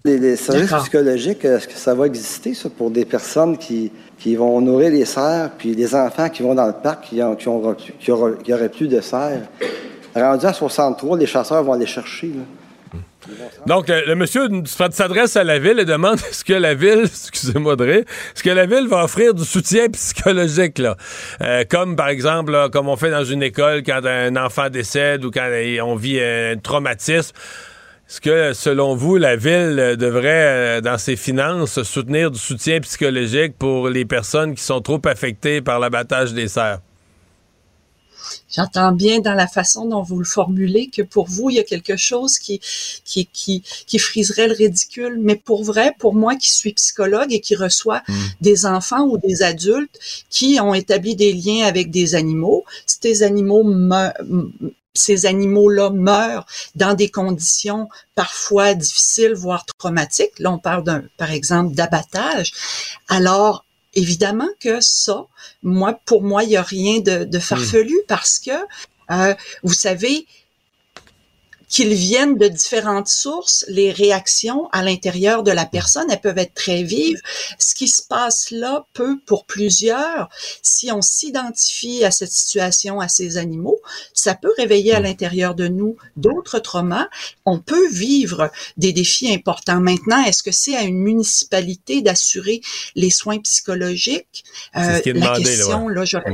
Les, 0.05 0.35
services 0.37 0.73
psychologiques, 0.73 1.43
est-ce 1.43 1.67
que 1.67 1.73
ça 1.73 1.93
va 1.93 2.05
exister, 2.05 2.53
ça, 2.53 2.69
pour 2.69 2.89
des 2.89 3.03
personnes 3.03 3.57
qui, 3.57 3.91
qui 4.17 4.35
vont 4.35 4.61
nourrir 4.61 4.91
les 4.91 5.05
cerfs, 5.05 5.51
puis 5.57 5.75
les 5.75 5.93
enfants 5.93 6.29
qui 6.29 6.41
vont 6.41 6.55
dans 6.55 6.67
le 6.67 6.73
parc, 6.73 7.09
qui, 7.09 7.21
ont, 7.21 7.35
qui, 7.35 7.49
ont, 7.49 7.75
qui, 7.99 8.11
auraient 8.53 8.69
plus 8.69 8.87
de 8.87 9.01
cerfs? 9.01 9.41
Rendu 10.15 10.45
à 10.45 10.53
63, 10.53 11.17
les 11.17 11.25
chasseurs 11.25 11.63
vont 11.63 11.73
aller 11.73 11.85
chercher. 11.85 12.31
Donc, 13.65 13.89
le, 13.89 14.15
monsieur 14.15 14.47
s'adresse 14.65 15.35
à 15.35 15.43
la 15.43 15.59
ville 15.59 15.79
et 15.79 15.85
demande 15.85 16.17
est-ce 16.29 16.45
que 16.45 16.53
la 16.53 16.73
ville, 16.73 17.01
excusez-moi 17.03 17.75
de 17.75 17.83
rire, 17.83 18.03
est-ce 18.33 18.41
que 18.41 18.49
la 18.49 18.65
ville 18.65 18.87
va 18.87 19.03
offrir 19.03 19.33
du 19.33 19.43
soutien 19.43 19.87
psychologique, 19.89 20.79
là? 20.79 20.95
Euh, 21.41 21.63
comme, 21.69 21.95
par 21.95 22.07
exemple, 22.07 22.69
comme 22.71 22.87
on 22.87 22.95
fait 22.95 23.11
dans 23.11 23.25
une 23.25 23.43
école 23.43 23.83
quand 23.83 24.05
un 24.05 24.35
enfant 24.37 24.69
décède 24.69 25.25
ou 25.25 25.31
quand 25.31 25.49
on 25.83 25.95
vit 25.95 26.21
un 26.21 26.55
traumatisme. 26.57 27.35
Est-ce 28.09 28.21
que, 28.21 28.53
selon 28.53 28.95
vous, 28.95 29.17
la 29.17 29.35
Ville 29.35 29.95
devrait, 29.95 30.79
euh, 30.79 30.81
dans 30.81 30.97
ses 30.97 31.15
finances, 31.15 31.83
soutenir 31.83 32.31
du 32.31 32.39
soutien 32.39 32.79
psychologique 32.79 33.55
pour 33.59 33.87
les 33.87 34.03
personnes 34.03 34.55
qui 34.55 34.63
sont 34.63 34.81
trop 34.81 34.99
affectées 35.05 35.61
par 35.61 35.79
l'abattage 35.79 36.33
des 36.33 36.47
cerfs? 36.47 36.79
J'entends 38.49 38.91
bien 38.91 39.19
dans 39.19 39.33
la 39.33 39.47
façon 39.47 39.85
dont 39.85 40.01
vous 40.01 40.17
le 40.19 40.25
formulez 40.25 40.87
que 40.87 41.01
pour 41.01 41.27
vous, 41.27 41.49
il 41.49 41.55
y 41.55 41.59
a 41.59 41.63
quelque 41.63 41.97
chose 41.97 42.39
qui, 42.39 42.59
qui, 43.05 43.27
qui, 43.27 43.63
qui 43.85 43.99
friserait 43.99 44.47
le 44.47 44.53
ridicule. 44.53 45.17
Mais 45.19 45.35
pour 45.35 45.63
vrai, 45.63 45.93
pour 45.99 46.13
moi 46.13 46.35
qui 46.35 46.51
suis 46.51 46.73
psychologue 46.73 47.31
et 47.33 47.39
qui 47.39 47.55
reçoit 47.55 48.01
hmm. 48.07 48.13
des 48.41 48.65
enfants 48.65 49.05
ou 49.05 49.17
des 49.17 49.43
adultes 49.43 49.99
qui 50.29 50.59
ont 50.59 50.73
établi 50.73 51.15
des 51.15 51.33
liens 51.33 51.65
avec 51.65 51.91
des 51.91 52.15
animaux, 52.15 52.65
ces 52.85 53.23
animaux 53.23 53.63
ces 54.93 55.25
animaux-là 55.25 55.91
meurent 55.91 56.45
dans 56.75 56.93
des 56.93 57.09
conditions 57.09 57.89
parfois 58.15 58.73
difficiles, 58.73 59.33
voire 59.33 59.65
traumatiques. 59.77 60.39
Là, 60.39 60.51
on 60.51 60.57
parle 60.59 60.83
d'un, 60.83 61.03
par 61.17 61.31
exemple, 61.31 61.75
d'abattage. 61.75 62.53
Alors, 63.07 63.65
évidemment 63.99 64.49
que 64.59 64.79
ça, 64.81 65.25
moi, 65.63 65.99
pour 66.05 66.23
moi, 66.23 66.43
il 66.43 66.49
n'y 66.49 66.57
a 66.57 66.63
rien 66.63 66.99
de, 66.99 67.23
de 67.23 67.39
farfelu 67.39 67.93
hmm. 67.93 68.07
parce 68.07 68.39
que, 68.39 68.51
euh, 69.11 69.35
vous 69.63 69.73
savez, 69.73 70.25
qu'ils 71.69 71.93
viennent 71.93 72.37
de 72.37 72.47
différentes 72.47 73.07
sources, 73.07 73.63
les 73.67 73.91
réactions 73.91 74.67
à 74.71 74.83
l'intérieur 74.83 75.43
de 75.43 75.51
la 75.51 75.65
personne, 75.65 76.09
elles 76.09 76.19
peuvent 76.19 76.37
être 76.37 76.55
très 76.55 76.83
vives. 76.83 77.21
Ce 77.59 77.75
qui 77.75 77.87
se 77.87 78.01
passe 78.01 78.51
là 78.51 78.87
peut, 78.93 79.19
pour 79.25 79.45
plusieurs, 79.45 80.29
si 80.63 80.91
on 80.91 81.01
s'identifie 81.01 82.03
à 82.03 82.11
cette 82.11 82.31
situation, 82.31 82.99
à 82.99 83.07
ces 83.07 83.37
animaux, 83.37 83.79
ça 84.13 84.33
peut 84.33 84.51
réveiller 84.57 84.93
à 84.93 84.99
l'intérieur 84.99 85.53
de 85.53 85.67
nous 85.67 85.95
d'autres 86.17 86.59
traumas. 86.59 87.07
On 87.45 87.59
peut 87.59 87.87
vivre 87.89 88.51
des 88.77 88.91
défis 88.91 89.31
importants. 89.31 89.79
Maintenant, 89.79 90.23
est-ce 90.23 90.41
que 90.41 90.51
c'est 90.51 90.75
à 90.75 90.81
une 90.81 90.99
municipalité 90.99 92.01
d'assurer 92.01 92.61
les 92.95 93.11
soins 93.11 93.39
psychologiques? 93.39 94.43
Euh, 94.75 94.99
la 95.05 95.37
question, 95.37 95.87
là, 95.87 96.03
j'aurais 96.03 96.31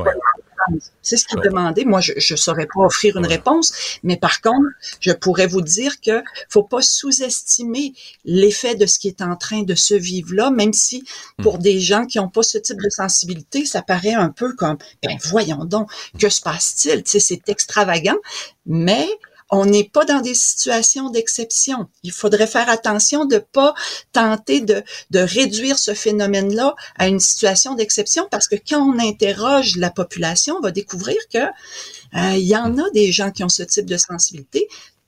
c'est 1.01 1.17
ce 1.17 1.25
qui 1.25 1.35
est 1.35 1.41
demandé. 1.41 1.85
Moi, 1.85 2.01
je 2.01 2.33
ne 2.33 2.37
saurais 2.37 2.67
pas 2.67 2.81
offrir 2.81 3.17
une 3.17 3.25
réponse, 3.25 3.73
mais 4.03 4.17
par 4.17 4.41
contre, 4.41 4.67
je 4.99 5.11
pourrais 5.11 5.47
vous 5.47 5.61
dire 5.61 6.01
que 6.01 6.23
faut 6.49 6.63
pas 6.63 6.81
sous-estimer 6.81 7.93
l'effet 8.23 8.75
de 8.75 8.85
ce 8.85 8.99
qui 8.99 9.07
est 9.07 9.21
en 9.21 9.35
train 9.35 9.63
de 9.63 9.75
se 9.75 9.93
vivre 9.93 10.33
là, 10.33 10.51
même 10.51 10.73
si 10.73 11.03
pour 11.41 11.57
hmm. 11.57 11.61
des 11.61 11.79
gens 11.79 12.05
qui 12.05 12.17
n'ont 12.17 12.29
pas 12.29 12.43
ce 12.43 12.57
type 12.57 12.81
de 12.81 12.89
sensibilité, 12.89 13.65
ça 13.65 13.81
paraît 13.81 14.13
un 14.13 14.29
peu 14.29 14.53
comme, 14.55 14.77
ben 15.03 15.17
voyons 15.29 15.65
donc, 15.65 15.91
que 16.19 16.29
se 16.29 16.41
passe-t-il? 16.41 17.03
Tu 17.03 17.11
sais, 17.11 17.19
c'est 17.19 17.49
extravagant, 17.49 18.17
mais 18.65 19.07
on 19.51 19.65
n'est 19.65 19.83
pas 19.83 20.05
dans 20.05 20.21
des 20.21 20.33
situations 20.33 21.09
d'exception. 21.09 21.87
Il 22.03 22.11
faudrait 22.11 22.47
faire 22.47 22.69
attention 22.69 23.25
de 23.25 23.37
pas 23.37 23.73
tenter 24.11 24.61
de, 24.61 24.83
de 25.11 25.19
réduire 25.19 25.77
ce 25.77 25.93
phénomène-là 25.93 26.75
à 26.97 27.07
une 27.07 27.19
situation 27.19 27.75
d'exception 27.75 28.27
parce 28.31 28.47
que 28.47 28.55
quand 28.55 28.81
on 28.81 28.99
interroge 28.99 29.75
la 29.77 29.91
population, 29.91 30.55
on 30.57 30.61
va 30.61 30.71
découvrir 30.71 31.17
que 31.31 31.37
euh, 31.37 32.35
il 32.35 32.47
y 32.47 32.55
en 32.55 32.77
a 32.77 32.89
des 32.91 33.11
gens 33.11 33.31
qui 33.31 33.43
ont 33.43 33.49
ce 33.49 33.63
type 33.63 33.85
de 33.85 33.97
sensibilité. 33.97 34.67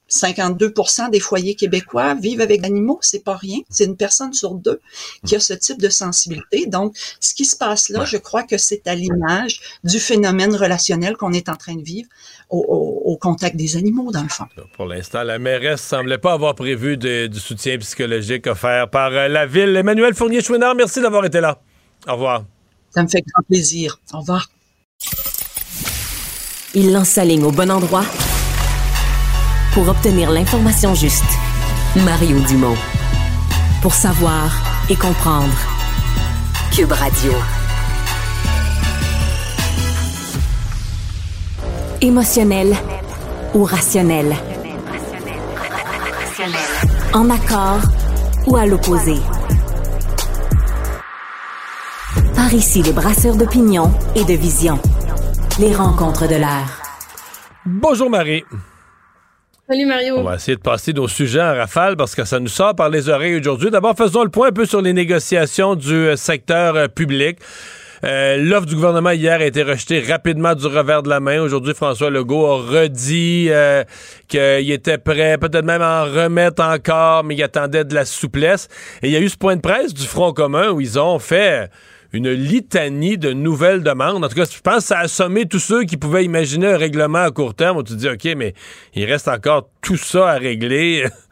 52% 0.10 1.10
des 1.10 1.20
foyers 1.20 1.56
québécois 1.56 2.16
vivent 2.16 2.42
avec 2.42 2.64
animaux, 2.64 3.00
c'est 3.02 3.24
pas 3.24 3.36
rien. 3.36 3.60
C'est 3.70 3.86
une 3.86 3.98
personne 3.98 4.34
sur 4.34 4.54
deux 4.54 4.80
qui 5.26 5.36
a 5.36 5.40
ce 5.40 5.54
type 5.54 5.82
de 5.82 5.90
sensibilité. 5.90 6.66
Donc, 6.66 6.96
ce 7.20 7.34
qui 7.34 7.46
se 7.46 7.56
passe 7.56 7.90
là, 7.90 8.06
je 8.06 8.18
crois 8.18 8.44
que 8.44 8.58
c'est 8.58 8.88
à 8.88 8.96
l'image 8.96 9.60
du 9.84 10.00
phénomène 10.00 10.56
relationnel 10.56 11.18
qu'on 11.18 11.34
est 11.34 11.50
en 11.50 11.56
train 11.56 11.76
de 11.76 11.84
vivre 11.84 12.08
au, 12.50 13.18
contact 13.20 13.56
des 13.56 13.76
animaux, 13.76 14.12
dans 14.12 14.24
le 14.24 14.30
fond. 14.30 14.46
Pour 14.76 14.86
l'instant, 14.86 15.24
la 15.24 15.40
mairesse 15.40 15.82
semblait 15.82 16.18
pas 16.18 16.34
avoir 16.34 16.56
prévu 16.56 16.98
du 16.98 17.40
soutien 17.40 17.78
psychologique 17.78 18.48
offert 18.48 18.90
par 18.90 19.12
euh, 19.12 19.28
la 19.28 19.46
ville. 19.46 19.76
Emmanuel 19.76 20.14
Fournier-Chouinard, 20.14 20.76
merci 20.76 21.02
d'avoir 21.02 21.26
été 21.26 21.42
là. 21.42 21.60
Au 22.08 22.14
revoir. 22.14 22.46
Ça 22.92 23.04
me 23.04 23.08
fait 23.08 23.22
grand 23.22 23.44
plaisir. 23.44 24.00
Au 24.14 24.20
revoir. 24.20 24.50
Il 26.74 26.94
lance 26.94 27.10
sa 27.10 27.26
ligne 27.26 27.44
au 27.44 27.52
bon 27.52 27.72
endroit 27.72 28.06
pour 29.74 29.90
obtenir 29.90 30.32
l'information 30.32 30.96
juste. 30.96 31.24
Mario 31.96 32.40
Dumont. 32.48 32.78
Pour 33.82 33.94
savoir 33.94 34.52
et 34.90 34.96
comprendre. 34.96 35.58
Cube 36.72 36.92
Radio. 36.92 37.34
Émotionnel 42.00 42.76
ou 43.56 43.64
rationnel. 43.64 44.28
En 47.12 47.28
accord 47.32 47.80
ou 48.46 48.56
à 48.56 48.68
l'opposé. 48.68 49.16
Par 52.36 52.54
ici, 52.54 52.84
les 52.84 52.92
brasseurs 52.92 53.36
d'opinion 53.36 53.92
et 54.16 54.24
de 54.24 54.34
vision. 54.34 54.80
Les 55.60 55.74
rencontres 55.74 56.28
de 56.28 56.36
l'air. 56.36 56.82
Bonjour 57.66 58.12
Marie. 58.12 58.44
Salut 59.68 59.88
Mario. 59.88 60.18
On 60.20 60.24
va 60.24 60.36
essayer 60.36 60.56
de 60.56 60.62
passer 60.62 60.94
nos 60.94 61.08
sujets 61.08 61.42
en 61.42 61.56
rafale 61.56 61.98
parce 61.98 62.14
que 62.14 62.26
ça 62.26 62.40
nous 62.40 62.48
sort 62.48 62.76
par 62.76 62.90
les 62.90 63.10
oreilles 63.10 63.40
aujourd'hui. 63.40 63.72
D'abord, 63.72 63.96
faisons 63.98 64.24
le 64.24 64.30
point 64.30 64.50
un 64.50 64.54
peu 64.54 64.66
sur 64.66 64.84
les 64.84 64.94
négociations 64.94 65.76
du 65.76 65.94
euh, 65.94 66.16
secteur 66.16 66.76
euh, 66.76 66.88
public. 66.88 67.40
Euh, 68.04 68.38
l'offre 68.38 68.66
du 68.66 68.76
gouvernement 68.76 69.12
hier 69.12 69.40
a 69.40 69.46
été 69.46 69.64
rejetée 69.64 70.00
rapidement 70.02 70.56
du 70.56 70.66
revers 70.68 71.04
de 71.04 71.10
la 71.10 71.20
main. 71.20 71.42
Aujourd'hui, 71.42 71.74
François 71.74 72.10
Legault 72.10 72.46
a 72.46 72.58
redit 72.58 73.50
qu'il 74.28 74.72
était 74.72 74.98
prêt, 74.98 75.38
peut-être 75.38 75.66
même 75.66 75.82
à 75.82 76.04
en 76.04 76.06
remettre 76.06 76.64
encore, 76.64 77.24
mais 77.24 77.36
il 77.36 77.44
attendait 77.44 77.86
de 77.86 77.96
la 77.96 78.06
souplesse. 78.06 78.68
Et 79.02 79.08
il 79.08 79.14
y 79.14 79.16
a 79.16 79.20
eu 79.20 79.30
ce 79.30 79.38
point 79.38 79.56
de 79.56 79.62
presse 79.62 79.94
du 79.94 80.06
Front 80.06 80.34
commun 80.34 80.72
où 80.72 80.82
ils 80.82 81.00
ont 81.00 81.20
fait 81.20 81.70
une 82.14 82.30
litanie 82.30 83.18
de 83.18 83.34
nouvelles 83.34 83.84
demandes. 83.84 84.24
En 84.24 84.28
tout 84.28 84.36
cas, 84.36 84.46
je 84.46 84.60
pense 84.62 84.78
que 84.78 84.84
ça 84.84 85.00
a 85.00 85.04
assommé 85.04 85.46
tous 85.46 85.60
ceux 85.60 85.84
qui 85.84 85.98
pouvaient 85.98 86.26
imaginer 86.26 86.68
un 86.68 86.78
règlement 86.78 87.24
à 87.24 87.32
court 87.32 87.54
terme 87.54 87.78
où 87.78 87.84
tu 87.84 87.96
dis, 87.96 88.08
OK, 88.08 88.26
mais 88.36 88.54
il 88.96 89.06
reste 89.06 89.28
encore 89.28 89.70
tout 89.82 89.98
ça 89.98 90.32
à 90.32 90.38
régler. 90.38 91.06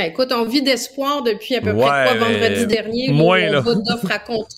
écoute, 0.00 0.32
on 0.32 0.44
vit 0.44 0.62
d'espoir 0.62 1.22
depuis 1.22 1.56
à 1.56 1.60
peu 1.60 1.74
près 1.74 1.82
quoi, 1.82 2.14
vendredi 2.14 2.66
dernier. 2.66 3.08
Moins, 3.10 3.50
là. 3.50 3.62
On 3.66 3.74
d'offres 3.74 4.10
à 4.10 4.18
contre 4.18 4.56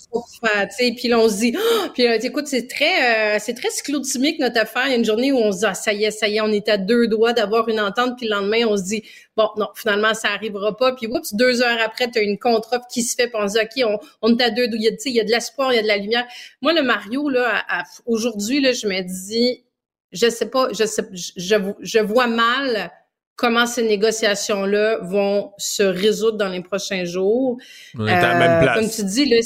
puis 0.97 1.09
là, 1.09 1.19
on 1.19 1.29
se 1.29 1.37
dit, 1.37 1.57
oh! 1.57 1.89
puis 1.93 2.05
là, 2.05 2.17
écoute, 2.17 2.47
c'est 2.47 2.69
très, 2.69 3.37
euh, 3.37 3.39
c'est 3.41 3.55
très 3.55 3.71
cyclotimique 3.71 4.39
notre 4.39 4.61
affaire. 4.61 4.87
Il 4.87 4.91
y 4.91 4.95
a 4.95 4.97
une 4.97 5.05
journée 5.05 5.33
où 5.33 5.39
on 5.39 5.53
se 5.53 5.59
dit, 5.59 5.65
ah, 5.67 5.75
ça 5.75 5.93
y 5.93 6.05
est, 6.05 6.11
ça 6.11 6.29
y 6.29 6.37
est, 6.37 6.41
on 6.41 6.53
est 6.53 6.69
à 6.69 6.77
deux 6.77 7.07
doigts 7.07 7.33
d'avoir 7.33 7.69
une 7.69 7.81
entente, 7.81 8.17
puis 8.17 8.27
le 8.27 8.35
lendemain, 8.35 8.65
on 8.67 8.77
se 8.77 8.85
dit, 8.85 9.03
bon, 9.37 9.49
non, 9.57 9.69
finalement, 9.75 10.15
ça 10.15 10.29
arrivera 10.29 10.77
pas. 10.77 10.93
Puis, 10.93 11.07
oups, 11.07 11.35
deux 11.35 11.63
heures 11.63 11.79
après, 11.85 12.11
tu 12.11 12.19
as 12.19 12.23
une 12.23 12.39
contre-offre 12.39 12.87
qui 12.91 13.03
se 13.03 13.15
fait, 13.15 13.29
puis 13.29 13.41
on 13.43 13.49
se 13.49 13.55
dit, 13.55 13.61
OK, 13.61 13.87
on, 13.87 13.99
on 14.23 14.37
est 14.37 14.43
à 14.43 14.51
deux 14.51 14.69
doigts. 14.69 14.79
Il 14.79 14.85
y 14.85 14.89
a, 14.89 14.93
il 15.05 15.13
y 15.13 15.21
a 15.21 15.25
de 15.25 15.31
l'espoir, 15.31 15.73
il 15.73 15.77
y 15.77 15.79
a 15.79 15.83
de 15.83 15.89
la 15.89 15.99
lumière. 15.99 16.27
Moi, 16.61 16.73
le 16.73 16.83
Mario, 16.83 17.29
là, 17.29 17.65
aujourd'hui, 18.07 18.61
là, 18.61 18.73
je 18.73 18.87
me 18.87 19.01
dis, 19.03 19.65
je 20.13 20.29
sais 20.29 20.49
pas, 20.49 20.69
je 20.73 20.85
sais, 20.85 21.03
je, 21.13 21.57
je 21.81 21.99
vois 21.99 22.27
mal 22.27 22.93
comment 23.37 23.67
ces 23.67 23.83
négociations-là 23.83 24.99
vont 25.03 25.53
se 25.59 25.83
résoudre 25.83 26.39
dans 26.39 26.49
les 26.49 26.63
prochains 26.63 27.05
jours. 27.05 27.59
On 27.99 28.07
est 28.07 28.13
à 28.13 28.29
la 28.29 28.39
même 28.39 28.51
euh, 28.53 28.63
place. 28.63 28.79
Comme 28.79 28.91
tu 28.91 29.05
dis, 29.05 29.25
là, 29.27 29.37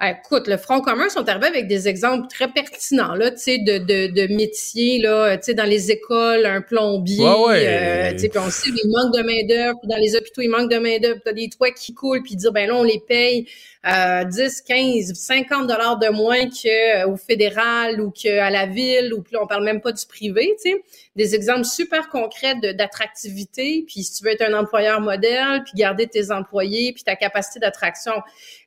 Ah, 0.00 0.12
écoute, 0.12 0.46
le 0.46 0.56
Front 0.56 0.80
commun 0.80 1.08
sont 1.08 1.28
arrivés 1.28 1.48
avec 1.48 1.66
des 1.66 1.88
exemples 1.88 2.28
très 2.28 2.46
pertinents 2.46 3.14
là, 3.16 3.32
tu 3.32 3.38
sais, 3.38 3.58
de, 3.58 3.78
de, 3.78 4.12
de 4.12 4.32
métiers 4.32 5.00
là, 5.00 5.36
tu 5.36 5.46
sais, 5.46 5.54
dans 5.54 5.64
les 5.64 5.90
écoles, 5.90 6.46
un 6.46 6.60
plombier, 6.60 7.24
euh, 7.26 8.12
tu 8.12 8.18
sais, 8.20 8.28
puis 8.28 8.38
on 8.38 8.48
sait 8.48 8.70
il 8.70 8.90
manque 8.90 9.12
de 9.12 9.22
main 9.22 9.44
d'œuvre, 9.48 9.78
dans 9.84 9.96
les 9.96 10.14
hôpitaux 10.14 10.42
il 10.42 10.50
manque 10.50 10.70
de 10.70 10.78
main 10.78 10.98
d'œuvre, 11.00 11.18
t'as 11.24 11.32
des 11.32 11.48
toits 11.48 11.72
qui 11.72 11.94
coulent, 11.94 12.22
puis 12.22 12.36
dire 12.36 12.52
ben 12.52 12.68
là 12.68 12.76
on 12.76 12.84
les 12.84 13.00
paye 13.08 13.48
euh, 13.86 14.24
10, 14.24 14.62
15, 14.62 15.14
50 15.14 15.66
dollars 15.68 15.98
de 15.98 16.08
moins 16.08 16.46
qu'au 16.48 17.16
fédéral 17.16 18.00
ou 18.00 18.10
qu'à 18.10 18.50
la 18.50 18.66
ville, 18.66 19.14
ou 19.14 19.22
puis 19.22 19.36
on 19.36 19.46
parle 19.46 19.64
même 19.64 19.80
pas 19.80 19.92
du 19.92 20.04
privé, 20.06 20.56
tu 20.62 20.72
sais, 20.72 20.82
des 21.14 21.34
exemples 21.34 21.64
super 21.64 22.08
concrets 22.08 22.56
d'attractivité, 22.74 23.84
puis 23.86 24.02
si 24.02 24.14
tu 24.14 24.24
veux 24.24 24.32
être 24.32 24.42
un 24.42 24.54
employeur 24.58 25.00
modèle, 25.00 25.62
puis 25.64 25.74
garder 25.76 26.08
tes 26.08 26.32
employés, 26.32 26.92
puis 26.92 27.04
ta 27.04 27.14
capacité 27.14 27.60
d'attraction. 27.60 28.14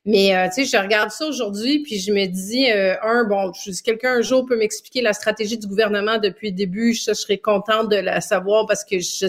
Mais 0.04 0.34
euh, 0.34 0.48
tu 0.48 0.64
sais, 0.64 0.76
je 0.76 0.82
regarde 0.82 1.10
ça 1.10 1.26
aujourd'hui, 1.26 1.80
puis 1.80 1.98
je 1.98 2.12
me 2.12 2.26
dis, 2.26 2.70
euh, 2.70 2.94
un, 3.02 3.24
bon, 3.24 3.52
si 3.52 3.82
quelqu'un 3.82 4.14
un 4.14 4.22
jour 4.22 4.46
peut 4.46 4.56
m'expliquer 4.56 5.02
la 5.02 5.12
stratégie 5.12 5.58
du 5.58 5.66
gouvernement 5.66 6.18
depuis 6.18 6.50
le 6.50 6.56
début, 6.56 6.94
je, 6.94 7.12
serais 7.12 7.38
contente 7.38 7.90
de 7.90 7.96
la 7.96 8.20
savoir 8.20 8.66
parce 8.66 8.84
que 8.84 8.98
je, 8.98 9.26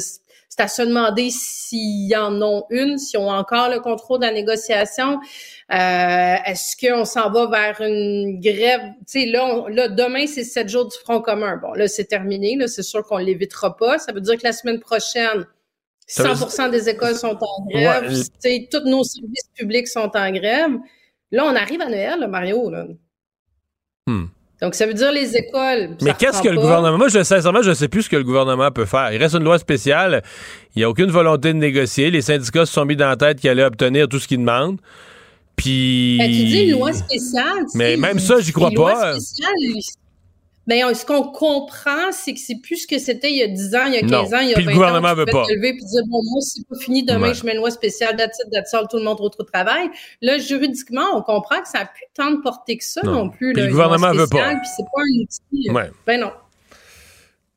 c'est 0.55 0.61
à 0.61 0.67
se 0.67 0.83
demander 0.83 1.31
s'ils 1.31 2.07
y 2.07 2.15
en 2.15 2.39
ont 2.43 2.65
une, 2.69 2.99
s'ils 2.99 3.19
ont 3.19 3.31
encore 3.31 3.69
le 3.69 3.79
contrôle 3.79 4.19
de 4.19 4.25
la 4.25 4.31
négociation. 4.31 5.19
Euh, 5.71 6.35
est-ce 6.45 6.77
qu'on 6.77 7.05
s'en 7.05 7.31
va 7.31 7.47
vers 7.47 7.81
une 7.81 8.39
grève? 8.39 8.81
Tu 9.07 9.21
sais, 9.21 9.25
là, 9.25 9.65
là, 9.69 9.87
demain, 9.87 10.27
c'est 10.27 10.43
sept 10.43 10.69
jours 10.69 10.87
du 10.87 10.95
Front 10.99 11.21
commun. 11.21 11.57
Bon, 11.57 11.73
là, 11.73 11.87
c'est 11.87 12.05
terminé. 12.05 12.55
Là, 12.55 12.67
c'est 12.67 12.83
sûr 12.83 13.03
qu'on 13.03 13.17
l'évitera 13.17 13.75
pas. 13.75 13.97
Ça 13.97 14.11
veut 14.11 14.21
dire 14.21 14.37
que 14.37 14.43
la 14.43 14.51
semaine 14.51 14.79
prochaine, 14.79 15.47
100% 16.07 16.69
des 16.69 16.87
écoles 16.87 17.15
sont 17.15 17.35
en 17.41 17.65
grève. 17.71 18.11
Ouais. 18.11 18.67
Tous 18.71 18.87
nos 18.87 19.03
services 19.03 19.49
publics 19.55 19.87
sont 19.87 20.11
en 20.15 20.31
grève. 20.31 20.77
Là, 21.31 21.45
on 21.45 21.55
arrive 21.55 21.81
à 21.81 21.89
Noël, 21.89 22.27
Mario. 22.29 22.69
Là. 22.69 22.85
Hmm. 24.05 24.25
Donc, 24.63 24.75
ça 24.75 24.85
veut 24.85 24.93
dire 24.93 25.11
les 25.11 25.35
écoles. 25.35 25.89
Mais 26.01 26.13
qu'est-ce 26.17 26.41
que 26.41 26.47
le 26.47 26.55
gouvernement. 26.55 26.97
Moi, 26.97 27.09
je, 27.09 27.21
sincèrement, 27.21 27.61
je 27.61 27.71
ne 27.71 27.73
sais 27.73 27.89
plus 27.89 28.03
ce 28.03 28.09
que 28.09 28.15
le 28.15 28.23
gouvernement 28.23 28.71
peut 28.71 28.85
faire. 28.85 29.11
Il 29.11 29.17
reste 29.17 29.35
une 29.35 29.43
loi 29.43 29.59
spéciale. 29.59 30.23
Il 30.73 30.79
n'y 30.79 30.85
a 30.85 30.89
aucune 30.89 31.11
volonté 31.11 31.51
de 31.51 31.57
négocier. 31.57 32.09
Les 32.09 32.21
syndicats 32.21 32.65
se 32.65 32.71
sont 32.71 32.85
mis 32.85 32.95
dans 32.95 33.09
la 33.09 33.17
tête 33.17 33.41
qu'ils 33.41 33.49
allaient 33.49 33.65
obtenir 33.65 34.07
tout 34.07 34.19
ce 34.19 34.27
qu'ils 34.29 34.39
demandent. 34.39 34.79
Puis. 35.57 36.15
Ben, 36.17 36.27
tu 36.27 36.45
dis 36.45 36.61
une 36.61 36.71
loi 36.71 36.93
spéciale. 36.93 37.65
Mais 37.75 37.97
même 37.97 38.19
ça, 38.19 38.39
j'y 38.39 38.53
crois 38.53 38.71
pas. 38.71 39.15
Ben, 40.65 40.93
ce 40.93 41.05
qu'on 41.05 41.23
comprend, 41.23 42.11
c'est 42.11 42.33
que 42.33 42.39
c'est 42.39 42.59
plus 42.61 42.77
ce 42.77 42.87
que 42.87 42.97
c'était 42.97 43.29
il 43.29 43.37
y 43.37 43.43
a 43.43 43.47
10 43.47 43.75
ans, 43.75 43.85
il 43.87 43.93
y 43.93 43.97
a 43.97 44.01
15 44.01 44.33
ans, 44.33 44.39
il 44.39 44.49
y 44.49 44.53
a 44.53 44.59
20 44.59 44.65
le 44.65 44.73
gouvernement 44.73 45.09
ans. 45.09 45.15
veut 45.15 45.25
pas. 45.25 45.45
Te 45.45 45.53
lever 45.53 45.73
puis 45.73 45.83
dire, 45.83 46.03
bon, 46.07 46.21
moi, 46.23 46.41
c'est 46.41 46.65
pas 46.67 46.77
fini, 46.77 47.03
demain, 47.03 47.33
je 47.33 47.45
mets 47.45 47.51
une 47.51 47.57
loi 47.57 47.71
spéciale, 47.71 48.15
d'attitude, 48.15 48.49
d'attitude, 48.51 48.87
tout 48.89 48.97
le 48.97 49.03
monde 49.03 49.19
retrouve 49.19 49.45
travail. 49.45 49.89
Là, 50.21 50.37
juridiquement, 50.37 51.05
on 51.15 51.21
comprend 51.21 51.61
que 51.61 51.67
ça 51.67 51.79
n'a 51.79 51.85
plus 51.85 52.05
tant 52.13 52.31
de 52.31 52.37
portée 52.37 52.77
que 52.77 52.83
ça 52.83 53.01
non, 53.03 53.29
plus. 53.29 53.53
Puis 53.53 53.63
le 53.63 53.69
gouvernement 53.71 54.11
veut 54.11 54.27
pas. 54.27 54.55
Puis 54.55 54.69
c'est 54.77 54.83
pas 54.83 55.01
un 55.01 55.21
outil. 55.21 55.71
Ouais. 55.71 55.91
Ben 56.05 56.19
non. 56.21 56.31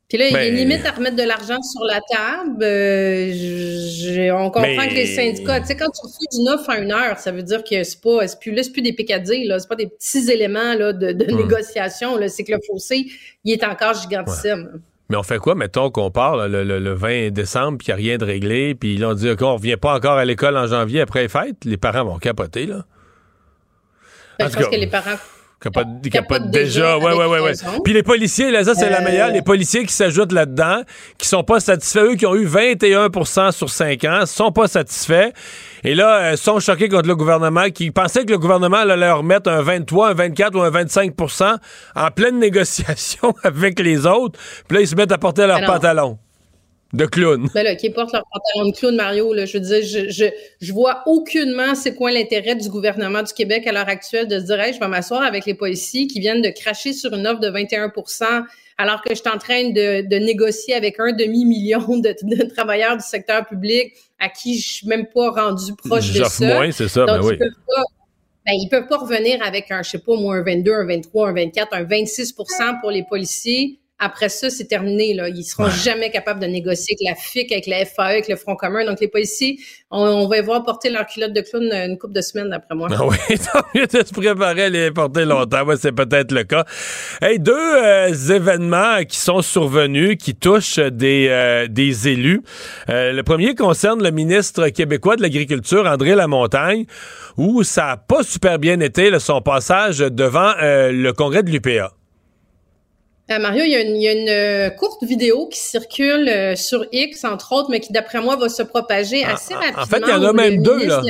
Puis 0.09 0.17
là, 0.17 0.27
il 0.29 0.33
y 0.33 0.35
a 0.37 0.47
une 0.47 0.55
limite 0.55 0.85
à 0.85 0.91
remettre 0.91 1.17
de 1.17 1.23
l'argent 1.23 1.61
sur 1.61 1.83
la 1.83 1.99
table. 1.99 2.63
Euh, 2.63 4.31
on 4.31 4.49
comprend 4.49 4.87
que 4.87 4.93
les 4.93 5.05
syndicats, 5.05 5.59
tu 5.59 5.67
sais, 5.67 5.75
quand 5.75 5.89
tu 5.89 6.07
fais 6.07 6.37
du 6.37 6.45
9 6.45 6.69
à 6.69 6.73
1 6.75 6.91
heure, 6.91 7.19
ça 7.19 7.33
veut 7.33 7.43
dire 7.43 7.61
que 7.61 7.83
c'est 7.83 8.01
pas, 8.01 8.25
c'est 8.25 8.39
plus, 8.39 8.53
là, 8.53 8.63
c'est 8.63 8.71
plus 8.71 8.81
des 8.81 8.93
picadilles, 8.93 9.45
là, 9.45 9.59
c'est 9.59 9.67
pas 9.67 9.75
des 9.75 9.87
petits 9.87 10.31
éléments, 10.31 10.75
là, 10.75 10.93
de, 10.93 11.11
de 11.11 11.33
hum. 11.33 11.41
négociation, 11.41 12.15
là, 12.15 12.29
c'est 12.29 12.45
que 12.45 12.53
le 12.53 12.59
fossé, 12.65 13.07
il 13.43 13.51
est 13.51 13.65
encore 13.65 13.95
gigantissime. 13.95 14.81
Mais 15.09 15.17
on 15.17 15.23
fait 15.23 15.39
quoi, 15.39 15.55
mettons 15.55 15.89
qu'on 15.89 16.09
part 16.09 16.47
le, 16.47 16.63
le, 16.63 16.93
20 16.93 17.31
décembre, 17.31 17.77
puis 17.77 17.85
qu'il 17.85 17.95
n'y 17.95 18.01
a 18.01 18.03
rien 18.09 18.17
de 18.17 18.25
réglé, 18.25 18.75
puis 18.75 18.97
là, 18.97 19.09
on 19.09 19.13
dit 19.13 19.35
qu'on 19.35 19.55
revient 19.55 19.77
pas 19.77 19.93
encore 19.93 20.17
à 20.17 20.23
l'école 20.23 20.55
en 20.55 20.67
janvier 20.67 21.01
après 21.01 21.23
les 21.23 21.29
fêtes, 21.29 21.65
les 21.65 21.77
parents 21.77 22.05
vont 22.05 22.17
capoter, 22.17 22.65
là. 22.65 22.85
Ben, 24.39 24.49
je 24.49 24.55
pense 24.55 24.67
que 24.67 24.75
les 24.75 24.87
parents 24.87 25.17
Capote, 25.59 26.51
déjà. 26.51 26.99
Ouais, 26.99 27.13
ouais, 27.13 27.25
ouais, 27.25 27.39
ouais. 27.39 27.53
Puis 27.83 27.93
les 27.93 28.03
policiers, 28.03 28.51
là, 28.51 28.63
ça, 28.63 28.75
c'est 28.75 28.91
la 28.91 29.01
meilleure. 29.01 29.29
Les 29.29 29.41
policiers 29.41 29.85
qui 29.85 29.93
s'ajoutent 29.93 30.31
là-dedans, 30.31 30.81
qui 31.17 31.27
sont 31.27 31.43
pas 31.43 31.59
satisfaits, 31.59 32.11
eux, 32.11 32.15
qui 32.15 32.27
ont 32.27 32.35
eu 32.35 32.45
21% 32.45 33.51
sur 33.51 33.69
5 33.69 34.03
ans, 34.03 34.25
sont 34.27 34.51
pas 34.51 34.67
satisfaits. 34.67 35.31
Et 35.83 35.95
là, 35.95 36.19
euh, 36.19 36.35
sont 36.35 36.59
choqués 36.59 36.89
contre 36.89 37.07
le 37.07 37.15
gouvernement, 37.15 37.69
qui 37.69 37.89
pensaient 37.89 38.23
que 38.23 38.31
le 38.31 38.37
gouvernement 38.37 38.77
allait 38.77 38.97
leur 38.97 39.23
mettre 39.23 39.49
un 39.49 39.61
23, 39.63 40.09
un 40.09 40.13
24 40.13 40.55
ou 40.55 40.61
un 40.61 40.69
25% 40.69 41.57
en 41.95 42.11
pleine 42.11 42.39
négociation 42.39 43.33
avec 43.43 43.79
les 43.79 44.05
autres. 44.05 44.39
Puis 44.67 44.77
là, 44.77 44.81
ils 44.81 44.87
se 44.87 44.95
mettent 44.95 45.11
à 45.11 45.17
porter 45.17 45.47
leurs 45.47 45.65
pantalons. 45.65 46.19
De 46.93 47.05
clown. 47.05 47.49
Ben 47.53 47.63
là, 47.63 47.75
qui 47.75 47.89
portent 47.89 48.13
leur 48.13 48.23
pantalon 48.31 48.69
de 48.69 48.75
clown, 48.75 48.95
Mario, 48.95 49.33
là, 49.33 49.45
je 49.45 49.57
veux 49.57 49.63
dire, 49.63 49.81
je, 49.83 50.09
je, 50.09 50.25
je 50.61 50.73
vois 50.73 51.03
aucunement 51.05 51.75
c'est 51.75 51.93
quoi 51.93 52.11
l'intérêt 52.11 52.55
du 52.55 52.69
gouvernement 52.69 53.23
du 53.23 53.33
Québec 53.33 53.67
à 53.67 53.73
l'heure 53.73 53.89
actuelle 53.89 54.27
de 54.27 54.39
se 54.39 54.45
dire, 54.45 54.59
hey, 54.59 54.73
je 54.73 54.79
vais 54.79 54.87
m'asseoir 54.87 55.21
avec 55.21 55.45
les 55.45 55.53
policiers 55.53 56.07
qui 56.07 56.21
viennent 56.21 56.41
de 56.41 56.49
cracher 56.49 56.93
sur 56.93 57.13
une 57.13 57.27
offre 57.27 57.41
de 57.41 57.49
21 57.49 57.91
alors 58.77 59.01
que 59.01 59.09
je 59.09 59.15
suis 59.15 59.29
en 59.29 59.37
train 59.37 59.69
de, 59.69 60.07
de 60.07 60.15
négocier 60.17 60.75
avec 60.75 60.99
un 60.99 61.11
demi-million 61.11 61.97
de, 61.97 62.15
de, 62.21 62.43
travailleurs 62.55 62.95
du 62.95 63.03
secteur 63.03 63.45
public 63.45 63.93
à 64.19 64.29
qui 64.29 64.59
je 64.59 64.69
suis 64.69 64.87
même 64.87 65.07
pas 65.07 65.31
rendu 65.31 65.73
proche 65.75 66.13
de 66.13 66.23
ça. 66.23 66.45
moins, 66.45 66.71
c'est 66.71 66.87
ça, 66.87 67.05
ben 67.05 67.19
oui. 67.21 67.37
Pas, 67.37 67.45
ben, 68.45 68.53
ils 68.53 68.69
peuvent 68.69 68.87
pas 68.87 68.97
revenir 68.97 69.43
avec 69.43 69.71
un, 69.71 69.83
je 69.83 69.89
sais 69.89 69.99
pas, 69.99 70.15
moi, 70.15 70.37
un 70.37 70.43
22, 70.43 70.71
un 70.71 70.85
23, 70.85 71.29
un 71.29 71.33
24, 71.33 71.73
un 71.73 71.83
26% 71.83 72.79
pour 72.79 72.91
les 72.91 73.03
policiers 73.03 73.79
après 73.99 74.29
ça, 74.29 74.49
c'est 74.51 74.65
terminé. 74.65 75.15
Là. 75.15 75.27
Ils 75.29 75.43
seront 75.43 75.69
jamais 75.69 76.11
capables 76.11 76.39
de 76.39 76.45
négocier 76.45 76.95
avec 76.99 77.09
la 77.09 77.15
FIC, 77.15 77.51
avec 77.51 77.65
la 77.65 77.85
FAE, 77.85 78.03
avec 78.03 78.27
le 78.27 78.35
Front 78.35 78.55
commun. 78.55 78.85
Donc, 78.85 78.99
les 78.99 79.07
policiers, 79.07 79.57
on, 79.89 80.27
va 80.27 80.41
voir 80.43 80.63
porter 80.63 80.89
leur 80.89 81.07
culotte 81.07 81.33
de 81.33 81.41
clown 81.41 81.63
une 81.73 81.97
couple 81.97 82.13
de 82.13 82.21
semaines, 82.21 82.49
d'après 82.49 82.75
moi. 82.75 82.89
Ah 82.91 83.05
oui, 83.05 83.17
tant 83.53 83.61
mieux 83.73 83.87
de 83.87 84.05
se 84.05 84.13
préparer 84.13 84.65
à 84.65 84.69
les 84.69 84.91
porter 84.91 85.25
longtemps. 85.25 85.65
Ouais, 85.65 85.77
c'est 85.77 85.91
peut-être 85.91 86.31
le 86.31 86.43
cas. 86.43 86.65
Hey, 87.21 87.39
deux 87.39 87.53
euh, 87.53 88.13
événements 88.13 89.03
qui 89.03 89.17
sont 89.17 89.41
survenus, 89.41 90.17
qui 90.19 90.35
touchent 90.35 90.79
des, 90.79 91.27
euh, 91.29 91.67
des 91.67 92.07
élus. 92.07 92.43
Euh, 92.89 93.13
le 93.13 93.23
premier 93.23 93.55
concerne 93.55 94.03
le 94.03 94.11
ministre 94.11 94.69
québécois 94.69 95.15
de 95.15 95.23
l'Agriculture, 95.23 95.87
André 95.87 96.13
Lamontagne, 96.13 96.85
où 97.35 97.63
ça 97.63 97.85
n'a 97.85 97.97
pas 97.97 98.21
super 98.21 98.59
bien 98.59 98.79
été 98.79 99.07
son 99.19 99.41
passage 99.41 99.99
devant 99.99 100.53
le 100.59 101.11
congrès 101.11 101.41
de 101.41 101.49
l'UPA. 101.49 101.96
Euh, 103.29 103.39
Mario, 103.39 103.63
il 103.65 103.71
y 103.71 103.75
a 103.75 103.81
une, 103.81 103.95
il 103.97 104.03
y 104.03 104.07
a 104.07 104.13
une 104.13 104.29
euh, 104.29 104.69
courte 104.69 105.03
vidéo 105.03 105.47
qui 105.47 105.59
circule 105.59 106.29
euh, 106.29 106.55
sur 106.55 106.85
X, 106.93 107.25
entre 107.25 107.51
autres, 107.51 107.69
mais 107.69 107.81
qui, 107.81 107.91
d'après 107.91 108.21
moi, 108.21 108.37
va 108.37 108.47
se 108.47 108.63
propager 108.63 109.23
ah, 109.25 109.33
assez 109.33 109.53
rapidement. 109.53 109.81
En 109.81 109.85
fait, 109.85 110.01
il 110.01 110.09
y 110.09 110.13
en 110.13 110.23
a 110.23 110.33
même 110.33 110.61
deux, 110.61 110.85
là. 110.85 111.01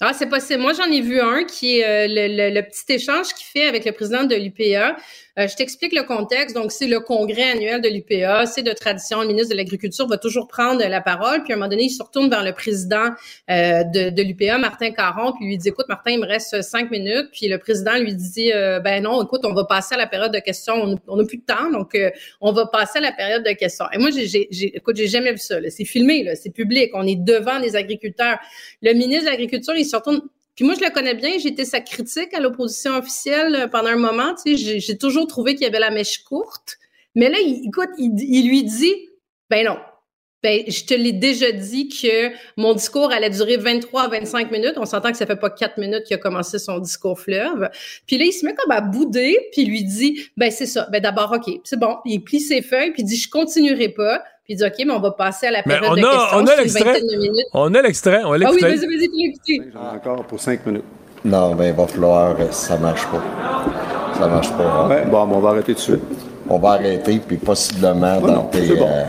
Ah, 0.00 0.12
c'est 0.12 0.28
possible. 0.28 0.60
Moi, 0.60 0.72
j'en 0.74 0.90
ai 0.90 1.00
vu 1.00 1.20
un 1.20 1.44
qui 1.44 1.80
est 1.80 2.08
le, 2.08 2.36
le, 2.36 2.54
le, 2.54 2.62
petit 2.62 2.92
échange 2.92 3.34
qu'il 3.34 3.46
fait 3.46 3.66
avec 3.66 3.84
le 3.84 3.92
président 3.92 4.24
de 4.24 4.34
l'UPA. 4.34 4.96
Euh, 5.38 5.46
je 5.46 5.54
t'explique 5.54 5.92
le 5.92 6.02
contexte. 6.02 6.56
Donc, 6.56 6.72
c'est 6.72 6.88
le 6.88 6.98
congrès 7.00 7.52
annuel 7.52 7.80
de 7.80 7.88
l'UPA. 7.88 8.46
C'est 8.46 8.62
de 8.62 8.72
tradition. 8.72 9.20
Le 9.20 9.28
ministre 9.28 9.50
de 9.50 9.56
l'Agriculture 9.56 10.08
va 10.08 10.18
toujours 10.18 10.48
prendre 10.48 10.84
la 10.84 11.00
parole. 11.00 11.44
Puis, 11.44 11.52
à 11.52 11.56
un 11.56 11.58
moment 11.58 11.70
donné, 11.70 11.84
il 11.84 11.90
se 11.90 12.02
retourne 12.02 12.28
vers 12.28 12.42
le 12.42 12.52
président 12.52 13.10
euh, 13.50 13.84
de, 13.84 14.10
de 14.10 14.22
l'UPA, 14.22 14.58
Martin 14.58 14.90
Caron, 14.90 15.32
puis 15.32 15.46
lui 15.46 15.56
dit, 15.56 15.68
écoute, 15.68 15.86
Martin, 15.88 16.12
il 16.12 16.20
me 16.20 16.26
reste 16.26 16.62
cinq 16.62 16.90
minutes. 16.90 17.28
Puis, 17.32 17.46
le 17.46 17.58
président 17.58 17.96
lui 17.98 18.14
dit, 18.14 18.52
euh, 18.52 18.80
ben 18.80 19.02
non, 19.02 19.22
écoute, 19.22 19.42
on 19.44 19.54
va 19.54 19.64
passer 19.64 19.94
à 19.94 19.98
la 19.98 20.08
période 20.08 20.32
de 20.32 20.40
questions. 20.40 20.98
On 21.06 21.16
n'a 21.16 21.24
plus 21.24 21.38
de 21.38 21.44
temps, 21.44 21.70
donc 21.70 21.96
on 22.40 22.52
va 22.52 22.66
passer 22.66 22.98
à 22.98 23.02
la 23.02 23.12
période 23.12 23.44
de 23.44 23.52
questions. 23.52 23.84
Et 23.92 23.98
moi, 23.98 24.10
j'ai, 24.10 24.48
écoute, 24.76 24.96
j'ai 24.96 25.06
jamais 25.06 25.32
vu 25.32 25.38
ça. 25.38 25.56
C'est 25.68 25.84
filmé, 25.84 26.34
c'est 26.34 26.50
public. 26.50 26.90
On 26.94 27.06
est 27.06 27.16
devant 27.16 27.58
les 27.58 27.76
agriculteurs. 27.76 28.38
Le 28.82 28.92
ministre 28.92 29.26
de 29.26 29.30
l'Agriculture, 29.30 29.74
il 29.76 29.84
se 29.84 29.94
retourne 29.94 30.20
puis 30.58 30.66
moi, 30.66 30.74
je 30.74 30.84
le 30.84 30.90
connais 30.90 31.14
bien. 31.14 31.38
J'étais 31.38 31.64
sa 31.64 31.80
critique 31.80 32.34
à 32.34 32.40
l'opposition 32.40 32.96
officielle 32.96 33.54
euh, 33.54 33.68
pendant 33.68 33.90
un 33.90 33.96
moment. 33.96 34.34
Tu 34.34 34.58
sais, 34.58 34.80
j'ai 34.80 34.98
toujours 34.98 35.28
trouvé 35.28 35.54
qu'il 35.54 35.62
y 35.62 35.66
avait 35.68 35.78
la 35.78 35.92
mèche 35.92 36.24
courte. 36.24 36.78
Mais 37.14 37.28
là, 37.28 37.38
il, 37.38 37.68
écoute, 37.68 37.90
il, 37.96 38.48
lui 38.48 38.64
dit, 38.64 38.92
ben 39.48 39.66
non. 39.66 39.78
Ben, 40.42 40.64
je 40.66 40.84
te 40.84 40.94
l'ai 40.94 41.12
déjà 41.12 41.52
dit 41.52 41.88
que 41.88 42.32
mon 42.56 42.74
discours 42.74 43.12
allait 43.12 43.30
durer 43.30 43.56
23 43.56 44.02
à 44.02 44.08
25 44.08 44.50
minutes. 44.50 44.74
On 44.78 44.84
s'entend 44.84 45.12
que 45.12 45.16
ça 45.16 45.26
fait 45.26 45.36
pas 45.36 45.50
4 45.50 45.78
minutes 45.78 46.02
qu'il 46.02 46.16
a 46.16 46.18
commencé 46.18 46.58
son 46.58 46.80
discours 46.80 47.20
fleuve. 47.20 47.70
Puis 48.08 48.18
là, 48.18 48.24
il 48.24 48.32
se 48.32 48.44
met 48.44 48.54
comme 48.54 48.72
à 48.72 48.80
bouder, 48.80 49.38
puis 49.52 49.62
il 49.62 49.70
lui 49.70 49.84
dit, 49.84 50.28
ben 50.36 50.50
c'est 50.50 50.66
ça. 50.66 50.88
Ben 50.90 51.00
d'abord, 51.00 51.30
OK, 51.36 51.60
c'est 51.62 51.78
bon. 51.78 51.98
Il 52.04 52.24
plie 52.24 52.40
ses 52.40 52.62
feuilles, 52.62 52.90
puis 52.90 53.02
il 53.02 53.06
dit, 53.06 53.16
je 53.16 53.30
continuerai 53.30 53.90
pas. 53.90 54.24
Puis 54.48 54.54
il 54.54 54.56
dit, 54.56 54.64
OK, 54.64 54.86
mais 54.86 54.94
on 54.94 55.00
va 55.00 55.10
passer 55.10 55.48
à 55.48 55.50
la 55.50 55.62
période 55.62 55.94
de 55.94 56.00
questions. 56.00 56.38
On 56.38 56.46
a 56.46 56.56
l'extrait. 56.56 57.02
On 57.52 57.74
a 57.74 57.82
l'extrait. 57.82 58.20
On 58.24 58.32
a 58.32 58.38
l'extrait. 58.38 58.70
Ah 58.70 58.70
oui, 58.70 58.78
vas-y, 58.78 58.86
vas-y, 58.86 59.08
l'écouter. 59.26 59.62
Encore 59.94 60.24
pour 60.24 60.40
cinq 60.40 60.64
minutes. 60.64 60.84
Non, 61.22 61.54
ben 61.54 61.66
il 61.66 61.74
va 61.74 61.86
falloir, 61.86 62.30
euh, 62.40 62.50
ça 62.50 62.78
marche 62.78 63.06
pas. 63.08 63.22
Ça 64.18 64.26
marche 64.26 64.50
pas. 64.52 64.64
Hein. 64.64 64.88
Ouais, 64.88 65.04
bon, 65.04 65.28
on 65.30 65.40
va 65.40 65.50
arrêter 65.50 65.74
tout 65.74 65.80
de 65.80 65.82
suite. 65.82 66.02
On 66.48 66.58
va 66.58 66.70
arrêter, 66.70 67.20
puis 67.26 67.36
possiblement 67.36 68.22
dans, 68.22 68.44
tes, 68.44 68.70
euh, 68.70 69.04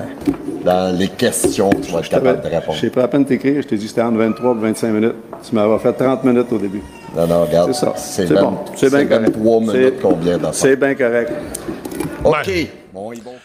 dans 0.66 0.98
les 0.98 1.07
questions, 1.07 1.70
tu 1.70 1.90
vas 1.90 1.99
être 1.99 2.10
capable 2.10 2.41
de 2.41 2.48
répondre. 2.48 2.74
Je 2.74 2.82
sais 2.82 2.90
pas 2.90 3.03
à 3.03 3.07
peine 3.07 3.24
t'écrire, 3.24 3.61
je 3.61 3.68
t'ai 3.68 3.78
dit 3.78 3.84
que 3.84 3.90
c'était 3.91 4.02
entre 4.02 4.18
23 4.18 4.56
et 4.56 4.60
25 4.60 4.88
minutes. 4.90 5.16
Tu 5.48 5.56
m'avais 5.56 5.80
fait 5.80 5.94
30 5.94 6.26
minutes 6.26 6.52
au 6.52 6.57
début. 6.57 6.84
Non, 7.16 7.28
non, 7.28 7.45
regarde. 7.45 7.72
C'est 7.72 7.80
ça. 7.80 7.94
C'est 7.95 8.34
bon. 8.34 8.57
C'est 8.76 8.90
bien 8.90 9.06
correct. 9.06 9.38
23 9.38 9.60
minutes 9.61 10.02
qu'on 10.02 10.16
vient 10.16 10.38
d'en 10.38 10.52
C'est 10.52 10.76
bien 10.76 10.95
correct. 10.95 11.32
OK. 12.26 12.52
Bon, 12.91 13.14
ils 13.14 13.24
vont... 13.24 13.36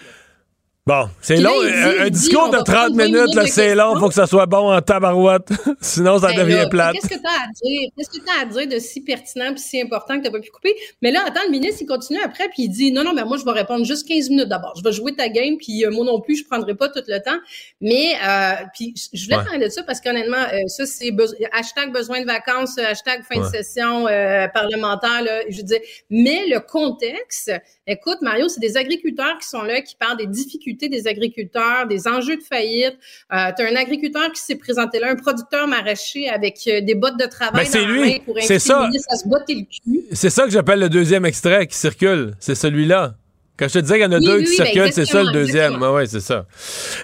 Bon, 0.86 1.08
c'est 1.22 1.36
Puis 1.36 1.42
long. 1.44 1.62
dit- 1.62 1.98
un, 2.00 2.10
discours 2.10 2.50
de 2.50 2.58
va 2.58 2.62
30 2.62 2.66
prendre 2.76 2.96
20 2.98 3.04
minutes, 3.06 3.34
là, 3.34 3.46
c'est 3.46 3.74
long. 3.74 3.98
Faut 3.98 4.08
que 4.08 4.14
ça 4.14 4.26
soit 4.26 4.44
bon 4.44 4.70
en 4.70 4.82
tabarouette. 4.82 5.48
Sinon, 5.80 6.18
ça 6.18 6.26
Ben 6.28 6.40
devient 6.42 6.56
là, 6.56 6.68
plate. 6.68 6.92
Qu'est-ce 6.96 7.08
que 7.08 7.14
tu 7.14 7.26
as 7.26 7.30
à 7.30 7.46
dire? 7.62 7.88
Qu'est-ce 7.96 8.10
que 8.10 8.22
tu 8.22 8.30
as 8.30 8.42
à 8.42 8.44
dire 8.44 8.68
de 8.68 8.78
si 8.78 9.00
pertinent 9.00 9.54
et 9.54 9.56
si 9.56 9.80
important 9.80 10.18
que 10.18 10.24
tu 10.26 10.30
n'as 10.30 10.30
pas 10.30 10.40
pu 10.40 10.50
couper? 10.50 10.74
Mais 11.00 11.10
là, 11.10 11.20
attends, 11.26 11.40
le 11.46 11.52
ministre, 11.52 11.78
il 11.80 11.86
continue 11.86 12.20
après, 12.22 12.48
puis 12.50 12.64
il 12.64 12.68
dit 12.68 12.92
Non, 12.92 13.02
non, 13.02 13.14
mais 13.14 13.24
moi, 13.24 13.38
je 13.38 13.46
vais 13.46 13.52
répondre 13.52 13.86
juste 13.86 14.06
15 14.06 14.28
minutes 14.28 14.48
d'abord. 14.48 14.74
Je 14.76 14.82
vais 14.86 14.92
jouer 14.92 15.14
ta 15.16 15.30
game, 15.30 15.56
puis 15.56 15.86
euh, 15.86 15.90
moi 15.90 16.04
non 16.04 16.20
plus, 16.20 16.36
je 16.36 16.42
ne 16.44 16.48
prendrai 16.50 16.74
pas 16.74 16.90
tout 16.90 17.00
le 17.08 17.18
temps. 17.22 17.38
Mais, 17.80 18.12
euh, 18.22 18.52
puis, 18.74 18.92
je 19.10 19.24
voulais 19.24 19.38
Ouais. 19.38 19.44
parler 19.44 19.64
de 19.64 19.70
ça 19.70 19.84
parce 19.84 20.02
qu'honnêtement, 20.02 20.36
euh, 20.52 20.58
ça, 20.66 20.84
c'est 20.84 21.12
beso- 21.12 21.34
hashtag 21.52 21.94
besoin 21.94 22.20
de 22.20 22.26
vacances, 22.26 22.76
euh, 22.78 22.84
hashtag 22.90 23.22
fin 23.22 23.40
de 23.40 23.46
session 23.46 24.06
euh, 24.06 24.48
parlementaire, 24.48 25.22
là, 25.22 25.40
je 25.48 25.56
veux 25.56 25.62
dire. 25.62 25.80
Mais 26.10 26.44
le 26.46 26.60
contexte, 26.60 27.50
écoute, 27.86 28.18
Mario, 28.22 28.48
c'est 28.48 28.60
des 28.60 28.76
agriculteurs 28.76 29.38
qui 29.40 29.48
sont 29.48 29.62
là, 29.62 29.80
qui 29.82 29.96
parlent 29.96 30.16
des 30.16 30.26
difficultés 30.26 30.88
des 30.88 31.06
agriculteurs, 31.06 31.86
des 31.86 32.06
enjeux 32.08 32.36
de 32.36 32.42
faillite. 32.42 32.96
Euh, 33.32 33.50
tu 33.56 33.62
as 33.62 33.68
un 33.70 33.76
agriculteur 33.76 34.32
qui 34.32 34.40
s'est 34.40 34.56
présenté 34.56 34.98
là, 34.98 35.10
un 35.10 35.16
producteur 35.16 35.66
maraîcher 35.66 36.28
avec 36.28 36.58
euh, 36.66 36.80
des 36.80 36.94
bottes 36.94 37.18
de 37.18 37.26
travail 37.26 37.66
Ben, 37.72 37.82
dans 37.82 37.86
la 37.88 37.92
lui. 37.94 38.00
main 38.00 38.18
pour 38.24 38.36
C'est 38.40 38.54
inviter 38.54 38.58
ça. 38.58 38.88
à 39.10 39.16
se 39.16 39.28
botter 39.28 39.54
le 39.54 39.62
cul. 39.62 40.04
C'est 40.12 40.30
ça 40.30 40.44
que 40.44 40.50
j'appelle 40.50 40.80
le 40.80 40.88
deuxième 40.88 41.24
extrait 41.26 41.66
qui 41.66 41.76
circule. 41.76 42.34
C'est 42.40 42.54
celui-là. 42.54 43.14
Quand 43.56 43.68
je 43.68 43.74
te 43.74 43.78
disais 43.78 43.94
qu'il 43.94 44.02
y 44.02 44.06
en 44.06 44.12
a 44.12 44.18
Oui, 44.18 44.24
deux 44.26 44.38
oui, 44.38 44.44
qui 44.44 44.50
oui, 44.50 44.56
ben 44.58 44.64
circulent, 44.66 44.92
c'est 44.92 45.04
ça 45.06 45.22
le 45.22 45.30
deuxième. 45.32 45.80
Oui, 45.80 46.08
c'est 46.08 46.20
ça. 46.20 46.44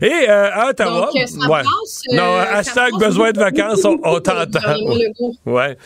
Et 0.03 0.29
euh, 0.29 0.51
à 0.53 0.69
Ottawa, 0.71 1.07
Donc, 1.07 1.17
euh, 1.17 1.27
ça 1.27 1.49
ouais. 1.49 1.63
passe, 1.63 2.03
euh, 2.13 2.17
non, 2.17 2.37
ça 2.39 2.57
hashtag 2.57 2.93
besoin 2.99 3.31
de 3.31 3.39
vacances, 3.39 3.85
on, 3.85 3.99
on 4.03 4.21
t'entend. 4.21 4.59
Ouais. 5.47 5.77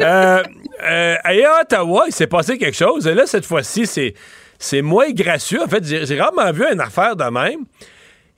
Euh, 0.00 0.42
et 0.80 1.44
à 1.44 1.60
Ottawa, 1.60 2.04
il 2.06 2.14
s'est 2.14 2.26
passé 2.26 2.56
quelque 2.56 2.76
chose. 2.76 3.06
Et 3.06 3.12
là, 3.12 3.26
cette 3.26 3.44
fois-ci, 3.44 3.86
c'est, 3.86 4.14
c'est 4.58 4.80
moins 4.80 5.10
gracieux. 5.10 5.62
En 5.62 5.68
fait, 5.68 5.84
j'ai, 5.84 6.18
rarement 6.18 6.50
vu 6.50 6.64
une 6.72 6.80
affaire 6.80 7.14
de 7.14 7.24
même. 7.24 7.60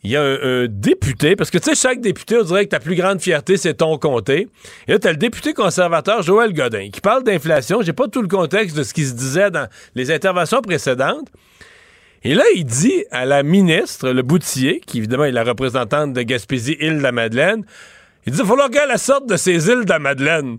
Il 0.03 0.11
y 0.11 0.17
a 0.17 0.23
un, 0.23 0.39
un 0.43 0.67
député, 0.69 1.37
parce 1.37 1.51
que 1.51 1.59
tu 1.59 1.71
sais, 1.71 1.75
chaque 1.77 2.01
député, 2.01 2.39
on 2.39 2.45
dirait 2.45 2.65
que 2.65 2.71
ta 2.71 2.81
plus 2.81 2.95
grande 2.97 3.21
fierté, 3.21 3.57
c'est 3.57 3.75
ton 3.75 3.99
comté. 3.99 4.49
Et 4.87 4.93
là, 4.93 4.99
tu 4.99 5.07
as 5.07 5.13
le 5.13 5.17
député 5.17 5.55
conservateur 5.55 6.23
Joël 6.23 6.53
Godin 6.53 6.91
qui 6.91 7.01
parle 7.01 7.23
d'inflation. 7.23 7.83
J'ai 7.83 7.93
pas 7.93 8.09
tout 8.09 8.23
le 8.23 8.29
contexte 8.29 8.77
de 8.77 8.83
ce 8.83 8.95
qui 8.95 9.05
se 9.05 9.15
disait 9.15 9.51
dans 9.51 9.69
les 9.95 10.11
interventions 10.11 10.61
précédentes. 10.61 11.29
Et 12.24 12.35
là, 12.35 12.45
il 12.55 12.65
dit 12.65 13.05
à 13.11 13.24
la 13.24 13.43
ministre, 13.43 14.11
le 14.11 14.23
Boutier, 14.23 14.81
qui 14.86 14.99
évidemment 14.99 15.24
est 15.24 15.32
la 15.32 15.45
représentante 15.45 16.12
de 16.12 16.23
Gaspésie-Île-de-la-Madeleine, 16.23 17.65
il 18.27 18.32
dit 18.32 18.39
il 18.39 18.43
va 18.45 18.49
falloir 18.49 18.70
qu'elle 18.70 18.99
sorte 18.99 19.27
de 19.28 19.36
ces 19.36 19.69
îles 19.69 19.85
de 19.85 19.90
la 19.90 19.99
Madeleine. 19.99 20.59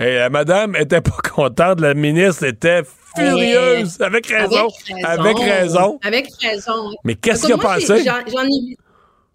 Et 0.00 0.14
la 0.16 0.30
madame 0.30 0.74
était 0.76 1.00
pas 1.00 1.16
contente, 1.34 1.80
la 1.80 1.94
ministre 1.94 2.44
était 2.44 2.82
furieuse, 3.16 4.00
avec 4.00 4.26
raison, 4.26 4.68
avec 5.04 5.38
raison. 5.38 5.98
Avec 6.02 6.26
raison. 6.42 6.90
Mais 7.04 7.14
qu'est-ce 7.14 7.46
qu'il 7.46 7.54
a 7.54 7.78
j'ai- 7.78 8.04
J'en 8.04 8.44
ai. 8.44 8.76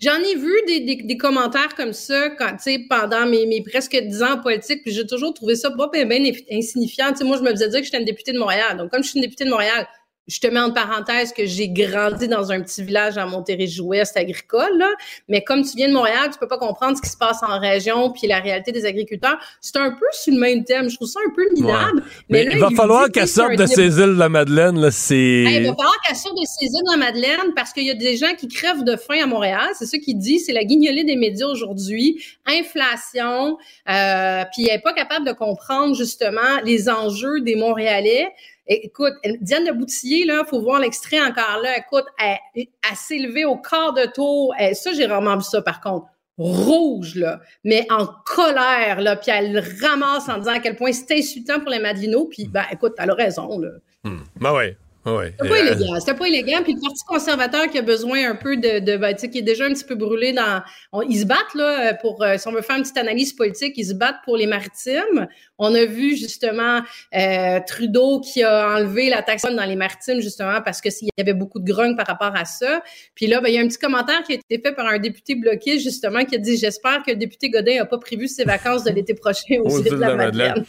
J'en 0.01 0.19
ai 0.19 0.35
vu 0.35 0.51
des, 0.67 0.81
des, 0.81 1.03
des 1.03 1.17
commentaires 1.17 1.73
comme 1.75 1.93
ça 1.93 2.29
quand, 2.31 2.57
pendant 2.89 3.25
mes, 3.25 3.45
mes 3.45 3.63
presque 3.63 3.95
10 3.95 4.23
ans 4.23 4.33
en 4.33 4.39
politique, 4.39 4.81
puis 4.83 4.91
j'ai 4.91 5.07
toujours 5.07 5.33
trouvé 5.33 5.55
ça 5.55 5.71
pas 5.71 5.89
bien, 5.89 6.05
insignifiant. 6.51 7.13
Moi, 7.23 7.37
je 7.37 7.43
me 7.43 7.51
faisais 7.51 7.69
dire 7.69 7.79
que 7.79 7.85
j'étais 7.85 7.99
une 7.99 8.05
députée 8.05 8.33
de 8.33 8.39
Montréal. 8.39 8.75
Donc, 8.77 8.91
comme 8.91 9.03
je 9.03 9.09
suis 9.09 9.19
une 9.19 9.23
députée 9.23 9.45
de 9.45 9.49
Montréal, 9.49 9.87
je 10.27 10.39
te 10.39 10.47
mets 10.47 10.59
en 10.59 10.71
parenthèse 10.71 11.33
que 11.33 11.45
j'ai 11.45 11.69
grandi 11.69 12.27
dans 12.27 12.51
un 12.51 12.61
petit 12.61 12.83
village 12.83 13.17
en 13.17 13.27
Montérégie-Ouest 13.27 14.17
agricole, 14.17 14.77
là. 14.77 14.89
Mais 15.29 15.43
comme 15.43 15.63
tu 15.63 15.75
viens 15.77 15.87
de 15.87 15.93
Montréal, 15.93 16.29
tu 16.31 16.39
peux 16.39 16.47
pas 16.47 16.57
comprendre 16.57 16.97
ce 16.97 17.01
qui 17.01 17.09
se 17.09 17.17
passe 17.17 17.43
en 17.43 17.59
région 17.59 18.11
puis 18.11 18.27
la 18.27 18.39
réalité 18.39 18.71
des 18.71 18.85
agriculteurs. 18.85 19.37
C'est 19.61 19.77
un 19.77 19.91
peu 19.91 20.05
sur 20.13 20.33
le 20.33 20.39
même 20.39 20.63
thème. 20.63 20.89
Je 20.89 20.95
trouve 20.95 21.07
ça 21.07 21.19
un 21.25 21.33
peu 21.33 21.43
minable. 21.53 21.99
Ouais. 21.99 22.03
Mais, 22.29 22.43
là, 22.45 22.51
il 22.53 22.59
va 22.59 22.69
falloir 22.71 23.11
qu'elle 23.11 23.27
sorte 23.27 23.55
de 23.55 23.65
ces 23.67 23.99
îles 23.99 24.15
de 24.15 24.19
la 24.19 24.29
Madeleine, 24.29 24.79
là, 24.79 24.89
c'est... 24.91 25.15
Hey, 25.15 25.57
il 25.57 25.67
va 25.67 25.75
falloir 25.75 25.99
qu'elle 26.05 26.15
sorte 26.15 26.37
de 26.37 26.45
ses 26.45 26.65
îles 26.65 26.83
de 26.85 26.91
la 26.91 26.97
Madeleine 26.97 27.53
parce 27.55 27.71
qu'il 27.71 27.83
y 27.83 27.91
a 27.91 27.95
des 27.95 28.17
gens 28.17 28.33
qui 28.35 28.47
crèvent 28.47 28.83
de 28.83 28.95
faim 28.95 29.19
à 29.21 29.27
Montréal. 29.27 29.69
C'est 29.77 29.85
ça 29.85 29.97
qu'il 29.99 30.17
dit. 30.17 30.39
C'est 30.39 30.53
la 30.53 30.63
guignolée 30.63 31.03
des 31.03 31.15
médias 31.15 31.47
aujourd'hui. 31.47 32.23
Inflation. 32.47 33.57
Euh, 33.89 34.43
puis 34.53 34.67
elle 34.67 34.75
n'est 34.75 34.81
pas 34.81 34.93
capable 34.93 35.25
de 35.27 35.33
comprendre 35.33 35.95
justement 35.95 36.61
les 36.63 36.89
enjeux 36.89 37.41
des 37.41 37.55
Montréalais. 37.55 38.27
Écoute, 38.67 39.13
Diane 39.41 39.65
de 39.65 39.71
Boutillier, 39.71 40.25
là, 40.25 40.43
faut 40.43 40.61
voir 40.61 40.79
l'extrait 40.79 41.21
encore 41.21 41.61
là. 41.61 41.77
Écoute, 41.77 42.05
elle, 42.17 42.67
s'est 42.95 43.17
levée 43.19 43.45
au 43.45 43.57
quart 43.57 43.93
de 43.93 44.05
tour. 44.11 44.53
Elle- 44.57 44.75
ça, 44.75 44.91
j'ai 44.93 45.05
vraiment 45.07 45.37
vu 45.37 45.43
ça 45.43 45.61
par 45.61 45.81
contre. 45.81 46.07
Rouge, 46.37 47.15
là, 47.15 47.39
mais 47.63 47.87
en 47.89 48.07
colère, 48.25 48.99
là, 48.99 49.15
puis 49.15 49.31
elle 49.31 49.53
le 49.53 49.61
ramasse 49.81 50.27
en 50.27 50.39
disant 50.39 50.51
à 50.51 50.59
quel 50.59 50.75
point 50.75 50.91
c'est 50.91 51.17
insultant 51.17 51.61
pour 51.61 51.69
les 51.69 51.79
Madelinos, 51.79 52.27
puis 52.29 52.45
ben, 52.45 52.65
écoute, 52.71 52.93
elle 52.97 53.11
a 53.11 53.13
raison, 53.13 53.57
là. 53.57 53.69
Hmm. 54.03 54.19
Ben 54.41 54.53
ouais. 54.53 54.77
Ouais. 55.05 55.33
C'était 55.37 55.49
pas 55.49 55.55
Euh, 55.55 55.59
illégal. 55.75 55.99
C'était 55.99 56.13
pas 56.17 56.27
illégal. 56.27 56.63
Puis 56.63 56.73
le 56.73 56.81
Parti 56.81 57.03
conservateur 57.07 57.67
qui 57.69 57.77
a 57.77 57.81
besoin 57.81 58.29
un 58.29 58.35
peu 58.35 58.57
de, 58.57 58.79
de 58.79 58.97
ben, 58.97 59.13
tu 59.13 59.21
sais, 59.21 59.29
qui 59.29 59.37
est 59.39 59.43
déjà 59.43 59.65
un 59.65 59.69
petit 59.73 59.83
peu 59.83 59.95
brûlé 59.95 60.33
dans. 60.33 60.61
on- 60.91 61.01
ils 61.03 61.19
se 61.19 61.25
battent 61.25 61.53
là 61.55 61.93
pour. 61.95 62.23
euh, 62.23 62.37
si 62.37 62.47
on 62.47 62.51
veut 62.51 62.61
faire 62.61 62.75
une 62.77 62.81
petite 62.83 62.97
analyse 62.97 63.33
politique, 63.33 63.73
ils 63.77 63.85
se 63.85 63.93
battent 63.93 64.21
pour 64.23 64.35
les 64.37 64.47
maritimes. 64.47 65.27
On 65.59 65.73
a 65.75 65.85
vu 65.85 66.15
justement 66.17 66.81
euh, 67.15 67.59
Trudeau 67.67 68.19
qui 68.19 68.43
a 68.43 68.71
enlevé 68.75 69.09
la 69.09 69.21
taxe 69.21 69.43
dans 69.43 69.63
les 69.65 69.75
maritimes 69.75 70.21
justement 70.21 70.61
parce 70.61 70.81
que 70.81 70.89
s'il 70.89 71.07
y 71.17 71.21
avait 71.21 71.33
beaucoup 71.33 71.59
de 71.59 71.71
grogne 71.71 71.95
par 71.95 72.07
rapport 72.07 72.35
à 72.35 72.45
ça. 72.45 72.81
Puis 73.13 73.27
là, 73.27 73.41
ben, 73.41 73.49
il 73.49 73.53
y 73.53 73.57
a 73.59 73.61
un 73.61 73.67
petit 73.67 73.77
commentaire 73.77 74.23
qui 74.23 74.33
a 74.33 74.35
été 74.35 74.59
fait 74.61 74.73
par 74.73 74.87
un 74.87 74.97
député 74.97 75.35
bloqué 75.35 75.79
justement 75.79 76.25
qui 76.25 76.35
a 76.35 76.39
dit 76.39 76.57
j'espère 76.57 77.03
que 77.03 77.11
le 77.11 77.17
député 77.17 77.49
Godin 77.51 77.81
a 77.81 77.85
pas 77.85 77.99
prévu 77.99 78.27
ses 78.27 78.43
vacances 78.43 78.83
de 78.83 78.91
l'été 78.91 79.13
prochain 79.13 79.55
aux 79.63 79.69
Aux 79.77 79.83
îles 79.83 79.91
de 79.91 79.95
la 79.97 80.15
Madeleine. 80.15 80.65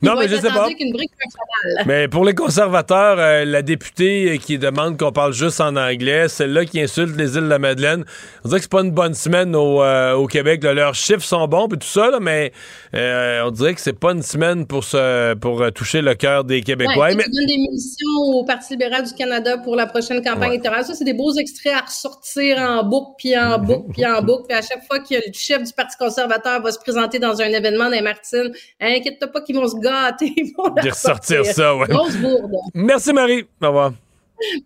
Non, 0.00 0.14
mais 0.16 0.28
je 0.28 0.36
sais 0.36 0.48
pas. 0.48 0.68
une 0.78 0.92
brique. 0.92 1.10
Mais 1.86 2.06
pour 2.08 2.24
les 2.24 2.34
conservateurs, 2.34 3.18
euh, 3.18 3.44
la 3.44 3.62
députée 3.62 3.79
qui 3.80 4.58
demande 4.58 4.98
qu'on 4.98 5.12
parle 5.12 5.32
juste 5.32 5.60
en 5.60 5.76
anglais, 5.76 6.28
celle-là 6.28 6.64
qui 6.64 6.80
insulte 6.80 7.16
les 7.16 7.36
îles 7.36 7.44
de 7.44 7.48
la 7.48 7.58
Madeleine, 7.58 8.04
on 8.44 8.48
dirait 8.48 8.60
que 8.60 8.64
c'est 8.64 8.70
pas 8.70 8.82
une 8.82 8.90
bonne 8.90 9.14
semaine 9.14 9.54
au, 9.56 9.82
euh, 9.82 10.26
Québec. 10.26 10.62
Leurs 10.62 10.94
chiffres 10.94 11.24
sont 11.24 11.46
bons 11.48 11.68
puis 11.68 11.78
tout 11.78 11.86
ça, 11.86 12.10
mais 12.20 12.52
euh, 12.94 13.42
on 13.46 13.50
dirait 13.50 13.74
que 13.74 13.80
c'est 13.80 13.98
pas 13.98 14.12
une 14.12 14.22
semaine 14.22 14.66
pour 14.66 14.82
se, 14.84 15.34
pour 15.34 15.62
euh, 15.62 15.70
toucher 15.70 16.02
le 16.02 16.14
cœur 16.14 16.44
des 16.44 16.60
Québécois. 16.60 16.96
Ouais, 17.08 17.14
mais, 17.14 17.24
Tu 17.24 17.30
donnes 17.30 17.46
des 17.46 17.56
munitions 17.58 18.34
au 18.34 18.44
Parti 18.44 18.72
libéral 18.72 19.04
du 19.04 19.12
Canada 19.14 19.58
pour 19.58 19.76
la 19.76 19.86
prochaine 19.86 20.22
campagne 20.22 20.40
Ouais. 20.40 20.46
électorale. 20.54 20.84
Ça, 20.84 20.94
c'est 20.94 21.04
des 21.04 21.12
beaux 21.14 21.32
extraits 21.34 21.72
à 21.74 21.80
ressortir 21.82 22.58
en 22.58 22.82
boucle, 22.84 23.12
puis 23.18 23.38
en 23.38 23.58
boucle, 23.58 23.92
puis 23.92 24.04
en 24.06 24.22
boucle. 24.22 24.44
Puis 24.48 24.56
à 24.58 24.62
chaque 24.62 24.84
fois 24.86 24.98
que 24.98 25.14
le 25.14 25.32
chef 25.32 25.62
du 25.62 25.72
Parti 25.72 25.96
conservateur 25.96 26.60
va 26.62 26.72
se 26.72 26.78
présenter 26.78 27.18
dans 27.18 27.40
un 27.40 27.46
événement 27.48 27.84
dans 27.84 27.90
les 27.90 28.02
Martines, 28.02 28.52
inquiète-toi 28.80 29.28
pas 29.28 29.40
qu'ils 29.42 29.56
vont 29.56 29.68
se 29.68 29.76
gâter 29.76 30.32
le 30.36 30.82
De 30.82 30.88
ressortir 30.90 31.44
ça, 31.46 31.76
ouais. 31.76 31.86
Grosse 31.88 32.16
bourde. 32.16 32.50
Merci 32.74 33.12
Marie. 33.12 33.44
Au 33.62 33.66
revoir. 33.68 33.92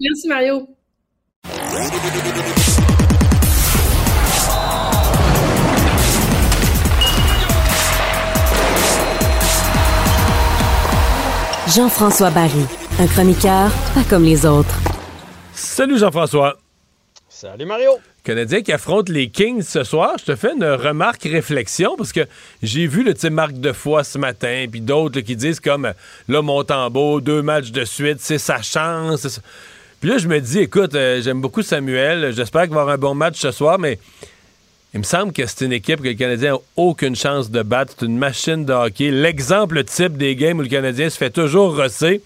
Merci, 0.00 0.28
Mario. 0.28 0.68
Jean-François 11.66 12.28
Barry, 12.30 12.66
un 13.00 13.06
chroniqueur 13.06 13.70
pas 13.94 14.04
comme 14.10 14.22
les 14.22 14.44
autres. 14.44 14.78
Salut 15.54 15.98
Jean-François. 15.98 16.58
Salut 17.26 17.64
Mario. 17.64 17.92
Canadien 18.22 18.60
qui 18.60 18.70
affronte 18.70 19.08
les 19.08 19.30
Kings 19.30 19.62
ce 19.62 19.82
soir, 19.82 20.16
je 20.18 20.26
te 20.26 20.36
fais 20.36 20.52
une 20.52 20.64
remarque 20.64 21.22
réflexion 21.22 21.96
parce 21.96 22.12
que 22.12 22.20
j'ai 22.62 22.86
vu 22.86 23.02
le 23.02 23.14
type 23.14 23.32
Marc 23.32 23.54
de 23.54 23.72
foi 23.72 24.04
ce 24.04 24.18
matin, 24.18 24.66
puis 24.70 24.82
d'autres 24.82 25.20
qui 25.20 25.36
disent 25.36 25.58
comme 25.58 25.94
là 26.28 26.42
Montembeau, 26.42 27.22
deux 27.22 27.40
matchs 27.40 27.70
de 27.70 27.86
suite, 27.86 28.18
c'est 28.20 28.38
sa 28.38 28.60
chance. 28.60 29.40
Puis 30.00 30.10
là 30.10 30.18
je 30.18 30.28
me 30.28 30.40
dis 30.40 30.58
écoute, 30.58 30.94
euh, 30.94 31.22
j'aime 31.22 31.40
beaucoup 31.40 31.62
Samuel, 31.62 32.34
j'espère 32.34 32.64
qu'il 32.64 32.74
va 32.74 32.82
avoir 32.82 32.94
un 32.94 32.98
bon 32.98 33.14
match 33.14 33.40
ce 33.40 33.50
soir, 33.50 33.78
mais 33.78 33.98
il 34.94 35.00
me 35.00 35.04
semble 35.04 35.32
que 35.32 35.44
c'est 35.44 35.64
une 35.64 35.72
équipe 35.72 36.00
que 36.00 36.08
le 36.08 36.14
Canadien 36.14 36.52
n'a 36.52 36.58
aucune 36.76 37.16
chance 37.16 37.50
de 37.50 37.62
battre. 37.62 37.94
C'est 37.98 38.06
une 38.06 38.16
machine 38.16 38.64
de 38.64 38.72
hockey. 38.72 39.10
L'exemple 39.10 39.82
type 39.82 40.16
des 40.16 40.36
games 40.36 40.58
où 40.60 40.62
le 40.62 40.68
Canadien 40.68 41.10
se 41.10 41.18
fait 41.18 41.30
toujours 41.30 41.76
rosser. 41.76 42.22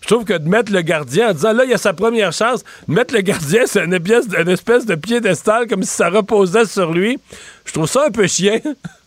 Je 0.00 0.06
trouve 0.06 0.24
que 0.24 0.34
de 0.34 0.48
mettre 0.48 0.70
le 0.70 0.82
gardien 0.82 1.30
en 1.30 1.32
disant 1.32 1.52
là, 1.52 1.64
il 1.64 1.70
y 1.70 1.74
a 1.74 1.78
sa 1.78 1.92
première 1.92 2.32
chance, 2.32 2.62
mettre 2.86 3.14
le 3.14 3.22
gardien, 3.22 3.62
c'est 3.66 3.82
une 3.82 3.94
une 3.94 4.48
espèce 4.48 4.86
de 4.86 4.94
piédestal 4.94 5.66
comme 5.66 5.82
si 5.82 5.90
ça 5.90 6.08
reposait 6.08 6.66
sur 6.66 6.92
lui. 6.92 7.18
Je 7.64 7.72
trouve 7.72 7.88
ça 7.88 8.04
un 8.06 8.10
peu 8.10 8.26
chien. 8.26 8.60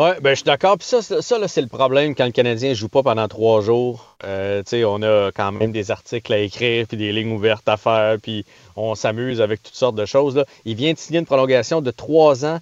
Oui, 0.00 0.10
ben, 0.22 0.30
je 0.30 0.36
suis 0.36 0.44
d'accord. 0.44 0.78
Puis 0.78 0.88
ça, 0.88 1.02
ça 1.02 1.38
là, 1.38 1.46
c'est 1.46 1.60
le 1.60 1.66
problème 1.66 2.14
quand 2.14 2.24
le 2.24 2.30
Canadien 2.32 2.72
joue 2.72 2.88
pas 2.88 3.02
pendant 3.02 3.28
trois 3.28 3.60
jours. 3.60 4.16
Euh, 4.24 4.62
on 4.72 5.02
a 5.02 5.30
quand 5.30 5.52
même 5.52 5.72
des 5.72 5.90
articles 5.90 6.32
à 6.32 6.38
écrire, 6.38 6.86
puis 6.86 6.96
des 6.96 7.12
lignes 7.12 7.32
ouvertes 7.32 7.68
à 7.68 7.76
faire, 7.76 8.16
puis 8.18 8.46
on 8.76 8.94
s'amuse 8.94 9.42
avec 9.42 9.62
toutes 9.62 9.74
sortes 9.74 9.96
de 9.96 10.06
choses. 10.06 10.36
Là. 10.36 10.46
Il 10.64 10.74
vient 10.74 10.94
de 10.94 10.98
signer 10.98 11.18
une 11.18 11.26
prolongation 11.26 11.82
de 11.82 11.90
trois 11.90 12.46
ans 12.46 12.60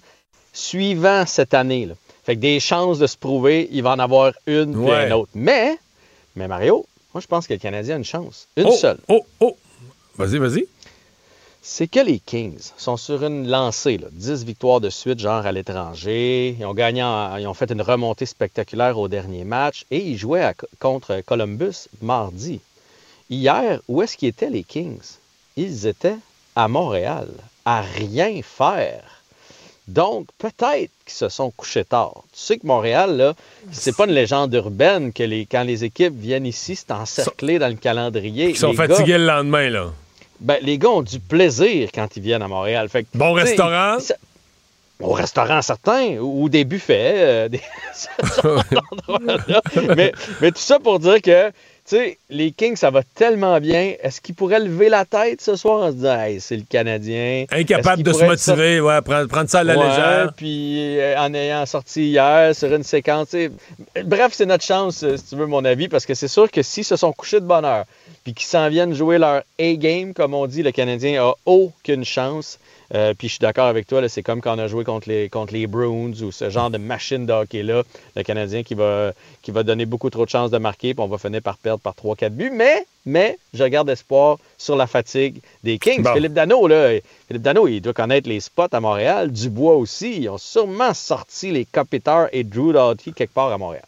suivant 0.51 1.25
cette 1.25 1.53
année. 1.53 1.85
Là. 1.85 1.93
Fait 2.25 2.35
que 2.35 2.41
des 2.41 2.59
chances 2.59 2.99
de 2.99 3.07
se 3.07 3.15
prouver, 3.15 3.69
il 3.71 3.83
va 3.83 3.91
en 3.91 3.99
avoir 3.99 4.33
une 4.45 4.73
puis 4.73 4.81
Ouais. 4.91 5.07
une 5.07 5.13
autre. 5.13 5.31
Mais, 5.33 5.77
mais 6.35 6.49
Mario, 6.49 6.85
moi 7.13 7.21
je 7.21 7.27
pense 7.27 7.47
que 7.47 7.53
le 7.53 7.59
Canadien 7.59 7.95
a 7.95 7.97
une 7.99 8.03
chance. 8.03 8.47
Une 8.57 8.65
Oh, 8.67 8.71
seule. 8.73 8.97
Oh, 9.07 9.25
oh. 9.39 9.55
Vas-y, 10.17 10.37
vas-y. 10.39 10.65
C'est 11.61 11.87
que 11.87 11.99
les 11.99 12.19
Kings 12.19 12.71
sont 12.77 12.97
sur 12.97 13.23
une 13.23 13.47
lancée, 13.47 13.97
là, 13.97 14.07
10 14.11 14.43
victoires 14.45 14.79
de 14.81 14.89
suite, 14.89 15.19
genre 15.19 15.45
à 15.45 15.51
l'étranger. 15.51 16.55
Ils 16.59 16.65
ont 16.65 16.73
gagné, 16.73 17.03
en- 17.03 17.37
ils 17.37 17.47
ont 17.47 17.53
fait 17.53 17.71
une 17.71 17.81
remontée 17.81 18.25
spectaculaire 18.25 18.97
au 18.97 19.07
dernier 19.07 19.43
match 19.43 19.85
et 19.91 19.99
ils 19.99 20.17
jouaient 20.17 20.43
à- 20.43 20.53
contre 20.79 21.21
Columbus 21.25 21.87
mardi. 22.01 22.61
Hier, 23.29 23.79
où 23.87 24.01
est-ce 24.01 24.17
qu'ils 24.17 24.29
étaient 24.29 24.49
les 24.49 24.63
Kings? 24.63 24.97
Ils 25.57 25.85
étaient 25.85 26.17
à 26.55 26.67
Montréal, 26.67 27.27
à 27.65 27.81
rien 27.81 28.41
faire. 28.41 29.03
Donc, 29.87 30.27
peut-être 30.37 30.91
qu'ils 31.05 31.13
se 31.13 31.29
sont 31.29 31.49
couchés 31.51 31.83
tard. 31.83 32.23
Tu 32.31 32.39
sais 32.39 32.57
que 32.59 32.65
Montréal, 32.67 33.17
là, 33.17 33.33
c'est 33.71 33.95
pas 33.95 34.05
une 34.05 34.11
légende 34.13 34.53
urbaine 34.53 35.11
que 35.11 35.23
les, 35.23 35.45
quand 35.47 35.63
les 35.63 35.83
équipes 35.83 36.13
viennent 36.15 36.45
ici, 36.45 36.75
c'est 36.75 36.91
encerclé 36.91 37.57
dans 37.59 37.67
le 37.69 37.73
calendrier. 37.75 38.49
Ils 38.51 38.57
sont 38.57 38.69
Les 38.71 38.75
fatigués 38.77 39.11
gars- 39.13 39.17
le 39.17 39.25
lendemain, 39.25 39.69
là. 39.69 39.91
Ben, 40.39 40.57
les 40.61 40.77
gars 40.77 40.89
ont 40.89 41.01
du 41.01 41.19
plaisir 41.19 41.89
quand 41.93 42.07
ils 42.15 42.23
viennent 42.23 42.41
à 42.41 42.47
Montréal. 42.47 42.87
Fait 42.89 43.03
que, 43.03 43.09
Bon 43.15 43.33
restaurant? 43.33 43.97
ils- 43.99 44.15
Au 45.01 45.13
restaurant 45.13 45.61
certains, 45.61 46.17
ou, 46.17 46.43
ou 46.43 46.49
des 46.49 46.65
buffets, 46.65 47.13
euh, 47.17 47.47
des- 47.49 47.61
mais, 49.95 50.11
mais 50.41 50.51
tout 50.51 50.59
ça 50.61 50.79
pour 50.79 50.99
dire 50.99 51.21
que, 51.21 51.47
tu 51.49 51.95
sais, 51.95 52.17
les 52.29 52.51
Kings, 52.51 52.75
ça 52.75 52.89
va 52.91 53.01
tellement 53.15 53.59
bien. 53.59 53.93
Est-ce 54.01 54.21
qu'ils 54.21 54.35
pourraient 54.35 54.59
lever 54.59 54.89
la 54.89 55.05
tête 55.05 55.41
ce 55.41 55.55
soir 55.55 55.83
en 55.83 55.87
se 55.91 55.95
disant, 55.95 56.19
hey, 56.21 56.39
c'est 56.41 56.57
le 56.57 56.63
Canadien? 56.69 57.45
Incapable 57.51 58.03
de 58.03 58.13
se 58.13 58.23
motiver, 58.25 58.81
ouais, 58.81 59.01
prendre, 59.01 59.27
prendre 59.27 59.49
ça 59.49 59.59
à 59.59 59.63
la 59.63 59.77
Ouais, 59.77 59.87
légère. 59.87 60.33
Puis 60.35 60.99
euh, 60.99 61.17
en 61.17 61.33
ayant 61.33 61.65
sorti 61.65 62.09
hier 62.09 62.53
sur 62.55 62.73
une 62.73 62.83
séquence. 62.83 63.29
tu 63.29 63.49
sais. 63.95 64.03
Bref, 64.03 64.33
c'est 64.33 64.45
notre 64.45 64.63
chance, 64.65 65.03
euh, 65.03 65.17
si 65.17 65.23
tu 65.29 65.35
veux 65.35 65.47
mon 65.47 65.63
avis, 65.65 65.87
parce 65.87 66.05
que 66.05 66.13
c'est 66.13 66.27
sûr 66.27 66.51
que 66.51 66.61
s'ils 66.61 66.85
se 66.85 66.95
sont 66.95 67.11
couchés 67.13 67.39
de 67.39 67.45
bonne 67.45 67.65
heure, 67.65 67.85
puis 68.23 68.33
qu'ils 68.33 68.47
s'en 68.47 68.69
viennent 68.69 68.93
jouer 68.93 69.17
leur 69.17 69.43
A-game, 69.59 70.13
comme 70.13 70.33
on 70.33 70.47
dit, 70.47 70.63
le 70.63 70.71
Canadien 70.71 71.23
a 71.23 71.33
aucune 71.45 72.03
chance. 72.03 72.59
Euh, 72.93 73.13
puis 73.15 73.27
je 73.27 73.33
suis 73.33 73.39
d'accord 73.39 73.67
avec 73.67 73.85
toi, 73.85 74.07
c'est 74.09 74.23
comme 74.23 74.41
quand 74.41 74.55
on 74.55 74.59
a 74.59 74.67
joué 74.67 74.83
contre 74.83 75.09
les, 75.09 75.29
contre 75.29 75.53
les 75.53 75.67
Bruins 75.67 76.13
ou 76.21 76.31
ce 76.31 76.49
genre 76.49 76.71
de 76.71 76.79
machine 76.79 77.25
de 77.27 77.33
hockey-là, 77.33 77.83
le 78.15 78.23
Canadien 78.23 78.63
qui 78.63 78.73
va, 78.73 79.13
qui 79.43 79.51
va 79.51 79.61
donner 79.61 79.85
beaucoup 79.85 80.09
trop 80.09 80.25
de 80.25 80.29
chances 80.29 80.49
de 80.49 80.57
marquer, 80.57 80.95
puis 80.95 81.03
on 81.03 81.07
va 81.07 81.19
finir 81.19 81.41
par 81.41 81.57
perdre 81.57 81.81
par 81.81 81.93
3-4 81.93 82.29
buts. 82.29 82.51
Mais, 82.51 82.85
mais, 83.05 83.37
je 83.53 83.63
garde 83.63 83.89
espoir 83.89 84.37
sur 84.57 84.75
la 84.75 84.87
fatigue 84.87 85.39
des 85.63 85.77
Kings. 85.77 86.01
Bon. 86.01 86.13
Philippe 86.13 86.33
Dano, 86.33 86.67
là, 86.67 86.99
Philippe 87.27 87.43
Dano, 87.43 87.67
il 87.67 87.79
doit 87.79 87.93
connaître 87.93 88.27
les 88.27 88.39
spots 88.39 88.67
à 88.71 88.79
Montréal. 88.79 89.31
Dubois 89.31 89.75
aussi. 89.75 90.21
Ils 90.21 90.29
ont 90.29 90.37
sûrement 90.39 90.93
sorti 90.93 91.51
les 91.51 91.65
Kopitar 91.65 92.27
et 92.31 92.43
Drew 92.43 92.73
Doughty 92.73 93.13
quelque 93.13 93.33
part 93.33 93.51
à 93.51 93.57
Montréal. 93.57 93.85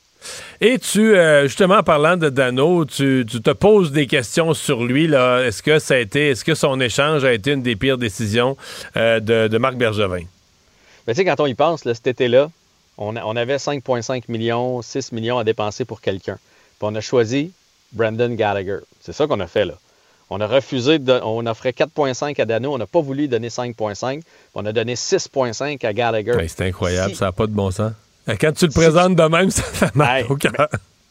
Et 0.60 0.78
tu, 0.80 1.16
euh, 1.16 1.44
justement, 1.48 1.76
en 1.78 1.84
parlant 1.84 2.18
de 2.18 2.30
Dano, 2.30 2.86
tu, 2.86 3.26
tu 3.30 3.42
te 3.42 3.52
poses 3.52 3.92
des 3.92 4.08
questions 4.08 4.54
sur 4.54 4.84
lui. 4.84 5.08
là. 5.08 5.42
Est-ce 5.44 5.64
que 5.64 5.80
ça 5.80 5.96
a 5.96 5.98
été, 5.98 6.30
est-ce 6.30 6.44
que 6.46 6.56
son 6.56 6.80
échange 6.80 7.24
a 7.26 7.34
été 7.34 7.52
une 7.52 7.62
des 7.64 7.76
pires 7.76 7.98
décisions 7.98 8.56
euh, 8.98 9.20
de, 9.20 9.48
de 9.48 9.58
Marc 9.58 9.76
Bergevin? 9.76 10.24
Mais 11.08 11.14
tu 11.14 11.20
sais, 11.20 11.26
quand 11.26 11.40
on 11.40 11.48
y 11.48 11.56
pense, 11.56 11.84
là, 11.86 11.94
cet 11.96 12.08
été-là, 12.08 12.50
on, 12.98 13.16
a- 13.16 13.24
on 13.26 13.36
avait 13.36 13.56
5,5 13.58 14.24
millions, 14.28 14.82
6 14.82 15.12
millions 15.14 15.40
à 15.40 15.44
dépenser 15.44 15.86
pour 15.86 16.02
quelqu'un. 16.02 16.36
Puis 16.80 16.82
on 16.90 16.94
a 16.96 17.02
choisi 17.02 17.52
Brandon 17.94 18.30
Gallagher. 18.30 18.78
C'est 19.00 19.14
ça 19.14 19.26
qu'on 19.28 19.40
a 19.40 19.48
fait 19.48 19.66
là. 19.66 19.74
On 20.30 20.40
a 20.40 20.48
refusé, 20.48 20.98
de, 21.00 21.20
on 21.24 21.46
offrait 21.46 21.72
4,5 21.72 22.40
à 22.42 22.46
Dano, 22.46 22.74
on 22.74 22.78
n'a 22.78 22.86
pas 22.86 23.02
voulu 23.02 23.28
donner 23.28 23.50
5,5. 23.50 24.20
puis 24.20 24.24
On 24.56 24.66
a 24.66 24.72
donné 24.72 24.94
6,5 24.96 25.86
à 25.86 25.92
Gallagher. 25.94 26.34
Ben, 26.38 26.48
c'est 26.48 26.66
incroyable, 26.66 27.12
Si- 27.12 27.18
ça 27.18 27.26
n'a 27.26 27.32
pas 27.34 27.48
de 27.48 27.52
bon 27.52 27.70
sens. 27.72 27.92
Euh, 28.30 28.36
Quand 28.40 28.52
tu 28.54 28.66
le 28.66 28.72
présentes 28.72 29.16
de 29.16 29.24
même, 29.24 29.50
ça 29.52 29.64
fait 29.64 29.96
mal 29.96 30.26
au 30.30 30.36
cœur. 30.36 30.68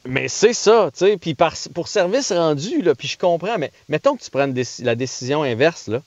Mais 0.07 0.29
c'est 0.29 0.53
ça, 0.55 0.91
tu 0.97 1.05
sais. 1.07 1.17
Puis 1.19 1.35
par- 1.35 1.55
pour 1.75 1.89
service 1.89 2.33
rendu, 2.33 2.81
là, 2.83 2.95
puis 2.95 3.09
je 3.09 3.19
comprends, 3.19 3.59
mais 3.59 3.71
mettons 3.89 4.17
que 4.17 4.23
tu 4.23 4.31
prennes 4.31 4.55
la 4.81 4.95
décision 4.95 5.43
inverse, 5.43 5.89
là. 5.89 6.01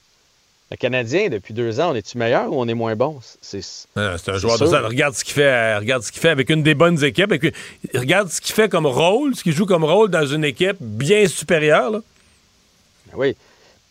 Le 0.71 0.77
Canadien, 0.77 1.29
depuis 1.29 1.53
deux 1.53 1.79
ans, 1.79 1.91
on 1.91 1.95
est-tu 1.95 2.17
meilleur 2.17 2.51
ou 2.51 2.59
on 2.59 2.67
est 2.67 2.73
moins 2.73 2.95
bon? 2.95 3.19
C'est 3.41 3.59
Ah, 3.95 4.15
C'est 4.17 4.31
un 4.31 4.37
joueur 4.37 4.57
de 4.57 4.65
ça. 4.65 4.79
Regarde 4.79 5.13
ce 5.13 5.23
qu'il 5.23 5.35
fait, 5.35 5.43
euh, 5.43 5.77
regarde 5.77 6.01
ce 6.01 6.11
qu'il 6.11 6.19
fait 6.21 6.29
avec 6.29 6.49
une 6.49 6.63
des 6.63 6.73
bonnes 6.73 7.03
équipes. 7.03 7.31
avec 7.31 7.53
regarde 7.93 8.29
ce 8.29 8.41
qu'il 8.41 8.55
fait 8.55 8.69
comme 8.69 8.87
rôle, 8.87 9.35
ce 9.35 9.43
qu'il 9.43 9.53
joue 9.53 9.67
comme 9.67 9.83
rôle 9.83 10.09
dans 10.09 10.25
une 10.25 10.43
équipe 10.43 10.77
bien 10.79 11.27
supérieure. 11.27 11.91
là. 11.91 11.99
Ben 13.11 13.13
Oui. 13.17 13.35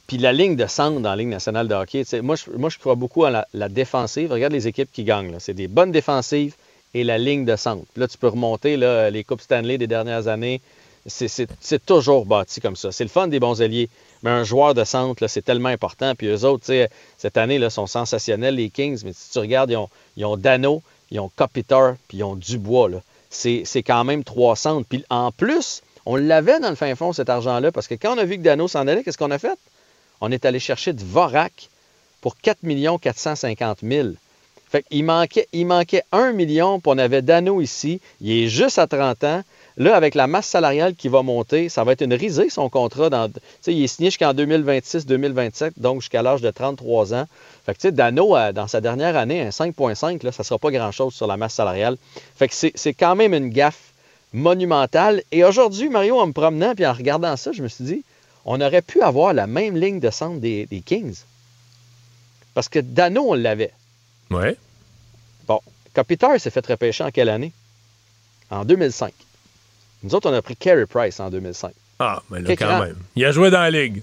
Puis 0.09 0.19
la 0.19 0.33
ligne 0.33 0.57
de 0.57 0.67
centre 0.67 0.99
dans 0.99 1.11
la 1.11 1.17
Ligue 1.17 1.29
nationale 1.29 1.69
de 1.69 1.75
hockey, 1.75 2.03
moi, 2.21 2.35
je, 2.35 2.51
moi, 2.51 2.69
je 2.69 2.79
crois 2.79 2.97
beaucoup 2.97 3.25
à 3.25 3.31
la, 3.31 3.47
la 3.55 3.69
défensive. 3.69 4.33
Regarde 4.33 4.53
les 4.53 4.67
équipes 4.67 4.91
qui 4.93 5.05
gagnent. 5.05 5.37
C'est 5.39 5.55
des 5.55 5.69
bonnes 5.69 5.93
défensives 5.93 6.55
et 6.95 7.05
la 7.05 7.19
ligne 7.19 7.45
de 7.45 7.57
centre. 7.57 7.85
Puis 7.93 8.01
là, 8.01 8.09
tu 8.09 8.19
peux 8.19 8.29
remonter 8.29 8.77
les 8.77 9.25
Coupes 9.25 9.41
Stanley 9.41 9.79
des 9.79 9.87
dernières 9.87 10.29
années. 10.29 10.61
C'est- 11.07 11.85
toujours 11.85 12.27
bâti 12.27 12.61
comme 12.61 12.77
ça. 12.77 12.93
C'est 12.93 13.05
le 13.05 13.11
fun 13.11 13.27
des 13.27 13.41
bons 13.41 13.61
alliés. 13.61 13.89
Mais 14.23 14.31
un 14.31 14.45
joueur 14.45 14.75
de 14.75 14.85
centre, 14.85 15.27
c'est 15.27 15.43
tellement 15.43 15.71
important. 15.71 16.15
Puis 16.15 16.29
eux 16.29 16.45
autres, 16.45 16.65
cette 17.19 17.37
année, 17.37 17.59
là, 17.59 17.71
sont 17.71 17.89
sensationnels, 17.89 18.55
les 18.55 18.71
Kings. 18.71 19.01
Mais 19.05 19.13
si 19.13 19.31
tu 19.31 19.39
regardes, 19.39 19.71
ils 19.71 19.77
ont, 19.77 19.89
ils 20.17 20.25
ont 20.25 20.37
Dano, 20.37 20.83
ils 21.11 21.19
ont 21.19 21.31
Kopitar, 21.35 21.97
puis 22.07 22.19
ils 22.19 22.25
ont 22.25 22.37
Dubois. 22.37 22.91
c'est 23.31 23.83
quand 23.85 24.05
même 24.05 24.23
trois 24.23 24.55
centres. 24.55 24.87
Puis 24.89 25.05
en 25.11 25.33
plus, 25.33 25.83
on 26.07 26.17
l'avait 26.17 26.61
dans 26.61 26.71
le 26.71 26.77
fin 26.77 26.95
fond, 26.95 27.13
cet 27.13 27.31
argent-là, 27.31 27.73
parce 27.73 27.89
que 27.89 27.95
quand 27.95 28.15
on 28.15 28.19
a 28.19 28.25
vu 28.25 28.37
que 28.37 28.43
Dano 28.43 28.69
s'en 28.69 28.87
allait, 28.87 29.03
qu'est-ce 29.03 29.19
qu'on 29.19 29.31
a 29.31 29.39
fait? 29.39 29.59
On 30.21 30.31
est 30.31 30.45
allé 30.45 30.61
chercher 30.61 30.93
de 30.93 31.03
Vorak 31.03 31.69
pour 32.21 32.37
4 32.37 32.59
450 33.01 33.79
000. 33.83 34.09
Qu'il 34.81 35.05
manquait, 35.05 35.49
il 35.53 35.67
manquait 35.67 36.03
1 36.13 36.33
million, 36.33 36.81
puis 36.81 36.93
on 36.95 36.99
avait 36.99 37.23
Dano 37.23 37.61
ici. 37.61 38.01
Il 38.21 38.31
est 38.33 38.49
juste 38.49 38.79
à 38.79 38.87
30 38.87 39.25
ans. 39.25 39.43
Là, 39.77 39.97
avec 39.97 40.15
la 40.15 40.27
masse 40.27 40.47
salariale 40.47 40.95
qui 40.95 41.09
va 41.09 41.23
monter, 41.23 41.69
ça 41.69 41.83
va 41.85 41.93
être 41.93 42.03
une 42.03 42.13
risée, 42.13 42.51
son 42.51 42.69
contrat. 42.69 43.09
Il 43.67 43.83
est 43.83 43.87
signé 43.87 44.11
jusqu'en 44.11 44.35
2026-2027, 44.35 45.73
donc 45.79 46.03
jusqu'à 46.03 46.23
l'âge 46.23 46.43
de 46.43 46.51
33 46.51 47.15
ans. 47.15 47.27
Fait 47.65 47.77
que, 47.77 47.89
Dano, 47.89 48.37
euh, 48.37 48.53
dans 48.53 48.67
sa 48.67 48.81
dernière 48.81 49.17
année, 49.17 49.41
un 49.41 49.49
5,5, 49.49 50.25
là, 50.25 50.33
ça 50.33 50.43
ne 50.43 50.45
sera 50.45 50.59
pas 50.59 50.71
grand-chose 50.71 51.15
sur 51.15 51.27
la 51.27 51.37
masse 51.37 51.55
salariale. 51.55 51.97
Fait 52.37 52.49
que 52.49 52.55
c'est 52.55 52.95
quand 52.95 53.17
même 53.17 53.33
une 53.33 53.49
gaffe 53.49 53.93
monumentale. 54.35 55.23
Et 55.33 55.45
aujourd'hui, 55.45 55.89
Mario, 55.89 56.19
en 56.19 56.27
me 56.27 56.33
promenant 56.33 56.75
puis 56.75 56.87
en 56.87 56.93
regardant 56.93 57.37
ça, 57.37 57.53
je 57.53 57.63
me 57.63 57.69
suis 57.69 57.85
dit, 57.85 58.05
on 58.45 58.61
aurait 58.61 58.83
pu 58.83 59.01
avoir 59.01 59.33
la 59.33 59.47
même 59.47 59.77
ligne 59.77 60.01
de 60.01 60.11
centre 60.11 60.41
des 60.41 60.83
Kings. 60.85 61.17
Parce 62.55 62.69
que 62.69 62.79
Dano, 62.79 63.25
on 63.29 63.35
l'avait. 63.35 63.73
Ouais. 64.35 64.57
Bon, 65.47 65.61
Kopitar 65.95 66.39
s'est 66.41 66.51
fait 66.51 66.67
repêcher 66.67 67.05
en 67.05 67.11
quelle 67.11 67.29
année? 67.29 67.53
En 68.51 68.65
2005. 68.65 69.13
Nous 70.03 70.15
autres, 70.15 70.31
on 70.31 70.35
a 70.35 70.43
pris 70.43 70.57
Carey 70.57 70.87
Price 70.87 71.21
en 71.21 71.31
2005. 71.31 71.73
Ah, 71.99 72.23
mais 72.31 72.41
là, 72.41 72.57
quand 72.57 72.67
grand- 72.67 72.81
même. 72.81 72.97
Il 73.17 73.25
a 73.25 73.33
joué 73.33 73.51
dans 73.51 73.61
la 73.61 73.71
ligue. 73.71 74.03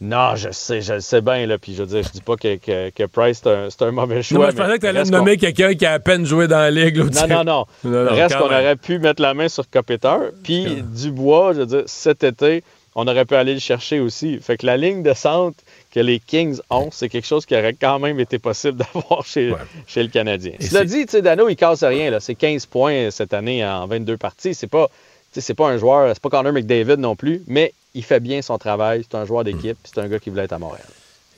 Non, 0.00 0.36
je 0.36 0.50
sais, 0.52 0.80
je 0.80 0.92
le 0.94 1.00
sais 1.00 1.20
bien, 1.20 1.44
là. 1.46 1.58
Puis 1.58 1.74
je 1.74 1.82
veux 1.82 1.88
dire, 1.88 2.04
je 2.04 2.10
dis 2.12 2.20
pas 2.20 2.36
que, 2.36 2.54
que- 2.56 2.90
que 2.90 3.02
Price, 3.06 3.40
c'est 3.42 3.82
un, 3.82 3.88
un 3.88 3.90
mauvais 3.90 4.22
choix. 4.22 4.36
Non, 4.36 4.40
moi, 4.44 4.50
je 4.52 4.56
mais 4.56 4.62
pensais 4.62 4.76
que 4.76 4.80
tu 4.82 4.86
allais 4.86 4.98
reste 5.00 5.10
nommer 5.10 5.36
quelqu'un 5.36 5.74
qui 5.74 5.84
a 5.86 5.94
à 5.94 5.98
peine 5.98 6.24
joué 6.24 6.46
dans 6.46 6.58
la 6.58 6.70
ligue. 6.70 6.98
là, 6.98 7.26
Non, 7.26 7.34
non, 7.36 7.44
non. 7.44 7.66
Non, 7.90 8.04
non, 8.04 8.10
Reste 8.14 8.34
quand 8.36 8.42
qu'on 8.42 8.54
aurait 8.54 8.76
pu 8.76 9.00
mettre 9.00 9.20
la 9.20 9.34
main 9.34 9.48
sur 9.48 9.68
Kopitar. 9.68 10.20
Puis 10.44 10.82
Dubois, 10.82 11.52
je 11.54 11.58
veux 11.60 11.66
dire, 11.66 11.82
cet 11.86 12.22
été, 12.22 12.62
on 12.94 13.08
aurait 13.08 13.24
pu 13.24 13.34
aller 13.34 13.54
le 13.54 13.60
chercher 13.60 13.98
aussi. 13.98 14.38
Fait 14.38 14.56
que 14.56 14.66
la 14.66 14.76
ligne 14.76 15.02
de 15.02 15.12
centre 15.14 15.58
que 15.92 16.00
les 16.00 16.20
Kings 16.20 16.60
ont, 16.70 16.90
c'est 16.92 17.08
quelque 17.08 17.26
chose 17.26 17.46
qui 17.46 17.54
aurait 17.54 17.74
quand 17.74 17.98
même 17.98 18.20
été 18.20 18.38
possible 18.38 18.78
d'avoir 18.94 19.24
chez, 19.24 19.52
chez 19.86 20.02
le 20.02 20.08
Canadien. 20.08 20.52
Cela 20.60 20.84
dit, 20.84 21.06
tu 21.06 21.12
sais, 21.12 21.22
Dano, 21.22 21.48
il 21.48 21.56
casse 21.56 21.82
rien. 21.82 22.18
C'est 22.20 22.34
15 22.34 22.66
points 22.66 23.10
cette 23.10 23.32
année 23.34 23.64
en 23.64 23.86
22 23.86 24.16
parties. 24.16 24.54
C'est 24.54 24.66
pas, 24.66 24.88
c'est 25.32 25.54
pas 25.54 25.68
un 25.68 25.78
joueur, 25.78 26.10
c'est 26.14 26.22
pas 26.22 26.28
Connor 26.30 26.52
McDavid 26.52 26.96
non 26.98 27.16
plus, 27.16 27.42
mais 27.46 27.72
il 27.94 28.04
fait 28.04 28.20
bien 28.20 28.42
son 28.42 28.58
travail. 28.58 29.04
C'est 29.08 29.16
un 29.16 29.24
joueur 29.24 29.44
d'équipe, 29.44 29.78
c'est 29.84 29.98
un 29.98 30.08
gars 30.08 30.18
qui 30.18 30.30
voulait 30.30 30.44
être 30.44 30.52
à 30.52 30.58
Montréal. 30.58 30.86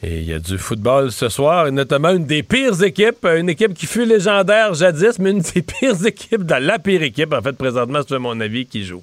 Et 0.02 0.16
il 0.16 0.24
y 0.24 0.32
a 0.32 0.38
du 0.38 0.56
football 0.56 1.12
ce 1.12 1.28
soir, 1.28 1.66
et 1.66 1.70
notamment 1.70 2.10
une 2.10 2.24
des 2.24 2.42
pires 2.42 2.82
équipes, 2.82 3.26
une 3.26 3.50
équipe 3.50 3.74
qui 3.74 3.84
fut 3.84 4.06
légendaire 4.06 4.72
jadis, 4.72 5.18
mais 5.18 5.30
une 5.30 5.40
des 5.40 5.60
pires 5.80 6.06
équipes, 6.06 6.44
dans 6.44 6.62
la 6.62 6.78
pire 6.78 7.02
équipe, 7.02 7.34
en 7.34 7.42
fait, 7.42 7.52
présentement, 7.52 8.00
c'est 8.08 8.18
mon 8.18 8.40
avis, 8.40 8.64
qui 8.64 8.84
joue. 8.84 9.02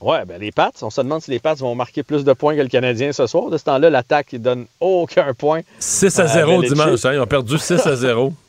Ouais, 0.00 0.24
ben 0.26 0.40
les 0.40 0.52
Pats, 0.52 0.70
on 0.82 0.90
se 0.90 1.00
demande 1.00 1.22
si 1.22 1.30
les 1.30 1.38
Pats 1.38 1.54
vont 1.54 1.74
marquer 1.74 2.02
plus 2.02 2.24
de 2.24 2.32
points 2.34 2.56
que 2.56 2.60
le 2.60 2.68
Canadien 2.68 3.12
ce 3.12 3.26
soir. 3.26 3.48
De 3.50 3.56
ce 3.56 3.64
temps-là, 3.64 3.88
l'attaque, 3.90 4.28
il 4.32 4.42
donne 4.42 4.66
aucun 4.80 5.32
point. 5.34 5.60
6 5.78 6.18
à 6.18 6.26
0 6.26 6.62
dimanche, 6.62 7.04
hein, 7.04 7.12
ils 7.14 7.20
ont 7.20 7.26
perdu 7.26 7.58
6 7.58 7.86
à 7.86 7.96
0. 7.96 8.32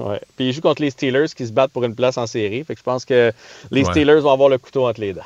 Ouais. 0.00 0.20
Puis 0.36 0.48
ils 0.48 0.52
jouent 0.54 0.62
contre 0.62 0.82
les 0.82 0.90
Steelers 0.90 1.28
qui 1.36 1.46
se 1.46 1.52
battent 1.52 1.70
pour 1.70 1.84
une 1.84 1.94
place 1.94 2.16
en 2.18 2.26
série. 2.26 2.64
Fait 2.64 2.74
que 2.74 2.78
je 2.80 2.82
pense 2.82 3.04
que 3.04 3.30
les 3.70 3.84
Ouais. 3.84 3.90
Steelers 3.90 4.20
vont 4.20 4.32
avoir 4.32 4.48
le 4.48 4.56
couteau 4.58 4.88
entre 4.88 5.00
les 5.00 5.12
dents. 5.12 5.20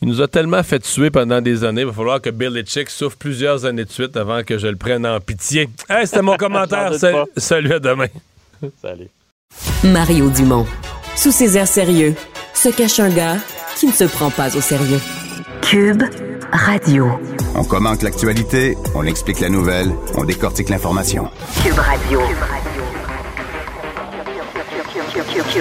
Il 0.00 0.08
nous 0.08 0.22
a 0.22 0.28
tellement 0.28 0.62
fait 0.62 0.78
tuer 0.78 1.10
pendant 1.10 1.40
des 1.42 1.64
années. 1.64 1.80
Il 1.82 1.88
va 1.88 1.92
falloir 1.92 2.22
que 2.22 2.30
Belichick 2.30 2.88
souffre 2.90 3.16
plusieurs 3.18 3.64
années 3.66 3.84
de 3.84 3.90
suite 3.90 4.16
avant 4.16 4.42
que 4.44 4.56
je 4.56 4.68
le 4.68 4.76
prenne 4.76 5.04
en 5.04 5.18
pitié. 5.20 5.68
Hey, 5.90 6.06
c'était 6.06 6.22
mon 6.22 6.36
commentaire. 6.38 6.92
Salut, 7.36 7.72
à 7.74 7.78
demain. 7.80 8.06
Salut. 8.80 9.08
Mario 9.82 10.30
Dumont. 10.30 10.64
Sous 11.16 11.32
ses 11.32 11.58
airs 11.58 11.68
sérieux, 11.68 12.14
se 12.54 12.68
cache 12.70 13.00
un 13.00 13.10
gars 13.10 13.36
qui 13.76 13.86
ne 13.86 13.92
se 13.92 14.04
prend 14.04 14.30
pas 14.30 14.56
au 14.56 14.60
sérieux. 14.60 15.00
Cube 15.62 16.02
Radio. 16.52 17.08
On 17.54 17.64
commente 17.64 18.02
l'actualité, 18.02 18.76
on 18.94 19.04
explique 19.04 19.40
la 19.40 19.48
nouvelle, 19.48 19.92
on 20.16 20.24
décortique 20.24 20.68
l'information. 20.68 21.28
Cube 21.62 21.78
Radio. 21.78 22.20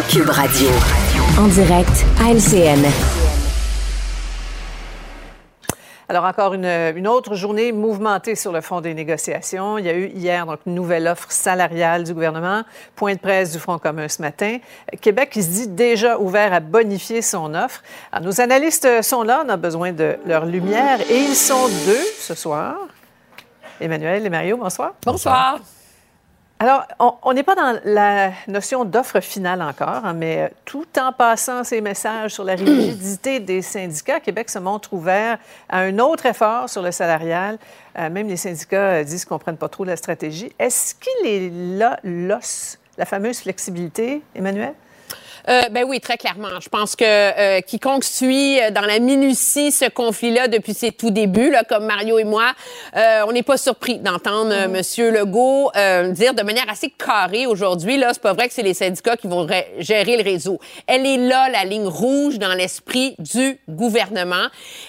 Cube 0.10 0.30
Radio. 0.30 0.70
En 1.38 1.48
direct 1.48 2.06
à 2.22 2.32
LCN. 2.34 3.23
Alors, 6.10 6.26
encore 6.26 6.54
une, 6.54 7.08
autre 7.08 7.36
journée 7.36 7.72
mouvementée 7.72 8.36
sur 8.36 8.52
le 8.52 8.62
fond 8.62 8.82
des 8.82 8.94
négociations. 8.94 9.78
Il 9.78 9.86
y 9.86 9.90
a 9.90 9.94
eu 9.94 10.08
hier 10.08 10.46
une 10.66 10.76
nouvelle 10.76 11.08
offre 11.08 11.32
salariale 11.32 12.04
du 12.04 12.14
gouvernement. 12.14 12.64
Point 12.96 13.14
de 13.14 13.20
presse 13.20 13.52
du 13.52 13.60
Front 13.60 13.80
commun 13.80 14.08
ce 14.08 14.22
matin. 14.22 14.58
Québec 15.02 15.30
qui 15.32 15.44
se 15.44 15.50
dit 15.50 15.68
déjà 15.68 16.20
ouvert 16.20 16.54
à 16.54 16.60
bonifier 16.60 17.22
son 17.22 17.54
offre. 17.54 17.82
Nos 18.22 18.42
analystes 18.42 19.02
sont 19.02 19.24
là, 19.24 19.44
on 19.46 19.50
a 19.50 19.58
besoin 19.58 19.92
de 19.92 20.18
leur 20.26 20.46
lumière 20.46 21.00
et 21.10 21.18
ils 21.18 21.36
sont 21.36 21.68
deux 21.86 22.06
ce 22.20 22.36
soir. 22.36 22.76
Emmanuel 23.80 24.26
et 24.26 24.30
Mario, 24.30 24.58
bonsoir. 24.58 24.94
Bonsoir. 25.06 25.60
Alors, 26.64 26.88
on 27.24 27.34
n'est 27.34 27.44
pas 27.44 27.56
dans 27.56 27.78
la 27.84 28.32
notion 28.48 28.86
d'offre 28.86 29.20
finale 29.20 29.62
encore, 29.62 30.06
hein, 30.06 30.14
mais 30.14 30.50
tout 30.64 30.88
en 30.98 31.12
passant 31.12 31.66
ces 31.66 31.82
messages 31.82 32.36
sur 32.36 32.46
la 32.46 32.56
rigidité 32.56 33.40
des 33.42 33.62
syndicats, 33.62 34.22
Québec 34.22 34.50
se 34.50 34.60
montre 34.60 34.94
ouvert 34.94 35.40
à 35.68 35.80
un 35.80 36.00
autre 36.00 36.26
effort 36.26 36.70
sur 36.70 36.82
le 36.82 36.94
salarial. 36.94 37.58
Euh, 38.00 38.10
même 38.10 38.30
les 38.30 38.38
syndicats 38.38 38.78
euh, 38.78 39.04
disent 39.04 39.26
qu'ils 39.26 39.34
ne 39.34 39.40
comprennent 39.40 39.58
pas 39.58 39.68
trop 39.68 39.84
la 39.84 39.98
stratégie. 39.98 40.54
Est-ce 40.58 40.96
qu'il 40.96 41.30
est 41.30 41.52
là 41.52 42.00
l'os, 42.02 42.80
la 42.98 43.04
fameuse 43.04 43.42
flexibilité, 43.42 44.22
Emmanuel? 44.34 44.74
Euh, 45.50 45.64
ben 45.70 45.84
oui, 45.86 46.00
très 46.00 46.18
clairement. 46.18 46.60
Je 46.62 46.70
pense 46.70 46.96
que 46.96 47.04
euh, 47.04 47.62
quiconque 47.62 48.04
suit 48.04 48.62
euh, 48.62 48.72
dans 48.72 48.82
la 48.82 49.00
minutie 49.00 49.72
ce 49.72 49.90
conflit-là 49.90 50.48
depuis 50.48 50.74
ses 50.74 50.92
tout 50.92 51.12
débuts, 51.12 51.50
là, 51.50 51.64
comme 51.64 51.86
Mario 51.86 52.18
et 52.18 52.24
moi, 52.24 52.54
on 53.26 53.32
n'est 53.32 53.44
pas 53.44 53.58
surpris 53.58 54.00
d'entendre 54.00 54.54
M. 54.54 54.72
Monsieur 54.72 55.12
Legault 55.12 55.72
dire 56.12 56.34
de 56.34 56.44
manière 56.44 56.70
assez 56.70 56.90
carrée 56.90 57.46
aujourd'hui, 57.46 57.98
là, 57.98 58.10
c'est 58.14 58.22
pas 58.22 58.34
vrai 58.34 58.48
que 58.48 58.54
c'est 58.54 58.64
les 58.64 58.74
syndicats 58.74 59.16
qui 59.18 59.28
vont 59.28 59.48
gérer 59.80 60.18
le 60.18 60.24
réseau. 60.24 60.60
Elle 60.88 61.06
est 61.06 61.18
là, 61.18 61.50
la 61.50 61.64
ligne 61.64 61.88
rouge 61.88 62.38
dans 62.38 62.54
l'esprit 62.54 63.16
du 63.20 63.58
gouvernement. 63.70 64.48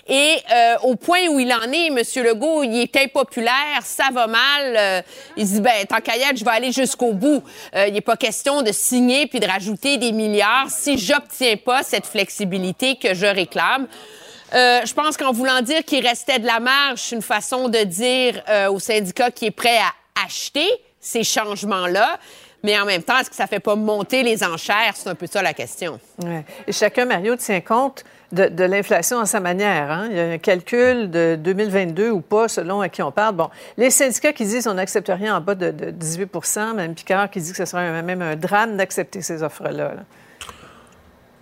Et 0.09 0.37
au 0.83 0.97
point 0.97 1.29
où 1.29 1.39
il 1.39 1.53
en 1.53 1.71
est, 1.73 1.87
M. 1.87 2.25
Legault, 2.25 2.65
il 2.65 2.83
est 2.83 2.97
impopulaire, 2.97 3.83
ça 3.83 4.05
va 4.13 4.27
mal. 4.27 5.05
il 5.37 5.47
dit, 5.47 5.61
ben, 5.61 5.85
tant 5.89 6.01
qu'à 6.01 6.15
je 6.35 6.45
vais 6.45 6.51
aller 6.51 6.73
jusqu'au 6.73 7.13
bout. 7.13 7.43
il 7.75 7.93
n'est 7.93 8.01
pas 8.01 8.17
question 8.17 8.63
de 8.63 8.73
signer 8.73 9.27
puis 9.27 9.41
de 9.41 9.47
rajouter 9.47 9.97
des 9.97 10.13
milliards 10.13 10.44
si 10.69 10.99
j'obtiens 10.99 11.57
pas 11.57 11.83
cette 11.83 12.07
flexibilité 12.07 12.97
que 12.97 13.15
je 13.15 13.27
réclame. 13.27 13.87
Euh, 14.55 14.81
je 14.85 14.95
pense 14.95 15.17
qu'en 15.17 15.33
voulant 15.33 15.63
dire 15.63 15.85
qu'il 15.85 16.07
restait 16.07 16.39
de 16.39 16.47
la 16.47 16.61
marge, 16.61 17.01
c'est 17.01 17.17
une 17.17 17.23
façon 17.23 17.69
de 17.69 17.79
dire 17.79 18.43
euh, 18.49 18.71
au 18.71 18.79
syndicat 18.79 19.31
qui 19.31 19.47
est 19.47 19.51
prêt 19.51 19.79
à 19.79 20.25
acheter 20.25 20.69
ces 21.01 21.25
changements-là. 21.25 22.19
Mais 22.63 22.79
en 22.79 22.87
même 22.87 23.03
temps, 23.03 23.19
est-ce 23.19 23.29
que 23.29 23.37
ça 23.37 23.45
ne 23.45 23.49
fait 23.49 23.61
pas 23.61 23.75
monter 23.75 24.23
les 24.23 24.43
enchères? 24.43 24.95
C'est 24.95 25.09
un 25.09 25.15
peu 25.15 25.27
ça 25.27 25.43
la 25.43 25.53
question. 25.53 26.01
Et 26.67 26.73
chacun, 26.73 27.05
Mario, 27.05 27.37
tient 27.37 27.61
compte 27.61 28.05
de, 28.33 28.65
l'inflation 28.65 29.21
à 29.21 29.27
sa 29.27 29.39
manière. 29.39 29.91
Hein? 29.91 30.09
Il 30.11 30.17
y 30.17 30.21
a 30.21 30.25
un 30.25 30.39
calcul 30.39 31.11
de 31.11 31.37
2022 31.39 32.11
ou 32.11 32.21
pas, 32.21 32.49
selon 32.49 32.81
à 32.81 32.89
qui 32.89 33.03
on 33.03 33.13
parle. 33.13 33.35
Bon, 33.35 33.51
les 33.77 33.91
syndicats 33.91 34.33
qui 34.33 34.47
disent 34.47 34.65
qu'on 34.65 34.75
n'accepte 34.75 35.09
rien 35.09 35.37
en 35.37 35.41
bas 35.41 35.55
de, 35.55 35.73
18% 35.91 36.75
même 36.75 36.95
Picard 36.95 37.29
qui 37.29 37.41
dit 37.41 37.51
que 37.51 37.57
ce 37.59 37.67
serait 37.67 38.03
même 38.03 38.23
un 38.23 38.35
drame 38.35 38.79
d'accepter 38.79 39.21
ces 39.21 39.43
offres-là. 39.43 39.73
là 39.95 40.05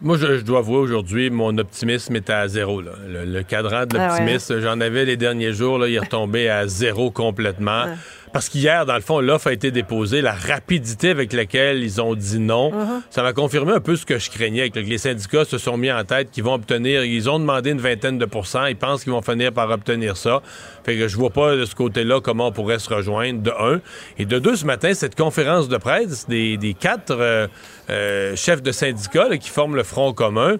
moi, 0.03 0.16
je, 0.19 0.41
dois 0.41 0.59
avouer 0.59 0.79
aujourd'hui, 0.79 1.31
mon 1.31 1.57
optimisme 1.59 2.16
était 2.16 2.33
à 2.33 2.49
zéro. 2.49 2.83
Le, 2.83 3.43
cadran 3.43 3.87
de 3.87 3.97
ah 3.97 4.09
l'optimisme, 4.09 4.61
j'en 4.61 4.81
avais 4.81 5.05
les 5.05 5.16
derniers 5.16 5.53
jours, 5.53 5.79
là, 5.79 5.89
il 5.89 5.95
est 5.95 6.01
retombé 6.01 6.49
à 6.49 6.66
zéro 6.66 7.11
complètement. 7.11 7.85
Parce 8.32 8.48
qu'hier, 8.48 8.86
dans 8.86 8.94
le 8.94 9.02
fond, 9.02 9.20
l'offre 9.20 9.48
a 9.48 9.52
été 9.52 9.70
déposée. 9.70 10.22
La 10.22 10.32
rapidité 10.32 11.10
avec 11.10 11.34
laquelle 11.34 11.82
ils 11.82 12.00
ont 12.00 12.14
dit 12.14 12.38
non, 12.38 12.72
uh-huh. 12.72 13.02
ça 13.10 13.22
m'a 13.22 13.34
confirmé 13.34 13.72
un 13.72 13.80
peu 13.80 13.94
ce 13.94 14.06
que 14.06 14.18
je 14.18 14.30
craignais. 14.30 14.70
Que 14.70 14.78
les 14.78 14.98
syndicats 14.98 15.44
se 15.44 15.59
sont 15.59 15.76
mis 15.76 15.92
en 15.92 16.02
tête 16.04 16.30
qu'ils 16.30 16.44
vont 16.44 16.54
obtenir, 16.54 17.04
ils 17.04 17.28
ont 17.28 17.38
demandé 17.38 17.70
une 17.70 17.80
vingtaine 17.80 18.16
de 18.16 18.24
pourcents. 18.24 18.64
Ils 18.64 18.76
pensent 18.76 19.04
qu'ils 19.04 19.12
vont 19.12 19.20
finir 19.20 19.52
par 19.52 19.70
obtenir 19.70 20.16
ça. 20.16 20.40
Fait 20.84 20.96
que 20.96 21.09
je 21.09 21.16
vois 21.16 21.30
pas 21.30 21.56
de 21.56 21.66
ce 21.66 21.74
côté-là 21.74 22.20
comment 22.20 22.46
on 22.46 22.52
pourrait 22.52 22.78
se 22.78 22.92
rejoindre, 22.92 23.42
de 23.42 23.50
un. 23.50 23.80
Et 24.18 24.24
de 24.24 24.38
deux, 24.38 24.56
ce 24.56 24.64
matin, 24.64 24.94
cette 24.94 25.14
conférence 25.14 25.68
de 25.68 25.76
presse 25.76 26.26
des, 26.26 26.76
quatre 26.78 27.10
euh, 27.10 27.46
euh, 27.90 28.34
chefs 28.34 28.62
de 28.62 28.72
syndicats 28.72 29.36
qui 29.36 29.50
forment 29.50 29.76
le 29.76 29.82
Front 29.82 30.14
commun, 30.14 30.56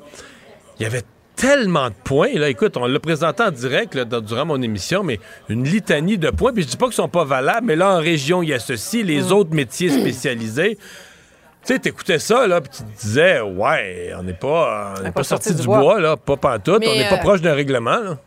il 0.79 0.83
y 0.83 0.87
avait 0.87 1.03
tellement 1.37 1.89
de 1.89 1.95
points. 2.05 2.33
Là, 2.35 2.49
écoute, 2.49 2.77
on 2.77 2.87
l'a 2.87 3.01
présenté 3.01 3.43
en 3.43 3.51
direct 3.51 3.97
durant 3.99 4.47
mon 4.47 4.61
émission, 4.63 5.03
mais 5.03 5.19
une 5.49 5.65
litanie 5.65 6.19
de 6.19 6.31
points. 6.31 6.53
Puis 6.53 6.63
je 6.63 6.69
dis 6.69 6.77
pas 6.77 6.87
qu'ils 6.87 6.95
sont 6.95 7.09
pas 7.09 7.25
valables, 7.25 7.67
mais 7.67 7.77
là, 7.77 7.97
en 7.97 7.99
région, 7.99 8.43
il 8.43 8.51
y 8.51 8.55
a 8.55 8.59
ceci, 8.59 9.03
les 9.03 9.23
mm. 9.23 9.33
autres 9.33 9.55
métiers 9.55 9.91
spécialisés. 9.91 10.79
Tu 11.65 11.75
sais, 11.75 11.79
t'écoutais 11.79 12.19
ça, 12.19 12.49
là, 12.49 12.61
puis 12.61 12.71
tu 12.77 12.83
te 12.83 13.01
disais, 13.01 13.41
ouais, 13.41 14.13
on 14.19 14.25
n'est 14.25 14.33
pas, 14.33 14.95
on 15.05 15.13
pas, 15.13 15.23
sorti, 15.23 15.55
du 15.55 15.63
bois, 15.63 16.01
là, 16.01 16.17
pas 16.17 16.37
pantoute, 16.37 16.83
on 16.85 16.93
n'est 16.93 17.09
pas 17.09 17.15
euh, 17.15 17.19
proche 17.19 17.41
d'un 17.41 17.55
règlement, 17.55 17.99
là. 17.99 18.19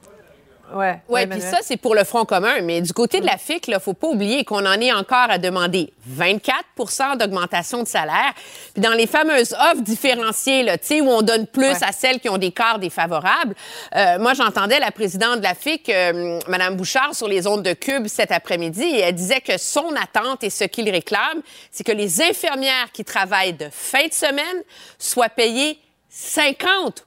Ouais, 0.73 0.99
ouais, 1.09 1.27
puis 1.27 1.41
ça, 1.41 1.59
c'est 1.61 1.77
pour 1.77 1.95
le 1.95 2.03
Front 2.03 2.25
commun. 2.25 2.61
Mais 2.61 2.81
du 2.81 2.91
côté 2.91 3.19
de 3.19 3.25
la 3.25 3.37
FIC, 3.37 3.67
il 3.67 3.77
faut 3.79 3.93
pas 3.93 4.07
oublier 4.07 4.43
qu'on 4.43 4.65
en 4.65 4.79
est 4.79 4.91
encore 4.91 5.29
à 5.29 5.37
demander 5.37 5.93
24 6.07 7.17
d'augmentation 7.17 7.83
de 7.83 7.87
salaire. 7.87 8.33
Puis 8.73 8.81
dans 8.81 8.93
les 8.93 9.07
fameuses 9.07 9.53
offres 9.53 9.81
différenciées, 9.81 10.63
là, 10.63 10.77
où 11.01 11.09
on 11.09 11.21
donne 11.21 11.47
plus 11.47 11.81
à 11.81 11.91
celles 11.91 12.19
qui 12.19 12.29
ont 12.29 12.37
des 12.37 12.51
corps 12.51 12.79
défavorables, 12.79 13.55
euh, 13.95 14.19
moi, 14.19 14.33
j'entendais 14.33 14.79
la 14.79 14.91
présidente 14.91 15.39
de 15.39 15.43
la 15.43 15.55
FIC, 15.55 15.89
euh, 15.89 16.39
Mme 16.47 16.75
Bouchard, 16.75 17.15
sur 17.15 17.27
les 17.27 17.47
ondes 17.47 17.63
de 17.63 17.73
Cube 17.73 18.07
cet 18.07 18.31
après-midi, 18.31 18.83
et 18.83 18.99
elle 19.01 19.15
disait 19.15 19.41
que 19.41 19.57
son 19.57 19.95
attente 19.95 20.43
et 20.43 20.49
ce 20.49 20.63
qu'il 20.63 20.89
réclame, 20.89 21.41
c'est 21.71 21.83
que 21.83 21.91
les 21.91 22.21
infirmières 22.21 22.91
qui 22.91 23.03
travaillent 23.03 23.53
de 23.53 23.67
fin 23.71 24.07
de 24.07 24.13
semaine 24.13 24.63
soient 24.97 25.29
payées 25.29 25.79
50 26.09 27.05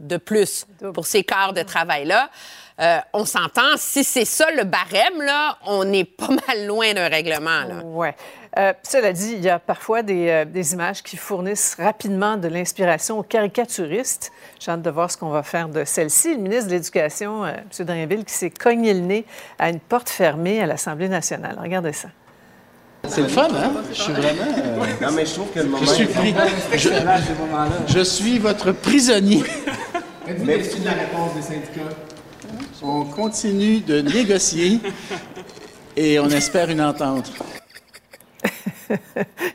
de 0.00 0.16
plus 0.16 0.66
pour 0.94 1.06
ces 1.06 1.24
quarts 1.24 1.52
de 1.52 1.62
travail-là. 1.62 2.30
Euh, 2.78 2.98
on 3.14 3.24
s'entend, 3.24 3.76
si 3.76 4.04
c'est 4.04 4.26
ça 4.26 4.50
le 4.50 4.64
barème, 4.64 5.22
là, 5.22 5.56
on 5.64 5.90
est 5.92 6.04
pas 6.04 6.28
mal 6.48 6.66
loin 6.66 6.92
d'un 6.92 7.08
règlement. 7.08 7.62
Oui. 7.84 8.08
Euh, 8.58 8.72
cela 8.82 9.12
dit, 9.12 9.32
il 9.32 9.42
y 9.42 9.48
a 9.48 9.58
parfois 9.58 10.00
euh, 10.08 10.44
des, 10.44 10.72
images 10.72 11.02
qui 11.02 11.16
fournissent 11.16 11.74
rapidement 11.78 12.36
de 12.36 12.48
l'inspiration 12.48 13.18
aux 13.18 13.22
caricaturistes. 13.22 14.32
J'ai 14.58 14.70
hâte 14.70 14.82
de 14.82 14.90
voir 14.90 15.10
ce 15.10 15.16
qu'on 15.16 15.28
va 15.30 15.42
faire 15.42 15.68
de 15.68 15.84
celle-ci. 15.84 16.34
Le 16.34 16.40
ministre 16.40 16.66
de 16.66 16.74
l'Éducation, 16.74 17.46
M. 17.46 17.64
Drainville, 17.80 18.24
qui 18.24 18.34
s'est 18.34 18.50
cogné 18.50 18.94
le 18.94 19.00
nez 19.00 19.26
à 19.58 19.70
une 19.70 19.80
porte 19.80 20.08
fermée 20.08 20.60
à 20.60 20.66
l'Assemblée 20.66 21.08
nationale. 21.08 21.58
Regardez 21.60 21.92
ça. 21.92 22.08
C'est 23.08 23.22
le 23.22 23.28
fun, 23.28 23.48
hein? 23.54 23.72
Je 23.92 24.02
suis 24.02 24.12
vraiment. 24.12 24.44
non, 25.02 25.12
mais 25.14 25.26
je 25.26 25.34
trouve 25.34 25.50
que 25.52 25.60
le 25.60 25.66
moment. 25.66 25.84
Je 25.84 25.90
suis 25.90 26.06
pris. 26.06 26.34
Je, 26.74 26.88
je, 27.86 28.00
suis 28.00 28.38
votre 28.38 28.72
prisonnier. 28.72 29.42
Êtes-vous 30.28 30.46
déçu 30.46 30.80
de 30.80 30.84
la 30.84 30.92
réponse 30.92 31.34
des 31.34 31.42
syndicats? 31.42 31.96
On 32.82 33.04
continue 33.04 33.80
de 33.80 34.00
négocier 34.00 34.80
et 35.96 36.20
on 36.20 36.28
espère 36.28 36.70
une 36.70 36.82
entente. 36.82 37.32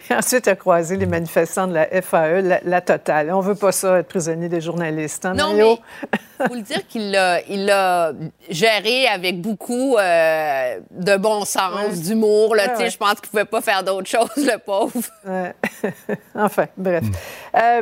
et 0.09 0.13
ensuite, 0.13 0.47
a 0.47 0.55
croisé 0.55 0.97
les 0.97 1.05
manifestants 1.05 1.67
de 1.67 1.73
la 1.73 2.01
FAE, 2.01 2.41
la, 2.63 2.81
totale. 2.81 3.31
On 3.31 3.39
veut 3.39 3.55
pas 3.55 3.71
ça, 3.71 3.99
être 3.99 4.07
prisonnier 4.07 4.49
des 4.49 4.61
journalistes. 4.61 5.25
Hein, 5.25 5.33
non, 5.33 5.53
mais 5.53 6.47
faut 6.47 6.55
le 6.55 6.61
dire 6.61 6.85
qu'il 6.87 7.11
l'a, 7.11 7.41
il 7.47 7.65
l'a 7.65 8.13
géré 8.49 9.07
avec 9.07 9.41
beaucoup 9.41 9.97
euh, 9.97 10.79
de 10.91 11.17
bon 11.17 11.45
sens, 11.45 11.99
d'humour. 11.99 12.55
Là, 12.55 12.73
Je 12.77 12.97
pense 12.97 13.15
qu'il 13.15 13.29
pouvait 13.29 13.45
pas 13.45 13.61
faire 13.61 13.83
d'autre 13.83 14.07
chose, 14.07 14.29
le 14.37 14.57
pauvre. 14.57 14.91
enfin, 16.35 16.65
bref. 16.77 17.03
Hmm. 17.03 17.57
Euh, 17.57 17.81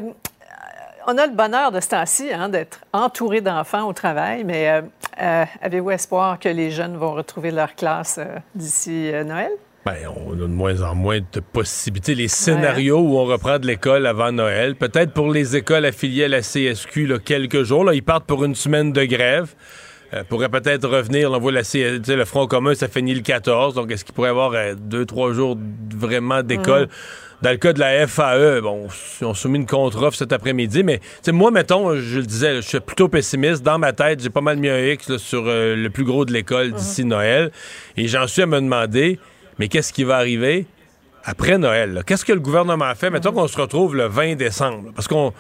on 1.11 1.17
a 1.17 1.25
le 1.25 1.33
bonheur 1.33 1.71
de 1.71 1.79
ce 1.79 1.89
temps-ci 1.89 2.31
hein, 2.31 2.49
d'être 2.49 2.81
entouré 2.93 3.41
d'enfants 3.41 3.87
au 3.87 3.93
travail, 3.93 4.43
mais 4.43 4.69
euh, 4.69 4.81
euh, 5.19 5.45
avez-vous 5.61 5.91
espoir 5.91 6.37
que 6.39 6.49
les 6.49 6.69
jeunes 6.69 6.97
vont 6.97 7.13
retrouver 7.13 7.49
leur 7.49 7.75
classe 7.75 8.19
euh, 8.19 8.37
d'ici 8.53 9.11
Noël? 9.25 9.51
Bien, 9.91 10.09
on 10.25 10.33
a 10.33 10.35
de 10.35 10.45
moins 10.45 10.81
en 10.81 10.93
moins 10.93 11.19
de 11.19 11.39
possibilités. 11.39 12.13
Les 12.13 12.27
scénarios 12.27 12.99
où 12.99 13.17
on 13.17 13.25
reprend 13.25 13.59
de 13.59 13.65
l'école 13.65 14.05
avant 14.05 14.31
Noël, 14.31 14.75
peut-être 14.75 15.13
pour 15.13 15.31
les 15.31 15.55
écoles 15.55 15.85
affiliées 15.85 16.25
à 16.25 16.27
la 16.27 16.41
CSQ, 16.41 17.07
là, 17.07 17.17
quelques 17.19 17.63
jours, 17.63 17.83
là, 17.83 17.93
ils 17.93 18.03
partent 18.03 18.25
pour 18.25 18.43
une 18.43 18.55
semaine 18.55 18.91
de 18.91 19.03
grève. 19.05 19.55
pourrait 20.27 20.49
peut-être 20.49 20.87
revenir. 20.87 21.31
On 21.31 21.39
voit 21.39 21.51
la 21.51 21.61
le 21.61 22.25
Front 22.25 22.45
commun, 22.47 22.75
ça 22.75 22.87
finit 22.87 23.15
le 23.15 23.21
14. 23.21 23.73
Donc, 23.73 23.91
est-ce 23.91 24.05
qu'il 24.05 24.13
pourrait 24.13 24.29
y 24.29 24.31
avoir 24.31 24.53
deux, 24.75 25.05
trois 25.05 25.33
jours 25.33 25.57
vraiment 25.95 26.43
d'école? 26.43 26.87
Dans 27.41 27.51
le 27.51 27.57
cas 27.57 27.71
de 27.71 27.79
la 27.79 28.05
FAE, 28.05 28.59
bon, 28.61 28.89
on 29.21 29.33
soumis 29.33 29.59
une 29.59 29.65
contre-offre 29.65 30.17
cet 30.17 30.33
après-midi, 30.33 30.83
mais 30.83 30.99
moi, 31.29 31.51
mettons, 31.51 31.95
je 31.95 32.19
le 32.19 32.25
disais, 32.25 32.57
je 32.57 32.61
suis 32.61 32.79
plutôt 32.81 33.07
pessimiste. 33.07 33.63
Dans 33.63 33.79
ma 33.79 33.93
tête, 33.93 34.21
j'ai 34.21 34.29
pas 34.29 34.41
mal 34.41 34.57
mis 34.57 34.67
un 34.67 34.77
X 34.77 35.15
sur 35.17 35.45
euh, 35.47 35.73
le 35.75 35.89
plus 35.89 36.03
gros 36.03 36.25
de 36.25 36.33
l'école 36.33 36.73
d'ici 36.73 37.03
mhm. 37.03 37.09
Noël. 37.09 37.51
Et 37.95 38.09
j'en 38.09 38.27
suis 38.27 38.41
à 38.41 38.45
me 38.45 38.59
demander, 38.59 39.19
mais 39.59 39.67
qu'est-ce 39.67 39.93
qui 39.93 40.03
va 40.03 40.17
arriver 40.17 40.65
après 41.23 41.57
Noël? 41.57 42.03
Qu'est-ce 42.05 42.25
que 42.25 42.33
le 42.33 42.39
gouvernement 42.39 42.85
a 42.85 42.95
fait? 42.95 43.09
Mettons 43.09 43.33
qu'on 43.33 43.47
se 43.47 43.59
retrouve 43.59 43.95
le 43.95 44.07
20 44.07 44.35
décembre. 44.35 44.91
Parce 44.95 45.07
qu'on 45.07 45.33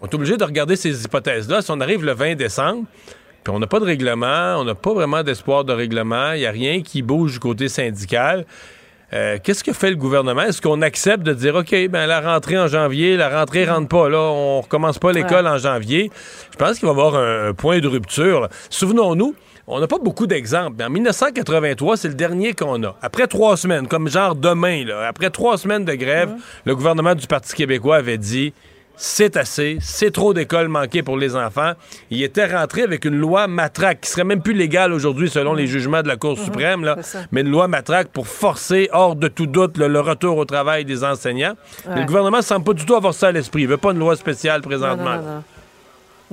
on 0.00 0.06
est 0.06 0.14
obligé 0.14 0.36
de 0.36 0.44
regarder 0.44 0.76
ces 0.76 1.04
hypothèses-là. 1.04 1.62
Si 1.62 1.70
on 1.70 1.80
arrive 1.80 2.04
le 2.04 2.12
20 2.12 2.34
décembre, 2.34 2.84
puis 3.42 3.52
on 3.54 3.58
n'a 3.58 3.66
pas 3.66 3.80
de 3.80 3.86
règlement, 3.86 4.56
on 4.58 4.64
n'a 4.64 4.74
pas 4.74 4.92
vraiment 4.92 5.22
d'espoir 5.22 5.64
de 5.64 5.72
règlement, 5.72 6.32
il 6.32 6.40
n'y 6.40 6.46
a 6.46 6.50
rien 6.50 6.82
qui 6.82 7.02
bouge 7.02 7.32
du 7.32 7.38
côté 7.40 7.68
syndical. 7.68 8.44
Euh, 9.12 9.38
qu'est-ce 9.42 9.62
que 9.62 9.72
fait 9.72 9.90
le 9.90 9.96
gouvernement? 9.96 10.42
Est-ce 10.42 10.60
qu'on 10.60 10.82
accepte 10.82 11.22
de 11.22 11.32
dire, 11.34 11.54
OK, 11.54 11.74
ben 11.88 12.06
la 12.06 12.20
rentrée 12.20 12.58
en 12.58 12.66
janvier, 12.66 13.16
la 13.16 13.28
rentrée 13.28 13.64
rentre 13.64 13.88
pas, 13.88 14.08
là, 14.08 14.18
on 14.18 14.60
recommence 14.60 14.98
pas 14.98 15.12
l'école 15.12 15.46
en 15.46 15.58
janvier? 15.58 16.10
Je 16.52 16.56
pense 16.56 16.78
qu'il 16.78 16.88
va 16.88 16.94
y 16.94 16.96
avoir 16.96 17.14
un, 17.16 17.52
point 17.52 17.80
de 17.80 17.86
rupture. 17.86 18.48
Souvenons-nous, 18.70 19.34
on 19.66 19.78
n'a 19.78 19.86
pas 19.86 19.98
beaucoup 19.98 20.26
d'exemples. 20.26 20.82
En 20.82 20.90
1983, 20.90 21.96
c'est 21.96 22.08
le 22.08 22.14
dernier 22.14 22.54
qu'on 22.54 22.82
a. 22.82 22.96
Après 23.02 23.26
trois 23.26 23.56
semaines, 23.56 23.86
comme 23.86 24.08
genre 24.08 24.34
demain, 24.34 24.84
là, 24.84 25.06
après 25.06 25.30
trois 25.30 25.58
semaines 25.58 25.84
de 25.84 25.94
grève, 25.94 26.34
le 26.64 26.74
gouvernement 26.74 27.14
du 27.14 27.26
Parti 27.26 27.54
québécois 27.54 27.96
avait 27.96 28.18
dit 28.18 28.52
c'est 28.96 29.36
assez, 29.36 29.78
c'est 29.80 30.12
trop 30.12 30.32
d'écoles 30.34 30.68
manquées 30.68 31.02
pour 31.02 31.16
les 31.16 31.34
enfants. 31.36 31.72
Il 32.10 32.22
était 32.22 32.46
rentré 32.46 32.82
avec 32.82 33.04
une 33.04 33.16
loi 33.18 33.46
matraque 33.48 34.02
qui 34.02 34.10
serait 34.10 34.24
même 34.24 34.40
plus 34.42 34.52
légale 34.54 34.92
aujourd'hui 34.92 35.28
selon 35.28 35.52
les 35.54 35.66
jugements 35.66 36.02
de 36.02 36.08
la 36.08 36.16
Cour 36.16 36.38
Mhm. 36.38 36.44
suprême, 36.44 36.84
là, 36.84 36.96
mais 37.32 37.40
une 37.42 37.50
loi 37.50 37.66
matraque 37.68 38.08
pour 38.08 38.26
forcer, 38.28 38.88
hors 38.92 39.16
de 39.16 39.28
tout 39.28 39.46
doute, 39.46 39.76
le, 39.78 39.88
le 39.88 40.00
retour 40.00 40.36
au 40.38 40.44
travail 40.44 40.84
des 40.84 41.02
enseignants. 41.04 41.54
Mais 41.88 42.00
le 42.00 42.06
gouvernement 42.06 42.40
semble 42.42 42.64
pas 42.64 42.72
du 42.72 42.84
tout 42.86 42.94
avoir 42.94 43.14
ça 43.14 43.28
à 43.28 43.32
l'esprit. 43.32 43.62
Il 43.62 43.68
veut 43.68 43.76
pas 43.76 43.92
une 43.92 43.98
loi 43.98 44.16
spéciale 44.16 44.60
présentement. 44.62 45.16
non, 45.16 45.22
non, 45.22 45.34
non. 45.36 45.42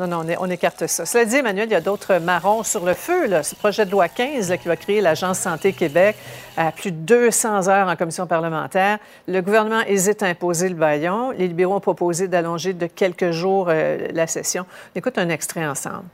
Non, 0.02 0.08
non, 0.08 0.22
on, 0.26 0.28
est- 0.30 0.38
on 0.40 0.50
écarte 0.50 0.88
ça. 0.88 1.06
Cela 1.06 1.26
dit, 1.26 1.36
Emmanuel, 1.36 1.68
il 1.70 1.74
y 1.74 1.76
a 1.76 1.82
d'autres 1.82 2.16
marrons 2.18 2.64
sur 2.64 2.84
le 2.84 2.96
feu. 2.96 3.28
Là. 3.28 3.44
Ce 3.44 3.54
projet 3.54 3.86
de 3.86 3.92
loi 3.92 4.08
15 4.10 4.50
là, 4.50 4.58
qui 4.58 4.68
va 4.68 4.76
créer 4.76 5.00
l'Agence 5.00 5.38
Santé 5.38 5.74
Québec 5.74 6.16
à 6.58 6.72
plus 6.72 6.92
de 6.92 6.98
200 6.98 7.68
heures 7.68 7.88
en 7.88 7.96
commission 7.96 8.26
parlementaire. 8.26 8.98
Le 9.28 9.42
gouvernement 9.42 9.82
hésite 9.86 10.24
à 10.24 10.26
imposer 10.26 10.70
le 10.70 10.76
baillon. 10.76 11.30
Les 11.38 11.48
libéraux 11.48 11.76
ont 11.76 11.80
proposé 11.80 12.28
d'allonger 12.28 12.74
de 12.74 12.88
quelques 12.88 13.30
jours 13.30 13.68
euh, 13.70 14.08
la 14.12 14.26
session. 14.26 14.66
On 14.96 14.98
écoute 15.00 15.20
un 15.20 15.30
extrait 15.30 15.68
ensemble. 15.68 16.06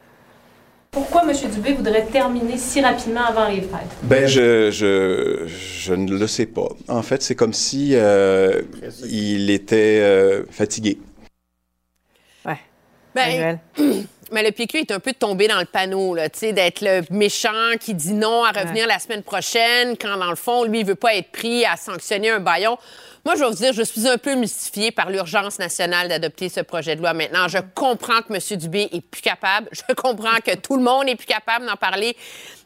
Pourquoi 0.91 1.22
M. 1.23 1.31
Dubé 1.53 1.73
voudrait 1.73 2.05
terminer 2.07 2.57
si 2.57 2.81
rapidement 2.81 3.26
avant 3.26 3.47
les 3.47 3.61
fêtes? 3.61 3.69
Ben, 4.03 4.27
je, 4.27 4.69
je, 4.72 5.47
je 5.47 5.93
ne 5.93 6.11
le 6.18 6.27
sais 6.27 6.45
pas. 6.45 6.68
En 6.89 7.03
fait, 7.03 7.22
c'est 7.22 7.35
comme 7.35 7.53
si 7.53 7.91
euh, 7.93 8.61
il 9.09 9.49
était 9.49 9.99
euh, 10.01 10.43
fatigué. 10.49 10.97
Ben, 13.18 13.60
mais 14.31 14.44
le 14.44 14.52
PQ 14.52 14.80
est 14.80 14.91
un 14.91 14.99
peu 14.99 15.14
tombé 15.14 15.48
dans 15.48 15.60
le 15.60 15.65
panneau, 15.65 16.15
là, 16.15 16.27
d'être 16.30 16.81
le 16.81 17.02
méchant 17.10 17.77
qui 17.80 17.94
dit 17.94 18.14
non 18.14 18.44
à 18.44 18.52
revenir 18.52 18.88
la 18.88 18.99
semaine 18.99 19.23
prochaine, 19.23 19.95
quand 19.98 20.18
dans 20.18 20.30
le 20.30 20.35
fond, 20.35 20.64
lui, 20.64 20.80
il 20.81 20.85
veut 20.85 20.95
pas 20.95 21.15
être 21.15 21.31
pris 21.31 21.65
à 21.65 21.76
sanctionner 21.77 22.30
un 22.30 22.39
baillon. 22.39 22.77
Moi, 23.26 23.35
je 23.35 23.41
vais 23.41 23.49
vous 23.49 23.56
dire, 23.56 23.73
je 23.73 23.81
suis 23.81 24.07
un 24.07 24.18
peu 24.18 24.35
mystifiée 24.35 24.91
par 24.91 25.10
l'urgence 25.10 25.60
nationale 25.60 26.07
d'adopter 26.07 26.48
ce 26.48 26.61
projet 26.61 26.95
de 26.95 27.02
loi 27.02 27.14
maintenant. 27.14 27.48
Je 27.49 27.57
comprends 27.76 28.22
que 28.22 28.34
M. 28.34 28.57
Dubé 28.57 28.88
est 28.94 29.02
plus 29.02 29.22
capable. 29.22 29.68
Je 29.72 29.94
comprends 29.95 30.38
que 30.45 30.56
tout 30.56 30.77
le 30.77 30.84
monde 30.84 31.10
est 31.10 31.15
plus 31.15 31.26
capable 31.26 31.65
d'en 31.65 31.76
parler. 31.76 32.15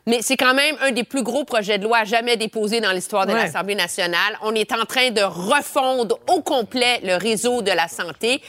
Mais 0.05 0.19
c'est 0.21 0.37
quand 0.37 0.53
même 0.53 0.75
un 0.81 0.91
des 0.91 1.03
plus 1.03 1.23
gros 1.23 1.45
projets 1.45 1.77
de 1.79 1.83
loi 1.85 2.03
jamais 2.03 2.37
déposés 2.37 2.79
dans 2.79 2.91
l'histoire 2.91 3.25
de 3.25 3.33
Ouais. 3.33 3.39
l'Assemblée 3.45 3.75
nationale. 3.75 4.37
On 4.43 4.53
est 4.53 4.71
en 4.71 4.85
train 4.85 5.09
de 5.09 5.21
refondre 5.21 6.19
au 6.27 6.41
complet 6.41 6.99
le 7.03 7.15
réseau 7.15 7.61
de 7.63 7.71
la 7.71 7.87
santé 7.87 8.41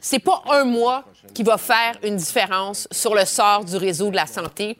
c'est 0.00 0.18
pas 0.18 0.42
un 0.50 0.64
mois 0.64 1.04
qui 1.34 1.42
va 1.42 1.58
faire 1.58 1.96
une 2.02 2.16
différence 2.16 2.88
sur 2.90 3.14
le 3.14 3.24
sort 3.24 3.64
du 3.64 3.76
réseau 3.76 4.10
de 4.10 4.16
la 4.16 4.26
santé. 4.26 4.76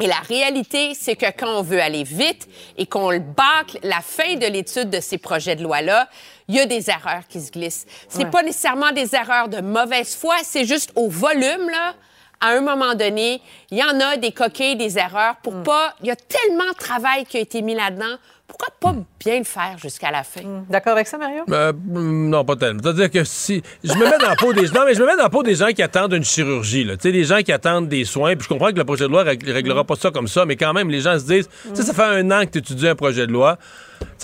Et 0.00 0.06
la 0.06 0.16
réalité, 0.16 0.94
c'est 0.94 1.14
que 1.16 1.26
quand 1.26 1.58
on 1.58 1.62
veut 1.62 1.80
aller 1.80 2.02
vite 2.02 2.48
et 2.76 2.86
qu'on 2.86 3.10
le 3.10 3.20
bâcle 3.20 3.78
la 3.82 4.00
fin 4.00 4.34
de 4.34 4.46
l'étude 4.46 4.90
de 4.90 5.00
ces 5.00 5.18
projets 5.18 5.54
de 5.54 5.62
loi-là, 5.62 6.08
il 6.48 6.56
y 6.56 6.60
a 6.60 6.66
des 6.66 6.90
erreurs 6.90 7.22
qui 7.28 7.40
se 7.40 7.52
glissent. 7.52 7.86
C'est 8.08 8.24
Ouais. 8.24 8.30
pas 8.30 8.42
nécessairement 8.42 8.90
des 8.92 9.14
erreurs 9.14 9.48
de 9.48 9.60
mauvaise 9.60 10.16
foi, 10.16 10.34
c'est 10.42 10.64
juste 10.64 10.90
au 10.96 11.08
volume, 11.08 11.68
là. 11.70 11.94
À 12.40 12.48
un 12.48 12.60
moment 12.60 12.94
donné, 12.96 13.40
il 13.70 13.78
y 13.78 13.84
en 13.84 14.00
a 14.00 14.16
des 14.16 14.32
coquilles, 14.32 14.74
des 14.74 14.98
erreurs 14.98 15.36
pour 15.44 15.62
pas. 15.62 15.94
Il 16.00 16.08
y 16.08 16.10
a 16.10 16.16
tellement 16.16 16.68
de 16.70 16.76
travail 16.76 17.24
qui 17.24 17.36
a 17.36 17.40
été 17.40 17.62
mis 17.62 17.74
là-dedans. 17.76 18.16
Pourquoi 18.48 18.68
pas 18.80 18.94
bien 19.18 19.38
le 19.38 19.44
faire 19.44 19.76
jusqu'à 19.78 20.10
la 20.10 20.22
fin? 20.22 20.42
D'accord 20.68 20.92
avec 20.92 21.06
ça, 21.06 21.16
Mario? 21.16 21.44
Euh, 21.50 21.72
mm, 21.72 22.28
non, 22.28 22.44
pas 22.44 22.56
tellement. 22.56 22.80
C'est-à-dire 22.82 23.10
que 23.10 23.24
si. 23.24 23.62
Je 23.82 23.94
me 23.94 24.04
mets 24.04 24.18
dans 24.18 24.28
la 24.28 24.36
peau 24.36 24.52
des. 24.52 24.62
Non, 24.68 24.82
mais 24.86 24.94
je 24.94 25.00
me 25.00 25.06
mets 25.06 25.16
dans 25.16 25.22
la 25.22 25.30
peau 25.30 25.42
des 25.42 25.54
gens 25.54 25.68
qui 25.68 25.82
attendent 25.82 26.12
une 26.12 26.24
chirurgie, 26.24 26.84
là. 26.84 26.96
Tu 26.96 27.02
sais, 27.08 27.12
des 27.12 27.24
gens 27.24 27.40
qui 27.42 27.50
attendent 27.52 27.88
des 27.88 28.04
soins. 28.04 28.34
Puis 28.36 28.44
je 28.44 28.48
comprends 28.48 28.70
que 28.70 28.76
le 28.76 28.84
projet 28.84 29.04
de 29.04 29.10
loi 29.10 29.22
règle- 29.22 29.50
réglera 29.50 29.84
pas 29.84 29.96
ça 29.96 30.10
comme 30.10 30.28
ça, 30.28 30.44
mais 30.44 30.56
quand 30.56 30.72
même, 30.74 30.90
les 30.90 31.00
gens 31.00 31.18
se 31.18 31.24
disent. 31.24 31.48
Tu 31.68 31.76
sais, 31.76 31.82
ça 31.82 31.94
fait 31.94 32.02
un 32.02 32.30
an 32.30 32.44
que 32.44 32.50
tu 32.50 32.58
étudies 32.58 32.88
un 32.88 32.94
projet 32.94 33.26
de 33.26 33.32
loi. 33.32 33.56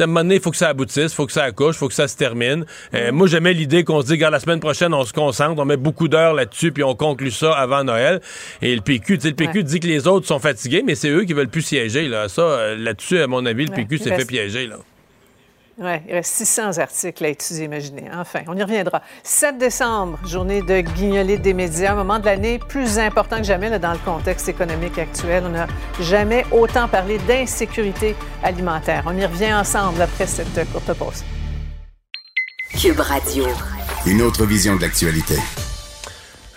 À 0.00 0.04
un 0.04 0.06
moment 0.06 0.20
donné, 0.20 0.36
il 0.36 0.40
faut 0.40 0.50
que 0.50 0.56
ça 0.56 0.68
aboutisse, 0.68 1.12
il 1.12 1.14
faut 1.14 1.26
que 1.26 1.32
ça 1.32 1.44
accouche, 1.44 1.76
il 1.76 1.78
faut 1.78 1.88
que 1.88 1.94
ça 1.94 2.08
se 2.08 2.16
termine. 2.16 2.64
Euh, 2.94 3.12
Moi, 3.12 3.26
j'aimais 3.26 3.52
l'idée 3.52 3.84
qu'on 3.84 4.00
se 4.00 4.06
dit, 4.06 4.12
regarde, 4.12 4.32
la 4.32 4.40
semaine 4.40 4.60
prochaine, 4.60 4.94
on 4.94 5.04
se 5.04 5.12
concentre, 5.12 5.60
on 5.60 5.64
met 5.64 5.76
beaucoup 5.76 6.08
d'heures 6.08 6.34
là-dessus, 6.34 6.72
puis 6.72 6.82
on 6.82 6.94
conclut 6.94 7.30
ça 7.30 7.52
avant 7.52 7.84
Noël. 7.84 8.20
Et 8.62 8.74
le 8.74 8.80
PQ, 8.80 9.18
le 9.24 9.32
PQ 9.32 9.58
Ouais. 9.58 9.62
dit 9.64 9.80
que 9.80 9.86
les 9.86 10.06
autres 10.06 10.26
sont 10.26 10.38
fatigués, 10.38 10.82
mais 10.86 10.94
c'est 10.94 11.08
eux 11.10 11.24
qui 11.24 11.32
veulent 11.32 11.48
plus 11.48 11.62
siéger, 11.62 12.08
là. 12.08 12.28
Ça, 12.28 12.42
euh, 12.42 12.76
là-dessus, 12.76 13.18
à 13.20 13.26
mon 13.26 13.44
avis, 13.46 13.64
le 13.66 13.70
Ouais, 13.70 13.76
PQ 13.84 13.98
s'est 13.98 14.16
fait 14.16 14.24
piéger, 14.24 14.66
là. 14.66 14.76
Oui, 15.80 15.92
il 16.08 16.14
reste 16.14 16.34
600 16.34 16.78
articles 16.78 17.24
à 17.24 17.28
étudier, 17.28 17.66
imaginez. 17.66 18.10
Enfin, 18.12 18.40
on 18.48 18.56
y 18.56 18.62
reviendra. 18.62 19.00
7 19.22 19.58
décembre, 19.58 20.18
journée 20.26 20.60
de 20.60 20.80
guignolée 20.80 21.38
des 21.38 21.54
médias, 21.54 21.92
un 21.92 21.94
moment 21.94 22.18
de 22.18 22.24
l'année 22.24 22.58
plus 22.58 22.98
important 22.98 23.36
que 23.36 23.44
jamais 23.44 23.70
là, 23.70 23.78
dans 23.78 23.92
le 23.92 23.98
contexte 23.98 24.48
économique 24.48 24.98
actuel. 24.98 25.44
On 25.46 25.50
n'a 25.50 25.68
jamais 26.00 26.44
autant 26.50 26.88
parlé 26.88 27.18
d'insécurité 27.18 28.16
alimentaire. 28.42 29.04
On 29.06 29.16
y 29.16 29.24
revient 29.24 29.54
ensemble 29.54 30.02
après 30.02 30.26
cette 30.26 30.68
courte 30.72 30.92
pause. 30.94 31.22
Cube 32.76 32.98
Radio. 32.98 33.44
Une 34.04 34.22
autre 34.22 34.46
vision 34.46 34.74
de 34.74 34.82
l'actualité. 34.82 35.36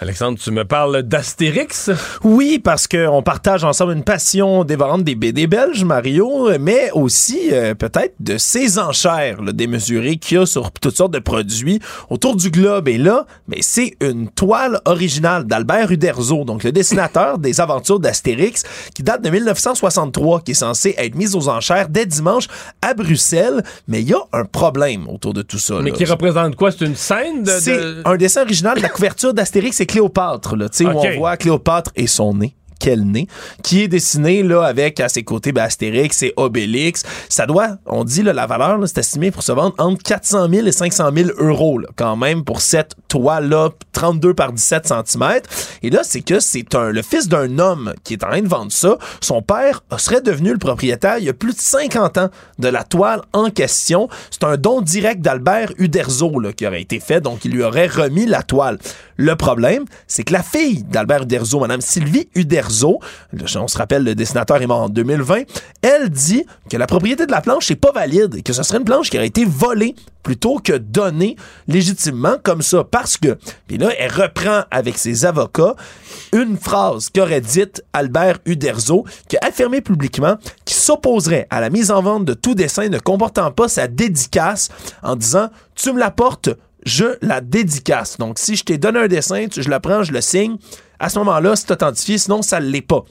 Alexandre, 0.03 0.39
tu 0.43 0.49
me 0.49 0.65
parles 0.65 1.03
d'Astérix? 1.03 1.91
Oui, 2.23 2.57
parce 2.57 2.87
qu'on 2.87 3.21
partage 3.21 3.63
ensemble 3.63 3.93
une 3.93 4.03
passion 4.03 4.63
dévorante 4.63 5.03
des 5.03 5.13
BD 5.13 5.45
belges, 5.45 5.83
Mario, 5.83 6.49
mais 6.59 6.89
aussi 6.95 7.49
euh, 7.51 7.75
peut-être 7.75 8.15
de 8.19 8.39
ces 8.39 8.79
enchères 8.79 9.43
là, 9.43 9.51
démesurées 9.51 10.17
qu'il 10.17 10.39
y 10.39 10.41
a 10.41 10.47
sur 10.47 10.71
toutes 10.71 10.97
sortes 10.97 11.13
de 11.13 11.19
produits 11.19 11.79
autour 12.09 12.35
du 12.35 12.49
globe. 12.49 12.87
Et 12.87 12.97
là, 12.97 13.27
mais 13.47 13.57
c'est 13.61 13.93
une 14.01 14.27
toile 14.29 14.81
originale 14.85 15.43
d'Albert 15.43 15.91
Uderzo, 15.91 16.45
donc 16.45 16.63
le 16.63 16.71
dessinateur 16.71 17.37
des 17.37 17.61
aventures 17.61 17.99
d'Astérix, 17.99 18.63
qui 18.95 19.03
date 19.03 19.21
de 19.23 19.29
1963, 19.29 20.41
qui 20.41 20.51
est 20.51 20.55
censé 20.55 20.95
être 20.97 21.13
mise 21.13 21.35
aux 21.35 21.47
enchères 21.47 21.89
dès 21.89 22.07
dimanche 22.07 22.47
à 22.81 22.95
Bruxelles. 22.95 23.61
Mais 23.87 24.01
il 24.01 24.09
y 24.09 24.13
a 24.13 24.21
un 24.33 24.45
problème 24.45 25.07
autour 25.07 25.35
de 25.35 25.43
tout 25.43 25.59
ça. 25.59 25.75
Mais 25.83 25.91
là. 25.91 25.95
qui 25.95 26.05
représente 26.05 26.55
quoi? 26.55 26.71
C'est 26.71 26.85
une 26.85 26.95
scène 26.95 27.43
de. 27.43 27.51
C'est 27.51 27.77
de- 27.77 28.01
un 28.03 28.17
dessin 28.17 28.41
original 28.41 28.77
de 28.77 28.81
la 28.81 28.89
couverture 28.89 29.35
d'Astérix 29.35 29.79
et 29.79 29.85
Cléopâtre, 29.91 30.55
là, 30.55 30.69
tu 30.69 30.77
sais, 30.77 30.85
où 30.85 30.97
on 30.97 31.17
voit 31.17 31.35
Cléopâtre 31.35 31.91
et 31.97 32.07
son 32.07 32.33
nez. 32.33 32.55
Quel 32.79 33.03
nez, 33.03 33.27
qui 33.61 33.83
est 33.83 33.87
dessiné 33.87 34.41
là 34.41 34.63
avec 34.63 34.99
à 35.01 35.07
ses 35.07 35.21
côtés 35.21 35.51
ben, 35.51 35.65
Astérix 35.65 36.23
et 36.23 36.33
Obélix. 36.35 37.03
Ça 37.29 37.45
doit, 37.45 37.77
on 37.85 38.03
dit 38.03 38.23
là, 38.23 38.33
la 38.33 38.47
valeur, 38.47 38.79
là, 38.79 38.87
c'est 38.87 38.97
estimé 38.97 39.29
pour 39.29 39.43
se 39.43 39.51
vendre 39.51 39.75
entre 39.77 40.01
400 40.01 40.49
000 40.49 40.65
et 40.65 40.71
500 40.71 41.11
000 41.15 41.29
euros 41.37 41.77
là, 41.77 41.89
quand 41.95 42.15
même 42.15 42.43
pour 42.43 42.59
cette 42.59 42.95
toile-là, 43.07 43.69
32 43.91 44.33
par 44.33 44.51
17 44.51 44.87
cm. 44.87 45.41
Et 45.83 45.91
là, 45.91 45.99
c'est 46.03 46.21
que 46.21 46.39
c'est 46.39 46.73
un 46.73 46.89
le 46.89 47.03
fils 47.03 47.27
d'un 47.27 47.59
homme 47.59 47.93
qui 48.03 48.13
est 48.13 48.23
en 48.23 48.29
train 48.29 48.41
de 48.41 48.47
vendre 48.47 48.71
ça. 48.71 48.97
Son 49.19 49.43
père 49.43 49.83
serait 49.97 50.21
devenu 50.21 50.51
le 50.51 50.57
propriétaire 50.57 51.19
il 51.19 51.25
y 51.25 51.29
a 51.29 51.33
plus 51.33 51.53
de 51.53 51.61
50 51.61 52.17
ans 52.17 52.29
de 52.57 52.67
la 52.67 52.83
toile 52.83 53.21
en 53.33 53.51
question. 53.51 54.09
C'est 54.31 54.43
un 54.43 54.57
don 54.57 54.81
direct 54.81 55.21
d'Albert 55.21 55.71
Uderzo 55.77 56.39
là, 56.39 56.51
qui 56.51 56.65
aurait 56.65 56.81
été 56.81 56.99
fait, 56.99 57.21
donc 57.21 57.45
il 57.45 57.51
lui 57.51 57.61
aurait 57.61 57.85
remis 57.85 58.25
la 58.25 58.41
toile. 58.41 58.79
Le 59.21 59.35
problème, 59.35 59.85
c'est 60.07 60.23
que 60.23 60.33
la 60.33 60.41
fille 60.41 60.81
d'Albert 60.81 61.21
Uderzo, 61.21 61.59
Madame 61.59 61.79
Sylvie 61.79 62.27
Uderzo, 62.33 62.99
on 63.55 63.67
se 63.67 63.77
rappelle, 63.77 64.03
le 64.03 64.15
dessinateur 64.15 64.59
est 64.59 64.65
mort 64.65 64.81
en 64.81 64.89
2020, 64.89 65.43
elle 65.83 66.09
dit 66.09 66.43
que 66.71 66.75
la 66.75 66.87
propriété 66.87 67.27
de 67.27 67.31
la 67.31 67.41
planche 67.41 67.69
n'est 67.69 67.75
pas 67.75 67.91
valide 67.91 68.33
et 68.33 68.41
que 68.41 68.51
ce 68.51 68.63
serait 68.63 68.79
une 68.79 68.83
planche 68.83 69.11
qui 69.11 69.17
aurait 69.17 69.27
été 69.27 69.45
volée 69.45 69.93
plutôt 70.23 70.57
que 70.57 70.73
donnée 70.73 71.35
légitimement 71.67 72.37
comme 72.41 72.63
ça. 72.63 72.83
Parce 72.83 73.15
que, 73.17 73.37
puis 73.67 73.77
là, 73.77 73.91
elle 73.99 74.11
reprend 74.11 74.63
avec 74.71 74.97
ses 74.97 75.23
avocats 75.23 75.75
une 76.33 76.57
phrase 76.57 77.09
qu'aurait 77.09 77.41
dite 77.41 77.83
Albert 77.93 78.39
Uderzo, 78.47 79.05
qui 79.27 79.37
a 79.37 79.41
affirmé 79.49 79.81
publiquement 79.81 80.37
qu'il 80.65 80.77
s'opposerait 80.77 81.45
à 81.51 81.61
la 81.61 81.69
mise 81.69 81.91
en 81.91 82.01
vente 82.01 82.25
de 82.25 82.33
tout 82.33 82.55
dessin 82.55 82.89
ne 82.89 82.97
comportant 82.97 83.51
pas 83.51 83.67
sa 83.67 83.87
dédicace 83.87 84.69
en 85.03 85.15
disant 85.15 85.49
Tu 85.75 85.93
me 85.93 85.99
l'apportes, 85.99 86.49
je 86.85 87.05
la 87.21 87.41
dédicace. 87.41 88.17
Donc, 88.17 88.39
si 88.39 88.55
je 88.55 88.63
t'ai 88.63 88.77
donné 88.77 88.99
un 88.99 89.07
dessin, 89.07 89.47
tu- 89.47 89.61
je 89.61 89.69
le 89.69 89.79
prends, 89.79 90.03
je 90.03 90.11
le 90.11 90.21
signe, 90.21 90.57
à 90.99 91.09
ce 91.09 91.19
moment-là, 91.19 91.55
c'est 91.55 91.71
authentifié, 91.71 92.17
sinon 92.17 92.41
ça 92.41 92.59
ne 92.59 92.65
l'est 92.67 92.81
pas. 92.81 93.03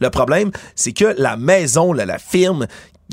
Le 0.00 0.10
problème, 0.10 0.50
c'est 0.74 0.92
que 0.92 1.14
la 1.18 1.36
maison, 1.36 1.92
la 1.92 2.18
firme, 2.18 2.66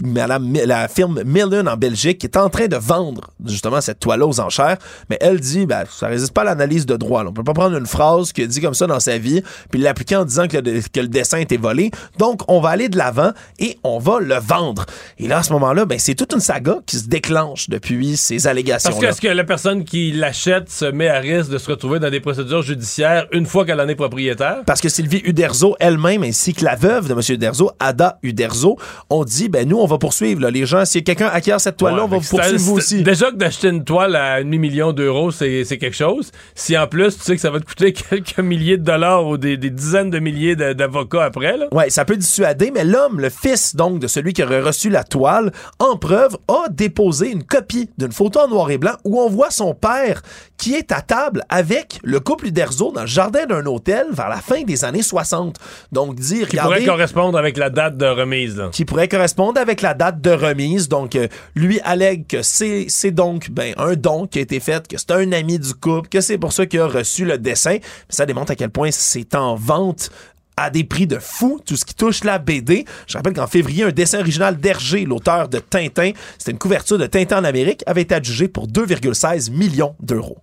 Madame, 0.03 0.51
la 0.65 0.87
firme 0.87 1.23
Millen 1.23 1.67
en 1.69 1.77
Belgique 1.77 2.17
qui 2.17 2.25
est 2.27 2.37
en 2.37 2.49
train 2.49 2.67
de 2.67 2.75
vendre 2.75 3.31
justement 3.45 3.79
cette 3.79 3.99
toile 3.99 4.23
aux 4.23 4.39
enchères, 4.39 4.77
mais 5.09 5.17
elle 5.21 5.39
dit 5.39 5.65
ben, 5.65 5.83
ça 5.89 6.07
résiste 6.07 6.33
pas 6.33 6.41
à 6.41 6.45
l'analyse 6.45 6.85
de 6.85 6.97
droit. 6.97 7.23
là. 7.23 7.29
On 7.29 7.33
peut 7.33 7.43
pas 7.43 7.53
prendre 7.53 7.77
une 7.77 7.85
phrase 7.85 8.33
qui 8.33 8.43
a 8.43 8.47
dit 8.47 8.59
comme 8.59 8.73
ça 8.73 8.87
dans 8.87 8.99
sa 8.99 9.17
vie 9.17 9.41
puis 9.71 9.79
l'appliquer 9.79 10.17
en 10.17 10.25
disant 10.25 10.47
que 10.47 10.57
le, 10.57 10.81
que 10.81 10.99
le 10.99 11.07
dessin 11.07 11.37
était 11.37 11.57
volé. 11.57 11.91
Donc 12.17 12.41
on 12.49 12.59
va 12.59 12.69
aller 12.69 12.89
de 12.89 12.97
l'avant 12.97 13.31
et 13.59 13.77
on 13.83 13.99
va 13.99 14.19
le 14.19 14.35
vendre. 14.35 14.85
Et 15.17 15.27
là 15.27 15.37
à 15.39 15.43
ce 15.43 15.53
moment-là, 15.53 15.85
ben 15.85 15.97
c'est 15.97 16.15
toute 16.15 16.33
une 16.33 16.41
saga 16.41 16.79
qui 16.85 16.97
se 16.97 17.07
déclenche 17.07 17.69
depuis 17.69 18.17
ces 18.17 18.47
allégations. 18.47 18.89
Parce 18.89 19.01
que 19.01 19.05
est-ce 19.07 19.21
que 19.21 19.27
la 19.27 19.43
personne 19.43 19.85
qui 19.85 20.11
l'achète 20.11 20.69
se 20.69 20.85
met 20.85 21.07
à 21.07 21.19
risque 21.19 21.49
de 21.51 21.57
se 21.57 21.71
retrouver 21.71 21.99
dans 21.99 22.09
des 22.09 22.19
procédures 22.19 22.63
judiciaires 22.63 23.27
une 23.31 23.45
fois 23.45 23.65
qu'elle 23.65 23.79
en 23.79 23.87
est 23.87 23.95
propriétaire? 23.95 24.57
Parce 24.65 24.81
que 24.81 24.89
Sylvie 24.89 25.21
Uderzo 25.23 25.75
elle-même, 25.79 26.23
ainsi 26.23 26.53
que 26.53 26.65
la 26.65 26.75
veuve 26.75 27.07
de 27.07 27.13
M. 27.13 27.21
Uderzo, 27.29 27.71
Ada 27.79 28.19
Uderzo, 28.23 28.77
ont 29.09 29.23
dit, 29.23 29.49
ben 29.49 29.67
nous, 29.67 29.77
on 29.77 29.84
va 29.85 29.97
poursuivre. 29.97 30.41
Là. 30.41 30.51
Les 30.51 30.65
gens, 30.65 30.85
si 30.85 31.03
quelqu'un 31.03 31.27
acquiert 31.27 31.59
cette 31.59 31.77
toile-là, 31.77 32.05
on 32.05 32.07
va 32.07 32.17
vous 32.17 32.27
poursuivre 32.27 32.59
vous 32.59 32.77
aussi. 32.77 33.03
Déjà 33.03 33.31
que 33.31 33.35
d'acheter 33.35 33.69
une 33.69 33.83
toile 33.83 34.15
à 34.15 34.43
demi-million 34.43 34.93
d'euros, 34.93 35.31
c'est 35.31 35.77
quelque 35.79 35.95
chose. 35.95 36.31
Si 36.53 36.77
en 36.77 36.87
plus, 36.87 37.17
tu 37.17 37.23
sais 37.23 37.35
que 37.35 37.41
ça 37.41 37.51
va 37.51 37.59
te 37.59 37.65
coûter 37.65 37.93
quelques 38.09 38.39
milliers 38.39 38.77
de 38.77 38.83
dollars 38.83 39.27
ou 39.27 39.37
des, 39.37 39.57
dizaines 39.57 40.09
de 40.09 40.19
milliers 40.19 40.55
d'avocats 40.55 41.23
après. 41.23 41.57
Là. 41.57 41.67
Ouais, 41.71 41.89
ça 41.89 42.05
peut 42.05 42.17
dissuader, 42.17 42.71
mais 42.71 42.83
l'homme, 42.83 43.19
le 43.19 43.29
fils 43.29 43.75
donc 43.75 43.99
de 43.99 44.07
celui 44.07 44.33
qui 44.33 44.43
aurait 44.43 44.61
reçu 44.61 44.89
la 44.89 45.03
toile, 45.03 45.51
en 45.79 45.97
preuve, 45.97 46.37
a 46.47 46.69
déposé 46.69 47.31
une 47.31 47.43
copie 47.43 47.89
d'une 47.97 48.11
photo 48.11 48.39
en 48.41 48.47
noir 48.47 48.71
et 48.71 48.77
blanc 48.77 48.93
où 49.03 49.19
on 49.19 49.29
voit 49.29 49.51
son 49.51 49.73
père 49.73 50.21
qui 50.57 50.73
est 50.75 50.91
à 50.91 51.01
table 51.01 51.43
avec 51.49 51.99
le 52.03 52.19
couple 52.19 52.47
Uderzo 52.47 52.91
dans 52.91 53.01
le 53.01 53.07
jardin 53.07 53.45
d'un 53.45 53.65
hôtel 53.65 54.07
vers 54.11 54.29
la 54.29 54.37
fin 54.37 54.63
des 54.63 54.85
années 54.85 55.01
60. 55.01 55.57
Donc, 55.91 56.15
dire, 56.15 56.47
Qui 56.47 56.57
pourrait 56.57 56.85
correspondre 56.85 57.37
avec 57.37 57.57
la 57.57 57.69
date 57.69 57.97
de 57.97 58.05
remise. 58.05 58.61
Qui 58.71 58.85
pourrait 58.85 59.07
correspondre 59.07 59.59
avec 59.59 59.74
la 59.81 59.93
date 59.93 60.21
de 60.21 60.31
remise. 60.31 60.89
Donc, 60.89 61.15
euh, 61.15 61.27
lui 61.55 61.79
allègue 61.81 62.27
que 62.27 62.41
c'est 62.41 63.11
donc 63.11 63.49
ben, 63.49 63.73
un 63.77 63.95
don 63.95 64.27
qui 64.27 64.39
a 64.39 64.41
été 64.41 64.59
fait, 64.59 64.87
que 64.87 64.97
c'est 64.97 65.11
un 65.11 65.31
ami 65.31 65.59
du 65.59 65.73
couple, 65.73 66.09
que 66.09 66.21
c'est 66.21 66.37
pour 66.37 66.53
ça 66.53 66.65
qu'il 66.65 66.79
a 66.79 66.87
reçu 66.87 67.25
le 67.25 67.37
dessin. 67.37 67.77
ça 68.09 68.25
démontre 68.25 68.51
à 68.51 68.55
quel 68.55 68.69
point 68.69 68.89
c'est 68.91 69.35
en 69.35 69.55
vente 69.55 70.09
à 70.57 70.69
des 70.69 70.83
prix 70.83 71.07
de 71.07 71.19
fou, 71.19 71.59
tout 71.65 71.75
ce 71.75 71.85
qui 71.85 71.93
touche 71.93 72.23
la 72.23 72.39
BD. 72.39 72.85
Je 73.07 73.17
rappelle 73.17 73.33
qu'en 73.33 73.47
février, 73.47 73.83
un 73.83 73.91
dessin 73.91 74.19
original 74.19 74.57
d'Hergé, 74.57 75.05
l'auteur 75.05 75.49
de 75.49 75.59
Tintin, 75.59 76.11
c'était 76.37 76.51
une 76.51 76.57
couverture 76.57 76.97
de 76.97 77.07
Tintin 77.07 77.39
en 77.39 77.43
Amérique, 77.43 77.83
avait 77.85 78.03
été 78.03 78.15
adjugé 78.15 78.47
pour 78.47 78.67
2,16 78.67 79.51
millions 79.51 79.95
d'euros. 79.99 80.37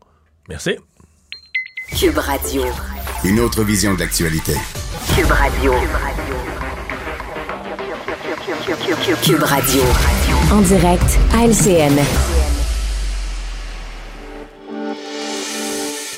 Merci. 0.49 0.77
Cube 1.99 2.19
Radio. 2.19 2.65
Une 3.25 3.41
autre 3.41 3.63
vision 3.63 3.95
de 3.95 4.01
l'actualité. 4.01 4.55
Cube 5.15 5.31
Radio. 5.31 5.73
Cube 8.65 9.43
Radio. 9.43 9.83
En 10.53 10.61
direct 10.61 11.19
à 11.35 11.47
LCN. 11.47 11.99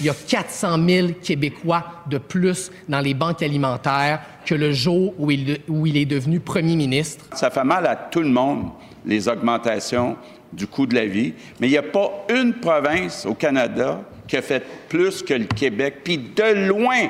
il 0.00 0.06
y 0.06 0.10
a 0.10 0.14
400 0.14 0.76
000 0.86 1.08
Québécois 1.22 1.82
de 2.10 2.18
plus 2.18 2.70
dans 2.86 3.00
les 3.00 3.14
banques 3.14 3.42
alimentaires 3.42 4.20
que 4.44 4.54
le 4.54 4.72
jour 4.72 5.14
où 5.18 5.30
il, 5.30 5.60
où 5.66 5.86
il 5.86 5.96
est 5.96 6.04
devenu 6.04 6.40
premier 6.40 6.76
ministre. 6.76 7.24
Ça 7.34 7.50
fait 7.50 7.64
mal 7.64 7.86
à 7.86 7.96
tout 7.96 8.20
le 8.20 8.28
monde, 8.28 8.68
les 9.06 9.26
augmentations 9.26 10.18
du 10.52 10.66
coût 10.66 10.84
de 10.84 10.94
la 10.94 11.06
vie, 11.06 11.32
mais 11.58 11.68
il 11.68 11.70
n'y 11.70 11.78
a 11.78 11.82
pas 11.82 12.26
une 12.28 12.52
province 12.52 13.24
au 13.24 13.32
Canada 13.32 14.02
qui 14.28 14.36
a 14.36 14.42
fait 14.42 14.62
plus 14.90 15.22
que 15.22 15.32
le 15.32 15.46
Québec, 15.46 16.00
puis 16.04 16.18
de 16.18 16.68
loin, 16.68 17.08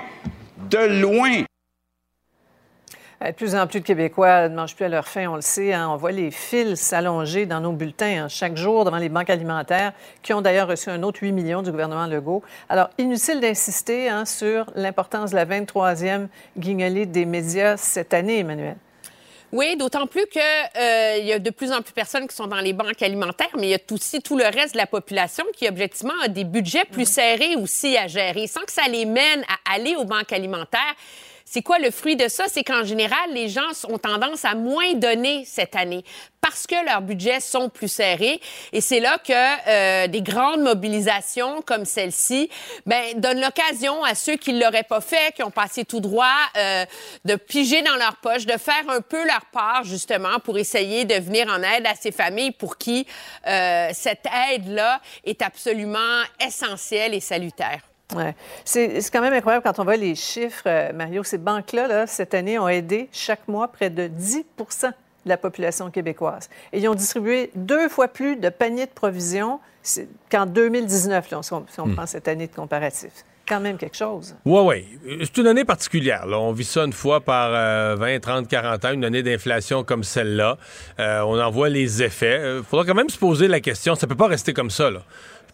de 0.70 1.00
loin. 1.00 1.42
De 3.24 3.30
plus 3.30 3.54
en 3.54 3.66
plus 3.66 3.80
de 3.80 3.86
Québécois 3.86 4.50
ne 4.50 4.54
mangent 4.54 4.76
plus 4.76 4.84
à 4.84 4.88
leur 4.90 5.08
faim, 5.08 5.28
on 5.30 5.36
le 5.36 5.40
sait. 5.40 5.72
Hein. 5.72 5.88
On 5.88 5.96
voit 5.96 6.12
les 6.12 6.30
fils 6.30 6.78
s'allonger 6.78 7.46
dans 7.46 7.60
nos 7.60 7.72
bulletins 7.72 8.24
hein, 8.24 8.28
chaque 8.28 8.54
jour 8.54 8.84
devant 8.84 8.98
les 8.98 9.08
banques 9.08 9.30
alimentaires, 9.30 9.94
qui 10.22 10.34
ont 10.34 10.42
d'ailleurs 10.42 10.68
reçu 10.68 10.90
un 10.90 11.02
autre 11.02 11.20
8 11.22 11.32
millions 11.32 11.62
du 11.62 11.70
gouvernement 11.70 12.06
Legault. 12.06 12.42
Alors, 12.68 12.90
inutile 12.98 13.40
d'insister 13.40 14.10
hein, 14.10 14.26
sur 14.26 14.70
l'importance 14.74 15.30
de 15.30 15.36
la 15.36 15.46
23e 15.46 16.26
guignolée 16.58 17.06
des 17.06 17.24
médias 17.24 17.78
cette 17.78 18.12
année, 18.12 18.40
Emmanuel. 18.40 18.76
Oui, 19.52 19.76
d'autant 19.76 20.06
plus 20.06 20.26
qu'il 20.26 20.42
euh, 20.42 21.18
y 21.22 21.32
a 21.32 21.38
de 21.38 21.50
plus 21.50 21.72
en 21.72 21.80
plus 21.80 21.90
de 21.90 21.94
personnes 21.94 22.26
qui 22.26 22.34
sont 22.34 22.48
dans 22.48 22.60
les 22.60 22.74
banques 22.74 23.00
alimentaires, 23.00 23.54
mais 23.56 23.68
il 23.68 23.70
y 23.70 23.74
a 23.74 23.78
aussi 23.90 24.20
tout 24.20 24.36
le 24.36 24.44
reste 24.44 24.74
de 24.74 24.78
la 24.78 24.86
population 24.86 25.44
qui, 25.56 25.66
objectivement, 25.66 26.12
a 26.22 26.28
des 26.28 26.44
budgets 26.44 26.84
plus 26.84 27.08
serrés 27.08 27.56
aussi 27.56 27.96
à 27.96 28.06
gérer, 28.06 28.48
sans 28.48 28.62
que 28.62 28.72
ça 28.72 28.86
les 28.86 29.06
mène 29.06 29.44
à 29.48 29.74
aller 29.76 29.94
aux 29.94 30.04
banques 30.04 30.32
alimentaires. 30.32 30.94
C'est 31.54 31.62
quoi 31.62 31.78
le 31.78 31.92
fruit 31.92 32.16
de 32.16 32.26
ça? 32.26 32.46
C'est 32.48 32.64
qu'en 32.64 32.82
général, 32.82 33.30
les 33.32 33.48
gens 33.48 33.70
ont 33.88 33.96
tendance 33.96 34.44
à 34.44 34.56
moins 34.56 34.94
donner 34.94 35.44
cette 35.46 35.76
année 35.76 36.02
parce 36.40 36.66
que 36.66 36.74
leurs 36.84 37.00
budgets 37.00 37.38
sont 37.38 37.68
plus 37.68 37.86
serrés. 37.86 38.40
Et 38.72 38.80
c'est 38.80 38.98
là 38.98 39.18
que 39.18 39.32
euh, 39.68 40.08
des 40.08 40.20
grandes 40.20 40.62
mobilisations 40.62 41.62
comme 41.62 41.84
celle-ci 41.84 42.50
ben, 42.86 43.20
donnent 43.20 43.40
l'occasion 43.40 44.02
à 44.02 44.16
ceux 44.16 44.34
qui 44.34 44.52
ne 44.52 44.64
l'auraient 44.64 44.82
pas 44.82 45.00
fait, 45.00 45.32
qui 45.32 45.44
ont 45.44 45.52
passé 45.52 45.84
tout 45.84 46.00
droit, 46.00 46.26
euh, 46.56 46.84
de 47.24 47.36
piger 47.36 47.82
dans 47.82 47.94
leur 47.98 48.16
poche, 48.16 48.46
de 48.46 48.58
faire 48.58 48.88
un 48.88 49.00
peu 49.00 49.24
leur 49.24 49.44
part 49.52 49.84
justement 49.84 50.40
pour 50.42 50.58
essayer 50.58 51.04
de 51.04 51.14
venir 51.14 51.46
en 51.48 51.62
aide 51.62 51.86
à 51.86 51.94
ces 51.94 52.10
familles 52.10 52.50
pour 52.50 52.78
qui 52.78 53.06
euh, 53.46 53.90
cette 53.92 54.26
aide-là 54.50 55.00
est 55.22 55.40
absolument 55.40 56.24
essentielle 56.40 57.14
et 57.14 57.20
salutaire. 57.20 57.93
Ouais. 58.14 58.34
C'est 58.64 59.00
quand 59.10 59.20
même 59.20 59.32
incroyable 59.32 59.64
quand 59.64 59.78
on 59.78 59.84
voit 59.84 59.96
les 59.96 60.14
chiffres, 60.14 60.64
euh, 60.66 60.92
Mario. 60.92 61.22
Ces 61.24 61.38
banques-là, 61.38 61.88
là, 61.88 62.06
cette 62.06 62.34
année, 62.34 62.58
ont 62.58 62.68
aidé 62.68 63.08
chaque 63.12 63.48
mois 63.48 63.68
près 63.68 63.90
de 63.90 64.08
10% 64.08 64.88
de 64.88 64.92
la 65.24 65.36
population 65.36 65.90
québécoise. 65.90 66.50
Et 66.72 66.80
ils 66.80 66.88
ont 66.88 66.94
distribué 66.94 67.50
deux 67.54 67.88
fois 67.88 68.08
plus 68.08 68.36
de 68.36 68.50
paniers 68.50 68.86
de 68.86 68.90
provisions 68.90 69.58
qu'en 70.30 70.46
2019, 70.46 71.30
là, 71.30 71.42
si 71.42 71.52
on, 71.52 71.60
hmm. 71.60 71.94
prend 71.94 72.06
cette 72.06 72.28
année 72.28 72.46
de 72.46 72.54
comparatif 72.54 73.24
quand 73.46 73.60
même 73.60 73.76
quelque 73.76 73.96
chose. 73.96 74.34
Oui, 74.44 74.60
oui. 75.04 75.18
C'est 75.24 75.38
une 75.38 75.46
année 75.46 75.64
particulière. 75.64 76.24
On 76.26 76.52
vit 76.52 76.64
ça 76.64 76.84
une 76.84 76.92
fois 76.92 77.20
par 77.20 77.50
20, 77.96 78.20
30, 78.20 78.48
40 78.48 78.84
ans, 78.84 78.92
une 78.92 79.04
année 79.04 79.22
d'inflation 79.22 79.84
comme 79.84 80.02
celle-là. 80.02 80.56
Euh, 80.98 81.20
on 81.20 81.38
en 81.38 81.50
voit 81.50 81.68
les 81.68 82.02
effets. 82.02 82.58
Il 82.58 82.64
faudra 82.64 82.84
quand 82.86 82.94
même 82.94 83.10
se 83.10 83.18
poser 83.18 83.48
la 83.48 83.60
question. 83.60 83.94
Ça 83.94 84.06
peut 84.06 84.14
pas 84.14 84.28
rester 84.28 84.54
comme 84.54 84.70
ça. 84.70 84.90
Là. 84.90 85.02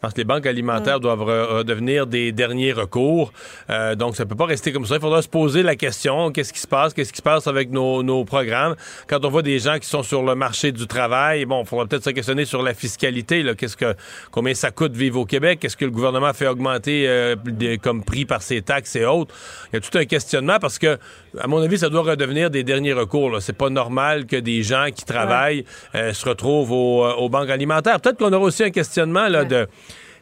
Je 0.01 0.07
pense 0.07 0.15
que 0.15 0.19
les 0.19 0.25
banques 0.25 0.47
alimentaires 0.47 0.97
mm. 0.97 1.03
doivent 1.03 1.23
redevenir 1.23 2.07
des 2.07 2.33
derniers 2.33 2.73
recours. 2.73 3.35
Euh, 3.69 3.95
donc, 3.95 4.17
ça 4.17 4.25
peut 4.25 4.35
pas 4.35 4.47
rester 4.47 4.73
comme 4.73 4.87
ça. 4.87 4.95
Il 4.95 5.01
faudra 5.01 5.21
se 5.21 5.29
poser 5.29 5.63
la 5.63 5.77
question 5.77 6.33
qu'est-ce 6.33 6.55
qui 6.55 6.61
se 6.61 6.67
passe? 6.67 6.95
Qu'est-ce 6.95 7.13
qui 7.13 7.19
se 7.19 7.23
passe 7.23 7.47
avec 7.47 7.71
nos, 7.71 8.25
programmes? 8.25 8.77
Quand 9.07 9.23
on 9.27 9.29
voit 9.29 9.43
des 9.43 9.59
gens 9.59 9.79
qui 9.79 9.87
sont 9.87 10.03
sur 10.03 10.23
le 10.23 10.35
marché 10.35 10.73
du 10.73 10.87
travail, 10.87 11.45
bon, 11.45 11.63
il 11.63 11.67
faudra 11.67 11.85
peut-être 11.85 12.05
se 12.05 12.11
questionner 12.11 12.47
sur 12.47 12.63
la 12.63 12.73
fiscalité. 12.73 13.45
Qu'est-ce 13.59 13.77
que 13.77 13.95
combien 14.31 14.55
ça 14.55 14.71
coûte 14.71 14.97
vivre 14.97 15.21
au 15.21 15.27
Québec? 15.27 15.59
Qu'est-ce 15.61 15.77
que 15.77 15.85
le 15.85 15.91
gouvernement 15.91 16.33
fait 16.33 16.47
augmenter 16.47 17.07
euh, 17.07 17.37
comme 17.83 18.03
prix 18.03 18.25
par 18.25 18.41
ses 18.41 18.63
taxes 18.63 18.97
et 18.97 19.05
autres? 19.05 19.35
Il 19.71 19.77
y 19.77 19.79
a 19.79 19.81
tout 19.81 19.99
un 19.99 20.07
questionnement 20.07 20.59
parce 20.59 20.79
que, 20.79 20.99
à 21.39 21.47
mon 21.47 21.61
avis, 21.61 21.77
ça 21.77 21.91
doit 21.91 22.03
redevenir 22.03 22.49
des 22.49 22.65
derniers 22.65 22.95
recours. 22.95 23.37
C'est 23.41 23.57
pas 23.57 23.69
normal 23.69 24.25
que 24.25 24.37
des 24.37 24.63
gens 24.63 24.87
qui 24.95 25.05
travaillent 25.05 25.67
euh, 25.95 26.15
se 26.15 26.27
retrouvent 26.27 26.73
aux, 26.73 27.29
banques 27.29 27.51
alimentaires. 27.51 28.01
Peut-être 28.01 28.19
qu'on 28.19 28.33
aura 28.33 28.47
aussi 28.47 28.65
un 28.65 28.71
questionnement 28.71 29.29
là, 29.29 29.45
de 29.45 29.69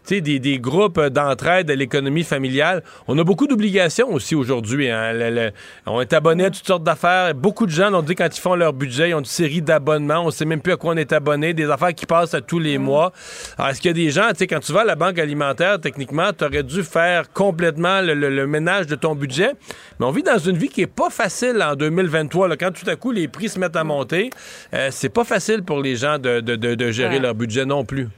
des, 0.09 0.39
des, 0.39 0.59
groupes 0.59 1.01
d'entraide 1.01 1.71
à 1.71 1.75
l'économie 1.75 2.25
familiale. 2.25 2.83
On 3.07 3.19
a 3.19 3.25
beaucoup 3.25 3.47
d'obligations 3.47 4.13
aussi 4.13 4.35
aujourd'hui. 4.35 4.91
Hein. 4.91 5.51
on 5.87 6.01
est 6.01 6.13
abonné 6.13 6.47
à 6.47 6.51
toutes 6.51 6.67
sortes 6.67 6.83
d'affaires. 6.83 7.35
Beaucoup 7.35 7.67
de 7.67 7.71
gens 7.71 7.91
l'ont 7.91 8.03
dit 8.03 8.15
quand 8.15 8.29
ils 8.35 8.41
font 8.41 8.55
leur 8.55 8.73
budget, 8.73 9.11
ils 9.11 9.15
ont 9.15 9.21
une 9.21 9.25
série 9.25 9.63
d'abonnements. 9.63 10.25
On 10.25 10.31
sait 10.31 10.45
même 10.45 10.61
plus 10.61 10.73
à 10.73 10.77
quoi 10.77 10.95
on 10.95 10.97
est 10.97 11.13
abonné. 11.13 11.55
Des 11.55 11.71
affaires 11.71 11.95
qui 11.95 12.07
passent 12.07 12.35
à 12.35 12.41
tous 12.41 12.59
les 12.59 12.79
mois. 12.79 13.13
Alors, 13.57 13.71
est-ce 13.71 13.81
qu'il 13.81 13.89
y 13.89 13.91
a 13.91 14.05
des 14.05 14.11
gens, 14.11 14.29
tu 14.31 14.39
sais, 14.39 14.47
quand 14.47 14.61
tu 14.61 14.73
vas 14.73 14.81
à 14.81 14.85
la 14.85 14.97
banque 14.97 15.19
alimentaire, 15.19 15.81
techniquement, 15.81 16.31
tu 16.37 16.45
aurais 16.45 16.63
dû 16.63 16.83
faire 16.83 17.31
complètement 17.33 18.01
le, 18.01 18.47
ménage 18.47 18.87
de 18.87 18.95
ton 18.95 19.15
budget. 19.15 19.53
Mais 19.99 20.07
on 20.07 20.11
vit 20.11 20.23
dans 20.23 20.39
une 20.39 20.57
vie 20.57 20.69
qui 20.69 20.83
est 20.83 20.87
pas 20.87 21.11
facile 21.11 21.63
en 21.63 21.75
2023. 21.75 22.49
Là, 22.49 22.57
quand 22.57 22.73
tout 22.73 22.89
à 22.89 22.97
coup 22.97 23.13
les 23.13 23.29
prix 23.29 23.49
se 23.49 23.59
mettent 23.59 23.77
à 23.77 23.85
monter, 23.85 24.31
euh, 24.75 24.89
c'est 24.91 25.09
pas 25.09 25.25
facile 25.25 25.63
pour 25.63 25.81
les 25.81 25.97
gens 25.97 26.19
de, 26.19 26.41
de, 26.41 26.91
gérer 26.91 27.19
leur 27.19 27.35
budget 27.35 27.65
non 27.65 27.85
plus. 27.85 28.09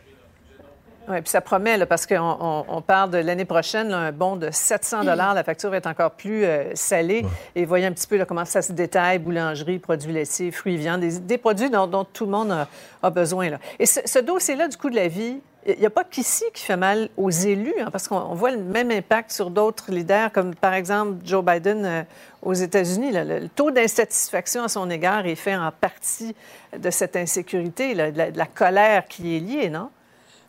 Oui, 1.08 1.20
puis 1.22 1.30
ça 1.30 1.40
promet, 1.40 1.76
là, 1.76 1.86
parce 1.86 2.06
qu'on 2.06 2.64
on, 2.68 2.82
parle 2.82 3.10
de 3.10 3.18
l'année 3.18 3.44
prochaine, 3.44 3.92
un 3.92 4.12
bon 4.12 4.36
de 4.36 4.50
700 4.50 5.02
La 5.02 5.42
facture 5.42 5.70
va 5.70 5.78
être 5.78 5.86
encore 5.86 6.12
plus 6.12 6.44
euh, 6.44 6.74
salée. 6.74 7.24
Et 7.56 7.64
voyez 7.64 7.86
un 7.86 7.92
petit 7.92 8.06
peu 8.06 8.22
comment 8.24 8.44
ça 8.44 8.62
se 8.62 8.72
détaille, 8.72 9.18
boulangerie, 9.18 9.78
produits 9.78 10.12
laitiers, 10.12 10.50
fruits, 10.50 10.76
viande, 10.76 11.00
des, 11.00 11.38
produits 11.38 11.70
dont, 11.70 12.04
tout 12.04 12.26
le 12.26 12.30
monde 12.30 12.66
a, 13.02 13.10
besoin. 13.10 13.50
Là. 13.50 13.58
Et 13.78 13.86
ce, 13.86 14.18
dossier-là 14.18 14.68
du 14.68 14.76
coût 14.76 14.90
de 14.90 14.96
la 14.96 15.08
vie, 15.08 15.40
il 15.66 15.78
n'y 15.78 15.86
a 15.86 15.90
pas 15.90 16.04
qu'ici 16.04 16.44
qui 16.54 16.64
fait 16.64 16.76
mal 16.76 17.08
aux 17.16 17.30
élus, 17.30 17.74
hein, 17.80 17.88
parce 17.90 18.06
qu'on 18.06 18.34
voit 18.34 18.50
le 18.50 18.62
même 18.62 18.90
impact 18.90 19.32
sur 19.32 19.50
d'autres 19.50 19.90
leaders, 19.90 20.32
comme 20.32 20.54
par 20.54 20.74
exemple 20.74 21.16
Joe 21.24 21.44
Biden 21.44 21.84
euh, 21.84 22.02
aux 22.42 22.54
États-Unis. 22.54 23.10
Le, 23.12 23.48
taux 23.48 23.70
d'insatisfaction 23.70 24.64
à 24.64 24.68
son 24.68 24.88
égard 24.90 25.26
est 25.26 25.34
fait 25.34 25.56
en 25.56 25.72
partie 25.72 26.36
de 26.76 26.90
cette 26.90 27.16
insécurité, 27.16 27.94
de, 27.94 27.98
la, 27.98 28.30
de 28.30 28.38
la 28.38 28.46
colère 28.46 29.06
qui 29.08 29.36
est 29.36 29.40
liée, 29.40 29.70
non? 29.70 29.90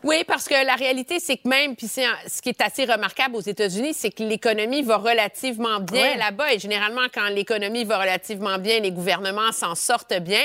Oui, 0.04 0.24
parce 0.26 0.48
que 0.48 0.66
la 0.66 0.74
réalité, 0.74 1.20
c'est 1.20 1.36
que 1.36 1.48
même, 1.48 1.76
puis 1.76 1.86
ce 1.86 2.42
qui 2.42 2.48
est 2.48 2.60
assez 2.60 2.84
remarquable 2.84 3.36
aux 3.36 3.40
États-Unis, 3.40 3.94
c'est 3.94 4.10
que 4.10 4.24
l'économie 4.24 4.82
va 4.82 4.96
relativement 4.96 5.78
bien 5.78 6.16
là-bas. 6.16 6.52
Et 6.54 6.58
généralement, 6.58 7.06
quand 7.14 7.28
l'économie 7.28 7.84
va 7.84 8.00
relativement 8.00 8.58
bien, 8.58 8.80
les 8.80 8.90
gouvernements 8.90 9.52
s'en 9.52 9.76
sortent 9.76 10.18
bien. 10.18 10.44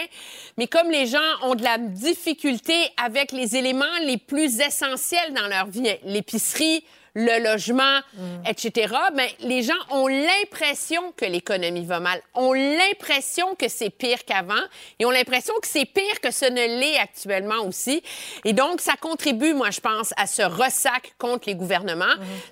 Mais 0.58 0.68
comme 0.68 0.92
les 0.92 1.08
gens 1.08 1.18
ont 1.44 1.56
de 1.56 1.64
la 1.64 1.80
difficulté 1.80 2.74
avec 3.04 3.32
les 3.32 3.56
éléments 3.56 3.86
les 4.04 4.18
plus 4.18 4.60
essentiels 4.60 5.34
dans 5.34 5.48
leur 5.48 5.66
vie, 5.66 5.90
l'épicerie, 6.04 6.84
le 7.18 7.44
logement, 7.44 8.00
etc., 8.48 8.94
mais 9.16 9.34
les 9.40 9.64
gens 9.64 9.74
ont 9.90 10.06
l'impression 10.06 11.12
que 11.18 11.26
l'économie 11.26 11.84
va 11.84 12.00
mal, 12.00 12.22
ont 12.36 12.54
l'impression 12.54 13.56
que 13.56 13.68
c'est 13.68 13.90
pire 13.90 14.24
qu'avant 14.24 14.54
et 15.00 15.06
ont 15.06 15.10
l'impression 15.10 15.56
que 15.60 15.68
c'est 15.68 15.86
pire 15.86 16.22
que 16.22 16.30
ce 16.30 16.46
ne 16.46 16.80
l'est 16.80 17.00
actuellement 17.00 17.66
aussi. 17.66 18.04
Et 18.46 18.54
donc, 18.54 18.82
ça 18.82 18.94
contribue, 19.02 19.54
moi, 19.54 19.72
je 19.72 19.80
pense, 19.80 20.14
à 20.16 20.28
ce 20.28 20.44
ressac 20.44 21.16
contre 21.18 21.48
les 21.48 21.56
gouvernements. 21.56 22.06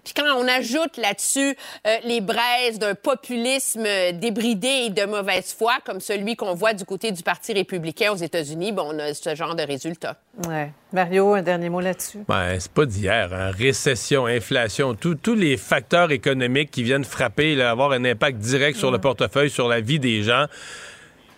Puis 0.04 0.16
quand 0.16 0.36
on 0.36 0.48
ajoute 0.48 0.98
là-dessus 0.98 1.56
euh, 1.86 1.98
les 2.04 2.22
braises 2.22 2.80
d'un 2.80 2.96
populisme 2.96 3.86
débridé 4.14 4.86
et 4.86 4.90
de 4.90 5.06
mauvaise 5.06 5.54
foi, 5.54 5.76
comme 5.86 6.00
celui 6.00 6.36
qu'on 6.36 6.56
voit 6.56 6.74
du 6.74 6.86
côté 6.86 7.12
du 7.12 7.22
Parti 7.22 7.54
républicain 7.54 8.12
aux 8.12 8.18
États-Unis, 8.18 8.72
bon, 8.72 8.96
on 8.96 8.98
a 8.98 9.14
ce 9.14 9.36
genre 9.36 9.54
de 9.54 9.64
résultat. 9.64 10.18
Ouais. 10.48 10.72
Mario, 10.96 11.34
un 11.34 11.42
dernier 11.42 11.68
mot 11.70 11.82
là-dessus? 11.82 12.20
Ben, 12.30 12.58
c'est 12.58 12.72
pas 12.72 12.86
d'hier. 12.86 13.30
hein. 13.34 13.52
Récession, 13.52 14.28
inflation, 14.28 14.96
tous 14.96 15.36
les 15.36 15.58
facteurs 15.58 16.10
économiques 16.12 16.72
qui 16.72 16.84
viennent 16.84 17.04
frapper, 17.04 17.54
là, 17.54 17.70
avoir 17.70 17.92
un 17.92 18.06
impact 18.06 18.38
direct 18.38 18.78
sur 18.78 18.92
le 18.92 18.98
portefeuille, 18.98 19.50
sur 19.50 19.68
la 19.68 19.82
vie 19.82 20.00
des 20.00 20.24
gens. 20.24 20.46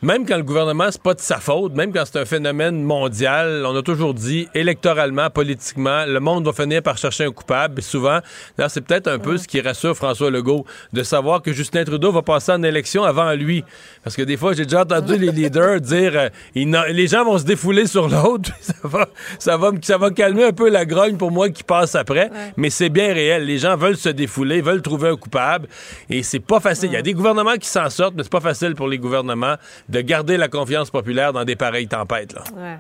Même 0.04 0.28
quand 0.28 0.38
le 0.38 0.44
gouvernement, 0.44 0.86
c'est 0.92 1.02
pas 1.02 1.16
de 1.16 1.20
sa 1.22 1.40
faute, 1.40 1.74
même 1.74 1.92
quand 1.92 2.04
c'est 2.06 2.20
un 2.20 2.26
phénomène 2.26 2.84
mondial, 2.84 3.64
on 3.66 3.76
a 3.76 3.82
toujours 3.82 4.14
dit, 4.14 4.48
électoralement, 4.54 5.32
politiquement, 5.32 6.06
le 6.06 6.20
monde 6.20 6.46
va 6.46 6.54
finir 6.54 6.84
par 6.84 7.00
chercher 7.00 7.24
un 7.26 7.32
coupable. 7.32 7.80
Et 7.80 7.82
souvent, 7.82 8.20
là, 8.60 8.70
c'est 8.70 8.82
peut-être 8.82 9.08
un 9.08 9.18
peu 9.18 9.38
ce 9.38 9.48
qui 9.48 9.60
rassure 9.60 9.98
François 9.98 10.30
Legault, 10.30 10.66
de 10.94 11.02
savoir 11.02 11.42
que 11.42 11.52
Justin 11.52 11.84
Trudeau 11.84 12.12
va 12.12 12.22
passer 12.22 12.52
en 12.52 12.62
élection 12.62 13.04
avant 13.04 13.34
lui. 13.34 13.64
Parce 14.04 14.16
que 14.16 14.22
des 14.22 14.38
fois, 14.38 14.54
j'ai 14.54 14.66
déjà 14.66 14.82
entendu 14.82 15.18
les 15.18 15.32
leaders 15.32 15.82
dire, 15.82 16.12
euh, 16.16 16.30
il 16.54 16.70
les 16.90 17.08
gens 17.08 17.26
vont 17.26 17.40
se 17.40 17.44
défouler 17.46 17.88
sur 17.88 18.08
l'autre. 18.08 18.52
ça, 18.62 18.74
va, 18.84 19.08
ça, 19.40 19.58
va, 19.58 19.72
me- 19.72 19.82
ça 19.82 19.98
va 19.98 20.12
calmer 20.12 20.44
un 20.44 20.54
peu 20.54 20.70
la 20.70 20.86
grogne 20.86 21.18
pour 21.18 21.32
moi 21.32 21.50
qui 21.50 21.64
passe 21.64 21.96
après. 21.96 22.30
Mais 22.56 22.70
c'est 22.70 22.90
bien 22.90 23.14
réel. 23.14 23.46
Les 23.46 23.58
gens 23.58 23.76
veulent 23.76 23.98
se 23.98 24.10
défouler, 24.10 24.62
veulent 24.62 24.84
trouver 24.84 25.10
un 25.10 25.16
coupable. 25.16 25.68
Et 26.10 26.22
c'est 26.22 26.40
pas 26.40 26.60
facile. 26.60 26.90
Il 26.92 26.94
y 26.94 26.98
a 26.98 27.02
des 27.02 27.14
gouvernements 27.14 27.56
qui 27.56 27.68
s'en 27.68 27.90
sortent, 27.90 28.14
mais 28.16 28.22
c'est 28.22 28.32
pas 28.32 28.40
facile 28.42 28.76
pour 28.76 28.88
les 28.88 29.00
gouvernements 29.00 29.56
de 29.90 30.02
garder 30.02 30.38
la 30.38 30.48
confiance 30.48 30.90
populaire 30.90 31.34
dans 31.34 31.44
des 31.46 31.56
pareilles 31.56 31.88
tempêtes. 31.88 32.34
Là. 32.34 32.44
Ouais. 32.56 32.78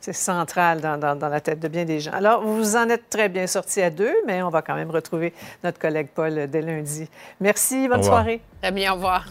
C'est 0.00 0.12
central 0.12 0.80
dans, 0.80 0.98
dans- 0.98 1.16
dans 1.16 1.28
la 1.28 1.40
tête 1.40 1.60
de 1.60 1.68
bien 1.68 1.84
des 1.84 1.98
gens. 2.00 2.12
Alors, 2.12 2.42
vous 2.42 2.76
en 2.76 2.88
êtes 2.88 3.08
très 3.08 3.28
bien 3.28 3.46
sortis 3.46 3.80
à 3.82 3.90
deux, 3.90 4.12
mais 4.26 4.42
on 4.42 4.50
va 4.50 4.62
quand 4.62 4.74
même 4.74 4.90
retrouver 4.90 5.32
notre 5.64 5.78
collègue 5.78 6.08
Paul 6.14 6.46
dès 6.48 6.60
lundi. 6.62 7.08
Merci, 7.40 7.88
bonne 7.88 8.02
soirée. 8.02 8.40
Très 8.62 8.70
bien, 8.70 8.92
au 8.92 8.96
revoir. 8.96 9.24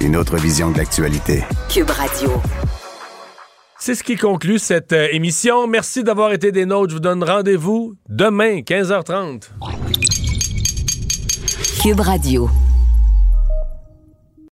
Une 0.00 0.16
autre 0.16 0.36
vision 0.36 0.70
de 0.70 0.78
l'actualité. 0.78 1.44
Cube 1.68 1.90
Radio. 1.90 2.30
C'est 3.78 3.94
ce 3.94 4.02
qui 4.02 4.16
conclut 4.16 4.58
cette 4.58 4.92
euh, 4.92 5.08
émission. 5.12 5.66
Merci 5.66 6.02
d'avoir 6.04 6.32
été 6.32 6.52
des 6.52 6.64
nôtres. 6.64 6.90
Je 6.90 6.94
vous 6.94 7.00
donne 7.00 7.22
rendez-vous 7.22 7.94
demain, 8.08 8.60
15h30. 8.60 9.50
Cube 11.82 12.00
Radio. 12.00 12.48